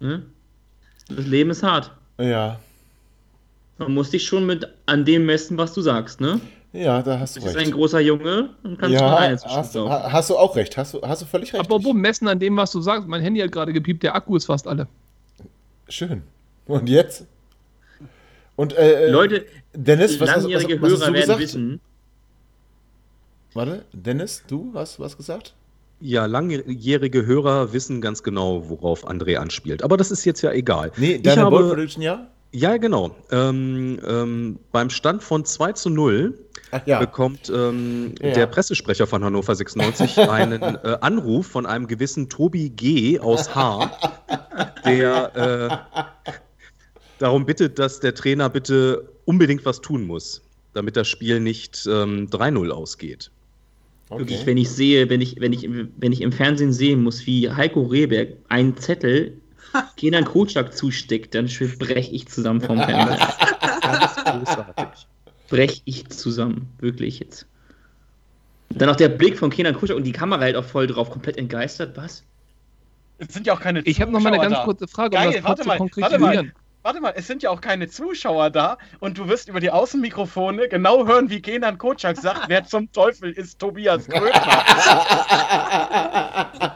Ne? 0.00 0.22
Das 1.08 1.26
Leben 1.26 1.48
ist 1.48 1.62
hart. 1.62 1.90
Ja, 2.18 2.60
Man 3.78 3.94
muss 3.94 4.10
dich 4.10 4.26
schon 4.26 4.44
mit 4.44 4.68
an 4.84 5.06
dem 5.06 5.24
messen, 5.24 5.56
was 5.56 5.72
du 5.72 5.80
sagst, 5.80 6.20
ne? 6.20 6.42
Ja, 6.76 7.02
da 7.02 7.18
hast 7.18 7.36
Du 7.36 7.40
du 7.40 7.46
bist 7.46 7.56
ein 7.56 7.62
recht. 7.64 7.72
großer 7.74 8.00
Junge 8.00 8.50
und 8.62 8.78
kannst 8.78 8.94
Ja, 8.94 9.02
mal 9.02 9.30
hast, 9.44 9.74
du- 9.74 9.88
hast 9.90 10.30
du 10.30 10.36
auch 10.36 10.54
recht. 10.56 10.76
Hast 10.76 10.94
du, 10.94 11.02
hast 11.02 11.22
du 11.22 11.26
völlig 11.26 11.52
recht. 11.52 11.60
Apropos 11.60 11.92
messen 11.94 12.28
an 12.28 12.38
dem, 12.38 12.56
was 12.56 12.72
du 12.72 12.80
sagst. 12.80 13.06
Mein 13.08 13.22
Handy 13.22 13.40
hat 13.40 13.52
gerade 13.52 13.72
gepiept, 13.72 14.02
der 14.02 14.14
Akku 14.14 14.36
ist 14.36 14.46
fast 14.46 14.66
alle. 14.68 14.86
Schön. 15.88 16.22
Und 16.66 16.88
jetzt? 16.88 17.26
Und 18.56 18.72
äh, 18.72 19.06
äh, 19.06 19.10
Leute, 19.10 19.44
Dennis, 19.74 20.18
was, 20.20 20.28
hast- 20.30 20.36
was, 20.36 20.42
langjährige 20.44 20.80
was 20.82 20.92
hast 20.92 21.00
Hörer 21.00 21.06
du 21.08 21.12
werden 21.14 21.20
gesagt? 21.22 21.40
wissen, 21.40 21.80
Warte, 23.54 23.84
Dennis, 23.92 24.42
du 24.46 24.72
hast 24.74 25.00
was 25.00 25.16
gesagt? 25.16 25.54
Ja, 26.00 26.26
langjährige 26.26 27.24
Hörer 27.24 27.72
wissen 27.72 28.02
ganz 28.02 28.22
genau, 28.22 28.68
worauf 28.68 29.08
André 29.08 29.36
anspielt. 29.36 29.82
Aber 29.82 29.96
das 29.96 30.10
ist 30.10 30.24
jetzt 30.26 30.42
ja 30.42 30.52
egal. 30.52 30.92
Nee, 30.98 31.18
deine 31.18 31.44
Bold 31.48 31.64
habe, 31.64 31.74
Prediction, 31.74 32.02
ja? 32.02 32.26
Ja, 32.52 32.76
genau. 32.76 33.16
Ähm, 33.30 33.98
ähm, 34.06 34.58
beim 34.72 34.90
Stand 34.90 35.22
von 35.22 35.44
2 35.46 35.72
zu 35.72 35.88
0 35.90 36.38
Ach 36.38 36.45
ja. 36.84 36.98
bekommt 36.98 37.50
ähm, 37.54 38.14
Ja. 38.20 38.32
der 38.32 38.46
Pressesprecher 38.46 39.06
von 39.06 39.22
Hannover 39.24 39.54
96 39.54 40.18
einen 40.30 40.62
äh, 40.62 40.98
Anruf 41.00 41.46
von 41.46 41.66
einem 41.66 41.86
gewissen 41.86 42.28
Tobi 42.28 42.70
G. 42.70 43.18
aus 43.20 43.54
Haar, 43.54 43.96
der 44.84 45.82
äh, 46.26 46.32
darum 47.18 47.46
bittet, 47.46 47.78
dass 47.78 48.00
der 48.00 48.14
Trainer 48.14 48.48
bitte 48.50 49.08
unbedingt 49.24 49.64
was 49.64 49.80
tun 49.80 50.06
muss, 50.06 50.42
damit 50.74 50.96
das 50.96 51.08
Spiel 51.08 51.40
nicht 51.40 51.86
ähm, 51.90 52.28
3-0 52.30 52.70
ausgeht. 52.70 53.30
Wirklich, 54.08 54.38
Okay. 54.38 54.46
wenn 54.46 54.56
ich 54.56 54.70
sehe, 54.70 55.10
wenn 55.10 55.20
ich, 55.20 55.40
wenn 55.40 55.52
ich, 55.52 55.64
im- 55.64 55.92
wenn 55.96 56.12
ich 56.12 56.20
im 56.20 56.30
Fernsehen 56.30 56.72
sehen 56.72 57.02
muss, 57.02 57.26
wie 57.26 57.50
Heiko 57.50 57.82
Rehberg 57.82 58.34
einen 58.48 58.76
Zettel 58.76 59.32
Kenan 59.96 60.24
Kocak 60.24 60.76
zusteckt, 60.76 61.34
dann 61.34 61.46
breche 61.78 62.12
ich 62.12 62.28
zusammen 62.28 62.60
vom 62.60 62.78
Fernseher. 62.78 63.18
Ganz 63.82 64.14
großartig. 64.16 65.06
Brech 65.48 65.82
ich 65.84 66.08
zusammen, 66.08 66.68
wirklich 66.78 67.20
jetzt. 67.20 67.46
Dann 68.70 68.88
noch 68.88 68.96
der 68.96 69.08
Blick 69.08 69.38
von 69.38 69.50
Kenan 69.50 69.74
Kocak 69.74 69.96
und 69.96 70.04
die 70.04 70.12
Kamera 70.12 70.40
halt 70.40 70.56
auch 70.56 70.64
voll 70.64 70.86
drauf, 70.86 71.10
komplett 71.10 71.36
entgeistert. 71.36 71.96
Was? 71.96 72.24
Es 73.18 73.32
sind 73.32 73.46
ja 73.46 73.54
auch 73.54 73.60
keine 73.60 73.80
Ich 73.80 74.00
habe 74.00 74.10
noch 74.12 74.20
mal 74.20 74.32
eine 74.32 74.42
ganz 74.42 74.54
da. 74.54 74.64
kurze 74.64 74.88
Frage, 74.88 75.10
Geil, 75.10 75.28
um 75.28 75.32
das 75.34 75.44
warte 75.44 75.62
kurz 75.62 75.66
mal, 75.66 75.78
warte 75.78 76.18
konkretisieren. 76.18 76.52
Warte 76.82 77.00
mal, 77.00 77.14
es 77.16 77.26
sind 77.26 77.42
ja 77.42 77.50
auch 77.50 77.60
keine 77.60 77.88
Zuschauer 77.88 78.50
da 78.50 78.78
und 79.00 79.18
du 79.18 79.28
wirst 79.28 79.48
über 79.48 79.58
die 79.58 79.72
Außenmikrofone 79.72 80.68
genau 80.68 81.04
hören, 81.06 81.30
wie 81.30 81.42
Kenan 81.42 81.78
Kocak 81.78 82.16
sagt, 82.16 82.48
wer 82.48 82.64
zum 82.64 82.92
Teufel 82.92 83.32
ist 83.32 83.58
Tobias 83.58 84.06
Krötner. 84.06 84.62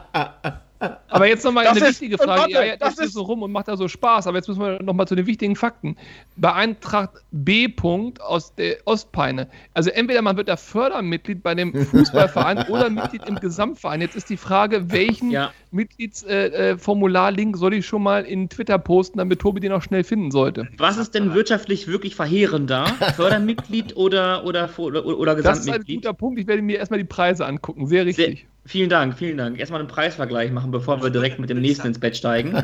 Aber 1.11 1.27
jetzt 1.27 1.43
nochmal 1.45 1.67
eine 1.67 1.77
ist- 1.79 1.85
wichtige 2.01 2.17
Frage. 2.17 2.41
warte, 2.41 2.51
ja, 2.51 2.63
ja, 2.63 2.77
das 2.77 2.95
das 2.95 2.99
ist 2.99 3.05
ist- 3.07 3.13
so 3.13 3.23
rum 3.23 3.43
und 3.43 3.51
macht 3.51 3.67
da 3.67 3.77
so 3.77 3.87
Spaß. 3.87 4.27
Aber 4.27 4.37
jetzt 4.37 4.47
müssen 4.47 4.61
wir 4.61 4.81
nochmal 4.81 5.07
zu 5.07 5.15
den 5.15 5.27
wichtigen 5.27 5.55
Fakten. 5.55 5.95
Bei 6.37 6.53
Eintracht 6.53 7.11
B. 7.31 7.67
-Punkt 7.67 8.19
aus 8.21 8.55
der 8.55 8.77
Ostpeine. 8.85 9.47
Also 9.73 9.89
entweder 9.89 10.21
man 10.21 10.37
wird 10.37 10.47
da 10.47 10.55
Fördermitglied 10.57 11.43
bei 11.43 11.53
dem 11.55 11.73
Fußballverein 11.85 12.57
oder 12.69 12.89
Mitglied 12.89 13.27
im 13.27 13.35
Gesamtverein. 13.35 14.01
Jetzt 14.01 14.15
ist 14.15 14.29
die 14.29 14.37
Frage, 14.37 14.91
welchen 14.91 15.31
Ja. 15.31 15.51
Mitgliedsformularlink 15.71 17.57
soll 17.57 17.73
ich 17.73 17.85
schon 17.85 18.03
mal 18.03 18.25
in 18.25 18.49
Twitter 18.49 18.77
posten, 18.77 19.17
damit 19.17 19.39
Tobi 19.39 19.59
den 19.59 19.71
auch 19.71 19.81
schnell 19.81 20.03
finden 20.03 20.31
sollte. 20.31 20.67
Was 20.77 20.97
ist 20.97 21.15
denn 21.15 21.33
wirtschaftlich 21.33 21.87
wirklich 21.87 22.15
verheerender? 22.15 22.85
Fördermitglied 23.15 23.95
oder, 23.95 24.45
oder, 24.45 24.69
oder, 24.77 25.05
oder 25.05 25.35
Das 25.35 25.41
ist 25.41 25.47
ein 25.47 25.65
Gesamtmitglied? 25.65 25.95
guter 25.97 26.13
Punkt. 26.13 26.39
Ich 26.39 26.47
werde 26.47 26.61
mir 26.61 26.77
erstmal 26.77 26.99
die 26.99 27.05
Preise 27.05 27.45
angucken. 27.45 27.87
Sehr 27.87 27.99
Sehr, 28.03 28.27
richtig. 28.27 28.47
vielen 28.65 28.89
Dank, 28.89 29.17
vielen 29.17 29.37
Dank. 29.37 29.59
Erstmal 29.59 29.79
einen 29.79 29.89
Preisvergleich 29.89 30.51
machen, 30.51 30.71
bevor 30.71 31.01
wir 31.01 31.09
direkt 31.09 31.39
mit 31.39 31.49
dem 31.49 31.61
nächsten 31.61 31.87
ins 31.87 31.99
Bett 31.99 32.17
steigen. 32.17 32.53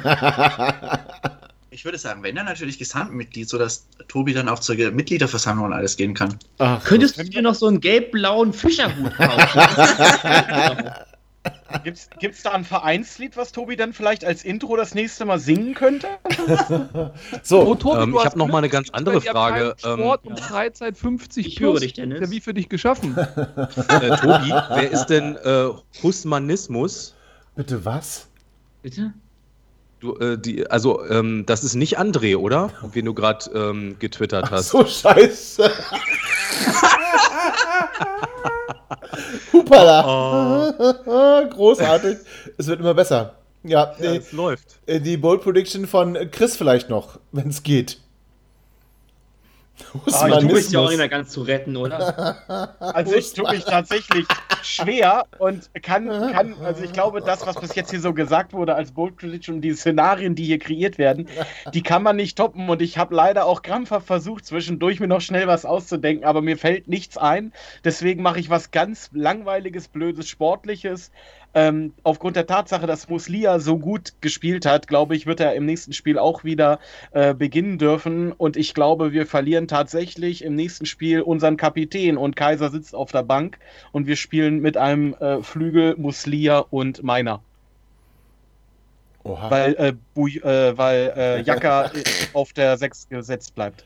Ich 1.69 1.85
würde 1.85 1.99
sagen, 1.99 2.23
wenn 2.23 2.35
er 2.35 2.43
natürlich 2.43 2.79
Gesamtmitglied, 2.79 3.47
sodass 3.47 3.85
Tobi 4.07 4.33
dann 4.33 4.49
auch 4.49 4.57
zur 4.57 4.75
Mitgliederversammlung 4.75 5.67
und 5.67 5.73
alles 5.73 5.95
gehen 5.95 6.15
kann. 6.15 6.39
Ach, 6.57 6.83
Könntest 6.83 7.19
du 7.19 7.23
dir 7.23 7.43
noch 7.43 7.53
so 7.53 7.67
einen 7.67 7.81
gelb-blauen 7.81 8.51
Fischerhut 8.51 9.13
kaufen? 9.15 9.61
Gibt's, 11.83 12.09
gibt's 12.19 12.43
da 12.43 12.51
ein 12.51 12.63
Vereinslied, 12.63 13.37
was 13.37 13.51
Tobi 13.51 13.75
dann 13.75 13.93
vielleicht 13.93 14.25
als 14.25 14.43
Intro 14.43 14.75
das 14.75 14.95
nächste 14.95 15.25
Mal 15.25 15.39
singen 15.39 15.73
könnte? 15.73 16.07
so, 17.43 17.61
Oh, 17.65 17.75
Tobi, 17.75 18.03
Ähm, 18.03 18.09
ich 18.11 18.17
hast 18.17 18.25
hab 18.25 18.35
noch 18.35 18.47
mal 18.47 18.59
eine 18.59 18.69
ganz 18.69 18.89
andere 18.91 19.21
Frage, 19.21 19.75
ähm, 19.83 19.99
Sport 19.99 20.25
und 20.25 20.39
Freizeit 20.39 20.97
50 20.97 21.45
Ich 21.47 21.59
höre 21.59 21.71
plus. 21.71 21.81
dich, 21.81 21.93
Dennis. 21.93 22.19
Ist 22.21 22.27
ja 22.27 22.31
wie 22.31 22.41
für 22.41 22.53
dich 22.53 22.69
geschaffen. 22.69 23.15
Äh, 23.87 24.15
Tobi, 24.17 24.49
wer 24.51 24.91
ist 24.91 25.07
denn 25.07 25.35
äh, 25.37 25.69
Husmanismus? 26.03 27.15
bitte 27.55 27.83
was? 27.85 28.27
Bitte? 28.81 29.13
Du, 29.99 30.15
äh, 30.17 30.37
die, 30.37 30.69
also, 30.69 31.03
ähm, 31.09 31.45
das 31.47 31.63
ist 31.63 31.73
nicht 31.75 31.99
André, 31.99 32.37
oder? 32.37 32.69
Wen 32.93 33.05
du 33.05 33.13
gerade 33.15 33.49
ähm, 33.55 33.95
getwittert 33.99 34.45
Ach 34.47 34.51
hast. 34.51 34.69
so 34.69 34.85
scheiße. 34.85 35.71
Hupala. 39.53 40.73
Großartig. 41.53 42.17
Es 42.57 42.67
wird 42.67 42.79
immer 42.79 42.93
besser. 42.93 43.35
Ja, 43.63 43.95
Ja, 43.99 44.11
nee, 44.11 44.17
es 44.17 44.31
läuft. 44.31 44.77
äh, 44.85 44.99
die 45.01 45.17
Bold 45.17 45.41
Prediction 45.41 45.87
von 45.87 46.15
Chris 46.31 46.55
vielleicht 46.55 46.89
noch, 46.89 47.19
wenn 47.31 47.49
es 47.49 47.63
geht. 47.63 47.99
Aber 50.11 50.39
du 50.41 50.47
bist 50.47 50.71
ja 50.71 50.79
auch 50.79 50.89
nicht 50.89 50.97
mehr 50.97 51.09
ganz 51.09 51.31
zu 51.31 51.41
retten, 51.41 51.75
oder? 51.75 52.75
Also 52.79 53.15
ich 53.15 53.33
tue 53.33 53.49
mich 53.51 53.63
tatsächlich 53.65 54.25
schwer 54.67 55.25
und 55.39 55.69
kann, 55.81 56.07
kann, 56.31 56.55
also 56.63 56.83
ich 56.83 56.93
glaube, 56.93 57.21
das, 57.21 57.45
was 57.45 57.59
bis 57.59 57.75
jetzt 57.75 57.91
hier 57.91 57.99
so 57.99 58.13
gesagt 58.13 58.53
wurde 58.53 58.75
als 58.75 58.91
Bold 58.91 59.15
Prediction 59.17 59.55
und 59.55 59.61
die 59.61 59.73
Szenarien, 59.73 60.35
die 60.35 60.43
hier 60.43 60.59
kreiert 60.59 60.97
werden, 60.97 61.27
die 61.73 61.81
kann 61.81 62.03
man 62.03 62.15
nicht 62.15 62.37
toppen 62.37 62.69
und 62.69 62.81
ich 62.81 62.97
habe 62.97 63.15
leider 63.15 63.45
auch 63.45 63.61
krampfhaft 63.61 64.07
versucht, 64.07 64.45
zwischendurch 64.45 64.99
mir 64.99 65.07
noch 65.07 65.21
schnell 65.21 65.47
was 65.47 65.65
auszudenken, 65.65 66.25
aber 66.25 66.41
mir 66.41 66.57
fällt 66.57 66.87
nichts 66.87 67.17
ein. 67.17 67.53
Deswegen 67.83 68.21
mache 68.21 68.39
ich 68.39 68.49
was 68.49 68.71
ganz 68.71 69.09
langweiliges, 69.13 69.87
blödes, 69.87 70.27
sportliches. 70.27 71.11
Ähm, 71.57 71.95
aufgrund 72.03 72.35
der 72.35 72.45
Tatsache, 72.45 72.85
dass 72.85 73.09
Muslia 73.09 73.59
so 73.59 73.79
gut 73.79 74.13
gespielt 74.21 74.67
hat, 74.67 74.87
glaube 74.87 75.15
ich, 75.15 75.25
wird 75.25 75.39
er 75.39 75.55
im 75.55 75.65
nächsten 75.65 75.91
Spiel 75.91 76.19
auch 76.19 76.43
wieder 76.43 76.77
äh, 77.13 77.33
beginnen 77.33 77.79
dürfen. 77.79 78.31
Und 78.31 78.57
ich 78.57 78.75
glaube, 78.75 79.11
wir 79.11 79.25
verlieren 79.25 79.67
tatsächlich 79.67 80.43
im 80.43 80.53
nächsten 80.53 80.85
Spiel 80.85 81.21
unseren 81.21 81.57
Kapitän 81.57 82.15
und 82.15 82.35
Kaiser 82.35 82.69
sitzt 82.69 82.93
auf 82.93 83.11
der 83.11 83.23
Bank 83.23 83.57
und 83.91 84.05
wir 84.05 84.17
spielen 84.17 84.59
mit 84.59 84.77
einem 84.77 85.15
äh, 85.15 85.41
Flügel 85.41 85.95
Muslia 85.97 86.59
und 86.59 87.01
meiner. 87.01 87.41
Oha. 89.23 89.49
Weil, 89.49 89.73
äh, 89.79 89.93
äh, 90.19 90.77
weil 90.77 91.13
äh, 91.17 91.41
Jaka 91.45 91.85
äh, 91.87 92.03
auf 92.33 92.53
der 92.53 92.77
6 92.77 93.09
gesetzt 93.09 93.55
bleibt. 93.55 93.83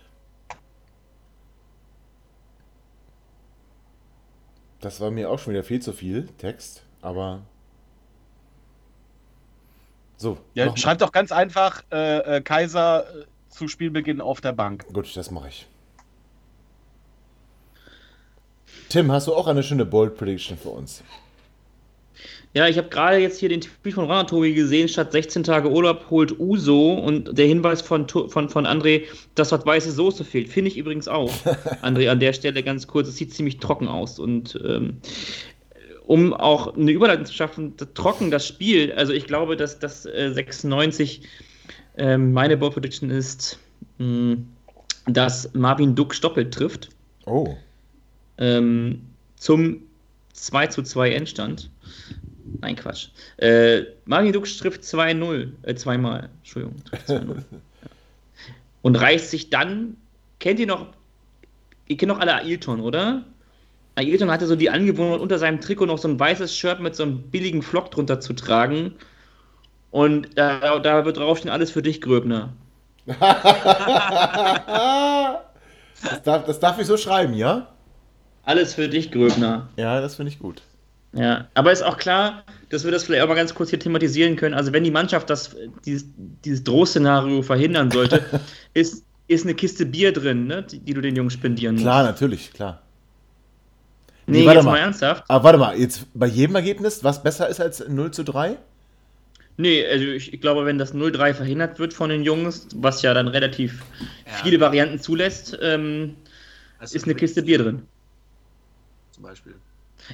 Das 4.82 5.00
war 5.00 5.10
mir 5.10 5.30
auch 5.30 5.40
schon 5.40 5.54
wieder 5.54 5.64
viel 5.64 5.82
zu 5.82 5.94
viel 5.94 6.28
Text, 6.38 6.84
aber. 7.02 7.44
So. 10.22 10.38
Ja, 10.54 10.78
schreibt 10.78 11.02
doch 11.02 11.12
ganz 11.12 11.32
einfach 11.32 11.82
äh, 11.92 12.38
äh, 12.38 12.42
Kaiser 12.42 13.06
äh, 13.08 13.26
zu 13.50 13.68
Spielbeginn 13.68 14.22
auf 14.22 14.40
der 14.40 14.54
Bank. 14.54 14.86
Gut, 14.94 15.18
das 15.18 15.32
mache 15.32 15.48
ich. 15.48 15.68
Tim, 18.90 19.12
hast 19.12 19.26
du 19.26 19.34
auch 19.34 19.48
eine 19.48 19.64
schöne 19.64 19.84
Bold 19.84 20.16
Prediction 20.16 20.60
für 20.60 20.70
uns? 20.70 21.04
Ja, 22.54 22.68
ich 22.68 22.78
habe 22.78 22.90
gerade 22.90 23.18
jetzt 23.18 23.40
hier 23.40 23.48
den 23.50 23.62
Tweet 23.62 23.96
von 23.96 24.06
Ranatobi 24.06 24.54
gesehen, 24.54 24.90
statt 24.90 25.14
16 25.14 25.44
Tage 25.44 25.72
Urlaub 25.72 26.08
holt 26.10 26.38
Uso 26.38 26.94
und 26.94 27.36
der 27.38 27.48
Hinweis 27.48 27.82
von, 27.82 28.08
von, 28.10 28.50
von 28.50 28.68
André, 28.68 29.04
dass 29.36 29.50
dort 29.50 29.66
weiße 29.66 29.92
Soße 29.92 30.26
fehlt. 30.26 30.50
Finde 30.50 30.70
ich 30.70 30.78
übrigens 30.78 31.08
auch. 31.08 31.32
André, 31.82 32.10
an 32.10 32.20
der 32.20 32.34
Stelle 32.34 32.62
ganz 32.62 32.88
kurz, 32.88 33.08
es 33.08 33.16
sieht 33.16 33.34
ziemlich 33.34 33.60
trocken 33.60 33.88
aus 33.88 34.20
und 34.20 34.60
ähm, 34.64 34.98
um 36.12 36.34
auch 36.34 36.76
eine 36.76 36.92
Überleitung 36.92 37.26
zu 37.26 37.32
schaffen, 37.34 37.74
trocken 37.94 38.32
das 38.32 38.46
Spiel, 38.46 38.92
also 38.92 39.14
ich 39.14 39.28
glaube, 39.28 39.56
dass 39.56 39.80
das 39.80 40.06
äh, 40.06 40.32
96 40.34 41.22
ähm, 41.96 42.34
meine 42.34 42.58
Ball 42.58 42.70
Prediction 42.70 43.10
ist, 43.10 43.58
mh, 43.98 44.40
dass 45.06 45.54
Marvin 45.54 45.96
Duck 45.96 46.20
doppelt 46.20 46.54
trifft 46.54 46.90
Oh. 47.26 47.56
ähm, 48.40 49.04
zum 49.38 49.84
2 50.34 50.68
zu 50.68 50.82
2 50.84 51.12
Endstand. 51.12 51.70
Nein, 52.60 52.76
Quatsch. 52.76 53.08
Äh, 53.38 53.84
Marvin 54.04 54.34
Dux 54.34 54.58
trifft 54.58 54.82
2-0, 54.82 55.52
äh, 55.62 55.76
zweimal, 55.76 56.30
Entschuldigung. 56.40 56.84
trifft 56.84 57.08
2-0. 57.08 57.38
Und 58.82 58.96
reißt 58.98 59.32
sich 59.32 59.50
dann, 59.50 59.96
kennt 60.40 60.60
ihr 60.60 60.68
noch, 60.68 60.88
ihr 61.88 61.96
kennt 61.96 62.10
noch 62.12 62.20
alle 62.20 62.36
Ailton, 62.36 62.82
oder? 62.82 63.24
Ailton 63.96 64.32
hatte 64.32 64.48
so 64.48 64.56
die 64.56 64.70
Angewohnheit, 64.70 65.20
unter 65.20 65.38
seinem 65.38 65.62
Trikot 65.62 65.86
noch 65.86 65.98
so 65.98 66.08
ein 66.08 66.20
weißes 66.20 66.56
Shirt 66.56 66.80
mit 66.80 66.96
so 66.96 67.04
einem 67.04 67.24
billigen 67.24 67.62
Flock 67.62 67.92
drunter 67.92 68.20
zu 68.20 68.34
tragen. 68.34 68.96
Und 69.92 70.38
da, 70.38 70.80
da 70.80 71.06
wird 71.06 71.18
draufstehen, 71.18 71.52
alles 71.52 71.72
für 71.72 71.82
dich, 71.82 72.02
Gröbner. 72.02 72.54
Das 76.04 76.24
darf, 76.24 76.46
das 76.46 76.60
darf 76.60 76.80
ich 76.80 76.88
so 76.88 76.98
schreiben, 76.98 77.34
ja? 77.34 77.68
Alles 78.44 78.74
für 78.74 78.90
dich, 78.90 79.12
Gröbner. 79.12 79.70
Ja, 79.78 80.02
das 80.02 80.16
finde 80.16 80.32
ich 80.32 80.40
gut. 80.40 80.62
Ja, 81.14 81.48
aber 81.54 81.72
ist 81.72 81.84
auch 81.84 81.98
klar, 81.98 82.44
dass 82.70 82.86
wir 82.86 82.92
das 82.92 83.04
vielleicht 83.04 83.24
auch 83.24 83.28
mal 83.28 83.36
ganz 83.36 83.54
kurz 83.54 83.70
hier 83.70 83.80
thematisieren 83.80 84.38
können. 84.38 84.56
Also 84.56 84.72
wenn 84.72 84.84
die 84.84 84.92
Mannschaft 84.92 85.30
das, 85.30 85.56
dieses, 85.86 86.06
dieses 86.46 86.64
Drohszenario 86.64 87.42
verhindern 87.42 87.92
sollte, 87.92 88.24
ist, 88.74 89.04
ist 89.28 89.44
eine 89.44 89.54
Kiste 89.54 89.86
Bier 89.86 90.14
drin, 90.14 90.48
ne, 90.48 90.64
die, 90.64 90.80
die 90.80 90.94
du 90.94 91.02
den 91.02 91.16
Jungs 91.16 91.34
spendieren 91.34 91.76
musst. 91.76 91.86
Klar, 91.86 92.04
natürlich, 92.04 92.54
klar. 92.54 92.82
Nee, 94.32 94.40
Nee, 94.40 94.46
warte 94.46 94.60
jetzt 94.60 94.66
mal. 94.66 94.72
mal. 94.72 94.78
ernsthaft. 94.80 95.24
Aber 95.28 95.44
warte 95.44 95.58
mal, 95.60 95.78
jetzt 95.78 96.06
bei 96.14 96.28
jedem 96.28 96.56
Ergebnis, 96.56 97.04
was 97.04 97.22
besser 97.24 97.48
ist 97.50 97.60
als 97.60 97.84
0 97.88 98.12
zu 98.12 98.24
3? 98.24 98.58
Nee, 99.58 99.86
also 99.86 100.06
ich, 100.06 100.34
ich 100.34 100.42
glaube, 100.42 100.66
wenn 100.66 100.78
das 100.78 100.94
0-3 100.96 101.34
verhindert 101.34 101.78
wird 101.78 101.94
von 101.94 102.10
den 102.10 102.24
Jungs, 102.24 102.68
was 102.76 103.02
ja 103.02 103.14
dann 103.14 103.28
relativ 103.28 103.84
Ja. 104.26 104.32
viele 104.44 104.60
Varianten 104.60 105.00
zulässt, 105.00 105.58
ähm, 105.62 106.16
Also 106.80 106.96
ist 106.96 107.04
eine 107.06 107.16
Kiste 107.16 107.44
Bier 107.44 107.60
drin. 107.60 107.84
Zum 109.12 109.24
Beispiel. 109.24 109.54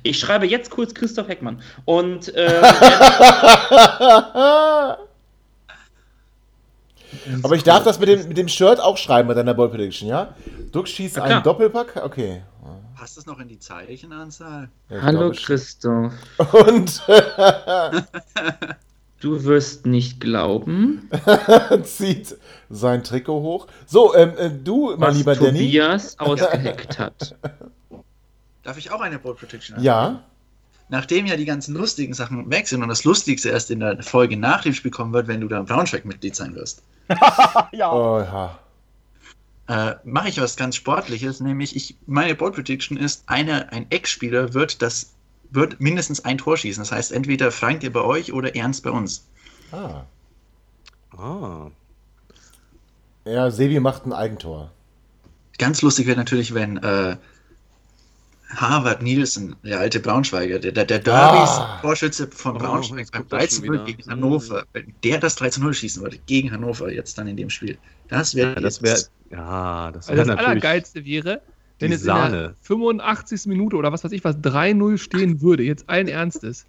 Ich 0.03 0.19
schreibe 0.19 0.45
jetzt 0.47 0.69
kurz 0.69 0.93
Christoph 0.93 1.29
Heckmann. 1.29 1.61
Und 1.85 2.33
äh, 2.35 2.61
Aber 7.43 7.55
ich 7.55 7.63
darf 7.63 7.83
das 7.83 7.99
mit 7.99 8.09
dem, 8.09 8.27
mit 8.27 8.37
dem 8.37 8.47
Shirt 8.47 8.79
auch 8.79 8.97
schreiben 8.97 9.27
bei 9.27 9.33
deiner 9.33 9.53
Ball 9.53 9.69
Prediction, 9.69 10.07
ja? 10.09 10.35
Dux 10.71 10.89
schießt 10.89 11.17
Ja, 11.17 11.23
einen. 11.23 11.43
Doppelpack? 11.43 12.01
Okay. 12.03 12.41
Passt 12.97 13.15
das 13.15 13.27
noch 13.27 13.39
in 13.39 13.47
die 13.47 13.59
Zeichenanzahl? 13.59 14.69
Ja, 14.89 15.01
Hallo. 15.03 15.31
Christoph, 15.31 16.13
Und 16.51 17.03
du 19.19 19.43
wirst 19.43 19.85
nicht 19.85 20.19
glauben, 20.19 21.07
zieht 21.83 22.35
sein 22.71 23.03
Trikot 23.03 23.41
hoch. 23.43 23.67
So, 23.85 24.15
ähm, 24.15 24.33
äh, 24.37 24.49
du, 24.49 24.95
mein 24.97 25.09
was 25.09 25.17
lieber 25.17 25.35
Danny. 25.35 25.59
Tobias 25.59 26.17
ausgeheckt 26.19 26.97
hat. 26.97 27.35
Darf 28.63 28.79
ich 28.79 28.89
auch 28.89 29.01
eine 29.01 29.19
Bold 29.19 29.37
Prediction 29.37 29.75
haben? 29.75 29.83
Ja. 29.83 30.23
Nachdem 30.89 31.27
ja 31.27 31.35
die 31.35 31.45
ganzen 31.45 31.75
lustigen 31.75 32.15
Sachen 32.15 32.49
weg 32.49 32.67
sind 32.67 32.81
und 32.81 32.89
das 32.89 33.03
Lustigste 33.03 33.49
erst 33.49 33.69
in 33.69 33.81
der 33.81 34.01
Folge 34.01 34.37
nach 34.37 34.63
dem 34.63 34.73
Spiel 34.73 34.89
kommen 34.89 35.13
wird, 35.13 35.27
wenn 35.27 35.41
du 35.41 35.47
da 35.47 35.61
Braunschweig-Mitglied 35.61 36.35
sein 36.35 36.55
wirst, 36.55 36.81
ja. 37.73 37.93
Oh, 37.93 38.19
ja. 38.19 38.57
Äh, 39.67 39.95
mache 40.03 40.29
ich 40.29 40.39
was 40.41 40.55
ganz 40.55 40.75
Sportliches, 40.75 41.39
nämlich 41.41 41.75
ich, 41.75 41.97
meine 42.05 42.35
Bold 42.35 42.55
Prediction 42.55 42.97
ist, 42.97 43.23
eine, 43.27 43.71
ein 43.71 43.87
Ex-Spieler 43.91 44.53
wird 44.53 44.81
das 44.81 45.13
wird 45.49 45.79
mindestens 45.79 46.25
ein 46.25 46.37
Tor 46.37 46.57
schießen. 46.57 46.81
Das 46.81 46.91
heißt, 46.91 47.11
entweder 47.13 47.51
Frank 47.51 47.83
ihr 47.83 47.93
bei 47.93 48.01
euch 48.01 48.33
oder 48.33 48.55
Ernst 48.55 48.83
bei 48.83 48.91
uns. 48.91 49.27
Ah. 49.71 50.05
Ah. 51.17 51.71
Ja, 53.25 53.49
Sebi 53.51 53.79
macht 53.79 54.05
ein 54.05 54.13
Eigentor. 54.13 54.71
Ganz 55.57 55.81
lustig 55.81 56.05
wäre 56.07 56.17
natürlich, 56.17 56.53
wenn 56.53 56.77
äh, 56.77 57.17
Harvard 58.49 59.01
Nielsen, 59.01 59.55
der 59.63 59.79
alte 59.79 59.99
Braunschweiger, 59.99 60.59
der, 60.59 60.71
der, 60.71 60.85
der 60.85 61.01
Ah. 61.05 61.79
Torschütze 61.81 62.27
von 62.29 62.55
Oh, 62.55 62.59
Braunschweig 62.59 63.11
beim 63.11 63.27
kommt 63.29 63.33
das 63.33 63.47
3 63.49 63.49
schon 63.49 63.65
0 63.65 63.73
wieder. 63.73 63.85
gegen 63.85 64.05
Hannover, 64.09 64.65
wenn 64.73 64.93
der 65.03 65.19
das 65.19 65.35
3 65.35 65.59
0 65.59 65.73
schießen 65.73 66.01
würde, 66.01 66.17
gegen 66.25 66.51
Hannover 66.51 66.91
jetzt 66.91 67.17
dann 67.17 67.27
in 67.27 67.37
dem 67.37 67.49
Spiel. 67.49 67.77
Das 68.07 68.35
wäre 68.35 68.55
Ja, 68.55 68.61
das 68.61 68.81
wäre. 68.81 69.09
Ja, 69.31 69.91
das 69.91 70.07
Also 70.07 70.17
wäre 70.17 70.17
das 70.17 70.27
natürlich. 70.27 70.47
Allergeilste 70.47 71.05
wäre, 71.05 71.41
wenn 71.79 71.91
es 71.91 72.01
in 72.01 72.07
der 72.07 72.15
Sahne. 72.15 72.55
85. 72.61 73.45
Minute 73.47 73.75
oder 73.75 73.91
was 73.91 74.03
weiß 74.03 74.11
ich 74.11 74.23
was 74.23 74.37
3-0 74.37 74.97
stehen 74.97 75.41
würde, 75.41 75.63
jetzt 75.63 75.89
allen 75.89 76.07
Ernstes. 76.07 76.65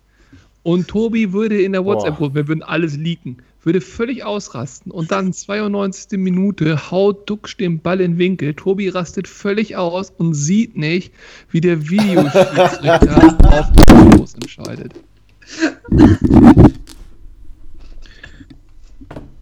Und 0.62 0.88
Tobi 0.88 1.32
würde 1.32 1.60
in 1.62 1.72
der. 1.72 1.84
WhatsApp-Gruppe, 1.84 2.34
wir 2.34 2.48
würden 2.48 2.62
alles 2.62 2.96
leaken, 2.96 3.38
würde 3.62 3.80
völlig 3.80 4.24
ausrasten. 4.24 4.92
Und 4.92 5.10
dann 5.10 5.32
92. 5.32 6.18
Minute 6.18 6.90
haut 6.90 7.30
Duxch 7.30 7.56
den 7.56 7.78
Ball 7.80 8.00
in 8.00 8.12
den 8.12 8.18
Winkel. 8.18 8.54
Tobi 8.54 8.88
rastet 8.88 9.28
völlig 9.28 9.76
aus 9.76 10.10
und 10.10 10.34
sieht 10.34 10.76
nicht, 10.76 11.14
wie 11.50 11.60
der 11.60 11.88
Videoschiedsrichter 11.88 13.38
auf 13.44 13.70
Videos 13.70 14.34
entscheidet. 14.34 14.94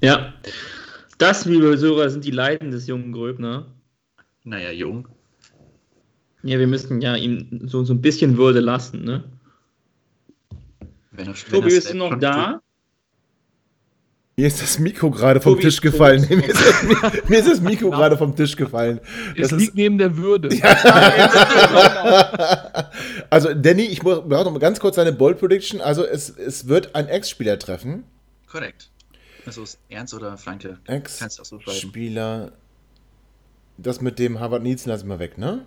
Ja. 0.00 0.32
Das, 1.18 1.44
liebe 1.46 1.78
Hörer, 1.78 2.10
sind 2.10 2.24
die 2.24 2.30
Leiden 2.30 2.70
des 2.70 2.86
jungen 2.86 3.12
Gröbner. 3.12 3.66
Naja, 4.44 4.70
jung. 4.70 5.08
Ja, 6.42 6.58
wir 6.58 6.66
müssten 6.66 7.00
ja 7.00 7.16
ihm 7.16 7.62
so, 7.64 7.84
so 7.84 7.94
ein 7.94 8.00
bisschen 8.00 8.36
Würde 8.36 8.60
lassen, 8.60 9.02
ne? 9.04 9.24
Wenn 11.10 11.26
er, 11.28 11.34
wenn 11.34 11.50
Tobi, 11.50 11.68
bist 11.68 11.92
du 11.92 11.96
noch 11.96 12.18
da? 12.18 12.60
Mir 14.36 14.48
ist 14.48 14.60
das 14.60 14.78
Mikro 14.78 15.10
gerade 15.10 15.40
vom 15.40 15.54
Tobi 15.54 15.62
Tisch 15.62 15.80
gefallen. 15.80 16.20
mir, 16.28 16.44
ist 16.46 16.60
das, 16.60 16.82
Mi- 16.82 17.22
mir 17.28 17.38
ist 17.38 17.48
das 17.48 17.60
Mikro 17.62 17.88
gerade 17.90 18.18
vom 18.18 18.36
Tisch 18.36 18.54
gefallen. 18.54 19.00
Es 19.34 19.48
Das 19.48 19.58
liegt 19.58 19.70
ist, 19.70 19.76
neben 19.76 19.96
der 19.96 20.14
Würde. 20.18 20.50
also, 23.30 23.54
Danny, 23.54 23.84
ich 23.86 24.00
brauche 24.00 24.28
noch 24.28 24.50
mal 24.52 24.58
ganz 24.58 24.78
kurz 24.78 24.96
deine 24.96 25.12
Bold 25.12 25.38
Prediction. 25.38 25.80
Also, 25.80 26.04
es, 26.04 26.28
es 26.28 26.68
wird 26.68 26.94
ein 26.94 27.08
Ex-Spieler 27.08 27.58
treffen. 27.58 28.04
Korrekt. 28.46 28.90
Also 29.46 29.62
ist 29.62 29.78
Ernst 29.88 30.12
oder 30.14 30.36
du 30.36 30.50
auch 30.50 31.44
so. 31.44 31.60
Ex-Spieler. 31.60 32.52
Das 33.78 34.00
mit 34.00 34.18
dem 34.18 34.40
Harvard 34.40 34.62
Nielsen 34.62 34.88
lassen 34.90 35.08
wir 35.08 35.18
weg, 35.18 35.38
ne? 35.38 35.66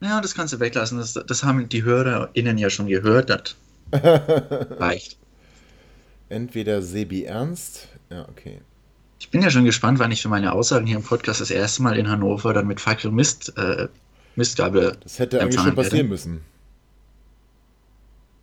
Ja, 0.00 0.20
das 0.20 0.34
kannst 0.34 0.52
du 0.52 0.60
weglassen. 0.60 0.98
Das, 0.98 1.14
das 1.14 1.44
haben 1.44 1.68
die 1.68 1.82
HörerInnen 1.82 2.58
ja 2.58 2.68
schon 2.70 2.86
gehört. 2.86 3.30
Das 3.30 3.54
reicht. 3.92 5.16
Entweder 6.28 6.82
Sebi 6.82 7.24
Ernst. 7.24 7.88
Ja, 8.10 8.28
okay. 8.28 8.60
Ich 9.18 9.30
bin 9.30 9.42
ja 9.42 9.50
schon 9.50 9.64
gespannt, 9.64 9.98
wann 9.98 10.12
ich 10.12 10.20
für 10.20 10.28
meine 10.28 10.52
Aussagen 10.52 10.86
hier 10.86 10.96
im 10.96 11.02
Podcast 11.02 11.40
das 11.40 11.50
erste 11.50 11.82
Mal 11.82 11.96
in 11.96 12.08
Hannover 12.08 12.52
dann 12.52 12.66
mit 12.66 12.80
Fackel 12.80 13.10
Mist, 13.10 13.56
äh, 13.56 13.88
Mistgabel 14.36 14.96
Das 15.02 15.18
hätte 15.18 15.40
eigentlich 15.40 15.60
schon 15.60 15.74
passieren 15.74 16.08
müssen. 16.08 16.42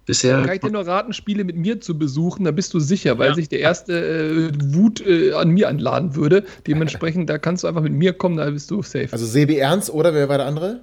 Bisher 0.06 0.42
Kann 0.44 0.56
ich 0.56 0.62
dir 0.62 0.72
nur 0.72 0.86
raten, 0.88 1.14
Spiele 1.14 1.44
mit 1.44 1.56
mir 1.56 1.80
zu 1.80 1.98
besuchen, 1.98 2.44
da 2.44 2.52
bist 2.52 2.74
du 2.74 2.80
sicher, 2.80 3.18
weil 3.20 3.30
Ja. 3.30 3.36
sich 3.36 3.50
der 3.50 3.60
erste 3.60 3.94
äh, 3.94 4.74
Wut 4.74 5.00
äh, 5.06 5.34
an 5.34 5.50
mir 5.50 5.70
anladen 5.70 6.16
würde. 6.16 6.44
Dementsprechend, 6.66 7.30
da 7.30 7.38
kannst 7.38 7.64
du 7.64 7.68
einfach 7.68 7.82
mit 7.84 7.94
mir 7.94 8.14
kommen, 8.14 8.38
da 8.38 8.50
bist 8.50 8.72
du 8.72 8.82
safe. 8.82 9.10
Also, 9.12 9.26
Sebi 9.28 9.58
Ernst 9.58 9.92
oder 9.92 10.14
wer 10.14 10.28
war 10.28 10.38
der 10.40 10.48
andere? 10.48 10.82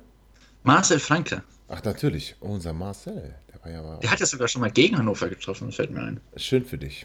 Marcel 0.63 0.99
Franke. 1.01 1.43
Ach, 1.69 1.83
natürlich. 1.85 2.37
Oh, 2.41 2.47
unser 2.53 2.73
Marcel. 2.73 3.35
Der 3.53 3.61
war 3.65 3.71
ja 3.73 3.81
aber 3.81 3.99
Der 4.01 4.11
hat 4.11 4.21
ja 4.21 4.27
sogar 4.27 4.47
schon 4.49 4.61
mal 4.61 4.71
gegen 4.71 4.97
Hannover 4.97 5.29
getroffen, 5.29 5.73
fällt 5.73 5.91
mir 5.91 6.01
ein. 6.03 6.21
schön 6.37 6.65
für 6.65 6.79
dich. 6.79 7.05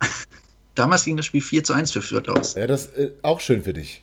Damals 0.76 1.04
ging 1.04 1.16
das 1.16 1.26
Spiel 1.26 1.40
4 1.40 1.64
zu 1.64 1.72
1 1.72 1.90
für 1.90 2.02
Fürth 2.02 2.28
aus. 2.28 2.54
Ja, 2.54 2.66
das 2.68 2.86
äh, 2.96 3.10
auch 3.22 3.40
schön 3.40 3.62
für 3.62 3.72
dich. 3.72 4.02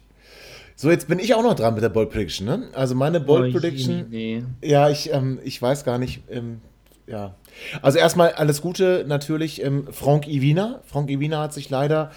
So, 0.75 0.91
jetzt 0.91 1.07
bin 1.07 1.19
ich 1.19 1.33
auch 1.33 1.41
noch 1.43 1.55
dran 1.55 1.73
mit 1.73 1.83
der 1.83 1.89
Bold 1.89 2.09
Prediction, 2.09 2.45
ne? 2.45 2.67
Also 2.73 2.95
meine 2.95 3.21
Bold 3.21 3.55
Oh, 3.55 3.59
Prediction. 3.59 4.07
Nee. 4.09 4.43
Ja, 4.61 4.89
ich, 4.89 5.09
ähm, 5.13 5.39
ich 5.45 5.61
weiß 5.61 5.85
gar 5.85 5.97
nicht. 5.97 6.23
Ähm, 6.29 6.59
ja. 7.07 7.35
Also 7.81 7.97
erstmal 7.97 8.31
alles 8.33 8.61
Gute 8.61 9.05
natürlich. 9.07 9.63
Ähm, 9.63 9.87
Frank 9.91 10.27
Iwina. 10.27 10.81
Frank 10.85 11.09
Iwina 11.09 11.41
hat 11.41 11.53
sich 11.53 11.69
leider 11.69 12.11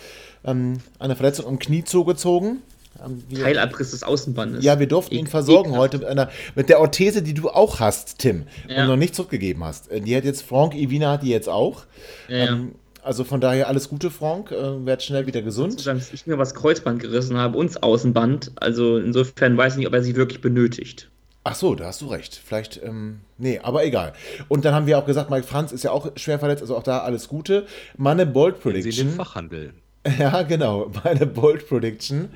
ähm, 0.44 0.78
eine 0.98 1.14
Verletzung 1.16 1.46
am 1.46 1.58
Knie 1.58 1.84
zugezogen. 1.84 2.62
Ähm, 3.04 3.22
wir, 3.28 3.44
Teilabriss 3.44 3.92
des 3.92 4.02
Außenbandes. 4.02 4.64
ja, 4.64 4.80
wir 4.80 4.88
durften 4.88 5.14
ihn 5.14 5.26
Ek- 5.26 5.30
versorgen 5.30 5.70
ekelhaft. 5.70 5.80
heute 5.94 5.98
mit, 5.98 6.08
einer, 6.08 6.30
mit 6.56 6.68
der 6.68 6.80
Orthese, 6.80 7.22
die 7.22 7.34
du 7.34 7.48
auch 7.50 7.78
hast, 7.80 8.18
Tim, 8.18 8.44
Ja. 8.68 8.82
und 8.82 8.88
noch 8.88 8.96
nicht 8.96 9.14
zurückgegeben 9.14 9.62
hast. 9.62 9.90
Äh, 9.90 10.00
Die 10.00 10.16
hat 10.16 10.24
jetzt 10.24 10.42
Frank 10.42 10.74
Iwina 10.74 11.12
hat 11.12 11.22
die 11.22 11.28
jetzt 11.30 11.48
auch. 11.48 11.84
Ja, 12.28 12.36
ja. 12.36 12.46
Ähm, 12.52 12.74
also 13.04 13.24
von 13.24 13.40
daher 13.40 13.68
alles 13.68 13.88
Gute, 13.88 14.10
Frank. 14.10 14.50
Äh, 14.50 14.84
werd 14.84 15.02
schnell 15.02 15.26
wieder 15.26 15.40
gesund. 15.40 15.86
Ich 16.12 16.26
mir 16.26 16.36
was 16.38 16.54
Kreuzband 16.54 17.00
gerissen 17.00 17.38
habe, 17.38 17.56
uns 17.56 17.76
Außenband. 17.82 18.50
Also 18.56 18.98
insofern 18.98 19.56
weiß 19.56 19.74
ich 19.74 19.78
nicht, 19.78 19.86
ob 19.86 19.94
er 19.94 20.02
sie 20.02 20.16
wirklich 20.16 20.40
benötigt. 20.40 21.08
Ach 21.50 21.54
so, 21.54 21.74
da 21.74 21.86
hast 21.86 22.00
du 22.02 22.06
recht. 22.08 22.40
Vielleicht, 22.44 22.82
ähm, 22.82 23.20
nee, 23.38 23.58
aber 23.58 23.84
egal. 23.84 24.12
Und 24.48 24.64
dann 24.64 24.74
haben 24.74 24.86
wir 24.86 24.98
auch 24.98 25.06
gesagt, 25.06 25.30
Mike 25.30 25.46
Franz 25.46 25.72
ist 25.72 25.84
ja 25.84 25.90
auch 25.90 26.10
schwer 26.16 26.38
verletzt, 26.38 26.62
also 26.62 26.76
auch 26.76 26.82
da 26.82 26.98
alles 26.98 27.28
Gute. 27.28 27.66
Meine 27.96 28.26
Bold 28.26 28.56
Sie 28.62 28.68
in 28.68 28.74
den 28.74 28.82
Prediction. 28.82 29.10
Fachhandel. 29.12 29.74
Ja, 30.18 30.42
genau. 30.42 30.90
Meine 31.04 31.26
Bold 31.26 31.68
Prediction 31.68 32.30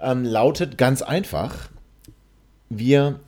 ähm, 0.00 0.24
lautet 0.24 0.78
ganz 0.78 1.02
einfach: 1.02 1.68
Wir 2.68 3.20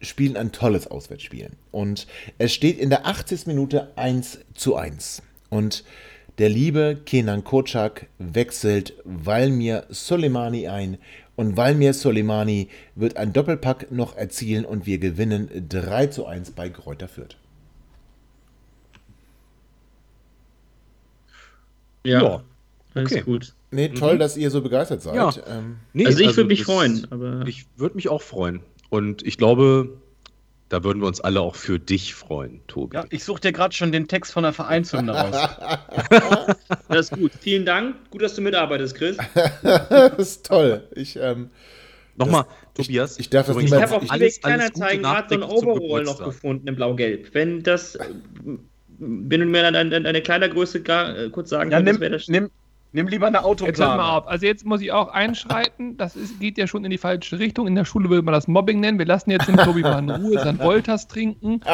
spielen 0.00 0.36
ein 0.36 0.52
tolles 0.52 0.86
Auswärtsspiel. 0.86 1.50
Und 1.70 2.06
es 2.38 2.52
steht 2.52 2.78
in 2.78 2.90
der 2.90 3.06
80. 3.06 3.46
Minute 3.46 3.92
1 3.96 4.40
zu 4.54 4.76
1. 4.76 5.22
Und 5.50 5.84
der 6.38 6.48
liebe 6.48 6.98
Kenan 7.06 7.44
Kocak 7.44 8.06
wechselt 8.18 8.94
Valmir 9.04 9.84
Soleimani 9.88 10.66
ein. 10.68 10.98
Und 11.36 11.56
Valmir 11.56 11.92
Soleimani 11.94 12.68
wird 12.94 13.16
ein 13.16 13.32
Doppelpack 13.32 13.90
noch 13.90 14.16
erzielen 14.16 14.64
und 14.64 14.86
wir 14.86 14.98
gewinnen 14.98 15.66
3 15.68 16.06
zu 16.06 16.26
1 16.26 16.52
bei 16.52 16.68
Kräuter 16.68 17.08
Fürth. 17.08 17.36
Ja. 22.04 22.22
Ja, 22.22 22.44
Alles 22.94 23.12
okay. 23.12 23.22
gut. 23.22 23.54
Nee, 23.70 23.88
toll, 23.88 24.18
dass 24.18 24.36
ihr 24.36 24.50
so 24.50 24.60
begeistert 24.62 25.02
seid. 25.02 25.16
Ja. 25.16 25.32
Ähm, 25.48 25.76
Nee, 25.92 26.06
also 26.06 26.20
ich 26.20 26.36
würde 26.36 26.48
mich 26.48 26.64
freuen, 26.64 27.06
aber 27.10 27.44
Ich 27.46 27.66
würde 27.76 27.96
mich 27.96 28.08
auch 28.08 28.22
freuen. 28.22 28.60
Und 28.90 29.26
ich 29.26 29.36
glaube, 29.38 29.96
da 30.74 30.82
würden 30.82 31.00
wir 31.00 31.06
uns 31.06 31.20
alle 31.20 31.40
auch 31.40 31.54
für 31.54 31.78
dich 31.78 32.16
freuen, 32.16 32.60
Tobi. 32.66 32.96
Ja, 32.96 33.04
ich 33.10 33.22
suche 33.22 33.40
dir 33.40 33.52
gerade 33.52 33.72
schon 33.72 33.92
den 33.92 34.08
Text 34.08 34.32
von 34.32 34.42
der 34.42 34.52
Vereinshymne 34.52 35.12
raus. 35.12 35.48
das 36.88 37.10
ist 37.10 37.12
gut. 37.12 37.30
Vielen 37.40 37.64
Dank. 37.64 37.94
Gut, 38.10 38.22
dass 38.22 38.34
du 38.34 38.40
mitarbeitest, 38.40 38.96
Chris. 38.96 39.16
das 39.62 40.18
ist 40.18 40.46
toll. 40.46 40.82
Ich, 40.96 41.14
ähm, 41.14 41.50
Nochmal, 42.16 42.46
Tobias. 42.74 43.20
ich 43.20 43.30
darf 43.30 43.46
das 43.46 43.54
übrigens 43.54 43.70
Ich 43.72 43.80
habe 43.82 43.94
auf 43.94 44.02
ich- 44.02 44.10
alles- 44.10 44.42
alles 44.42 44.72
Kleinanzeigen 44.72 45.02
gerade 45.04 45.28
so 45.28 45.34
ein 45.36 45.42
Overall 45.48 46.02
noch 46.02 46.24
gefunden 46.24 46.66
in 46.66 46.74
Blau-Gelb. 46.74 47.32
Wenn 47.34 47.62
das, 47.62 47.94
äh, 47.94 48.04
wenn 48.98 49.40
du 49.40 49.46
mir 49.46 49.62
deine, 49.62 49.88
deine, 49.90 50.02
deine 50.02 50.22
Kleidergröße 50.22 50.82
gar, 50.82 51.16
äh, 51.16 51.30
kurz 51.30 51.50
sagen 51.50 51.70
Ja, 51.70 51.78
nimm, 51.78 52.00
wäre 52.00 52.10
das 52.10 52.26
nimm, 52.26 52.50
nimm 52.94 53.08
lieber 53.08 53.26
eine 53.26 53.42
Jetzt 53.46 53.60
hört 53.60 53.78
mal 53.78 54.16
auf. 54.16 54.26
Also 54.26 54.46
jetzt 54.46 54.64
muss 54.64 54.80
ich 54.80 54.92
auch 54.92 55.08
einschreiten. 55.08 55.96
Das 55.96 56.16
ist, 56.16 56.40
geht 56.40 56.56
ja 56.56 56.66
schon 56.66 56.84
in 56.84 56.90
die 56.90 56.98
falsche 56.98 57.38
Richtung. 57.38 57.66
In 57.66 57.74
der 57.74 57.84
Schule 57.84 58.08
würde 58.08 58.22
man 58.22 58.32
das 58.32 58.48
Mobbing 58.48 58.80
nennen. 58.80 58.98
Wir 58.98 59.06
lassen 59.06 59.30
jetzt 59.30 59.48
den 59.48 59.56
Tobi 59.56 59.82
mal 59.82 59.98
in 59.98 60.10
Ruhe 60.10 60.38
sein 60.38 60.58
Wolters 60.58 61.08
trinken 61.08 61.54
und 61.54 61.64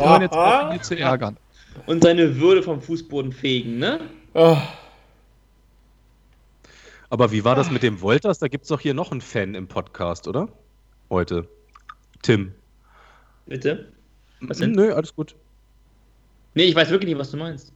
hören 0.00 0.22
jetzt 0.22 0.34
auf, 0.34 0.64
ihn 0.64 0.70
hier 0.72 0.82
zu 0.82 0.98
ärgern. 0.98 1.36
und 1.86 2.02
seine 2.02 2.38
Würde 2.38 2.62
vom 2.62 2.82
Fußboden 2.82 3.32
fegen, 3.32 3.78
ne? 3.78 4.00
oh, 4.34 4.58
Aber 7.08 7.30
wie 7.30 7.44
war 7.44 7.54
das 7.54 7.70
mit 7.70 7.82
dem 7.84 8.00
Wolters? 8.00 8.40
Da 8.40 8.48
gibt 8.48 8.64
es 8.64 8.68
doch 8.68 8.80
hier 8.80 8.94
noch 8.94 9.12
einen 9.12 9.20
Fan 9.20 9.54
im 9.54 9.68
Podcast, 9.68 10.26
oder? 10.26 10.48
Heute. 11.08 11.48
Tim. 12.22 12.52
Bitte? 13.46 13.92
Was 14.40 14.58
denn? 14.58 14.72
Nö, 14.72 14.92
alles 14.92 15.14
gut. 15.14 15.36
Nee, 16.54 16.64
ich 16.64 16.74
weiß 16.74 16.90
wirklich 16.90 17.08
nicht, 17.10 17.18
was 17.18 17.30
du 17.30 17.36
meinst. 17.36 17.72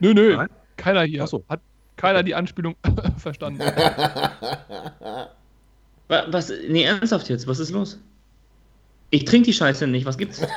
Nö, 0.00 0.12
nö. 0.12 0.36
Nein? 0.36 0.48
Keiner 0.76 1.02
hier 1.02 1.22
Ach 1.22 1.28
so. 1.28 1.44
hat 1.48 1.60
keiner 1.96 2.22
die 2.22 2.34
Anspielung 2.34 2.76
verstanden 3.18 3.60
Was? 6.08 6.52
Nee, 6.68 6.82
ernsthaft 6.84 7.28
jetzt, 7.30 7.46
was 7.46 7.58
ist 7.58 7.70
los? 7.70 7.98
Ich 9.10 9.24
trinke 9.24 9.46
die 9.46 9.52
Scheiße 9.54 9.86
nicht, 9.86 10.04
was 10.06 10.18
gibt's? 10.18 10.40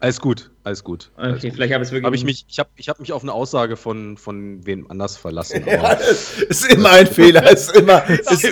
Alles 0.00 0.20
gut, 0.20 0.52
alles 0.62 0.84
gut. 0.84 1.10
alles 1.16 1.38
Okay, 1.38 1.48
gut. 1.48 1.56
vielleicht 1.56 1.74
habe 1.74 1.82
ich 1.82 1.88
es 1.88 1.92
wirklich. 1.92 2.06
Habe 2.06 2.14
ich 2.14 2.22
mich, 2.24 2.44
ich 2.48 2.60
habe 2.60 2.70
ich 2.76 2.88
hab 2.88 3.00
mich 3.00 3.12
auf 3.12 3.22
eine 3.22 3.32
Aussage 3.32 3.76
von, 3.76 4.16
von 4.16 4.64
wem 4.64 4.88
anders 4.92 5.16
verlassen. 5.16 5.64
Ja, 5.66 5.90
ist 5.94 6.70
immer 6.72 6.90
ein 6.90 7.06
Fehler. 7.08 7.42
Es 7.50 7.66
ist 7.66 7.76
immer. 7.76 8.08
Es 8.08 8.42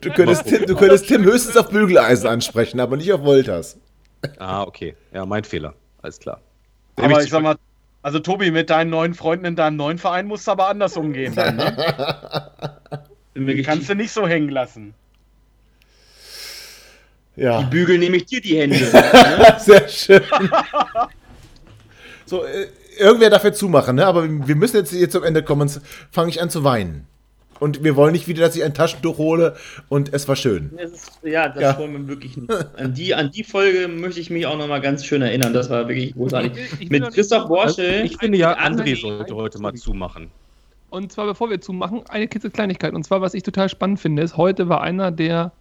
du, 0.00 0.10
könntest 0.10 0.46
Tim, 0.46 0.64
du 0.64 0.74
könntest 0.74 1.06
Tim 1.06 1.22
höchstens 1.24 1.54
auf 1.58 1.68
Bügeleisen 1.68 2.26
ansprechen, 2.28 2.80
aber 2.80 2.96
nicht 2.96 3.12
auf 3.12 3.24
Wolters. 3.24 3.78
ah, 4.38 4.62
okay. 4.62 4.96
Ja, 5.12 5.26
mein 5.26 5.44
Fehler. 5.44 5.74
Alles 6.00 6.18
klar. 6.18 6.40
Aber 6.96 7.22
ich 7.22 7.30
sag 7.30 7.42
mal, 7.42 7.56
also 8.02 8.20
Tobi, 8.20 8.50
mit 8.50 8.70
deinen 8.70 8.90
neuen 8.90 9.14
Freunden 9.14 9.46
in 9.46 9.56
deinem 9.56 9.76
neuen 9.76 9.98
Verein 9.98 10.26
musst 10.26 10.46
du 10.46 10.52
aber 10.52 10.68
anders 10.68 10.96
umgehen 10.96 11.34
dann, 11.34 11.56
ne? 11.56 12.50
Die 13.34 13.62
kannst 13.62 13.88
du 13.90 13.94
nicht 13.94 14.12
so 14.12 14.26
hängen 14.26 14.48
lassen. 14.48 14.94
Ja. 17.36 17.60
Bügel 17.60 17.98
nehme 17.98 18.16
ich 18.16 18.24
dir 18.24 18.40
die 18.40 18.58
Hände. 18.58 18.78
ne? 18.92 19.56
Sehr 19.58 19.88
schön. 19.88 20.22
So, 22.24 22.44
äh, 22.44 22.68
irgendwer 22.98 23.28
dafür 23.28 23.52
zumachen, 23.52 23.96
ne? 23.96 24.06
aber 24.06 24.24
wir 24.26 24.56
müssen 24.56 24.76
jetzt 24.76 24.90
hier 24.90 25.10
zum 25.10 25.22
Ende 25.22 25.42
kommen, 25.42 25.68
sonst 25.68 25.86
fange 26.10 26.30
ich 26.30 26.40
an 26.40 26.48
zu 26.48 26.64
weinen. 26.64 27.06
Und 27.60 27.82
wir 27.84 27.96
wollen 27.96 28.12
nicht 28.12 28.28
wieder, 28.28 28.44
dass 28.46 28.56
ich 28.56 28.64
ein 28.64 28.74
Taschentuch 28.74 29.18
hole 29.18 29.56
und 29.88 30.12
es 30.12 30.28
war 30.28 30.36
schön. 30.36 30.70
Das 30.76 30.92
ist, 30.92 31.20
ja, 31.22 31.48
das 31.48 31.62
Ja. 31.62 31.78
wollen 31.78 31.92
wir 31.92 32.08
wirklich 32.08 32.36
nicht. 32.36 32.50
An 32.76 32.94
die, 32.94 33.14
an 33.14 33.30
die 33.30 33.44
Folge 33.44 33.88
möchte 33.88 34.20
ich 34.20 34.30
mich 34.30 34.46
auch 34.46 34.58
nochmal 34.58 34.80
ganz 34.80 35.04
schön 35.04 35.22
erinnern. 35.22 35.52
Das 35.52 35.70
war 35.70 35.88
wirklich 35.88 36.14
großartig. 36.14 36.52
Ich 36.56 36.80
ich 36.82 36.90
Mit 36.90 37.10
Christoph 37.12 37.48
Borschel. 37.48 38.04
ich 38.04 38.16
finde 38.18 38.38
ja, 38.38 38.58
André 38.58 39.00
sollte 39.00 39.34
heute 39.34 39.58
mal 39.60 39.74
zumachen. 39.74 40.28
Und 40.90 41.12
zwar, 41.12 41.26
bevor 41.26 41.50
wir 41.50 41.60
zumachen, 41.60 42.02
eine 42.08 42.28
kitzel 42.28 42.50
Kleinigkeit. 42.50 42.94
Und 42.94 43.04
zwar, 43.04 43.20
was 43.20 43.34
ich 43.34 43.42
total 43.42 43.68
spannend 43.68 44.00
finde, 44.00 44.22
ist, 44.22 44.36
heute 44.36 44.68
war 44.68 44.82
einer 44.82 45.10
der, 45.10 45.52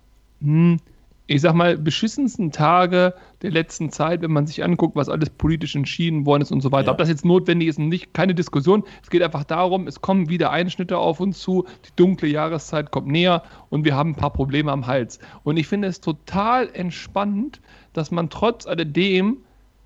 hm, 0.41 0.77
ich 1.27 1.41
sag 1.41 1.53
mal, 1.55 1.77
beschissensten 1.77 2.51
Tage 2.51 3.15
der 3.41 3.51
letzten 3.51 3.89
Zeit, 3.89 4.21
wenn 4.21 4.31
man 4.31 4.45
sich 4.45 4.63
anguckt, 4.63 4.95
was 4.95 5.09
alles 5.09 5.29
politisch 5.31 5.75
entschieden 5.75 6.25
worden 6.25 6.43
ist 6.43 6.51
und 6.51 6.61
so 6.61 6.71
weiter. 6.71 6.87
Ja. 6.87 6.91
Ob 6.91 6.97
das 6.99 7.09
jetzt 7.09 7.25
notwendig 7.25 7.69
ist 7.69 7.79
und 7.79 7.89
nicht, 7.89 8.13
keine 8.13 8.35
Diskussion. 8.35 8.83
Es 9.01 9.09
geht 9.09 9.23
einfach 9.23 9.43
darum, 9.43 9.87
es 9.87 10.01
kommen 10.01 10.29
wieder 10.29 10.51
Einschnitte 10.51 10.97
auf 10.97 11.19
uns 11.19 11.39
zu, 11.39 11.65
die 11.85 11.95
dunkle 11.95 12.27
Jahreszeit 12.27 12.91
kommt 12.91 13.07
näher 13.07 13.43
und 13.69 13.85
wir 13.85 13.95
haben 13.95 14.11
ein 14.11 14.15
paar 14.15 14.33
Probleme 14.33 14.71
am 14.71 14.85
Hals. 14.85 15.19
Und 15.43 15.57
ich 15.57 15.67
finde 15.67 15.87
es 15.87 15.99
total 15.99 16.69
entspannend, 16.73 17.59
dass 17.93 18.11
man 18.11 18.29
trotz 18.29 18.67
alledem, 18.67 19.37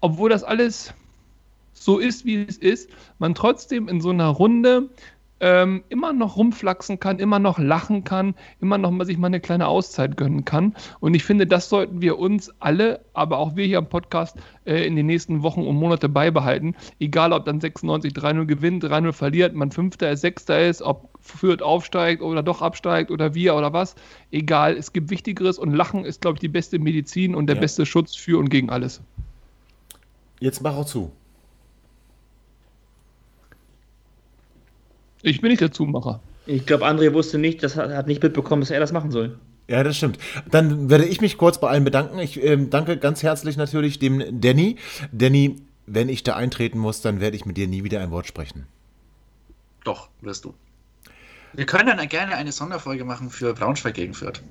obwohl 0.01 0.29
das 0.29 0.43
alles 0.43 0.93
so 1.71 1.99
ist, 1.99 2.25
wie 2.25 2.43
es 2.43 2.57
ist, 2.57 2.89
man 3.19 3.33
trotzdem 3.33 3.87
in 3.87 4.01
so 4.01 4.09
einer 4.09 4.27
Runde 4.27 4.89
ähm, 5.39 5.83
immer 5.89 6.13
noch 6.13 6.37
rumflaxen 6.37 6.99
kann, 6.99 7.19
immer 7.19 7.39
noch 7.39 7.59
lachen 7.59 8.03
kann, 8.03 8.35
immer 8.59 8.77
noch 8.77 8.91
mal 8.91 9.05
sich 9.05 9.17
mal 9.17 9.27
eine 9.27 9.39
kleine 9.39 9.67
Auszeit 9.67 10.17
gönnen 10.17 10.45
kann. 10.45 10.75
Und 10.99 11.13
ich 11.13 11.23
finde, 11.23 11.47
das 11.47 11.69
sollten 11.69 12.01
wir 12.01 12.19
uns 12.19 12.51
alle, 12.59 13.01
aber 13.13 13.37
auch 13.37 13.55
wir 13.55 13.65
hier 13.65 13.77
am 13.77 13.87
Podcast 13.87 14.37
äh, 14.65 14.85
in 14.85 14.95
den 14.95 15.05
nächsten 15.05 15.41
Wochen 15.43 15.61
und 15.61 15.75
Monate 15.75 16.09
beibehalten. 16.09 16.75
Egal, 16.99 17.33
ob 17.33 17.45
dann 17.45 17.61
96 17.61 18.13
3-0 18.13 18.45
gewinnt, 18.45 18.83
3-0 18.83 19.13
verliert, 19.13 19.55
man 19.55 19.71
Fünfter 19.71 20.11
ist, 20.11 20.21
Sechster 20.21 20.67
ist, 20.67 20.81
ob 20.81 21.09
Fürth 21.19 21.61
aufsteigt 21.61 22.21
oder 22.21 22.43
doch 22.43 22.61
absteigt 22.61 23.11
oder 23.11 23.33
wir 23.33 23.55
oder 23.55 23.73
was. 23.73 23.95
Egal, 24.31 24.75
es 24.75 24.93
gibt 24.93 25.09
Wichtigeres 25.09 25.57
und 25.57 25.73
Lachen 25.73 26.05
ist, 26.05 26.21
glaube 26.21 26.35
ich, 26.35 26.41
die 26.41 26.47
beste 26.47 26.79
Medizin 26.79 27.35
und 27.35 27.47
der 27.47 27.55
Ja. 27.55 27.61
beste 27.61 27.85
Schutz 27.85 28.15
für 28.15 28.39
und 28.39 28.49
gegen 28.49 28.69
alles. 28.69 29.01
Jetzt 30.39 30.61
mach 30.61 30.75
auch 30.75 30.85
zu. 30.85 31.11
Ich 35.21 35.41
bin 35.41 35.49
nicht 35.49 35.61
der 35.61 35.71
Zumacher. 35.71 36.21
Ich 36.45 36.65
glaube, 36.65 36.87
André 36.87 37.13
wusste 37.13 37.37
nicht, 37.37 37.61
das 37.61 37.75
hat, 37.75 37.91
hat 37.91 38.07
nicht 38.07 38.23
mitbekommen, 38.23 38.61
dass 38.61 38.71
er 38.71 38.79
das 38.79 38.91
machen 38.91 39.11
soll. 39.11 39.37
Ja, 39.67 39.83
das 39.83 39.97
stimmt. 39.97 40.17
Dann 40.49 40.89
werde 40.89 41.05
ich 41.05 41.21
mich 41.21 41.37
kurz 41.37 41.59
bei 41.59 41.69
allen 41.69 41.83
bedanken. 41.83 42.17
Ich 42.17 42.43
ähm, 42.43 42.71
danke 42.71 42.97
ganz 42.97 43.21
herzlich 43.21 43.55
natürlich 43.55 43.99
dem 43.99 44.41
Danny. 44.41 44.77
Danny, 45.11 45.57
wenn 45.85 46.09
ich 46.09 46.23
da 46.23 46.35
eintreten 46.35 46.79
muss, 46.79 47.01
dann 47.01 47.19
werde 47.19 47.35
ich 47.35 47.45
mit 47.45 47.57
dir 47.57 47.67
nie 47.67 47.83
wieder 47.83 48.01
ein 48.01 48.09
Wort 48.09 48.25
sprechen. 48.25 48.65
Doch, 49.83 50.09
wirst 50.21 50.45
du. 50.45 50.55
Wir 51.53 51.65
können 51.65 51.95
dann 51.97 52.09
gerne 52.09 52.35
eine 52.35 52.51
Sonderfolge 52.51 53.05
machen 53.05 53.29
für 53.29 53.53
Braunschweig 53.53 53.93
gegen 53.93 54.13
Fürth. 54.13 54.41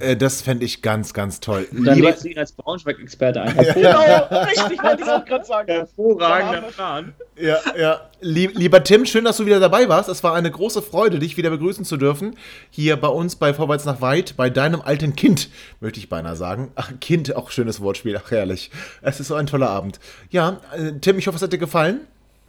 Äh, 0.00 0.16
das 0.16 0.42
fände 0.42 0.64
ich 0.64 0.82
ganz, 0.82 1.14
ganz 1.14 1.40
toll. 1.40 1.66
Und 1.70 1.84
dann 1.84 1.96
Lieber, 1.96 2.10
lädst 2.10 2.24
du 2.24 2.28
ihn 2.28 2.38
als 2.38 2.52
Braunschweig-Experte 2.52 3.42
ein. 3.42 3.54
Hervorragend. 3.54 4.50
richtig, 4.50 4.82
wollte 4.82 5.02
ich 5.02 5.08
auch 5.08 5.24
gerade 5.24 5.44
sagen. 5.44 5.68
Hervorragender 5.72 6.68
Plan. 6.68 7.14
ja, 7.36 7.58
ja. 7.78 8.00
Lieb, 8.20 8.52
lieber 8.56 8.82
Tim, 8.82 9.06
schön, 9.06 9.24
dass 9.24 9.36
du 9.36 9.46
wieder 9.46 9.60
dabei 9.60 9.88
warst. 9.88 10.08
Es 10.08 10.22
war 10.24 10.34
eine 10.34 10.50
große 10.50 10.82
Freude, 10.82 11.18
dich 11.18 11.36
wieder 11.36 11.50
begrüßen 11.50 11.84
zu 11.84 11.96
dürfen. 11.96 12.36
Hier 12.70 12.96
bei 12.96 13.08
uns 13.08 13.36
bei 13.36 13.52
Vorwärts 13.54 13.84
nach 13.84 14.00
Weit, 14.00 14.36
bei 14.36 14.50
deinem 14.50 14.80
alten 14.80 15.14
Kind, 15.16 15.50
möchte 15.80 15.98
ich 15.98 16.08
beinahe 16.08 16.36
sagen. 16.36 16.70
Ach, 16.74 16.92
Kind, 17.00 17.36
auch 17.36 17.50
schönes 17.50 17.80
Wortspiel, 17.80 18.16
ach 18.16 18.30
herrlich. 18.30 18.70
Es 19.02 19.20
ist 19.20 19.28
so 19.28 19.34
ein 19.34 19.46
toller 19.46 19.70
Abend. 19.70 20.00
Ja, 20.30 20.60
äh, 20.76 20.92
Tim, 21.00 21.18
ich 21.18 21.26
hoffe, 21.26 21.36
es 21.36 21.42
hat 21.42 21.52
dir 21.52 21.58
gefallen. 21.58 22.00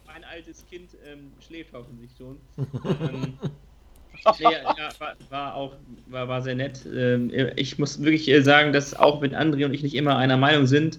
Mein 0.06 0.24
altes 0.24 0.64
Kind 0.70 0.90
ähm, 1.10 1.32
schläft 1.46 1.72
hoffentlich 1.72 2.10
schon. 2.16 2.38
ähm, 2.84 3.34
nee, 4.38 4.44
ja, 4.44 4.88
war, 4.98 5.16
war 5.30 5.54
auch 5.54 5.72
war, 6.06 6.28
war 6.28 6.42
sehr 6.42 6.54
nett. 6.54 6.80
Ähm, 6.94 7.30
ich 7.56 7.78
muss 7.78 8.02
wirklich 8.02 8.28
äh, 8.28 8.42
sagen, 8.42 8.72
dass 8.72 8.94
auch 8.94 9.20
wenn 9.20 9.34
André 9.34 9.64
und 9.64 9.74
ich 9.74 9.82
nicht 9.82 9.94
immer 9.94 10.16
einer 10.16 10.36
Meinung 10.36 10.66
sind, 10.66 10.98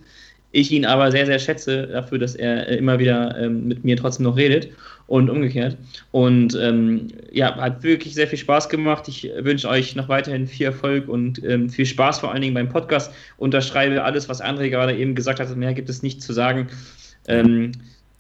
ich 0.51 0.71
ihn 0.71 0.85
aber 0.85 1.11
sehr, 1.11 1.27
sehr 1.27 1.37
schätze 1.37 1.87
dafür, 1.87 2.17
dass 2.17 2.35
er 2.35 2.67
äh, 2.67 2.77
immer 2.77 2.97
wieder 2.99 3.37
ähm, 3.37 3.67
mit 3.67 3.83
mir 3.83 3.97
trotzdem 3.97 4.25
noch 4.25 4.35
redet 4.35 4.69
und 5.07 5.29
umgekehrt. 5.29 5.77
Und 6.11 6.55
ähm, 6.59 7.07
ja, 7.31 7.55
hat 7.55 7.83
wirklich 7.83 8.15
sehr 8.15 8.27
viel 8.27 8.39
Spaß 8.39 8.69
gemacht. 8.69 9.07
Ich 9.07 9.29
wünsche 9.39 9.69
euch 9.69 9.95
noch 9.95 10.09
weiterhin 10.09 10.47
viel 10.47 10.67
Erfolg 10.67 11.07
und 11.07 11.41
viel 11.69 11.85
Spaß 11.85 12.19
vor 12.19 12.31
allen 12.31 12.41
Dingen 12.41 12.53
beim 12.53 12.69
Podcast. 12.69 13.11
Unterschreibe 13.37 14.03
alles, 14.03 14.29
was 14.29 14.41
André 14.41 14.69
gerade 14.69 14.95
eben 14.95 15.15
gesagt 15.15 15.39
hat. 15.39 15.55
Mehr 15.55 15.73
gibt 15.73 15.89
es 15.89 16.03
nicht 16.03 16.21
zu 16.21 16.31
sagen. 16.31 16.67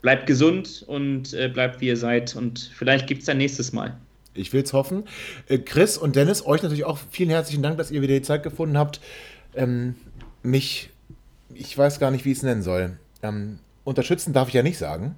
Bleibt 0.01 0.27
gesund 0.27 0.83
und 0.87 1.33
äh, 1.33 1.49
bleibt 1.49 1.81
wie 1.81 1.87
ihr 1.87 1.97
seid. 1.97 2.35
Und 2.35 2.71
vielleicht 2.73 3.07
gibt 3.07 3.21
es 3.21 3.25
dann 3.25 3.37
nächstes 3.37 3.73
Mal. 3.73 3.97
Ich 4.39 4.53
will 4.53 4.63
es 4.63 4.73
hoffen. 4.73 5.03
Äh, 5.47 5.59
Chris 5.59 5.97
und 5.97 6.15
Dennis, 6.15 6.45
euch 6.45 6.63
natürlich 6.63 6.85
auch 6.85 6.97
vielen 7.11 7.29
herzlichen 7.29 7.61
Dank, 7.61 7.77
dass 7.77 7.91
ihr 7.91 8.01
wieder 8.01 8.15
die 8.15 8.21
Zeit 8.21 8.43
gefunden 8.43 8.77
habt, 8.77 9.01
ähm, 9.55 9.95
mich, 10.43 10.89
ich 11.53 11.77
weiß 11.77 11.99
gar 11.99 12.11
nicht, 12.11 12.25
wie 12.25 12.31
ich 12.31 12.37
es 12.37 12.43
nennen 12.43 12.61
soll. 12.61 12.97
Ähm, 13.21 13.59
unterstützen 13.83 14.33
darf 14.33 14.47
ich 14.47 14.53
ja 14.53 14.63
nicht 14.63 14.77
sagen, 14.77 15.15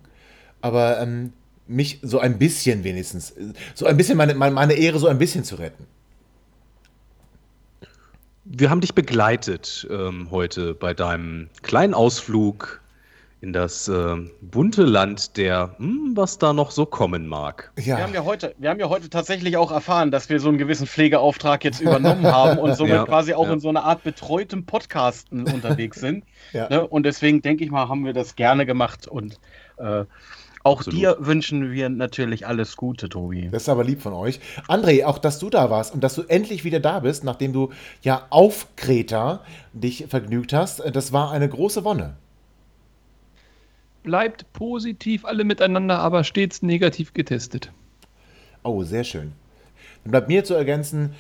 aber 0.61 0.99
ähm, 0.99 1.34
mich 1.68 1.99
so 2.02 2.19
ein 2.19 2.38
bisschen 2.38 2.84
wenigstens, 2.84 3.34
so 3.76 3.85
ein 3.85 3.98
bisschen 3.98 4.18
meine, 4.18 4.35
meine, 4.35 4.53
meine 4.53 4.73
Ehre 4.73 4.99
so 4.99 5.07
ein 5.07 5.18
bisschen 5.18 5.43
zu 5.43 5.56
retten. 5.56 5.85
Wir 8.43 8.69
haben 8.69 8.81
dich 8.81 8.95
begleitet 8.95 9.88
ähm, 9.89 10.30
heute 10.31 10.73
bei 10.73 10.93
deinem 10.93 11.49
kleinen 11.61 11.93
Ausflug 11.93 12.81
in 13.41 13.53
das 13.53 13.88
äh, 13.88 14.15
bunte 14.41 14.84
Land 14.84 15.35
der, 15.35 15.76
hm, 15.77 16.11
was 16.15 16.38
da 16.38 16.53
noch 16.53 16.69
so 16.69 16.85
kommen 16.85 17.27
mag. 17.27 17.72
Ja, 17.77 17.97
Wir 17.97 18.03
haben, 18.03 18.13
ja 18.13 18.23
heute, 18.23 18.55
wir 18.59 18.69
haben 18.69 18.80
ja 18.80 18.88
heute 18.88 19.09
tatsächlich 19.09 19.57
auch 19.57 19.72
erfahren, 19.72 20.11
dass 20.11 20.30
wir 20.30 20.39
so 20.39 20.49
einen 20.49 20.59
gewissen 20.59 20.85
Pflegeauftrag 20.85 21.63
jetzt 21.63 21.81
übernommen 21.81 22.26
haben 22.26 22.59
und 22.59 22.76
somit 22.76 22.91
Ja, 23.01 23.05
quasi 23.05 23.34
auch 23.34 23.47
ja. 23.47 23.53
in 23.53 23.59
so 23.59 23.69
einer 23.69 23.84
Art 23.84 24.03
betreutem 24.03 24.65
Podcasten 24.65 25.51
unterwegs 25.51 25.99
sind. 25.99 26.23
Ja. 26.53 26.68
Ne? 26.69 26.85
Und 26.85 27.05
deswegen 27.05 27.41
denke 27.41 27.63
ich 27.63 27.72
mal, 27.72 27.88
haben 27.88 28.03
wir 28.03 28.13
das 28.13 28.35
gerne 28.35 28.65
gemacht 28.65 29.07
und 29.07 29.39
äh, 29.77 30.03
auch 30.63 30.80
Absolut. 30.80 30.99
dir 30.99 31.18
wünschen 31.19 31.72
wir 31.72 31.89
natürlich 31.89 32.45
alles 32.45 32.76
Gute, 32.76 33.09
Tobi. 33.09 33.49
das 33.51 33.63
ist 33.63 33.69
aber 33.69 33.84
lieb 33.84 34.01
von 34.01 34.13
euch. 34.13 34.39
André, 34.68 35.05
auch 35.05 35.18
dass 35.18 35.39
du 35.39 35.49
da 35.49 35.69
warst 35.69 35.93
und 35.93 36.03
dass 36.03 36.15
du 36.15 36.23
endlich 36.23 36.63
wieder 36.63 36.80
da 36.80 36.99
bist, 36.99 37.23
nachdem 37.23 37.53
du 37.53 37.72
ja 38.01 38.27
auf 38.31 38.68
Kreta 38.76 39.43
dich 39.72 40.05
vergnügt 40.09 40.51
hast, 40.51 40.84
das 40.93 41.13
war 41.13 41.31
eine 41.31 41.47
große 41.47 41.85
Wonne. 41.85 42.15
Bleibt 44.03 44.51
positiv 44.53 45.25
alle 45.25 45.43
miteinander, 45.43 45.99
aber 45.99 46.23
stets 46.23 46.61
negativ 46.61 47.13
getestet. 47.13 47.71
Oh, 48.63 48.83
sehr 48.83 49.03
schön. 49.03 49.33
Dann 50.03 50.11
bleibt 50.11 50.27
mir 50.27 50.43
zu 50.43 50.53
ergänzen, 50.53 51.13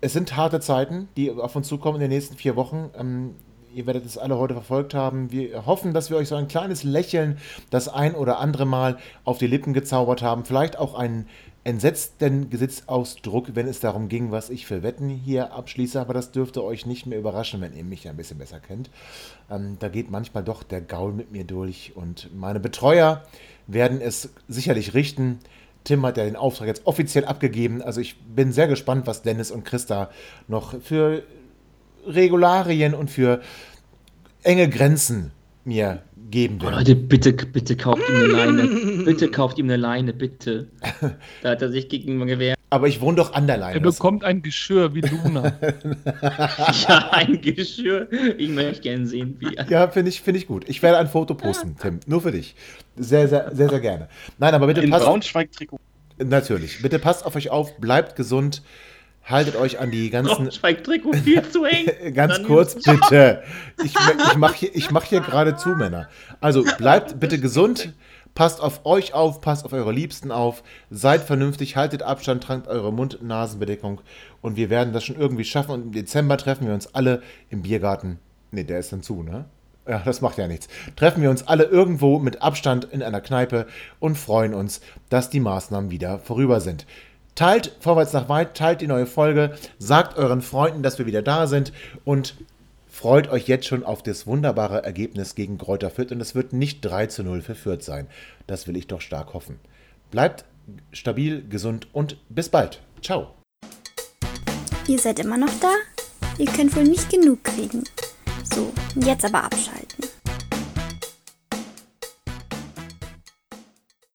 es 0.00 0.12
sind 0.12 0.36
harte 0.36 0.60
Zeiten, 0.60 1.08
die 1.16 1.30
auf 1.30 1.54
uns 1.56 1.68
zukommen 1.68 1.96
in 1.96 2.02
den 2.02 2.10
nächsten 2.10 2.36
vier 2.36 2.56
Wochen. 2.56 2.90
Ähm, 2.98 3.34
ihr 3.74 3.86
werdet 3.86 4.06
es 4.06 4.18
alle 4.18 4.38
heute 4.38 4.54
verfolgt 4.54 4.94
haben. 4.94 5.30
Wir 5.30 5.66
hoffen, 5.66 5.92
dass 5.92 6.10
wir 6.10 6.16
euch 6.16 6.28
so 6.28 6.36
ein 6.36 6.48
kleines 6.48 6.84
Lächeln 6.84 7.38
das 7.70 7.88
ein 7.88 8.14
oder 8.14 8.38
andere 8.38 8.66
Mal 8.66 8.98
auf 9.24 9.38
die 9.38 9.46
Lippen 9.46 9.72
gezaubert 9.72 10.22
haben. 10.22 10.44
Vielleicht 10.44 10.78
auch 10.78 10.94
einen 10.94 11.26
entsetzten 11.62 12.48
Gesichtsausdruck, 12.48 13.54
wenn 13.54 13.68
es 13.68 13.80
darum 13.80 14.08
ging, 14.08 14.30
was 14.30 14.48
ich 14.48 14.66
für 14.66 14.82
Wetten 14.82 15.10
hier 15.10 15.52
abschließe. 15.52 16.00
Aber 16.00 16.14
das 16.14 16.32
dürfte 16.32 16.64
euch 16.64 16.86
nicht 16.86 17.06
mehr 17.06 17.18
überraschen, 17.18 17.60
wenn 17.60 17.76
ihr 17.76 17.84
mich 17.84 18.08
ein 18.08 18.16
bisschen 18.16 18.38
besser 18.38 18.60
kennt. 18.60 18.90
Ähm, 19.50 19.76
da 19.78 19.88
geht 19.88 20.10
manchmal 20.10 20.44
doch 20.44 20.62
der 20.62 20.80
Gaul 20.80 21.12
mit 21.12 21.32
mir 21.32 21.44
durch 21.44 21.92
und 21.94 22.30
meine 22.34 22.60
Betreuer 22.60 23.24
werden 23.66 24.00
es 24.00 24.30
sicherlich 24.48 24.94
richten. 24.94 25.40
Tim 25.84 26.04
hat 26.04 26.16
ja 26.16 26.24
den 26.24 26.36
Auftrag 26.36 26.68
jetzt 26.68 26.86
offiziell 26.86 27.24
abgegeben. 27.24 27.82
Also 27.82 28.00
ich 28.00 28.20
bin 28.20 28.52
sehr 28.52 28.68
gespannt, 28.68 29.06
was 29.06 29.22
Dennis 29.22 29.50
und 29.50 29.64
Christa 29.64 30.10
noch 30.46 30.80
für 30.82 31.22
Regularien 32.06 32.94
und 32.94 33.10
für 33.10 33.40
enge 34.42 34.68
Grenzen 34.68 35.32
mir 35.64 36.02
geben 36.30 36.58
Oh, 36.60 36.64
werden. 36.64 36.74
Leute, 36.78 36.94
bitte, 36.96 37.32
bitte 37.32 37.76
kauft 37.76 38.02
ihm 38.08 38.14
eine 38.16 38.26
Leine. 38.26 39.04
Bitte 39.04 39.30
kauft 39.30 39.58
ihm 39.58 39.66
eine 39.66 39.76
Leine, 39.76 40.12
bitte. 40.12 40.68
Da 41.42 41.50
hat 41.50 41.62
er 41.62 41.70
sich 41.70 41.88
gegen 41.88 42.24
gewehrt. 42.26 42.58
Aber 42.72 42.86
ich 42.86 43.00
wohne 43.00 43.16
doch 43.16 43.32
an 43.32 43.46
der 43.46 43.56
Leine. 43.56 43.74
Er 43.74 43.80
bekommt 43.80 44.22
ein 44.22 44.42
Geschirr 44.42 44.94
wie 44.94 45.00
Luna. 45.00 45.52
Ja, 46.88 47.10
ein 47.12 47.40
Geschirr. 47.40 48.08
Ich 48.38 48.48
möchte 48.48 48.82
gerne 48.82 49.06
sehen, 49.06 49.36
wie 49.40 49.54
er. 49.56 49.68
Ja, 49.68 49.88
finde 49.88 50.10
ich, 50.10 50.20
finde 50.20 50.38
ich 50.38 50.46
gut. 50.46 50.68
Ich 50.68 50.82
werde 50.82 50.98
ein 50.98 51.08
Foto 51.08 51.34
posten, 51.34 51.76
Tim. 51.80 52.00
Nur 52.06 52.20
für 52.20 52.30
dich. 52.32 52.54
Sehr, 52.96 53.26
sehr, 53.28 53.54
sehr, 53.54 53.68
sehr 53.68 53.80
gerne. 53.80 54.08
Nein, 54.38 54.54
aber 54.54 54.66
bitte 54.68 54.82
In 54.82 54.90
passt. 54.90 55.04
Braunschweig-Trikot. 55.04 55.78
Natürlich. 56.18 56.82
Bitte 56.82 56.98
passt 56.98 57.24
auf 57.24 57.34
euch 57.34 57.50
auf, 57.50 57.76
bleibt 57.78 58.14
gesund, 58.14 58.62
haltet 59.30 59.56
euch 59.56 59.78
an 59.78 59.90
die 59.90 60.10
ganzen. 60.10 60.34
Braunschweig-Trikot 60.34 61.12
viel 61.14 61.42
zu 61.48 61.64
eng. 61.64 61.86
Ganz 62.14 62.34
Dann- 62.36 62.46
kurz, 62.46 62.74
bitte. 62.74 63.42
Ich, 63.84 63.94
ich 63.94 64.36
mache 64.36 64.54
hier, 64.56 64.74
ich 64.74 64.90
mach 64.90 65.04
hier 65.04 65.20
gerade 65.20 65.56
zu, 65.56 65.70
Männer. 65.70 66.08
Also 66.40 66.64
bleibt 66.78 67.18
bitte 67.20 67.38
gesund, 67.38 67.92
passt 68.34 68.60
auf 68.60 68.84
euch 68.84 69.14
auf, 69.14 69.40
passt 69.40 69.64
auf 69.64 69.72
eure 69.72 69.92
Liebsten 69.92 70.30
auf, 70.30 70.62
seid 70.90 71.22
vernünftig, 71.22 71.76
haltet 71.76 72.02
Abstand, 72.02 72.44
tragt 72.44 72.68
eure 72.68 72.92
Mund-Nasen-Bedeckung 72.92 74.00
und 74.40 74.56
wir 74.56 74.70
werden 74.70 74.92
das 74.92 75.04
schon 75.04 75.16
irgendwie 75.16 75.44
schaffen. 75.44 75.72
Und 75.72 75.82
im 75.82 75.92
Dezember 75.92 76.36
treffen 76.36 76.66
wir 76.66 76.74
uns 76.74 76.94
alle 76.94 77.22
im 77.48 77.62
Biergarten. 77.62 78.18
Ne, 78.52 78.64
der 78.64 78.78
ist 78.80 78.92
dann 78.92 79.02
zu, 79.02 79.22
ne? 79.22 79.44
Ja, 79.88 80.02
das 80.04 80.20
macht 80.20 80.38
ja 80.38 80.46
nichts. 80.46 80.68
Treffen 80.94 81.22
wir 81.22 81.30
uns 81.30 81.46
alle 81.48 81.64
irgendwo 81.64 82.18
mit 82.18 82.42
Abstand 82.42 82.84
in 82.84 83.02
einer 83.02 83.20
Kneipe 83.20 83.66
und 83.98 84.16
freuen 84.18 84.54
uns, 84.54 84.80
dass 85.08 85.30
die 85.30 85.40
Maßnahmen 85.40 85.90
wieder 85.90 86.18
vorüber 86.18 86.60
sind. 86.60 86.86
Teilt 87.40 87.72
vorwärts 87.80 88.12
nach 88.12 88.28
weit, 88.28 88.54
teilt 88.54 88.82
die 88.82 88.86
neue 88.86 89.06
Folge, 89.06 89.56
sagt 89.78 90.18
euren 90.18 90.42
Freunden, 90.42 90.82
dass 90.82 90.98
wir 90.98 91.06
wieder 91.06 91.22
da 91.22 91.46
sind 91.46 91.72
und 92.04 92.34
freut 92.86 93.30
euch 93.30 93.48
jetzt 93.48 93.66
schon 93.66 93.82
auf 93.82 94.02
das 94.02 94.26
wunderbare 94.26 94.84
Ergebnis 94.84 95.34
gegen 95.34 95.56
Kräuter 95.56 95.88
Fürth 95.88 96.12
und 96.12 96.20
es 96.20 96.34
wird 96.34 96.52
nicht 96.52 96.82
3 96.82 97.06
zu 97.06 97.22
0 97.22 97.40
für 97.40 97.54
Fürth 97.54 97.82
sein. 97.82 98.08
Das 98.46 98.66
will 98.66 98.76
ich 98.76 98.88
doch 98.88 99.00
stark 99.00 99.32
hoffen. 99.32 99.58
Bleibt 100.10 100.44
stabil, 100.92 101.42
gesund 101.48 101.88
und 101.94 102.18
bis 102.28 102.50
bald. 102.50 102.82
Ciao. 103.00 103.34
Ihr 104.86 104.98
seid 104.98 105.18
immer 105.18 105.38
noch 105.38 105.60
da? 105.62 105.72
Ihr 106.36 106.52
könnt 106.52 106.76
wohl 106.76 106.84
nicht 106.84 107.08
genug 107.08 107.42
kriegen. 107.42 107.84
So, 108.54 108.70
jetzt 108.96 109.24
aber 109.24 109.44
abschalten. 109.44 110.09